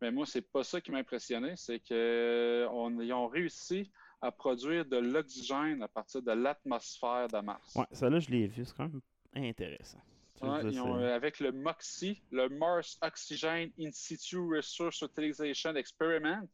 Mais 0.00 0.10
moi, 0.10 0.26
c'est 0.26 0.42
pas 0.42 0.64
ça 0.64 0.80
qui 0.80 0.90
m'a 0.90 0.98
impressionné, 0.98 1.54
c'est 1.56 1.80
qu'ils 1.80 2.66
ont 2.68 3.28
réussi 3.28 3.90
à 4.20 4.30
produire 4.30 4.84
de 4.84 4.98
l'oxygène 4.98 5.82
à 5.82 5.88
partir 5.88 6.22
de 6.22 6.32
l'atmosphère 6.32 7.28
de 7.28 7.38
Mars. 7.38 7.74
Ouais, 7.76 7.86
ça 7.92 8.10
là, 8.10 8.20
je 8.20 8.30
l'ai 8.30 8.46
vu, 8.46 8.64
c'est 8.64 8.76
quand 8.76 8.88
même 8.88 9.00
intéressant. 9.34 10.00
Ouais, 10.42 10.60
ils 10.64 10.80
ont, 10.80 10.98
euh, 10.98 11.14
avec 11.14 11.38
le 11.38 11.52
MOXIE, 11.52 12.20
le 12.32 12.48
Mars 12.48 12.98
Oxygen 13.00 13.70
In 13.78 13.90
Situ 13.92 14.38
Resource 14.38 15.00
Utilization 15.02 15.76
Experiment, 15.76 16.48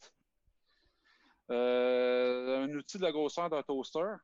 euh, 1.50 2.64
un 2.64 2.74
outil 2.74 2.98
de 2.98 3.02
la 3.02 3.12
grosseur 3.12 3.48
d'un 3.48 3.62
toaster, 3.62 4.16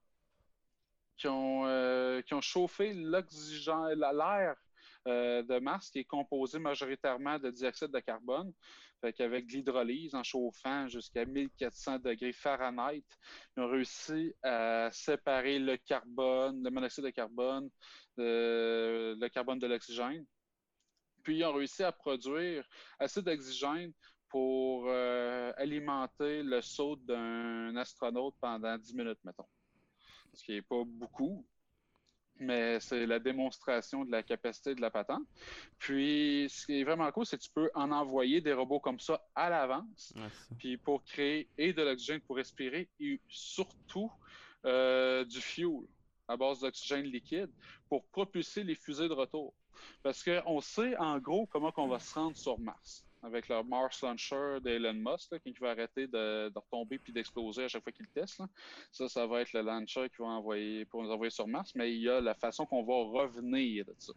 qui 1.16 1.28
ont, 1.28 1.66
euh, 1.66 2.20
qui 2.22 2.34
ont 2.34 2.42
chauffé 2.42 2.92
l'air 2.92 3.24
euh, 5.06 5.42
de 5.42 5.58
Mars, 5.58 5.90
qui 5.90 6.00
est 6.00 6.04
composé 6.04 6.58
majoritairement 6.58 7.38
de 7.38 7.50
dioxyde 7.50 7.90
de 7.90 8.00
carbone, 8.00 8.52
fait 9.00 9.12
qu'avec 9.12 9.46
de 9.46 9.52
l'hydrolyse, 9.52 10.14
en 10.14 10.22
chauffant 10.22 10.88
jusqu'à 10.88 11.24
1400 11.24 11.98
degrés 11.98 12.32
Fahrenheit, 12.32 13.04
ils 13.56 13.62
ont 13.62 13.68
réussi 13.68 14.34
à 14.42 14.88
séparer 14.92 15.58
le 15.58 15.76
carbone, 15.76 16.62
le 16.62 16.70
monoxyde 16.70 17.04
de 17.04 17.10
carbone, 17.10 17.68
le 18.16 19.28
carbone 19.28 19.58
de 19.58 19.66
l'oxygène. 19.66 20.24
Puis 21.22 21.38
ils 21.38 21.44
ont 21.44 21.54
réussi 21.54 21.82
à 21.82 21.92
produire 21.92 22.66
assez 22.98 23.22
d'oxygène 23.22 23.92
pour 24.34 24.86
euh, 24.88 25.52
alimenter 25.56 26.42
le 26.42 26.60
saut 26.60 26.96
d'un 26.96 27.76
astronaute 27.76 28.34
pendant 28.40 28.76
10 28.76 28.94
minutes, 28.94 29.20
mettons. 29.22 29.46
Ce 30.32 30.44
qui 30.44 30.52
n'est 30.52 30.62
pas 30.62 30.82
beaucoup, 30.84 31.46
mais 32.38 32.80
c'est 32.80 33.06
la 33.06 33.18
démonstration 33.18 34.04
de 34.04 34.10
la 34.10 34.22
capacité 34.22 34.74
de 34.74 34.80
la 34.80 34.90
patente. 34.90 35.22
Puis, 35.78 36.46
ce 36.50 36.66
qui 36.66 36.80
est 36.80 36.84
vraiment 36.84 37.10
cool, 37.12 37.26
c'est 37.26 37.38
que 37.38 37.42
tu 37.42 37.50
peux 37.50 37.70
en 37.74 37.90
envoyer 37.92 38.40
des 38.40 38.52
robots 38.52 38.80
comme 38.80 39.00
ça 39.00 39.24
à 39.34 39.50
l'avance, 39.50 40.12
puis 40.58 40.76
pour 40.76 41.04
créer 41.04 41.48
et 41.58 41.72
de 41.72 41.82
l'oxygène 41.82 42.20
pour 42.20 42.36
respirer 42.36 42.88
et 43.00 43.20
surtout 43.28 44.10
euh, 44.64 45.24
du 45.24 45.40
fuel 45.40 45.82
à 46.28 46.36
base 46.36 46.60
d'oxygène 46.60 47.04
liquide 47.04 47.50
pour 47.88 48.04
propulser 48.06 48.64
les 48.64 48.74
fusées 48.74 49.08
de 49.08 49.12
retour. 49.12 49.54
Parce 50.02 50.22
qu'on 50.22 50.60
sait 50.60 50.96
en 50.96 51.18
gros 51.18 51.46
comment 51.46 51.72
on 51.76 51.88
va 51.88 51.98
se 51.98 52.14
rendre 52.14 52.36
sur 52.36 52.58
Mars 52.58 53.04
avec 53.24 53.48
le 53.48 53.62
Mars 53.62 54.02
Launcher 54.02 54.58
d'Elon 54.62 54.94
Musk, 54.94 55.32
il 55.44 55.58
va 55.58 55.70
arrêter 55.70 56.06
de, 56.06 56.48
de 56.50 56.58
retomber 56.58 56.98
puis 56.98 57.12
d'exploser 57.12 57.64
à 57.64 57.68
chaque 57.68 57.82
fois 57.82 57.92
qu'il 57.92 58.06
teste. 58.08 58.42
Ça, 58.92 59.08
ça 59.08 59.26
va 59.26 59.40
être 59.40 59.52
le 59.52 59.62
launcher 59.62 60.08
qui 60.10 60.16
va 60.18 60.26
envoyer 60.26 60.84
pour 60.84 61.02
nous 61.02 61.10
envoyer 61.10 61.30
sur 61.30 61.46
Mars, 61.46 61.72
mais 61.74 61.92
il 61.92 62.02
y 62.02 62.08
a 62.08 62.20
la 62.20 62.34
façon 62.34 62.66
qu'on 62.66 62.82
va 62.84 63.22
revenir 63.22 63.84
de 63.84 63.94
ça. 63.98 64.12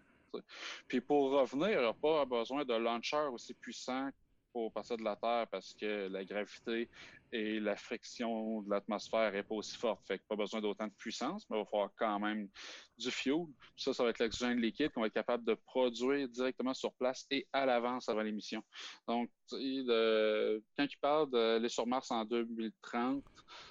Puis 0.88 1.02
pour 1.02 1.32
revenir, 1.32 1.70
il 1.70 1.80
n'y 1.80 1.86
a 1.86 1.94
pas 1.94 2.26
besoin 2.26 2.66
d'un 2.66 2.80
launcher 2.80 3.30
aussi 3.32 3.54
puissant 3.54 4.10
pour 4.58 4.72
partir 4.74 4.98
de 4.98 5.04
la 5.04 5.16
Terre 5.16 5.46
parce 5.52 5.76
que 5.76 6.08
la 6.08 6.26
gravité 6.26 6.90
et 7.32 7.60
la 7.60 7.76
friction 7.76 8.64
de 8.64 8.70
l'atmosphère 8.72 9.32
n'est 9.32 9.44
pas 9.44 9.54
aussi 9.54 9.78
forte. 9.78 10.04
Fait 10.08 10.18
que 10.18 10.24
pas 10.28 10.36
besoin 10.36 10.62
d'autant 10.62 10.88
de 10.88 10.94
puissance, 10.94 11.46
mais 11.48 11.58
il 11.58 11.60
va 11.60 11.66
falloir 11.66 11.92
quand 11.96 12.20
même 12.20 12.50
du 12.98 13.12
fuel. 13.12 13.46
Ça, 13.76 13.94
ça 13.94 14.04
va 14.04 14.10
être 14.10 14.18
l'oxygène 14.18 14.60
liquide 14.60 14.92
qu'on 14.92 15.02
va 15.02 15.08
être 15.08 15.14
capable 15.14 15.46
de 15.46 15.54
produire 15.54 16.28
directement 16.28 16.74
sur 16.74 16.92
place 16.94 17.28
et 17.30 17.46
à 17.54 17.68
l'avance 17.68 18.10
avant 18.10 18.24
l'émission. 18.24 18.64
Donc, 19.08 19.30
quand 19.52 19.58
il 19.60 20.98
parle 21.00 21.30
d'aller 21.30 21.70
sur 21.70 21.86
Mars 21.86 22.10
en 22.10 22.26
2030, 22.26 23.24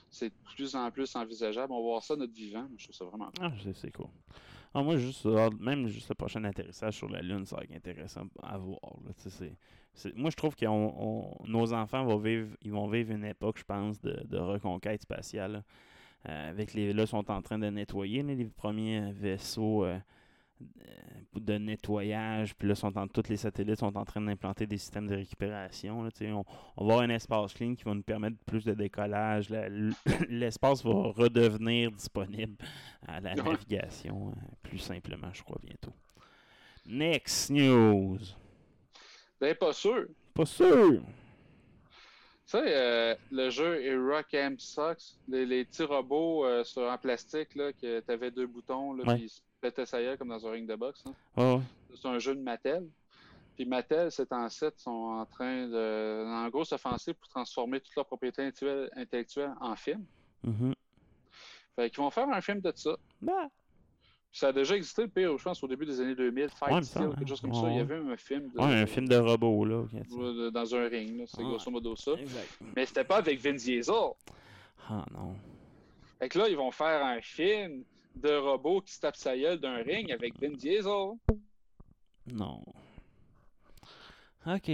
c'est 0.09 0.29
de 0.29 0.55
plus 0.55 0.77
en 0.77 0.89
plus 0.93 1.17
envisageable. 1.17 1.73
On 1.73 1.79
va 1.79 1.83
voir 1.83 2.03
ça 2.05 2.15
notre 2.15 2.33
vivant. 2.33 2.69
Je 2.77 2.85
trouve 2.85 2.95
ça 2.95 3.05
vraiment 3.07 3.33
cool. 3.37 3.45
Ah, 3.45 3.73
c'est 3.75 3.91
cool. 3.91 4.07
Ah, 4.73 4.83
moi, 4.83 4.99
juste, 4.99 5.25
euh, 5.27 5.51
même 5.59 5.89
juste 5.89 6.11
le 6.11 6.15
prochain 6.15 6.45
atterrissage 6.45 6.99
sur 6.99 7.09
la 7.09 7.23
Lune, 7.23 7.47
ça 7.47 7.57
va 7.57 7.63
être 7.65 7.75
intéressant 7.75 8.27
à 8.43 8.59
voir. 8.59 8.79
Moi, 10.15 10.31
je 10.31 10.37
trouve 10.37 10.55
que 10.55 10.67
nos 11.49 11.73
enfants 11.73 12.05
vont 12.05 12.19
vivre, 12.19 12.49
ils 12.63 12.73
vont 12.73 12.89
vivre 12.89 13.13
une 13.13 13.25
époque, 13.25 13.59
je 13.59 13.65
pense, 13.65 14.01
de, 14.01 14.39
reconquête 14.39 15.03
spatiale. 15.03 15.63
Euh, 16.29 16.51
avec 16.51 16.75
les, 16.75 16.93
là, 16.93 17.07
sont 17.07 17.31
en 17.31 17.41
train 17.41 17.59
de 17.59 17.69
nettoyer 17.69 18.23
les 18.23 18.45
premiers 18.47 19.13
vaisseaux 19.13 19.85
euh, 19.85 19.99
de 21.35 21.59
nettoyage. 21.59 22.55
Puis 22.57 22.69
là, 22.69 22.75
sont 22.75 22.97
en, 22.99 23.07
tous 23.07 23.29
les 23.29 23.37
satellites 23.37 23.79
sont 23.79 23.97
en 23.97 24.05
train 24.05 24.21
d'implanter 24.21 24.67
des 24.67 24.79
systèmes 24.79 25.07
de 25.07 25.15
récupération. 25.15 26.01
on, 26.01 26.45
on, 26.77 26.85
va 26.85 26.95
avoir 26.95 27.01
un 27.01 27.11
espace 27.11 27.55
clean 27.55 27.75
qui 27.75 27.85
va 27.85 27.95
nous 27.95 28.03
permettre 28.03 28.37
plus 28.45 28.65
de 28.65 28.75
décollage. 28.75 29.51
L'espace 30.29 30.85
va 30.85 30.93
redevenir 30.93 31.93
disponible 31.93 32.57
à 33.07 33.21
la 33.21 33.35
navigation 33.35 34.31
euh, 34.31 34.41
plus 34.63 34.79
simplement, 34.79 35.33
je 35.33 35.43
crois, 35.43 35.61
bientôt. 35.63 35.93
Next 36.87 37.51
news. 37.51 38.19
Ben, 39.41 39.55
pas 39.55 39.73
sûr. 39.73 40.07
Pas 40.35 40.47
sûr. 40.47 41.01
Tu 42.47 42.53
sais, 42.53 42.63
euh, 42.65 43.15
le 43.33 43.51
jeu 43.51 43.83
Hero 43.83 44.23
Camp 44.31 44.61
Sucks, 44.61 45.17
les, 45.27 45.45
les, 45.45 45.65
petits 45.65 45.83
robots 45.83 46.47
euh, 46.47 46.63
sur, 46.63 46.83
en 46.83 46.97
plastique, 46.97 47.55
là, 47.57 47.73
que 47.73 48.01
tu 48.01 48.13
avais 48.13 48.31
deux 48.31 48.47
boutons, 48.47 48.93
là, 48.95 49.17
pétait 49.61 49.85
sa 49.85 50.17
comme 50.17 50.29
dans 50.29 50.47
un 50.47 50.51
ring 50.53 50.69
de 50.69 50.77
boxe. 50.77 51.03
Hein. 51.37 51.61
C'est 51.95 52.07
un 52.07 52.19
jeu 52.19 52.37
de 52.37 52.41
Mattel. 52.41 52.87
Puis 53.57 53.65
Mattel, 53.65 54.13
c'est 54.13 54.33
en 54.33 54.49
set, 54.49 54.79
sont 54.79 54.91
en 54.91 55.27
train 55.27 55.67
de, 55.67 56.25
en 56.27 56.49
gros, 56.51 56.65
s'offenser 56.65 57.15
pour 57.15 57.29
transformer 57.29 57.81
toute 57.81 57.97
leur 57.97 58.07
propriété 58.07 58.43
intellectuelle 58.95 59.55
en 59.61 59.75
film. 59.75 60.05
Mm 60.45 60.73
Fait 61.75 61.91
qu'ils 61.91 62.03
vont 62.03 62.11
faire 62.11 62.29
un 62.29 62.41
film 62.41 62.61
de 62.61 62.73
ça. 62.77 62.97
Bah. 63.21 63.49
Ça 64.33 64.49
a 64.49 64.53
déjà 64.53 64.77
existé, 64.77 65.03
le 65.03 65.09
pire, 65.09 65.39
je 65.39 65.43
pense, 65.43 65.63
au 65.63 65.67
début 65.67 65.87
des 65.87 65.99
années 65.99 66.15
2000, 66.15 66.51
Fight 66.51 66.85
Steel, 66.85 67.09
quelque 67.17 67.29
chose 67.29 67.41
comme 67.41 67.55
ça. 67.55 67.71
Il 67.71 67.77
y 67.77 67.81
avait 67.81 67.97
un 67.97 68.17
film 68.19 68.51
de... 68.51 68.59
Ouais, 68.59 68.75
un 68.75 68.87
film 68.87 69.09
de 69.09 69.17
robot, 69.17 69.65
là. 69.65 69.85
Dans 70.51 70.75
un 70.75 70.89
ring, 70.89 71.25
c'est 71.27 71.43
grosso 71.43 71.71
modo 71.71 71.97
ça. 71.97 72.13
Mais 72.75 72.85
c'était 72.85 73.05
pas 73.05 73.17
avec 73.17 73.41
Vin 73.41 73.55
Diesel. 73.55 73.95
Ah 74.89 75.07
non. 75.13 75.35
Fait 76.19 76.29
que 76.29 76.39
là, 76.39 76.49
ils 76.49 76.57
vont 76.57 76.71
faire 76.71 77.05
un 77.05 77.21
film 77.23 77.85
de 78.15 78.37
robots 78.37 78.83
qui 78.83 78.93
se 78.93 79.01
tapent 79.01 79.17
sa 79.17 79.37
gueule 79.37 79.59
d'un 79.59 79.77
ring 79.77 80.13
avec 80.13 80.39
Vin 80.39 80.53
Diesel. 80.53 81.15
Non. 82.31 82.63
Ok. 84.47 84.71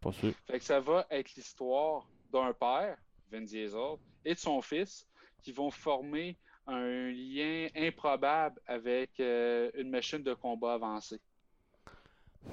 Pas 0.00 0.12
sûr. 0.12 0.32
Fait 0.46 0.58
que 0.58 0.64
ça 0.64 0.80
va 0.80 1.06
être 1.10 1.32
l'histoire 1.36 2.08
d'un 2.32 2.52
père, 2.52 2.98
Vin 3.30 3.42
Diesel, 3.42 3.98
et 4.24 4.34
de 4.34 4.38
son 4.38 4.60
fils 4.62 5.06
qui 5.42 5.52
vont 5.52 5.70
former 5.70 6.36
un 6.68 7.10
lien 7.10 7.68
improbable 7.74 8.60
avec 8.66 9.18
euh, 9.20 9.70
une 9.74 9.90
machine 9.90 10.22
de 10.22 10.34
combat 10.34 10.74
avancée. 10.74 11.20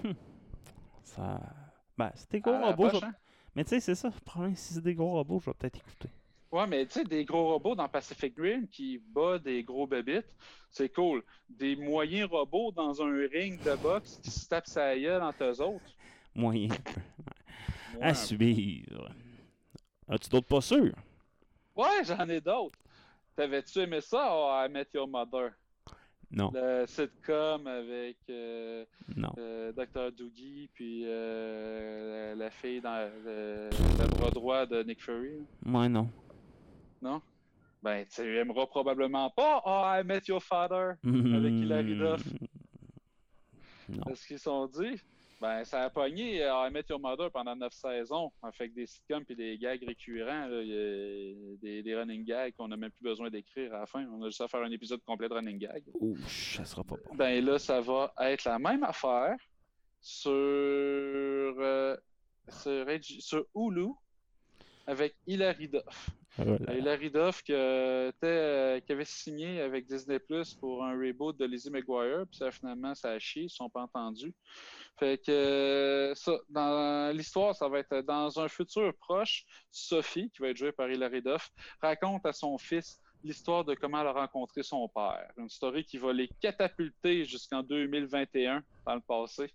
Hmm. 0.03 0.13
Ça. 1.03 1.39
Ben, 1.97 2.11
c'est 2.15 2.31
des 2.31 2.39
gros 2.39 2.57
robots. 2.57 2.99
Mais 3.55 3.63
tu 3.63 3.69
sais, 3.69 3.79
c'est 3.79 3.95
ça. 3.95 4.09
Le 4.09 4.19
problème, 4.21 4.55
si 4.55 4.73
c'est 4.73 4.83
des 4.83 4.95
gros 4.95 5.11
robots, 5.11 5.39
je 5.39 5.49
vais 5.49 5.53
peut-être 5.53 5.77
écouter. 5.77 6.09
Ouais, 6.51 6.67
mais 6.67 6.85
tu 6.85 6.93
sais, 6.93 7.03
des 7.03 7.25
gros 7.25 7.53
robots 7.53 7.75
dans 7.75 7.87
Pacific 7.89 8.33
Rim 8.37 8.67
qui 8.67 8.97
battent 8.97 9.43
des 9.43 9.63
gros 9.63 9.87
bébites, 9.87 10.27
c'est 10.71 10.89
cool. 10.89 11.23
Des 11.49 11.75
moyens 11.75 12.29
robots 12.29 12.71
dans 12.71 13.01
un 13.01 13.27
ring 13.27 13.61
de 13.61 13.75
boxe 13.75 14.19
qui 14.23 14.29
se 14.31 14.47
tapent 14.47 14.67
sa 14.67 14.97
gueule 14.97 15.21
entre 15.21 15.43
eux 15.43 15.61
autres. 15.61 15.95
Moyen. 16.35 16.69
à 18.01 18.13
subir. 18.13 19.09
As-tu 20.07 20.29
d'autres 20.29 20.47
pas 20.47 20.61
sûrs? 20.61 20.95
Ouais, 21.75 22.03
j'en 22.03 22.27
ai 22.29 22.39
d'autres. 22.39 22.77
T'avais-tu 23.35 23.79
aimé 23.79 23.99
ça, 24.01 24.29
oh, 24.31 24.49
I 24.65 24.71
Met 24.71 24.87
Your 24.93 25.07
Mother? 25.07 25.51
Non. 26.31 26.51
Le 26.53 26.85
sitcom 26.87 27.67
avec 27.67 28.17
euh, 28.29 28.85
euh, 29.37 29.71
Dr. 29.73 30.11
Doogie, 30.11 30.69
puis 30.73 31.03
euh, 31.05 32.33
la, 32.35 32.49
fille 32.49 32.81
dans 32.81 33.09
le, 33.25 33.69
bras 34.17 34.31
droit 34.31 34.65
de 34.65 34.83
Nick 34.83 35.01
Fury? 35.01 35.45
Ouais, 35.65 35.89
non. 35.89 36.09
Non? 37.01 37.21
Ben, 37.83 38.05
tu 38.07 38.37
aimeras 38.37 38.65
probablement 38.65 39.29
pas 39.29 39.61
Oh, 39.65 39.83
I 39.85 40.03
Met 40.05 40.23
Your 40.27 40.41
Father 40.41 40.93
avec 41.03 41.53
Hilary 41.53 41.95
Duff. 41.97 42.23
Non. 43.89 44.15
ce 44.15 44.27
qu'ils 44.27 44.39
sont 44.39 44.65
dit? 44.67 44.99
Ben, 45.41 45.65
ça 45.65 45.83
a 45.83 45.89
pogné 45.89 46.43
euh, 46.43 46.67
I 46.67 46.71
Met 46.71 46.85
Your 46.89 46.99
Mother 46.99 47.29
pendant 47.29 47.55
neuf 47.55 47.73
saisons, 47.73 48.31
avec 48.41 48.73
des 48.73 48.87
sitcoms 48.87 49.25
et 49.29 49.35
des 49.35 49.57
gags 49.57 49.83
récurrents, 49.85 50.47
des, 50.49 51.83
des, 51.83 51.95
running 51.95 52.23
gags 52.23 52.53
qu'on 52.55 52.69
n'a 52.69 52.77
même 52.77 52.91
plus 52.91 53.03
besoin 53.03 53.29
d'écrire 53.29 53.73
à 53.73 53.79
la 53.79 53.85
fin. 53.85 54.05
On 54.07 54.23
a 54.23 54.27
juste 54.27 54.41
à 54.41 54.47
faire 54.47 54.61
un 54.61 54.71
épisode 54.71 55.01
complet 55.03 55.27
de 55.27 55.33
running 55.33 55.59
gag. 55.59 55.83
Ouh, 55.99 56.17
ça 56.27 56.63
sera 56.63 56.83
pas 56.83 56.95
bon. 56.95 57.15
Ben 57.15 57.43
là, 57.43 57.59
ça 57.59 57.81
va 57.81 58.13
être 58.21 58.45
la 58.45 58.59
même 58.59 58.83
affaire 58.83 59.35
sur, 59.99 60.31
euh, 60.31 61.97
sur, 62.47 62.85
sur 63.01 63.45
Hulu 63.55 63.89
avec 64.87 65.15
Hilary 65.27 65.67
Duff. 65.67 66.09
Voilà. 66.37 66.75
Hilary 66.75 67.09
Duff 67.09 67.41
qui, 67.43 67.53
euh, 67.53 68.11
qui, 68.81 68.91
avait 68.91 69.05
signé 69.05 69.61
avec 69.61 69.85
Disney 69.85 70.19
Plus 70.19 70.53
pour 70.53 70.83
un 70.83 70.91
reboot 70.91 71.37
de 71.37 71.45
Lizzie 71.45 71.69
McGuire, 71.69 72.25
puis 72.27 72.37
ça 72.37 72.51
finalement 72.51 72.93
ça 72.93 73.11
a 73.11 73.19
chié, 73.19 73.43
ils 73.43 73.45
ne 73.45 73.49
sont 73.49 73.69
pas 73.69 73.81
entendus. 73.81 74.33
Fait 74.99 75.21
ça, 76.15 76.37
dans 76.49 77.15
l'histoire, 77.15 77.55
ça 77.55 77.69
va 77.69 77.79
être 77.79 78.01
dans 78.01 78.39
un 78.39 78.47
futur 78.47 78.93
proche, 78.97 79.45
Sophie, 79.71 80.29
qui 80.31 80.41
va 80.41 80.49
être 80.49 80.57
jouée 80.57 80.71
par 80.71 80.89
Hilary 80.89 81.21
Duff, 81.21 81.49
raconte 81.81 82.25
à 82.25 82.33
son 82.33 82.57
fils 82.57 82.99
l'histoire 83.23 83.65
de 83.65 83.73
comment 83.73 84.01
elle 84.01 84.07
a 84.07 84.13
rencontré 84.13 84.61
son 84.61 84.87
père. 84.87 85.31
Une 85.37 85.49
story 85.49 85.83
qui 85.83 85.97
va 85.97 86.13
les 86.13 86.29
catapulter 86.39 87.25
jusqu'en 87.25 87.63
2021 87.63 88.63
dans 88.85 88.95
le 88.95 89.01
passé, 89.01 89.51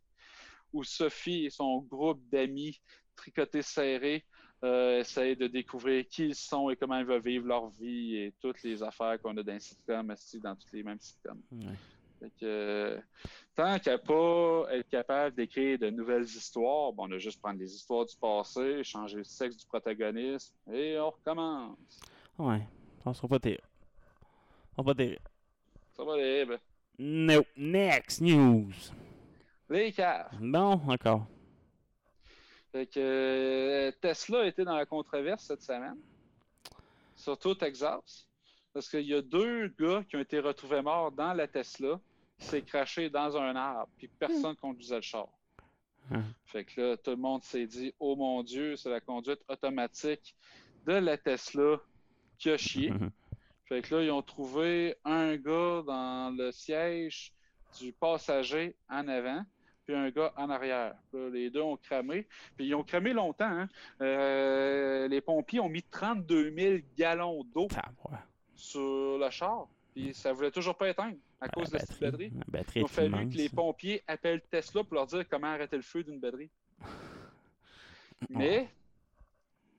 où 0.73 0.83
Sophie 0.83 1.47
et 1.47 1.51
son 1.51 1.79
groupe 1.79 2.21
d'amis 2.31 2.81
tricotés 3.17 3.63
serrés 3.63 4.25
euh, 4.63 5.01
essayent 5.01 5.37
de 5.37 5.47
découvrir 5.47 6.07
qui 6.07 6.27
ils 6.27 6.35
sont 6.35 6.69
et 6.71 6.77
comment 6.77 6.99
ils 6.99 7.07
veulent 7.07 7.23
vivre 7.23 7.47
leur 7.47 7.71
vie 7.71 8.17
et 8.17 8.35
toutes 8.41 8.63
les 8.63 8.83
affaires 8.83 9.21
qu'on 9.21 9.37
a 9.37 9.43
dans 9.43 9.53
un 9.53 9.59
sitcom, 9.59 10.15
dans 10.43 10.57
tous 10.57 10.73
les 10.73 10.83
mêmes 10.83 11.01
sitcoms. 11.01 11.41
Euh, 12.43 13.01
tant 13.57 13.79
qu'à 13.79 13.97
pas 13.97 14.67
être 14.73 14.89
capable 14.91 15.35
d'écrire 15.37 15.79
de 15.79 15.89
nouvelles 15.89 16.25
histoires, 16.25 16.93
bon, 16.93 17.09
on 17.09 17.13
a 17.13 17.19
juste 17.19 17.41
prendre 17.41 17.59
des 17.59 17.75
histoires 17.75 18.05
du 18.05 18.15
passé, 18.17 18.85
changer 18.85 19.19
le 19.19 19.25
sexe 19.25 19.57
du 19.57 19.67
protagoniste 19.67 20.55
et 20.71 20.99
on 20.99 21.11
recommence. 21.11 22.01
Ouais, 22.39 22.61
ça 23.03 23.15
sera 23.15 23.29
pas 23.29 23.39
terrible. 23.39 23.63
Ça 24.77 24.83
va 24.83 24.95
terrible. 24.95 25.23
Ça 25.97 26.05
va 26.05 26.15
terrible. 26.17 26.61
No. 26.99 27.43
Next 27.57 28.21
news. 28.21 28.75
Les 29.71 29.93
caves. 29.93 30.37
Non, 30.41 30.81
encore. 30.87 31.27
Fait 32.73 32.87
que 32.87 33.01
euh, 33.01 33.93
Tesla 34.01 34.41
a 34.41 34.47
été 34.47 34.65
dans 34.65 34.77
la 34.77 34.87
controverse 34.87 35.45
cette 35.45 35.63
semaine, 35.63 35.99
surtout 37.17 37.51
au 37.51 37.55
Texas, 37.55 38.29
parce 38.73 38.89
qu'il 38.89 39.07
y 39.07 39.15
a 39.15 39.23
deux 39.23 39.69
gars 39.79 40.05
qui 40.09 40.17
ont 40.17 40.21
été 40.21 40.39
retrouvés 40.39 40.81
morts 40.81 41.11
dans 41.11 41.33
la 41.33 41.49
Tesla, 41.49 41.99
qui 42.39 42.47
s'est 42.47 42.63
craché 42.63 43.11
dans 43.11 43.37
un 43.37 43.57
arbre, 43.57 43.91
puis 43.97 44.09
personne 44.09 44.51
ne 44.51 44.55
conduisait 44.55 44.97
le 44.97 45.03
char. 45.03 45.29
Hum. 46.13 46.25
Fait 46.45 46.65
que 46.65 46.81
là, 46.81 46.97
tout 46.97 47.11
le 47.11 47.17
monde 47.17 47.43
s'est 47.43 47.67
dit 47.67 47.93
Oh 47.99 48.17
mon 48.17 48.43
Dieu, 48.43 48.77
c'est 48.77 48.91
la 48.91 49.01
conduite 49.01 49.41
automatique 49.49 50.35
de 50.87 50.95
la 50.95 51.19
Tesla 51.19 51.81
qui 52.39 52.51
a 52.51 52.57
chié. 52.57 52.91
Hum. 52.91 53.11
Fait 53.65 53.83
que 53.83 53.95
là, 53.95 54.03
ils 54.03 54.11
ont 54.11 54.23
trouvé 54.23 54.97
un 55.05 55.37
gars 55.37 55.83
dans 55.87 56.37
le 56.37 56.51
siège 56.51 57.33
du 57.79 57.93
passager 57.93 58.75
en 58.89 59.07
avant 59.07 59.45
un 59.95 60.11
gars 60.11 60.33
en 60.37 60.51
arrière. 60.51 60.95
les 61.13 61.51
deux 61.51 61.63
ont 61.63 61.77
cramé. 61.77 62.27
Puis 62.57 62.67
ils 62.67 62.75
ont 62.75 62.83
cramé 62.83 63.13
longtemps. 63.13 63.45
Hein. 63.45 63.69
Euh, 64.01 65.09
les 65.09 65.21
pompiers 65.21 65.61
ont 65.61 65.69
mis 65.69 65.83
32 65.83 66.55
000 66.57 66.79
gallons 66.97 67.45
d'eau 67.55 67.69
sur 68.55 69.19
le 69.19 69.31
char. 69.31 69.69
Puis 69.95 70.15
ça 70.15 70.33
voulait 70.33 70.51
toujours 70.51 70.77
pas 70.77 70.89
éteindre 70.89 71.17
à 71.41 71.49
cause 71.49 71.71
de 71.71 71.79
la 71.79 71.85
batterie. 72.01 72.33
batterie. 72.49 72.81
Il 72.81 72.85
a 72.85 72.89
fallu 72.89 73.29
que 73.29 73.37
les 73.37 73.49
pompiers 73.49 74.03
appellent 74.07 74.43
Tesla 74.51 74.85
pour 74.85 74.95
leur 74.95 75.07
dire 75.07 75.29
comment 75.29 75.49
arrêter 75.49 75.77
le 75.77 75.83
feu 75.83 76.05
d'une 76.05 76.21
batterie. 76.21 76.51
Mais 78.29 78.69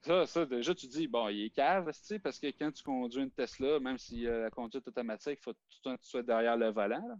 ça, 0.01 0.25
ça, 0.25 0.45
déjà, 0.45 0.73
tu 0.73 0.87
dis, 0.87 1.07
bon, 1.07 1.29
il 1.29 1.45
est 1.45 1.49
cave, 1.51 1.91
parce 2.23 2.39
que 2.39 2.47
quand 2.47 2.71
tu 2.71 2.83
conduis 2.83 3.21
une 3.21 3.29
Tesla, 3.29 3.79
même 3.79 3.99
si 3.99 4.23
la 4.23 4.49
conduite 4.49 4.87
automatique, 4.87 5.37
il 5.39 5.43
faut 5.43 5.53
que 5.53 5.95
tu 5.95 6.09
sois 6.09 6.23
derrière 6.23 6.57
le 6.57 6.69
volant. 6.69 7.19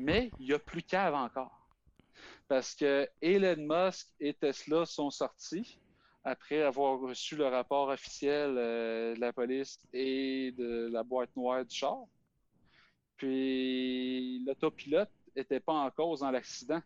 Mais 0.00 0.30
il 0.38 0.46
n'y 0.46 0.52
a 0.54 0.58
plus 0.58 0.82
cave 0.82 1.14
encore. 1.14 1.68
Parce 2.48 2.74
que 2.74 3.06
Elon 3.20 3.56
Musk 3.58 4.08
et 4.18 4.34
Tesla 4.34 4.86
sont 4.86 5.10
sortis 5.10 5.78
après 6.24 6.62
avoir 6.62 6.98
reçu 7.00 7.36
le 7.36 7.46
rapport 7.46 7.88
officiel 7.88 8.54
euh, 8.56 9.14
de 9.14 9.20
la 9.20 9.32
police 9.32 9.78
et 9.92 10.52
de 10.52 10.88
la 10.90 11.02
boîte 11.02 11.34
noire 11.36 11.64
du 11.64 11.74
char. 11.74 11.98
Puis 13.16 14.42
l'autopilote 14.46 15.10
n'était 15.36 15.60
pas 15.60 15.74
en 15.74 15.90
cause 15.90 16.20
dans 16.20 16.30
l'accident. 16.30 16.82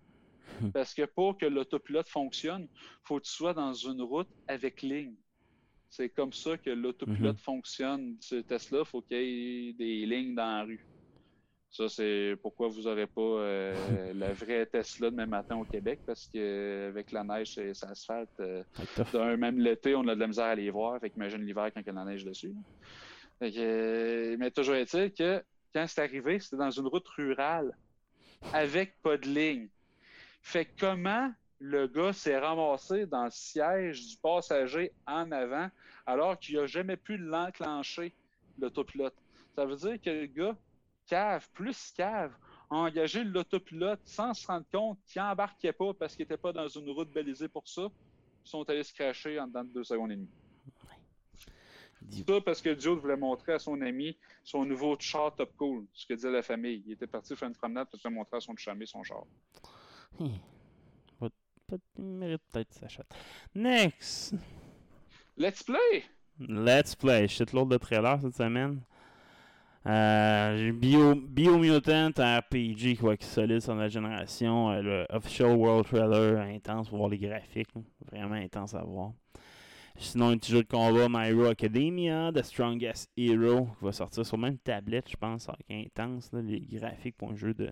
Parce 0.73 0.93
que 0.93 1.05
pour 1.05 1.39
que 1.39 1.47
l'autopilote 1.47 2.09
fonctionne, 2.09 2.69
il 2.73 2.99
faut 3.05 3.19
que 3.19 3.25
tu 3.25 3.31
sois 3.31 3.55
dans 3.55 3.73
une 3.73 4.03
route 4.03 4.29
avec 4.47 4.83
ligne. 4.83 5.15
C'est 5.89 6.11
comme 6.11 6.33
ça 6.33 6.59
que 6.59 6.71
l'autopilote 6.71 7.39
fonctionne. 7.39 8.17
Ce 8.21 8.37
Tesla, 8.37 8.81
il 8.81 8.85
faut 8.85 9.03
qu'il 9.03 9.17
y 9.17 9.69
ait 9.69 9.73
des 9.73 10.07
lignes 10.07 10.35
dans 10.35 10.59
la 10.59 10.65
rue. 10.65 10.85
Ça, 11.75 11.89
c'est 11.89 12.37
pourquoi 12.41 12.68
vous 12.68 12.83
n'aurez 12.83 13.09
pas 13.09 13.20
euh, 13.20 14.12
la 14.14 14.33
vraie 14.33 14.64
Tesla 14.72 15.11
demain 15.11 15.27
matin 15.27 15.57
au 15.57 15.64
Québec, 15.64 15.99
parce 16.07 16.31
qu'avec 16.33 17.11
la 17.11 17.25
neige 17.25 17.59
et 17.59 17.75
ça 17.75 17.89
asphalte, 17.89 18.31
euh, 18.39 18.62
d'un 19.12 19.37
même 19.37 19.59
l'été, 19.59 19.97
on 19.97 20.07
a 20.07 20.14
de 20.14 20.20
la 20.20 20.29
misère 20.29 20.45
à 20.45 20.55
les 20.55 20.70
voir. 20.70 21.01
Fait 21.01 21.11
qu'imagine 21.11 21.45
l'hiver 21.45 21.72
quand 21.75 21.81
il 21.81 21.87
y 21.87 21.91
a 21.91 21.93
de 21.93 21.99
la 21.99 22.05
neige 22.05 22.25
dessus. 22.25 22.55
Fait 23.41 23.51
que, 23.51 23.59
euh, 23.59 24.37
mais 24.39 24.53
toujours 24.53 24.77
est-il 24.77 25.12
que 25.12 25.43
quand 25.75 25.85
c'est 25.89 26.03
arrivé, 26.03 26.39
c'était 26.39 26.59
dans 26.59 26.70
une 26.70 26.87
route 26.87 27.09
rurale 27.09 27.77
avec 28.53 28.95
pas 29.03 29.16
de 29.16 29.27
ligne. 29.27 29.68
Fait 30.43 30.66
que 30.66 30.70
comment 30.79 31.33
le 31.59 31.89
gars 31.89 32.12
s'est 32.12 32.39
ramassé 32.39 33.07
dans 33.07 33.25
le 33.25 33.33
siège 33.33 34.07
du 34.07 34.16
passager 34.18 34.93
en 35.09 35.33
avant 35.33 35.68
alors 36.07 36.39
qu'il 36.39 36.55
n'a 36.55 36.66
jamais 36.66 36.97
pu 36.97 37.16
l'enclencher, 37.16 38.14
l'autopilote? 38.61 39.16
Ça 39.57 39.64
veut 39.64 39.75
dire 39.75 40.01
que 40.01 40.11
le 40.11 40.27
gars, 40.27 40.57
cave, 41.07 41.49
plus 41.53 41.93
cave, 41.93 42.33
a 42.71 42.75
engagé 42.75 43.25
l'autopilote 43.25 44.01
sans 44.05 44.35
se 44.35 44.47
rendre 44.47 44.67
compte 44.73 44.99
qu'il 45.07 45.23
n'embarquait 45.23 45.73
pas 45.73 45.93
parce 45.95 46.17
qu'il 46.17 46.25
n'était 46.25 46.37
pas 46.37 46.53
dans 46.53 46.69
une 46.69 46.91
route 46.91 47.13
balisée 47.13 47.49
pour 47.49 47.67
ça. 47.69 47.89
Ils 48.45 48.49
sont 48.49 48.69
allés 48.69 48.83
se 48.83 48.93
cracher 48.93 49.39
en 49.39 49.47
dedans 49.47 49.65
de 49.65 49.73
deux 49.73 49.85
secondes 49.85 50.13
et 50.13 50.17
demie. 50.17 50.31
Ça 52.11 52.41
parce 52.41 52.61
que 52.61 52.79
Joe 52.79 53.01
voulait 53.01 53.17
montrer 53.17 53.55
à 53.55 53.59
son 53.59 53.81
ami 53.81 54.17
son 54.43 54.65
nouveau 54.65 54.97
char 54.99 55.35
top 55.35 55.57
cool, 55.57 55.87
ce 55.95 56.07
que 56.07 56.15
disait 56.15 56.31
la 56.31 56.43
famille. 56.43 56.83
Il 56.87 56.93
était 56.93 57.07
parti 57.07 57.35
faire 57.35 57.49
une 57.49 57.55
promenade 57.55 57.89
pour 57.89 58.11
montrer 58.11 58.37
à 58.37 58.41
son 58.41 58.55
chumé 58.57 58.87
son 58.87 59.03
char. 59.03 59.25
Hmm. 60.17 60.37
Il 61.97 62.05
mérite 62.05 62.43
peut-être 62.53 62.73
sa 62.73 62.87
chatte. 62.87 63.13
Next! 63.53 64.35
Let's 65.37 65.63
play! 65.65 66.05
Let's 66.39 66.95
play. 66.95 67.27
Shitload 67.27 67.69
de 67.69 67.79
trailer 67.79 68.21
cette 68.21 68.37
semaine. 68.37 68.81
Euh, 69.87 70.57
j'ai 70.57 70.72
Bio, 70.72 71.14
Biomutant 71.14 72.09
RPG 72.09 72.97
qui 72.97 72.99
va 73.03 73.12
être 73.12 73.22
solide 73.22 73.61
sur 73.61 73.74
la 73.74 73.89
génération. 73.89 74.70
Euh, 74.70 74.82
le 74.82 75.07
Official 75.11 75.55
World 75.55 75.87
Trailer 75.87 76.41
intense 76.41 76.89
pour 76.89 76.99
voir 76.99 77.11
les 77.11 77.18
graphiques. 77.18 77.68
Vraiment 78.11 78.35
intense 78.35 78.74
à 78.74 78.82
voir. 78.82 79.12
Sinon, 79.97 80.30
un 80.30 80.39
petit 80.39 80.53
jeu 80.53 80.62
de 80.62 80.68
combat, 80.68 81.07
My 81.09 81.28
Hero 81.28 81.45
Academia, 81.45 82.32
The 82.32 82.43
Strongest 82.43 83.11
Hero, 83.16 83.66
qui 83.78 83.85
va 83.85 83.93
sortir 83.93 84.26
sur 84.26 84.39
même 84.39 84.59
tablette, 84.59 85.09
je 85.09 85.16
pense, 85.16 85.49
avec 85.49 85.87
intense. 85.87 86.30
les 86.32 86.61
graphiques 86.61 87.16
pour 87.16 87.30
un 87.30 87.37
jeu 87.37 87.55
de, 87.55 87.70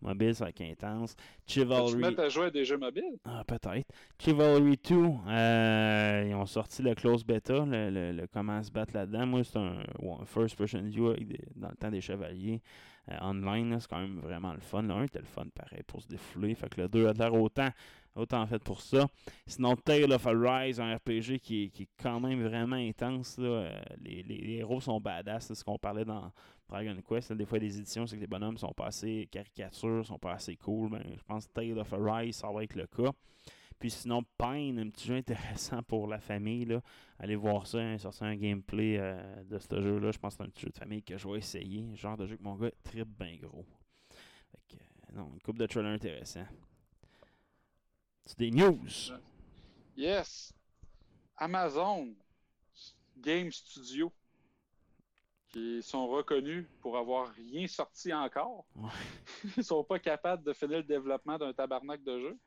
mobile, 0.00 0.34
ça 0.34 0.44
va 0.44 0.50
être 0.50 0.60
intense. 0.60 1.16
Chivalry. 1.46 1.92
Tu 1.92 1.96
mettre 1.98 2.20
à 2.20 2.28
jouer 2.28 2.46
à 2.46 2.50
des 2.50 2.64
jeux 2.64 2.78
mobiles 2.78 3.18
Ah, 3.24 3.44
peut-être. 3.46 3.90
Chivalry 4.18 4.78
2, 4.88 4.94
euh, 5.28 6.26
ils 6.28 6.34
ont 6.34 6.46
sorti 6.46 6.82
le 6.82 6.94
close 6.94 7.24
beta, 7.24 7.64
le, 7.64 8.12
le, 8.12 8.26
comment 8.26 8.62
se 8.62 8.70
battre 8.70 8.94
là-dedans. 8.94 9.26
Moi, 9.26 9.44
c'est 9.44 9.58
un, 9.58 9.82
first 10.26 10.56
person 10.56 10.82
view 10.82 11.14
dans 11.56 11.68
le 11.68 11.76
temps 11.76 11.90
des 11.90 12.00
chevaliers. 12.00 12.60
Euh, 13.10 13.16
online, 13.22 13.78
c'est 13.80 13.88
quand 13.88 14.00
même 14.00 14.20
vraiment 14.20 14.52
le 14.52 14.60
fun. 14.60 14.82
Le 14.82 14.90
1 14.92 15.04
était 15.04 15.18
le 15.18 15.24
fun, 15.24 15.46
pareil, 15.54 15.82
pour 15.86 16.02
se 16.02 16.08
défouler. 16.08 16.54
Fait 16.54 16.68
que 16.68 16.80
le 16.82 16.88
2 16.88 17.06
a 17.06 17.12
l'air 17.12 17.34
autant, 17.34 17.68
autant 18.14 18.46
fait 18.46 18.62
pour 18.62 18.80
ça. 18.82 19.06
Sinon, 19.46 19.76
Tale 19.76 20.12
of 20.12 20.26
Arise, 20.26 20.78
un 20.80 20.94
RPG 20.96 21.38
qui 21.40 21.64
est, 21.64 21.68
qui 21.70 21.84
est 21.84 21.88
quand 22.02 22.20
même 22.20 22.42
vraiment 22.42 22.76
intense. 22.76 23.38
Là. 23.38 23.48
Euh, 23.48 23.80
les, 24.04 24.22
les, 24.22 24.56
héros 24.56 24.80
sont 24.80 25.00
badass, 25.00 25.46
c'est 25.46 25.54
ce 25.54 25.64
qu'on 25.64 25.78
parlait 25.78 26.04
dans 26.04 26.30
Dragon 26.68 26.96
Quest. 27.06 27.32
Des 27.32 27.46
fois, 27.46 27.58
des 27.58 27.78
éditions, 27.78 28.06
c'est 28.06 28.16
que 28.16 28.20
les 28.20 28.26
bonhommes 28.26 28.58
sont 28.58 28.72
pas 28.72 28.86
assez 28.86 29.28
caricatures, 29.30 30.04
sont 30.04 30.18
pas 30.18 30.32
assez 30.32 30.56
cool. 30.56 30.90
Ben, 30.90 31.02
je 31.16 31.22
pense 31.24 31.46
que 31.46 31.52
Tale 31.52 31.78
of 31.78 31.92
Arise, 31.92 32.36
ça 32.36 32.50
va 32.50 32.62
être 32.62 32.74
le 32.74 32.86
cas. 32.86 33.12
Puis 33.78 33.90
sinon, 33.90 34.24
Pine, 34.36 34.78
un 34.78 34.90
petit 34.90 35.06
jeu 35.06 35.14
intéressant 35.16 35.82
pour 35.82 36.06
la 36.08 36.18
famille. 36.18 36.78
Allez 37.18 37.36
voir 37.36 37.66
ça, 37.66 37.78
hein, 37.78 37.96
sortir 37.98 38.26
un 38.26 38.36
gameplay 38.36 38.96
euh, 38.98 39.44
de 39.44 39.58
ce 39.58 39.80
jeu-là. 39.80 40.10
Je 40.10 40.18
pense 40.18 40.34
que 40.34 40.42
c'est 40.42 40.48
un 40.48 40.50
petit 40.50 40.62
jeu 40.62 40.70
de 40.70 40.78
famille 40.78 41.02
que 41.02 41.16
je 41.16 41.28
vais 41.28 41.38
essayer. 41.38 41.94
Genre 41.94 42.16
de 42.16 42.26
jeu 42.26 42.36
que 42.36 42.42
mon 42.42 42.56
gars 42.56 42.70
tripe 42.82 43.08
bien 43.18 43.36
gros. 43.36 43.64
Fait 44.50 44.76
que, 44.76 44.82
euh, 44.82 45.16
non, 45.16 45.30
une 45.32 45.40
coupe 45.40 45.58
de 45.58 45.66
trailers 45.66 45.92
intéressant. 45.92 46.46
C'est 48.24 48.38
des 48.38 48.50
news. 48.50 48.88
Yes. 49.96 50.52
Amazon 51.36 52.14
Game 53.16 53.50
Studio 53.52 54.12
qui 55.58 55.82
sont 55.82 56.06
reconnus 56.06 56.66
pour 56.80 56.96
avoir 56.96 57.28
rien 57.30 57.66
sorti 57.66 58.14
encore. 58.14 58.64
Ils 59.56 59.64
sont 59.64 59.82
pas 59.82 59.98
capables 59.98 60.44
de 60.44 60.52
finir 60.52 60.78
le 60.78 60.84
développement 60.84 61.36
d'un 61.36 61.52
tabarnak 61.52 62.02
de 62.04 62.20
jeu. 62.20 62.38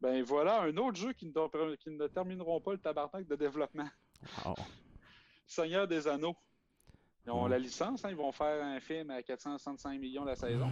Ben 0.00 0.22
voilà 0.22 0.62
un 0.62 0.76
autre 0.78 0.96
jeu 0.96 1.12
qui 1.12 1.26
ne, 1.26 1.76
qui 1.76 1.90
ne 1.90 2.06
termineront 2.06 2.60
pas 2.60 2.72
le 2.72 2.78
tabarnak 2.78 3.26
de 3.26 3.36
développement. 3.36 3.88
Seigneur 5.46 5.86
des 5.86 6.08
Anneaux. 6.08 6.36
Ils 7.26 7.30
ont 7.30 7.46
la 7.46 7.58
licence, 7.58 8.04
hein, 8.04 8.10
ils 8.10 8.16
vont 8.16 8.32
faire 8.32 8.64
un 8.64 8.80
film 8.80 9.10
à 9.10 9.22
465 9.22 10.00
millions 10.00 10.24
la 10.24 10.34
saison. 10.34 10.70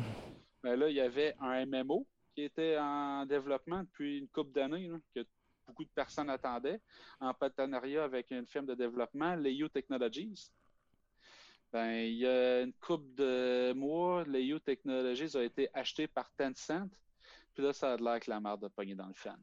Mais 0.65 0.75
là, 0.75 0.89
il 0.89 0.97
y 0.97 1.01
avait 1.01 1.37
un 1.41 1.65
MMO 1.67 2.07
qui 2.35 2.43
était 2.43 2.77
en 2.79 3.27
développement 3.27 3.83
depuis 3.83 4.19
une 4.19 4.29
couple 4.29 4.53
d'années, 4.53 4.91
que 5.15 5.21
beaucoup 5.67 5.85
de 5.85 5.91
personnes 5.91 6.31
attendaient, 6.31 6.81
en 7.21 7.35
partenariat 7.35 8.05
avec 8.05 8.31
une 8.31 8.47
firme 8.47 8.67
de 8.67 8.75
développement, 8.75 9.37
Leio 9.37 9.69
Technologies. 9.69 10.51
Ben, 11.73 11.93
il 11.93 12.17
y 12.17 12.27
a 12.27 12.63
une 12.63 12.73
couple 12.73 13.15
de 13.15 13.73
mois, 13.75 14.25
Leio 14.25 14.59
Technologies 14.59 15.37
a 15.37 15.43
été 15.43 15.69
acheté 15.73 16.09
par 16.09 16.31
Tencent. 16.33 16.89
Puis 17.55 17.63
là, 17.63 17.73
ça 17.73 17.93
a 17.93 17.97
l'air 17.97 18.21
que 18.21 18.31
la 18.31 18.41
marde 18.41 18.63
de 18.63 18.69
pogner 18.69 18.95
dans 18.95 19.07
le 19.07 19.15
fan. 19.15 19.39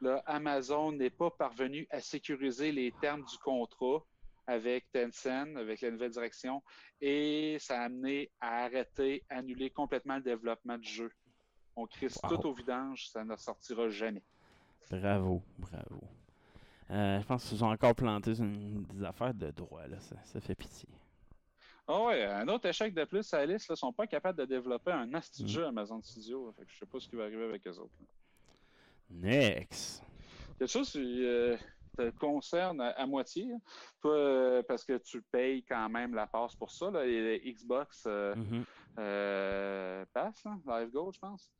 Là, 0.00 0.22
Amazon 0.26 0.92
n'est 0.92 1.10
pas 1.10 1.30
parvenu 1.30 1.86
à 1.90 2.00
sécuriser 2.00 2.72
les 2.72 2.92
termes 3.00 3.22
du 3.24 3.38
contrat 3.38 4.04
avec 4.46 4.90
Tencent, 4.90 5.56
avec 5.56 5.80
la 5.80 5.90
nouvelle 5.90 6.10
direction, 6.10 6.62
et 7.00 7.56
ça 7.60 7.80
a 7.80 7.84
amené 7.84 8.30
à 8.40 8.64
arrêter, 8.64 9.22
annuler 9.30 9.70
complètement 9.70 10.16
le 10.16 10.22
développement 10.22 10.78
du 10.78 10.88
jeu. 10.88 11.12
On 11.76 11.86
crisse 11.86 12.18
tout 12.28 12.46
au 12.46 12.52
vidange, 12.52 13.08
ça 13.08 13.24
ne 13.24 13.36
sortira 13.36 13.88
jamais. 13.88 14.22
Bravo, 14.90 15.42
bravo. 15.58 16.00
Euh, 16.90 17.20
je 17.20 17.26
pense 17.26 17.48
qu'ils 17.48 17.64
ont 17.64 17.70
encore 17.70 17.94
planté 17.94 18.34
une, 18.38 18.82
des 18.82 19.04
affaires 19.04 19.32
de 19.32 19.50
droit, 19.50 19.86
là. 19.86 19.98
Ça, 20.00 20.40
fait 20.40 20.54
pitié. 20.54 20.88
Ah 21.94 22.04
ouais, 22.04 22.24
un 22.24 22.48
autre 22.48 22.66
échec 22.66 22.94
de 22.94 23.04
plus, 23.04 23.34
Alice, 23.34 23.66
ils 23.68 23.72
ne 23.72 23.76
sont 23.76 23.92
pas 23.92 24.06
capables 24.06 24.38
de 24.38 24.46
développer 24.46 24.92
un 24.92 25.12
asti 25.12 25.44
mm. 25.44 25.48
jeu 25.48 25.66
Amazon 25.66 26.00
Studio. 26.00 26.50
Fait 26.56 26.64
que 26.64 26.72
je 26.72 26.78
sais 26.78 26.86
pas 26.86 26.98
ce 26.98 27.06
qui 27.06 27.16
va 27.16 27.24
arriver 27.24 27.44
avec 27.44 27.66
eux 27.66 27.78
autres. 27.78 27.92
Next. 29.10 30.02
Quelque 30.58 30.70
chose 30.70 30.90
qui 30.90 31.22
euh, 31.26 31.54
te 31.98 32.08
concerne 32.12 32.80
à, 32.80 33.06
moitié. 33.06 33.52
Hein? 33.52 33.60
Toi, 34.00 34.14
euh, 34.14 34.62
parce 34.62 34.86
que 34.86 34.96
tu 34.96 35.20
payes 35.20 35.64
quand 35.64 35.90
même 35.90 36.14
la 36.14 36.26
passe 36.26 36.54
pour 36.54 36.70
ça, 36.70 36.90
là, 36.90 37.04
les, 37.04 37.40
Xbox 37.52 38.06
mm-hmm. 38.06 38.64
Pass, 40.14 40.44
Live 40.66 40.90
Gold, 40.92 41.14
je 41.14 41.20
pense. 41.20 41.52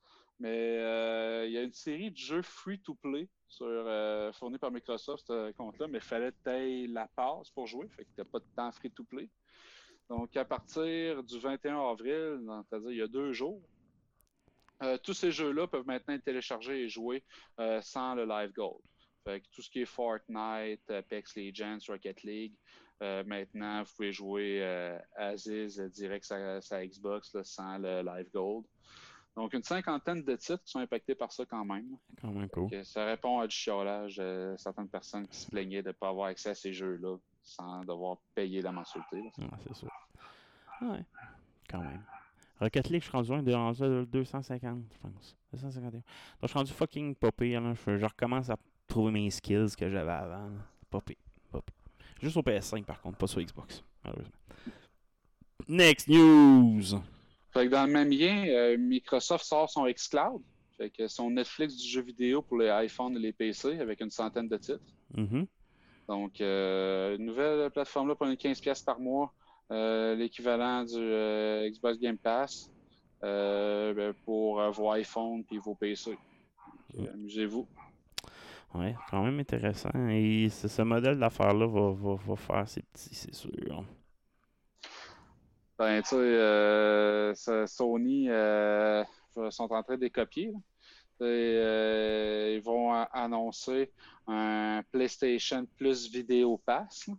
Mais 0.42 0.78
euh, 0.78 1.46
il 1.46 1.52
y 1.52 1.58
a 1.58 1.62
une 1.62 1.72
série 1.72 2.10
de 2.10 2.16
jeux 2.16 2.42
free-to-play 2.42 3.28
sur, 3.46 3.66
euh, 3.68 4.32
fournis 4.32 4.58
par 4.58 4.72
Microsoft, 4.72 5.26
ce 5.28 5.52
compte-là, 5.52 5.86
mais 5.86 5.98
il 5.98 6.04
fallait 6.04 6.32
tailler 6.42 6.88
la 6.88 7.06
passe 7.06 7.48
pour 7.50 7.68
jouer, 7.68 7.86
fait 7.88 8.04
que 8.04 8.10
tu 8.16 8.24
pas 8.24 8.40
de 8.40 8.44
temps 8.56 8.72
free-to-play. 8.72 9.28
Donc, 10.08 10.36
à 10.36 10.44
partir 10.44 11.22
du 11.22 11.38
21 11.38 11.90
avril, 11.90 12.40
c'est-à-dire 12.68 12.90
il 12.90 12.98
y 12.98 13.02
a 13.02 13.06
deux 13.06 13.32
jours, 13.32 13.62
euh, 14.82 14.98
tous 14.98 15.14
ces 15.14 15.30
jeux-là 15.30 15.66
peuvent 15.66 15.86
maintenant 15.86 16.14
être 16.14 16.24
téléchargés 16.24 16.82
et 16.82 16.88
joués 16.88 17.22
sans 17.80 18.14
le 18.14 18.24
Live 18.24 18.52
Gold. 18.52 18.82
Fait 19.24 19.40
que 19.40 19.46
tout 19.52 19.62
ce 19.62 19.70
qui 19.70 19.82
est 19.82 19.86
Fortnite, 19.86 20.90
Apex 20.90 21.36
Legends, 21.36 21.78
Rocket 21.88 22.22
League, 22.24 22.54
maintenant, 23.00 23.84
vous 23.84 23.92
pouvez 23.96 24.12
jouer 24.12 24.62
Aziz 25.16 25.78
direct 25.94 26.24
sur 26.24 26.62
sa 26.62 26.84
Xbox 26.84 27.36
sans 27.42 27.78
le 27.78 28.02
Live 28.02 28.28
Gold. 28.34 28.66
Donc, 29.36 29.54
une 29.54 29.62
cinquantaine 29.62 30.22
de 30.22 30.36
titres 30.36 30.62
qui 30.62 30.70
sont 30.70 30.80
impactés 30.80 31.14
par 31.14 31.32
ça 31.32 31.46
quand 31.46 31.64
même. 31.64 31.96
Quand 32.20 32.32
même 32.32 32.48
cool. 32.50 32.68
ça 32.84 33.06
répond 33.06 33.38
à 33.38 33.46
du 33.46 33.54
chiolage 33.54 34.16
de 34.16 34.54
certaines 34.58 34.88
personnes 34.88 35.26
qui 35.26 35.38
se 35.38 35.50
plaignaient 35.50 35.82
de 35.82 35.88
ne 35.88 35.92
pas 35.92 36.08
avoir 36.08 36.26
accès 36.28 36.50
à 36.50 36.54
ces 36.54 36.72
jeux-là 36.72 37.16
sans 37.42 37.80
devoir 37.80 38.18
payer 38.34 38.62
la 38.62 38.72
mensualité. 38.72 39.22
c'est 39.66 39.74
sûr. 39.74 39.90
Ouais, 40.80 41.04
quand 41.68 41.80
même. 41.80 42.02
Rocket 42.60 42.90
League, 42.90 43.02
je 43.02 43.08
suis 43.08 43.12
rendu 43.12 43.30
loin 43.30 43.42
de 43.42 44.04
250, 44.04 44.84
je 44.92 44.98
pense. 44.98 45.36
251. 45.52 45.90
Donc, 45.90 46.02
je 46.42 46.46
suis 46.46 46.58
rendu 46.58 46.72
fucking 46.72 47.14
popé. 47.16 47.52
Je, 47.52 48.04
recommence 48.04 48.50
à 48.50 48.56
trouver 48.86 49.10
mes 49.10 49.30
skills 49.30 49.74
que 49.76 49.88
j'avais 49.88 50.12
avant. 50.12 50.48
Popé. 50.90 51.16
Popé. 51.50 51.72
Juste 52.20 52.36
au 52.36 52.42
PS5, 52.42 52.84
par 52.84 53.00
contre, 53.00 53.18
pas 53.18 53.26
sur 53.26 53.40
Xbox, 53.40 53.82
malheureusement. 54.04 54.36
Next 55.68 56.08
news! 56.08 57.00
Fait 57.50 57.66
que 57.66 57.70
dans 57.70 57.86
le 57.86 57.92
même 57.92 58.10
lien, 58.10 58.46
euh, 58.46 58.76
Microsoft 58.78 59.44
sort 59.44 59.68
son 59.68 59.86
xCloud. 59.86 60.42
Fait 60.76 60.90
que 60.90 61.06
son 61.06 61.30
Netflix 61.30 61.76
du 61.76 61.88
jeu 61.88 62.00
vidéo 62.02 62.42
pour 62.42 62.58
les 62.58 62.70
iPhones 62.86 63.16
et 63.16 63.20
les 63.20 63.32
PC 63.32 63.78
avec 63.78 64.00
une 64.00 64.10
centaine 64.10 64.48
de 64.48 64.56
titres. 64.56 64.80
Mhm. 65.14 65.46
Donc, 66.08 66.40
euh, 66.40 67.16
une 67.16 67.26
nouvelle 67.26 67.70
plateforme 67.70 68.08
là 68.08 68.14
pour 68.14 68.26
une 68.26 68.34
15$ 68.34 68.84
par 68.84 68.98
mois, 69.00 69.32
euh, 69.70 70.14
l'équivalent 70.14 70.84
du 70.84 70.98
euh, 70.98 71.68
Xbox 71.70 71.98
Game 71.98 72.18
Pass 72.18 72.70
euh, 73.22 73.94
ben, 73.94 74.12
pour 74.24 74.60
vos 74.72 74.94
iPhones 74.94 75.44
et 75.50 75.58
vos 75.58 75.74
PC. 75.74 76.18
Amusez-vous. 77.14 77.66
Ouais, 78.74 78.94
quand 79.10 79.22
même 79.22 79.38
intéressant. 79.38 79.90
Et 80.08 80.48
ce, 80.50 80.68
ce 80.68 80.82
modèle 80.82 81.18
d'affaires-là 81.18 81.66
va, 81.66 81.92
va, 81.92 82.16
va 82.16 82.36
faire 82.36 82.68
ses 82.68 82.82
petits, 82.82 83.14
c'est 83.14 83.34
sûr. 83.34 83.84
Ben, 85.78 86.02
tu 86.02 86.08
sais, 86.08 86.16
euh, 86.16 87.34
Sony 87.66 88.28
sont 89.50 89.72
en 89.72 89.82
train 89.82 89.96
de 89.96 90.02
les 90.02 90.10
copier. 90.10 90.52
là. 90.52 90.58
Euh, 91.26 92.54
ils 92.56 92.62
vont 92.62 92.92
annoncer 92.92 93.90
un 94.26 94.82
PlayStation 94.90 95.66
Plus 95.76 96.10
Vidéo 96.10 96.58
Pass. 96.64 97.06
là. 97.08 97.14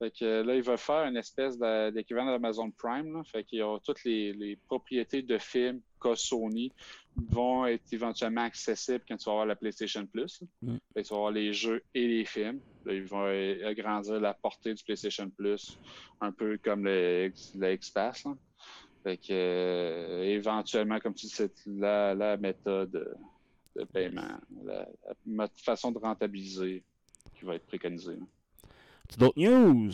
Fait 0.00 0.10
que 0.18 0.42
là, 0.42 0.54
ils 0.54 0.62
veulent 0.62 0.78
faire 0.78 1.04
une 1.04 1.18
espèce 1.18 1.58
d'équivalent 1.92 2.32
d'Amazon 2.32 2.70
Prime. 2.70 3.12
Là. 3.12 3.22
Fait 3.24 3.44
qu'il 3.44 3.58
y 3.58 3.62
a 3.62 3.78
toutes 3.84 4.02
les, 4.04 4.32
les 4.32 4.56
propriétés 4.56 5.20
de 5.20 5.36
films 5.36 5.82
qu'a 6.00 6.16
Sony 6.16 6.72
vont 7.16 7.66
être 7.66 7.92
éventuellement 7.92 8.44
accessibles 8.44 9.04
quand 9.06 9.18
tu 9.18 9.26
vas 9.26 9.32
avoir 9.32 9.46
la 9.46 9.56
PlayStation 9.56 10.06
Plus. 10.06 10.42
Mm. 10.62 10.76
Fait 10.94 11.02
que 11.02 11.06
tu 11.06 11.12
vas 11.12 11.18
avoir 11.18 11.32
les 11.32 11.52
jeux 11.52 11.82
et 11.94 12.08
les 12.08 12.24
films. 12.24 12.60
Là, 12.86 12.94
ils 12.94 13.04
vont 13.04 13.26
agrandir 13.66 14.18
la 14.20 14.32
portée 14.32 14.72
du 14.72 14.82
PlayStation 14.82 15.28
Plus, 15.28 15.78
un 16.22 16.32
peu 16.32 16.58
comme 16.64 16.84
le, 16.84 17.30
le 17.56 17.72
X-Pass. 17.74 18.24
Fait 19.02 19.16
que, 19.16 19.28
euh, 19.30 20.22
éventuellement, 20.24 20.98
comme 20.98 21.14
tu 21.14 21.26
dis, 21.26 21.32
c'est 21.32 21.52
la, 21.66 22.14
la 22.14 22.36
méthode 22.36 22.90
de, 23.74 23.84
paiement, 23.84 24.38
la, 24.64 25.48
façon 25.56 25.90
de 25.90 25.98
rentabiliser 25.98 26.82
qui 27.34 27.44
va 27.44 27.54
être 27.54 27.66
préconisée. 27.66 28.18
d'autres 29.18 29.38
news? 29.38 29.92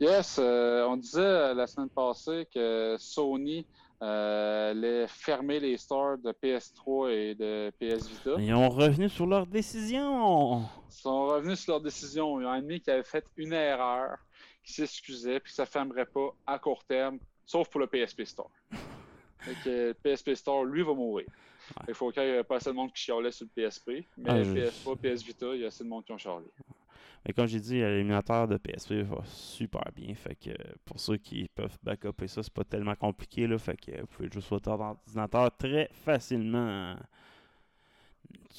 Yes, 0.00 0.38
euh, 0.38 0.86
on 0.86 0.96
disait 0.96 1.20
euh, 1.20 1.54
la 1.54 1.66
semaine 1.66 1.90
passée 1.90 2.48
que 2.54 2.96
Sony 2.98 3.66
euh, 4.02 4.70
allait 4.70 5.06
fermer 5.06 5.60
les 5.60 5.76
stores 5.76 6.16
de 6.16 6.32
PS3 6.32 7.10
et 7.10 7.34
de 7.34 7.70
PS 7.78 8.08
Vita. 8.08 8.30
Ils 8.38 8.54
ont 8.54 8.70
revenu 8.70 9.10
sur 9.10 9.26
leur 9.26 9.46
décision. 9.46 10.62
Ils 10.88 11.02
sont 11.02 11.26
revenus 11.26 11.60
sur 11.60 11.74
leur 11.74 11.82
décision. 11.82 12.40
Ils 12.40 12.46
ont 12.46 12.50
admis 12.50 12.80
qu'ils 12.80 12.94
avaient 12.94 13.02
fait 13.02 13.26
une 13.36 13.52
erreur, 13.52 14.16
qu'ils 14.64 14.76
s'excusaient, 14.76 15.38
puis 15.38 15.50
que 15.50 15.56
ça 15.56 15.64
ne 15.64 15.68
fermerait 15.68 16.06
pas 16.06 16.34
à 16.46 16.58
court 16.58 16.82
terme, 16.84 17.18
sauf 17.50 17.68
pour 17.68 17.80
le 17.80 17.86
PSP 17.88 18.24
Store. 18.24 18.50
Fait 19.40 19.54
que 19.64 19.68
le 19.88 19.94
PSP 19.94 20.34
Store, 20.34 20.64
lui, 20.64 20.82
va 20.82 20.92
mourir. 20.94 21.26
Il 21.88 21.94
faut 21.94 22.10
qu'il 22.10 22.22
y 22.22 22.26
ait 22.26 22.44
pas 22.44 22.56
assez 22.56 22.70
de 22.70 22.74
monde 22.74 22.92
qui 22.92 23.02
chialait 23.02 23.30
sur 23.32 23.46
le 23.46 23.50
PSP, 23.68 24.06
mais 24.18 24.30
Ah, 24.30 24.42
je- 24.42 24.52
PS3, 24.52 24.96
PS 24.96 25.22
Vita, 25.24 25.46
il 25.54 25.60
y 25.62 25.64
a 25.64 25.68
assez 25.68 25.82
de 25.84 25.88
monde 25.88 26.04
qui 26.04 26.12
ont 26.12 26.18
chialé. 26.18 26.46
Mais 27.26 27.32
comme 27.34 27.46
j'ai 27.46 27.60
dit, 27.60 27.74
l'éliminateur 27.80 28.48
de 28.48 28.56
PSP 28.56 29.02
va 29.02 29.22
super 29.24 29.82
bien. 29.94 30.14
Fait 30.14 30.34
que 30.34 30.50
pour 30.84 30.98
ceux 30.98 31.16
qui 31.18 31.48
peuvent 31.54 31.76
backuper 31.82 32.28
ça, 32.28 32.42
c'est 32.42 32.52
pas 32.52 32.64
tellement 32.64 32.94
compliqué. 32.94 33.46
Là, 33.46 33.58
fait 33.58 33.76
que 33.76 34.00
vous 34.00 34.06
pouvez 34.06 34.28
juste 34.32 34.48
votre 34.48 34.68
ordinateur 34.70 35.54
très 35.56 35.88
facilement. 35.92 36.96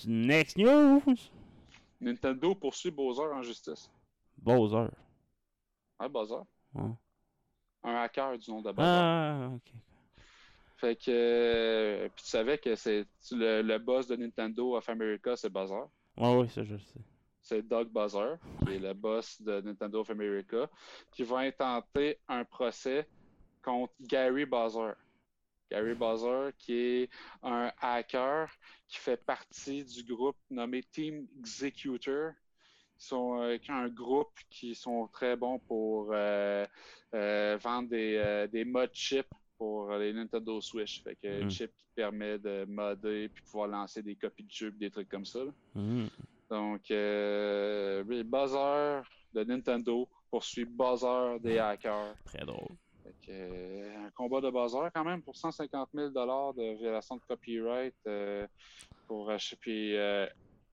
Next 0.05 0.57
news! 0.57 1.01
Nintendo 1.99 2.55
poursuit 2.55 2.91
Bowser 2.91 3.33
en 3.33 3.41
justice. 3.43 3.89
Bowser. 4.37 4.87
Ouais, 5.99 6.09
Bowser. 6.09 6.41
Ouais. 6.73 6.89
Un 7.83 7.95
hacker 7.95 8.37
du 8.37 8.51
nom 8.51 8.61
de 8.61 8.71
Bowser. 8.71 8.89
Ah, 8.89 9.49
ok. 9.55 9.73
Fait 10.77 10.95
que. 10.95 11.11
euh, 11.11 12.09
puis 12.15 12.23
tu 12.23 12.29
savais 12.29 12.57
que 12.57 12.75
c'est 12.75 13.05
le, 13.31 13.61
le 13.61 13.77
boss 13.79 14.07
de 14.07 14.15
Nintendo 14.15 14.75
of 14.77 14.89
America, 14.89 15.35
c'est 15.35 15.49
Bowser. 15.49 15.83
Ouais, 16.17 16.35
ouais, 16.37 16.47
ça 16.49 16.63
je 16.63 16.73
le 16.73 16.79
sais. 16.79 16.99
C'est 17.43 17.67
Doug 17.67 17.89
Buzzer, 17.89 18.35
qui 18.65 18.75
est 18.75 18.79
le 18.79 18.93
boss 18.93 19.41
de 19.41 19.61
Nintendo 19.61 20.01
of 20.01 20.09
America, 20.11 20.69
qui 21.11 21.23
va 21.23 21.39
intenter 21.39 22.19
un 22.27 22.43
procès 22.45 23.07
contre 23.63 23.93
Gary 23.99 24.45
Buzzer. 24.45 24.93
Gary 25.71 25.95
Buzzer, 25.95 26.51
qui 26.57 26.73
est 26.73 27.09
un 27.41 27.71
hacker 27.79 28.47
qui 28.87 28.97
fait 28.97 29.17
partie 29.17 29.83
du 29.83 30.03
groupe 30.03 30.37
nommé 30.49 30.83
Team 30.83 31.25
Executor. 31.39 32.33
Sont 33.01 33.41
euh, 33.41 33.57
qui 33.57 33.71
est 33.71 33.73
un 33.73 33.89
groupe 33.89 34.29
qui 34.51 34.75
sont 34.75 35.07
très 35.07 35.35
bons 35.35 35.57
pour 35.57 36.09
euh, 36.13 36.67
euh, 37.15 37.57
vendre 37.59 37.89
des, 37.89 38.15
euh, 38.15 38.45
des 38.47 38.63
mod 38.63 38.91
chips 38.93 39.27
pour 39.57 39.89
les 39.93 40.13
Nintendo 40.13 40.61
Switch. 40.61 41.01
Fait 41.03 41.15
que 41.15 41.41
Mm. 41.41 41.45
un 41.45 41.49
chip 41.49 41.71
qui 41.75 41.85
permet 41.95 42.37
de 42.37 42.63
modder 42.69 43.29
puis 43.29 43.43
pouvoir 43.45 43.67
lancer 43.69 44.03
des 44.03 44.15
copies 44.15 44.43
de 44.43 44.51
jeux, 44.51 44.71
des 44.71 44.91
trucs 44.91 45.09
comme 45.09 45.25
ça. 45.25 45.39
Mhm. 45.73 46.09
Donc, 46.51 46.91
euh, 46.91 48.03
oui, 48.07 48.23
Buzzer 48.23 49.01
de 49.33 49.43
Nintendo 49.45 50.07
poursuit 50.29 50.65
Buzzer 50.65 51.39
des 51.39 51.57
hackers. 51.57 52.15
Très 52.25 52.45
drôle. 52.45 52.69
Que, 53.25 53.31
euh, 53.31 54.05
un 54.05 54.11
combat 54.11 54.41
de 54.41 54.51
Buzzer 54.51 54.89
quand 54.93 55.03
même 55.03 55.23
pour 55.23 55.35
150 55.35 55.89
000 55.95 56.09
de 56.11 56.77
violation 56.77 57.15
de 57.15 57.21
copyright 57.27 57.95
euh, 58.05 58.45
pour, 59.07 59.31
ach- 59.31 59.55
puis, 59.59 59.95
euh, 59.97 60.27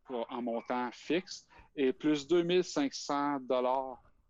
pour- 0.04 0.26
en 0.30 0.42
montant 0.42 0.90
fixe 0.92 1.46
et 1.76 1.92
plus 1.92 2.26
2500 2.26 3.38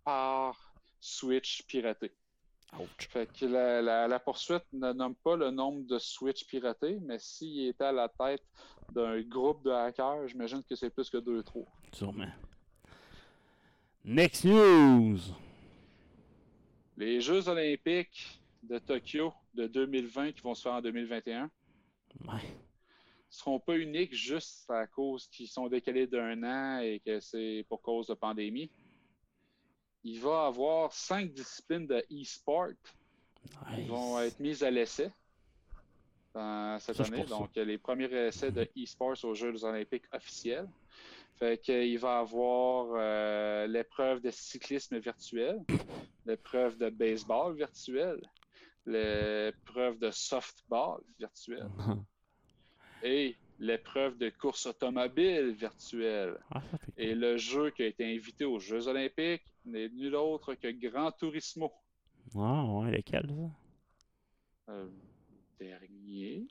par 0.05 0.75
Switch 1.01 1.63
piraté. 1.67 2.13
Ouch. 2.79 3.09
Fait 3.09 3.27
que 3.33 3.47
la, 3.47 3.81
la- 3.81 4.09
la 4.09 4.19
poursuite 4.21 4.65
ne 4.75 4.93
nomme 4.93 5.15
pas 5.15 5.37
le 5.37 5.51
nombre 5.51 5.87
de 5.87 5.99
Switch 5.99 6.45
piratés, 6.47 6.99
mais 7.01 7.19
s'il 7.19 7.69
était 7.69 7.85
à 7.85 7.93
la 7.93 8.09
tête 8.11 8.45
d'un 8.93 9.21
groupe 9.23 9.65
de 9.65 9.71
hackers, 9.71 10.29
j'imagine 10.29 10.63
que 10.63 10.75
c'est 10.77 10.91
plus 10.91 11.09
que 11.09 11.17
2-3. 11.17 11.65
Sûrement. 11.95 12.29
Next 14.05 14.45
news! 14.45 15.19
Les 16.97 17.21
Jeux 17.21 17.49
olympiques 17.49 18.41
de 18.63 18.79
Tokyo 18.79 19.33
de 19.55 19.67
2020 19.67 20.33
qui 20.33 20.41
vont 20.43 20.55
se 20.55 20.63
faire 20.63 20.73
en 20.75 20.81
2021 20.83 21.51
Ouais. 22.27 22.41
Seront 23.31 23.61
pas 23.61 23.77
uniques 23.77 24.15
juste 24.15 24.71
à 24.71 24.87
cause 24.87 25.27
qu'ils 25.29 25.49
sont 25.49 25.69
décalés 25.69 26.07
d'un 26.07 26.43
an 26.43 26.81
et 26.81 27.01
que 27.05 27.21
c'est 27.21 27.65
pour 27.69 27.83
cause 27.83 28.07
de 28.07 28.15
pandémie. 28.15 28.71
Il 30.05 30.21
va 30.21 30.45
y 30.45 30.47
avoir 30.47 30.93
cinq 30.93 31.33
disciplines 31.33 31.87
de 31.87 32.05
e-sport 32.11 32.71
qui 33.75 33.85
vont 33.85 34.21
être 34.21 34.41
mises 34.41 34.63
à 34.63 34.71
l'essai 34.71 35.11
dans 36.35 36.79
cette 36.81 36.97
Ça, 36.97 37.05
année. 37.05 37.27
ça. 37.27 37.37
Donc, 37.37 37.55
les 37.57 37.79
premiers 37.79 38.13
essais 38.13 38.53
de 38.53 38.69
e-sports 38.77 39.25
aux 39.25 39.35
Jeux 39.35 39.65
olympiques 39.65 40.07
officiels. 40.13 40.69
Fait 41.39 41.61
qu'il 41.61 41.99
va 42.01 42.17
y 42.17 42.21
avoir 42.21 42.87
euh, 42.97 43.67
l'épreuve 43.69 44.21
de 44.21 44.31
cyclisme 44.31 44.99
virtuel, 44.99 45.63
l'épreuve 46.27 46.79
de 46.79 46.91
baseball 46.91 47.55
virtuel, 47.55 48.21
l'épreuve 48.87 49.99
de 49.99 50.11
softball 50.11 51.01
virtuel 51.19 51.69
et 53.03 53.37
l'épreuve 53.61 54.17
de 54.19 54.31
course 54.31 54.67
automobile 54.67 55.51
virtuelle. 55.53 56.39
Ah, 56.51 56.63
Et 56.97 57.15
le 57.15 57.37
jeu 57.37 57.71
qui 57.71 57.83
a 57.83 57.87
été 57.87 58.05
invité 58.15 58.45
aux 58.45 58.59
Jeux 58.59 58.87
olympiques 58.89 59.43
n'est 59.65 59.89
nul 59.89 60.15
autre 60.15 60.55
que 60.55 60.69
Gran 60.71 61.11
Turismo. 61.13 61.73
Ah, 62.37 62.65
ouais, 62.65 62.91
lequel, 62.93 63.27
ça? 63.29 64.73
Euh, 64.73 64.87
dernier. 65.59 66.47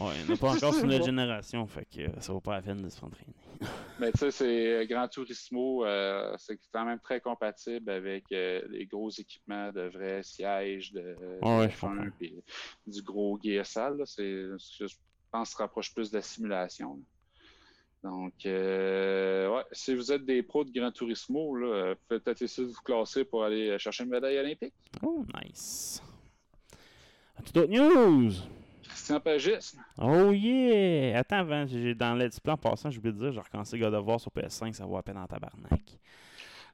Ouais, 0.00 0.12
il 0.20 0.24
n'y 0.26 0.30
en 0.30 0.34
a 0.34 0.38
pas 0.38 0.52
encore 0.54 0.72
sur 0.74 0.86
notre 0.86 1.04
génération, 1.04 1.66
fait 1.66 1.84
que 1.84 2.00
euh, 2.02 2.20
ça 2.20 2.32
vaut 2.32 2.40
pas 2.40 2.54
la 2.54 2.62
peine 2.62 2.80
de 2.80 2.88
se 2.88 3.04
entraîner. 3.04 3.34
Mais 4.00 4.12
tu 4.12 4.18
sais, 4.18 4.30
c'est 4.30 4.66
euh, 4.82 4.86
Gran 4.86 5.08
Turismo, 5.08 5.84
euh, 5.84 6.34
c'est 6.38 6.58
quand 6.72 6.84
même 6.86 7.00
très 7.00 7.20
compatible 7.20 7.90
avec 7.90 8.24
euh, 8.32 8.62
les 8.70 8.86
gros 8.86 9.10
équipements 9.10 9.72
de 9.72 9.82
vrais 9.88 10.22
sièges, 10.22 10.92
de, 10.92 11.00
de 11.00 11.38
Ouais, 11.42 11.68
je 11.68 11.76
F1, 11.76 11.80
comprends. 11.80 12.10
puis 12.18 12.42
du 12.86 13.02
gros 13.02 13.38
gear 13.42 13.66
sale. 13.66 14.00
C'est, 14.06 14.44
je 14.56 14.86
pense, 15.30 15.50
se 15.50 15.56
rapproche 15.56 15.92
plus 15.94 16.10
de 16.10 16.16
la 16.16 16.22
simulation. 16.22 16.94
là. 16.94 18.10
Donc, 18.10 18.32
euh, 18.46 19.54
ouais, 19.54 19.62
si 19.72 19.94
vous 19.94 20.10
êtes 20.10 20.24
des 20.24 20.42
pros 20.42 20.64
de 20.64 20.72
Gran 20.72 20.90
Turismo, 20.90 21.54
là, 21.56 21.94
peut-être 22.08 22.40
essayer 22.40 22.66
de 22.66 22.72
vous 22.72 22.80
classer 22.82 23.24
pour 23.24 23.44
aller 23.44 23.78
chercher 23.78 24.04
une 24.04 24.10
médaille 24.10 24.38
olympique. 24.38 24.72
Oh, 25.02 25.22
nice. 25.44 26.02
As-tu 27.38 27.52
d'autres 27.52 27.70
news? 27.70 28.32
Christian 28.82 29.20
Pagis, 29.20 29.76
Oh 29.98 30.32
yeah! 30.32 31.18
Attends, 31.18 31.36
avant, 31.38 31.66
j'ai 31.66 31.94
dans 31.94 32.14
le 32.14 32.28
display 32.28 32.52
en 32.52 32.56
passant, 32.56 32.90
j'ai 32.90 32.98
oublié 32.98 33.12
de 33.12 33.18
dire, 33.18 33.32
j'ai 33.32 33.40
recommencé 33.40 33.78
God 33.78 33.94
of 33.94 34.06
War 34.06 34.20
sur 34.20 34.30
PS5, 34.32 34.72
ça 34.72 34.84
vaut 34.84 34.96
à 34.96 35.02
peine 35.02 35.18
en 35.18 35.26
tabarnak. 35.26 35.98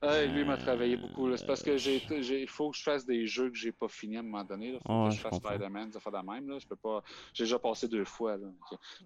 Hey, 0.02 0.28
lui 0.28 0.40
il 0.40 0.47
m'a 0.47 0.56
travaillé 0.56 0.97
beaucoup. 0.97 1.27
là. 1.27 1.36
C'est 1.36 1.47
parce 1.47 1.62
que 1.62 1.77
j'ai, 1.77 2.01
j'ai- 2.20 2.43
il 2.43 2.48
faut 2.48 2.70
que 2.70 2.77
je 2.77 2.82
fasse 2.82 3.06
des 3.06 3.27
jeux 3.27 3.51
que 3.51 3.56
j'ai 3.56 3.73
pas 3.73 3.89
finis 3.89 4.16
à 4.16 4.20
un 4.20 4.23
moment 4.23 4.44
donné. 4.44 4.74
Il 4.74 4.78
faut 4.86 4.93
Ouais, 5.05 5.09
que 5.09 5.14
je 5.14 5.16
je 5.18 5.23
fasse. 5.23 5.36
Spider-Man, 5.36 5.93
ça 5.93 6.01
fait 6.01 6.10
de 6.10 6.31
même. 6.31 6.48
Là. 6.48 6.59
Je 6.59 6.66
peux 6.66 6.77
pas. 6.77 7.02
J'ai 7.32 7.44
déjà 7.44 7.59
passé 7.59 7.89
deux 7.89 8.05
fois. 8.05 8.36
Là. 8.36 8.47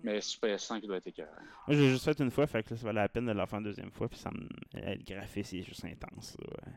Mais 0.02 0.20
sur 0.20 0.40
PS5, 0.40 0.80
il 0.82 0.86
doit 0.88 0.96
être 0.96 1.06
écœurant. 1.06 1.30
Moi, 1.66 1.76
j'ai 1.76 1.88
juste 1.90 2.04
fait 2.04 2.18
une 2.20 2.30
fois, 2.30 2.46
fait 2.46 2.62
que 2.62 2.70
là, 2.70 2.76
ça 2.76 2.86
valait 2.86 3.00
la 3.00 3.08
peine 3.08 3.26
de 3.26 3.32
le 3.32 3.46
faire 3.46 3.58
une 3.58 3.64
deuxième 3.64 3.90
fois, 3.92 4.08
puis 4.08 4.18
ça 4.18 4.30
me... 4.30 4.42
euh, 4.80 4.94
le 4.96 5.02
graphisme 5.04 5.56
est 5.56 5.62
juste 5.62 5.84
intense. 5.84 6.36
Ouais. 6.40 6.72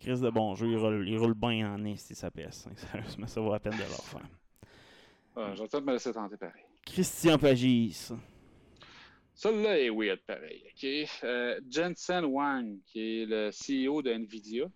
Chris 0.00 0.20
de 0.20 0.30
bon 0.30 0.54
jeu, 0.56 0.66
il 0.66 0.76
roule, 0.78 1.08
il 1.08 1.16
roule 1.16 1.34
bien 1.34 1.72
en 1.74 1.84
esti 1.84 2.14
sa 2.16 2.28
PS5, 2.30 2.76
sérieusement, 2.76 3.26
ça 3.28 3.40
vaut 3.40 3.52
la 3.52 3.60
peine 3.60 3.74
de 3.74 3.78
le 3.78 3.84
refaire. 3.84 4.26
Ouais, 5.36 5.54
je 5.56 5.62
vais 5.62 5.68
peut-être 5.68 5.84
me 5.84 5.92
laisser 5.92 6.12
tenter 6.12 6.36
pareil. 6.36 6.64
Christian 6.84 7.38
Pagis. 7.38 8.10
Celui-là 9.34 9.78
est 9.78 9.90
weird 9.90 10.20
pareil. 10.26 10.62
ok? 10.72 11.08
Euh, 11.24 11.60
Jensen 11.70 12.24
Wang, 12.26 12.78
qui 12.86 13.22
est 13.22 13.26
le 13.26 13.50
CEO 13.50 14.02
de 14.02 14.10
Nvidia, 14.12 14.66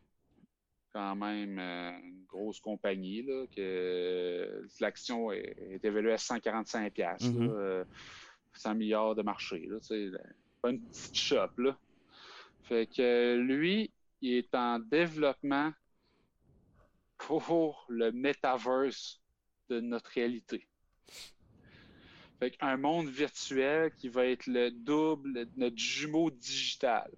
quand 0.93 1.15
même 1.15 1.59
euh, 1.59 1.91
une 2.03 2.25
grosse 2.27 2.59
compagnie, 2.61 3.23
là, 3.23 3.45
que 3.55 4.67
l'action 4.81 5.31
est, 5.31 5.55
est 5.71 5.85
évaluée 5.85 6.13
à 6.13 6.19
145 6.19 6.93
piastres, 6.93 7.29
Mhm. 7.31 7.47
là, 7.49 7.53
euh, 7.53 7.85
100 8.55 8.75
milliards 8.75 9.15
de 9.15 9.23
marché. 9.23 9.67
Là, 9.69 9.77
là. 9.91 10.19
pas 10.63 10.71
une 10.71 10.81
petite 10.81 11.15
shop. 11.15 11.51
Là. 11.59 11.77
Fait 12.63 12.87
que 12.87 13.37
lui, 13.37 13.91
il 14.23 14.33
est 14.39 14.55
en 14.55 14.79
développement 14.79 15.71
pour 17.19 17.85
le 17.89 18.11
metaverse 18.13 19.21
de 19.69 19.81
notre 19.81 20.11
réalité. 20.11 20.67
Fait 22.39 22.51
qu'un 22.51 22.77
monde 22.77 23.09
virtuel 23.09 23.93
qui 23.95 24.09
va 24.09 24.27
être 24.27 24.47
le 24.47 24.71
double, 24.71 25.49
notre 25.57 25.79
jumeau 25.79 26.31
digital. 26.31 27.11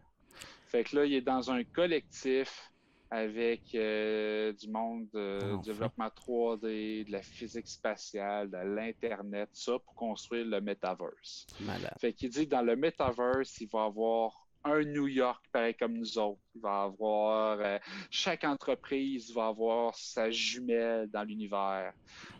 Fait 0.67 0.85
que 0.85 0.97
là, 0.97 1.05
il 1.07 1.15
est 1.15 1.23
dans 1.23 1.51
un 1.51 1.65
collectif 1.65 2.71
avec 3.11 3.75
euh, 3.75 4.53
du 4.53 4.69
monde 4.69 5.09
euh, 5.15 5.41
Ah, 5.43 5.57
du 5.57 5.71
développement 5.71 6.09
3D, 6.09 7.07
de 7.07 7.13
la 7.13 7.23
physique 7.23 7.67
spatiale, 7.67 8.51
de 8.51 8.59
l'Internet, 8.59 9.49
ça, 9.53 9.79
pour 9.79 9.95
construire 9.95 10.45
le 10.45 10.61
metaverse. 10.61 11.47
Malade. 11.61 11.95
Fait 11.99 12.13
qu'il 12.13 12.29
dit 12.29 12.45
que 12.45 12.51
dans 12.51 12.63
le 12.63 12.77
metaverse, 12.77 13.61
il 13.61 13.69
va 13.69 13.85
y 13.85 13.87
avoir 13.87 14.48
un 14.65 14.83
New 14.83 15.07
York 15.07 15.43
pareil 15.53 15.75
comme 15.75 15.95
nous 15.95 16.19
autres. 16.19 16.41
Il 16.55 16.61
va 16.61 16.83
avoir 16.83 17.59
euh, 17.61 17.79
chaque 18.11 18.45
entreprise 18.45 19.33
va 19.33 19.47
avoir 19.47 19.95
sa 19.95 20.31
jumelle 20.31 21.09
dans 21.11 21.23
l'univers, 21.23 21.93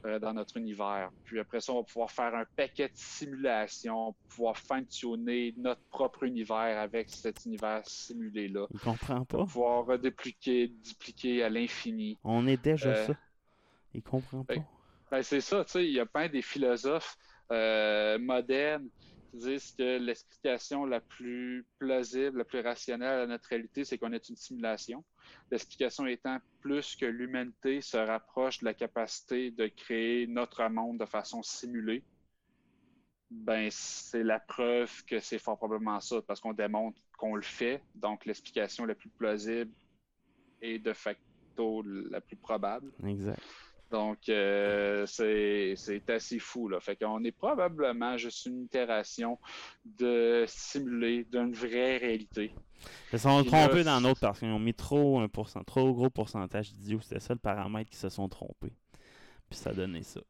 euh, 0.05 0.19
dans 0.19 0.33
notre 0.35 0.57
univers. 0.57 1.11
Puis 1.25 1.39
après 1.39 1.61
ça, 1.61 1.73
on 1.73 1.77
va 1.79 1.83
pouvoir 1.85 2.11
faire 2.11 2.35
un 2.35 2.45
paquet 2.57 2.89
de 2.89 2.97
simulations, 2.97 4.15
pouvoir 4.29 4.57
fine-tuner 4.59 5.55
notre 5.57 5.81
propre 5.91 6.25
univers 6.25 6.79
avec 6.79 7.09
cet 7.11 7.45
univers 7.47 7.83
simulé-là. 7.87 8.67
Il 8.73 8.81
comprend 8.81 9.25
pas. 9.25 9.39
Pouvoir 9.45 9.87
redupliquer, 9.87 10.69
dupliquer 10.69 11.45
à 11.45 11.49
l'infini. 11.49 12.19
On 12.25 12.47
est 12.47 12.63
déjà 12.63 12.91
Euh, 12.91 13.07
ça. 13.07 13.15
Il 13.95 14.03
comprend 14.03 14.45
pas. 14.45 14.55
fait- 14.55 14.63
Ben, 15.11 15.23
c'est 15.23 15.41
ça, 15.41 15.65
tu 15.65 15.71
sais, 15.73 15.87
il 15.87 15.93
y 15.93 16.01
a 16.01 16.05
plein 16.07 16.29
des 16.29 16.43
philosophes 16.43 17.17
modernes 18.21 18.89
disent 19.35 19.73
que 19.73 19.99
l'explication 19.99 20.85
la 20.85 21.01
plus 21.01 21.67
plausible, 21.79 22.39
la 22.39 22.45
plus 22.45 22.61
rationnelle 22.61 23.21
à 23.21 23.27
notre 23.27 23.49
réalité, 23.49 23.85
c'est 23.85 23.99
qu'on 23.99 24.13
est 24.13 24.29
une 24.29 24.37
simulation. 24.37 25.05
L'explication 25.51 26.07
étant 26.07 26.39
plus 26.61 26.97
que 26.97 27.07
l'humanité 27.07 27.81
se 27.81 27.97
rapproche 27.97 28.61
de 28.61 28.65
la 28.67 28.75
capacité 28.75 29.51
de 29.51 29.67
créer 29.67 30.27
notre 30.27 30.67
monde 30.69 30.99
de 30.99 31.07
façon 31.07 31.43
simulée, 31.43 32.03
ben 33.31 33.69
c'est 33.71 34.23
la 34.23 34.41
preuve 34.41 35.05
que 35.05 35.21
c'est 35.21 35.39
fort 35.39 35.59
probablement 35.59 36.01
ça, 36.01 36.23
parce 36.23 36.41
qu'on 36.41 36.55
démontre 36.55 36.99
qu'on 37.19 37.35
le 37.35 37.43
fait. 37.43 37.83
Donc 37.95 38.25
l'explication 38.25 38.87
la 38.87 38.95
plus 38.95 39.11
plausible 39.11 39.73
est 40.63 40.79
de 40.79 40.93
facto 40.93 41.83
la 41.83 42.21
plus 42.21 42.37
probable. 42.37 42.91
Exact. 43.05 43.43
Donc, 43.91 44.29
euh, 44.29 45.07
c'est 45.07 46.11
assez 46.11 46.39
fou. 46.39 46.69
Là. 46.69 46.81
Fait 46.81 46.97
qu'on 46.97 47.23
est 47.25 47.33
probablement 47.33 48.17
juste 48.19 48.47
une 48.47 48.65
itération 48.65 49.39
de 49.85 50.45
simuler 50.47 51.25
d'une 51.25 51.53
vraie 51.53 51.97
réalité. 51.97 52.53
Ils 53.13 53.19
se 53.19 53.19
sont 53.19 53.43
Puis 53.43 53.51
là, 53.51 53.67
trompés 53.67 53.85
dans 53.85 54.01
l'autre 54.01 54.21
parce 54.21 54.39
qu'ils 54.39 54.49
ont 54.49 54.59
mis 54.59 54.75
trop, 54.75 55.21
un 55.21 55.29
pourcent, 55.29 55.65
trop 55.65 55.93
gros 55.93 56.11
pourcentage 56.11 56.73
d'idiots. 56.73 57.01
C'était 57.01 57.21
ça 57.21 57.35
le 57.35 57.41
paramètre 57.41 57.91
qui 57.91 57.97
se 57.97 58.09
sont 58.09 58.29
trompés. 58.29 58.75
Puis 59.49 59.59
ça 59.59 59.71
a 59.71 59.73
donné 59.73 60.03
ça. 60.03 60.21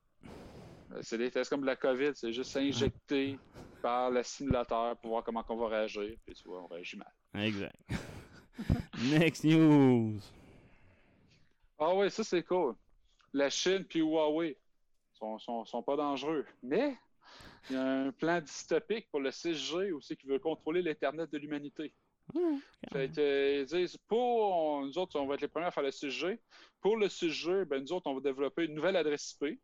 C'est 1.02 1.18
des 1.18 1.30
tests 1.30 1.50
comme 1.50 1.64
la 1.64 1.76
COVID, 1.76 2.12
c'est 2.14 2.32
juste 2.32 2.56
injecté 2.56 3.38
par 3.82 4.10
le 4.10 4.22
simulateur 4.22 4.96
pour 4.96 5.10
voir 5.10 5.24
comment 5.24 5.44
on 5.48 5.56
va 5.56 5.68
réagir. 5.68 6.14
Puis 6.24 6.34
tu 6.34 6.48
vois, 6.48 6.62
on 6.62 6.66
réagit 6.66 6.96
mal. 6.96 7.44
Exact. 7.44 7.76
Next 9.02 9.44
news. 9.44 10.20
Ah 11.78 11.94
oui, 11.94 12.10
ça 12.10 12.24
c'est 12.24 12.42
cool. 12.42 12.74
La 13.38 13.50
Chine 13.50 13.84
puis 13.84 14.00
Huawei 14.00 14.58
sont, 15.12 15.38
sont, 15.38 15.64
sont 15.64 15.80
pas 15.80 15.94
dangereux. 15.94 16.44
Mais 16.60 16.96
il 17.70 17.76
y 17.76 17.78
a 17.78 17.84
un 17.84 18.10
plan 18.10 18.40
dystopique 18.40 19.08
pour 19.12 19.20
le 19.20 19.30
6G 19.30 19.92
aussi 19.92 20.16
qui 20.16 20.26
veut 20.26 20.40
contrôler 20.40 20.82
l'Internet 20.82 21.30
de 21.30 21.38
l'humanité. 21.38 21.94
Fait 22.92 23.08
que, 23.08 23.20
euh, 23.20 23.60
ils 23.60 23.66
disent, 23.66 23.96
pour 24.08 24.84
nous 24.84 24.98
autres, 24.98 25.20
on 25.20 25.26
va 25.28 25.36
être 25.36 25.40
les 25.40 25.48
premiers 25.48 25.66
à 25.66 25.70
faire 25.70 25.84
le 25.84 25.90
6G. 25.90 26.40
Pour 26.80 26.96
le 26.96 27.06
6G, 27.06 27.64
ben, 27.64 27.80
nous 27.80 27.92
autres, 27.92 28.08
on 28.08 28.14
va 28.14 28.20
développer 28.20 28.64
une 28.64 28.74
nouvelle 28.74 28.96
adresse 28.96 29.38
IP. 29.40 29.60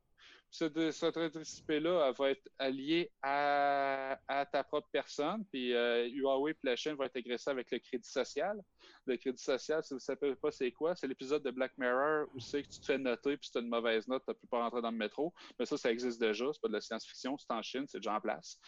Cette, 0.55 0.93
cette 0.93 1.17
elle 1.17 1.83
va 2.17 2.31
être 2.31 2.49
alliée 2.61 3.11
à, 3.23 4.17
ta 4.53 4.63
propre 4.63 4.87
personne. 4.93 5.45
Puis 5.51 5.75
euh, 5.75 6.09
Huawei 6.11 6.53
et 6.53 6.57
la 6.63 6.77
Chine 6.77 6.93
vont 6.93 7.03
intégrer 7.03 7.39
ça 7.39 7.51
avec 7.51 7.73
le 7.73 7.81
crédit 7.81 8.09
social. 8.09 8.63
Le 9.05 9.17
crédit 9.17 9.43
social, 9.43 9.83
si 9.83 9.91
vous 9.91 9.97
ne 9.97 10.01
savez 10.01 10.37
pas 10.37 10.53
c'est 10.53 10.71
quoi, 10.71 10.95
c'est 10.95 11.09
l'épisode 11.09 11.43
de 11.43 11.51
Black 11.51 11.73
Mirror 11.77 12.29
où 12.33 12.39
c'est 12.39 12.63
que 12.63 12.69
tu 12.69 12.79
te 12.79 12.87
fais 12.87 12.99
noter 12.99 13.37
puis 13.37 13.47
si 13.47 13.51
tu 13.51 13.59
as 13.59 13.63
une 13.63 13.69
mauvaise 13.69 14.07
note, 14.07 14.23
tu 14.25 14.31
ne 14.31 14.35
peux 14.35 14.47
pas 14.47 14.63
rentrer 14.63 14.81
dans 14.81 14.93
le 14.93 14.97
métro. 14.97 15.35
Mais 15.59 15.67
ça, 15.67 15.77
ça 15.77 15.91
existe 15.91 16.21
déjà. 16.21 16.45
C'est 16.53 16.63
pas 16.63 16.69
de 16.69 16.75
la 16.75 16.81
science-fiction. 16.81 17.37
C'est 17.37 17.51
en 17.51 17.63
Chine, 17.63 17.87
c'est 17.89 17.99
déjà 17.99 18.15
en 18.15 18.21
place. 18.21 18.61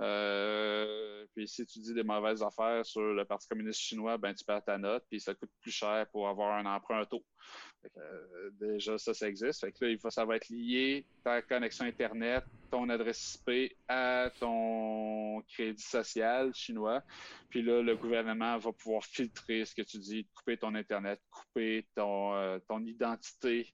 Euh, 0.00 1.26
puis 1.34 1.46
si 1.46 1.66
tu 1.66 1.80
dis 1.80 1.92
des 1.92 2.02
mauvaises 2.02 2.42
affaires 2.42 2.86
sur 2.86 3.02
le 3.02 3.24
Parti 3.26 3.46
communiste 3.46 3.80
chinois, 3.80 4.16
ben 4.16 4.32
tu 4.34 4.42
perds 4.42 4.64
ta 4.64 4.78
note, 4.78 5.04
puis 5.10 5.20
ça 5.20 5.34
coûte 5.34 5.50
plus 5.60 5.70
cher 5.70 6.06
pour 6.12 6.28
avoir 6.28 6.54
un 6.54 6.64
emprunt 6.64 7.02
auto. 7.02 7.22
Euh, 7.96 8.50
déjà, 8.58 8.98
ça, 8.98 9.14
ça 9.14 9.28
existe. 9.28 9.60
Fait 9.60 9.72
que 9.72 9.84
là, 9.84 9.90
il 9.90 10.10
ça 10.10 10.24
va 10.24 10.36
être 10.36 10.48
lié 10.48 11.04
ta 11.22 11.42
connexion 11.42 11.84
Internet, 11.84 12.44
ton 12.70 12.88
adresse 12.88 13.40
IP 13.46 13.76
à 13.88 14.30
ton 14.38 15.42
crédit 15.48 15.82
social 15.82 16.52
chinois. 16.54 17.02
Puis 17.48 17.62
là, 17.62 17.82
le 17.82 17.96
gouvernement 17.96 18.58
va 18.58 18.72
pouvoir 18.72 19.04
filtrer 19.04 19.64
ce 19.64 19.74
que 19.74 19.82
tu 19.82 19.98
dis, 19.98 20.26
couper 20.34 20.56
ton 20.56 20.74
Internet, 20.74 21.20
couper 21.30 21.86
ton, 21.94 22.34
euh, 22.34 22.58
ton 22.68 22.84
identité 22.84 23.72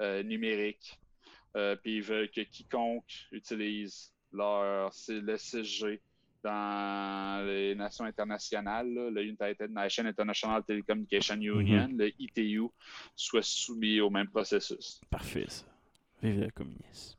euh, 0.00 0.22
numérique. 0.22 0.98
Puis 1.82 1.98
ils 1.98 2.02
veulent 2.02 2.30
que 2.32 2.40
quiconque 2.40 3.28
utilise 3.30 4.12
leur 4.32 4.90
le 5.08 5.36
6G 5.36 6.00
dans 6.44 7.44
les 7.46 7.74
nations 7.74 8.04
internationales, 8.04 8.92
là, 8.92 9.10
le 9.10 9.24
United 9.24 9.70
Nations 9.70 10.04
International 10.04 10.62
Telecommunication 10.62 11.36
Union, 11.36 11.88
le 11.96 12.12
ITU, 12.18 12.68
soit 13.16 13.42
soumis 13.42 14.00
au 14.00 14.10
même 14.10 14.28
processus. 14.28 15.00
Parfait, 15.10 15.46
ça. 15.48 15.64
Vive 16.22 16.40
le 16.40 16.50
communisme. 16.50 17.16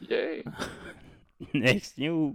Yeah! 0.00 0.42
Next 1.54 1.98
news. 1.98 2.34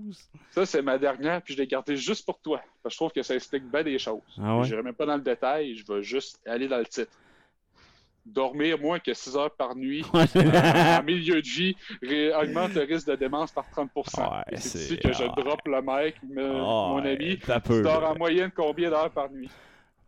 Ça, 0.51 0.65
c'est 0.65 0.81
ma 0.81 0.97
dernière, 0.97 1.41
puis 1.41 1.53
je 1.53 1.59
l'ai 1.59 1.67
gardée 1.67 1.97
juste 1.97 2.25
pour 2.25 2.39
toi. 2.39 2.61
Parce 2.81 2.93
que 2.93 2.95
je 2.95 2.97
trouve 2.97 3.11
que 3.11 3.23
ça 3.23 3.35
explique 3.35 3.63
bien 3.63 3.83
des 3.83 3.99
choses. 3.99 4.21
Ah 4.37 4.57
ouais? 4.57 4.63
Je 4.63 4.69
n'irai 4.71 4.83
même 4.83 4.95
pas 4.95 5.05
dans 5.05 5.15
le 5.15 5.21
détail, 5.21 5.75
je 5.75 5.85
vais 5.85 6.01
juste 6.01 6.39
aller 6.45 6.67
dans 6.67 6.77
le 6.77 6.85
titre. 6.85 7.11
Dormir 8.25 8.79
moins 8.79 8.99
que 8.99 9.13
6 9.13 9.35
heures 9.35 9.51
par 9.55 9.75
nuit 9.75 10.05
euh, 10.13 10.99
en 10.99 11.03
milieu 11.03 11.41
de 11.41 11.47
vie 11.47 11.75
augmente 12.39 12.73
le 12.75 12.81
risque 12.83 13.07
de 13.07 13.15
démence 13.15 13.51
par 13.51 13.67
30 13.71 13.89
Ouais, 13.95 14.03
c'est 14.57 14.79
ici 14.79 14.97
que 14.99 15.11
je 15.11 15.23
ouais. 15.23 15.29
drop 15.35 15.59
le 15.65 15.81
mec, 15.81 16.15
me- 16.29 16.53
mon 16.53 16.97
ami. 17.03 17.39
Tu 17.39 17.81
dors 17.81 18.03
en 18.09 18.15
moyenne 18.15 18.51
combien 18.55 18.89
d'heures 18.91 19.09
par 19.09 19.29
nuit? 19.31 19.49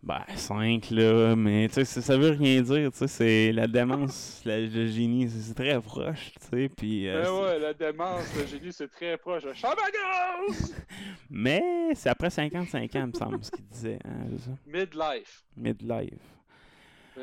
Ben, 0.03 0.22
5 0.35 0.90
là, 0.91 1.34
mais 1.35 1.69
tu 1.69 1.85
sais, 1.85 2.02
ça- 2.02 2.18
veut 2.18 2.31
rien 2.31 2.61
dire, 2.61 2.91
tu 2.91 2.98
sais, 2.98 3.07
c'est 3.07 3.52
la 3.53 3.68
démence, 3.68 4.41
la- 4.44 4.60
le 4.60 4.88
génie, 4.88 5.30
c'est 5.30 5.53
très 5.56 5.80
proche, 5.81 6.34
tu 6.41 6.48
sais, 6.52 6.69
puis... 6.69 7.07
euh, 7.07 7.23
c'est- 7.23 7.30
ouais, 7.31 7.60
la 7.60 7.73
démence, 7.73 8.26
le 8.38 8.45
génie, 8.45 8.73
c'est 8.73 8.90
très 8.90 9.15
proche. 9.18 9.44
Chamagos! 9.53 10.73
Mais 11.30 11.64
c'est 11.95 12.10
après 12.10 12.30
55 12.30 12.95
ans, 12.98 12.99
il 12.99 13.07
me 13.07 13.14
semble, 13.14 13.44
ce 13.45 13.52
qu'il 13.52 13.65
disait, 13.65 13.99
hein? 14.06 14.27
Midlife. 14.68 15.44
Midlife. 15.56 16.19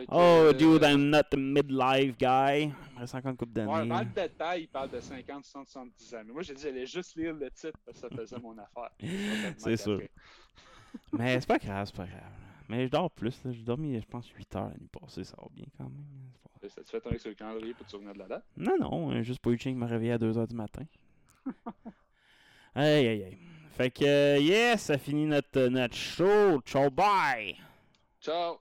Oh, 0.09 0.17
euh, 0.19 0.53
dude, 0.53 0.83
I'm 0.85 1.11
not 1.11 1.23
a 1.33 1.37
midlife 1.37 2.17
guy. 2.17 2.73
Il 2.95 2.99
reste 2.99 3.15
encore 3.15 3.31
une 3.33 3.37
couple 3.37 3.59
Ouais, 3.61 3.67
d'années. 3.67 3.89
dans 3.89 3.99
le 4.01 4.05
détail, 4.07 4.63
il 4.63 4.69
parle 4.69 4.91
de 4.91 5.01
50, 5.01 5.45
60, 5.45 5.69
70 5.69 6.15
ans. 6.15 6.23
Mais 6.27 6.33
moi, 6.33 6.43
j'ai 6.43 6.55
dit, 6.55 6.63
j'allais 6.63 6.87
juste 6.87 7.17
lire 7.17 7.35
le 7.35 7.51
titre 7.51 7.79
parce 7.85 8.01
que 8.01 8.09
ça 8.09 8.17
faisait 8.17 8.39
mon 8.41 8.57
affaire. 8.59 8.91
C'est 9.57 9.77
sûr. 9.77 10.01
Mais 11.13 11.41
c'est 11.41 11.47
pas 11.47 11.59
grave, 11.65 11.87
c'est 11.87 11.97
pas 11.97 12.07
grave. 12.07 12.33
Mais 12.69 12.87
je 12.87 12.91
dors 12.91 13.11
plus, 13.11 13.45
là. 13.45 13.53
J'ai 13.53 13.63
dormi, 13.63 14.01
je 14.01 14.07
pense, 14.07 14.29
8 14.29 14.55
heures 14.57 14.69
la 14.69 14.75
nuit 14.79 14.89
passée, 14.89 15.25
ça 15.25 15.37
va 15.41 15.49
bien 15.53 15.67
quand 15.77 15.85
même. 15.85 16.05
Pas- 16.61 16.69
Ça 16.69 16.83
te 16.83 16.89
fait 16.91 17.01
tomber 17.01 17.19
sur 17.19 17.31
le 17.31 17.35
calendrier 17.35 17.75
pour 17.75 17.85
te 17.87 17.91
souvenir 17.91 18.13
de 18.13 18.19
la 18.19 18.27
date? 18.29 18.45
Non, 18.57 18.77
non, 18.79 19.11
euh, 19.13 19.23
juste 19.23 19.41
pas 19.41 19.51
eu 19.51 19.57
qui 19.59 19.73
m'a 19.75 19.87
réveillé 19.87 20.13
à 20.13 20.19
2h 20.19 20.47
du 20.47 20.55
matin. 20.55 20.83
aïe, 22.75 23.07
aïe, 23.09 23.25
aïe. 23.25 23.39
Fait 23.77 23.91
que, 23.91 24.05
euh, 24.05 24.39
yes, 24.39 24.83
ça 24.83 24.99
finit 24.99 25.27
notre, 25.27 25.67
notre 25.69 25.95
show. 25.97 26.61
Ciao, 26.63 26.91
bye! 26.91 27.57
Ciao! 28.21 28.59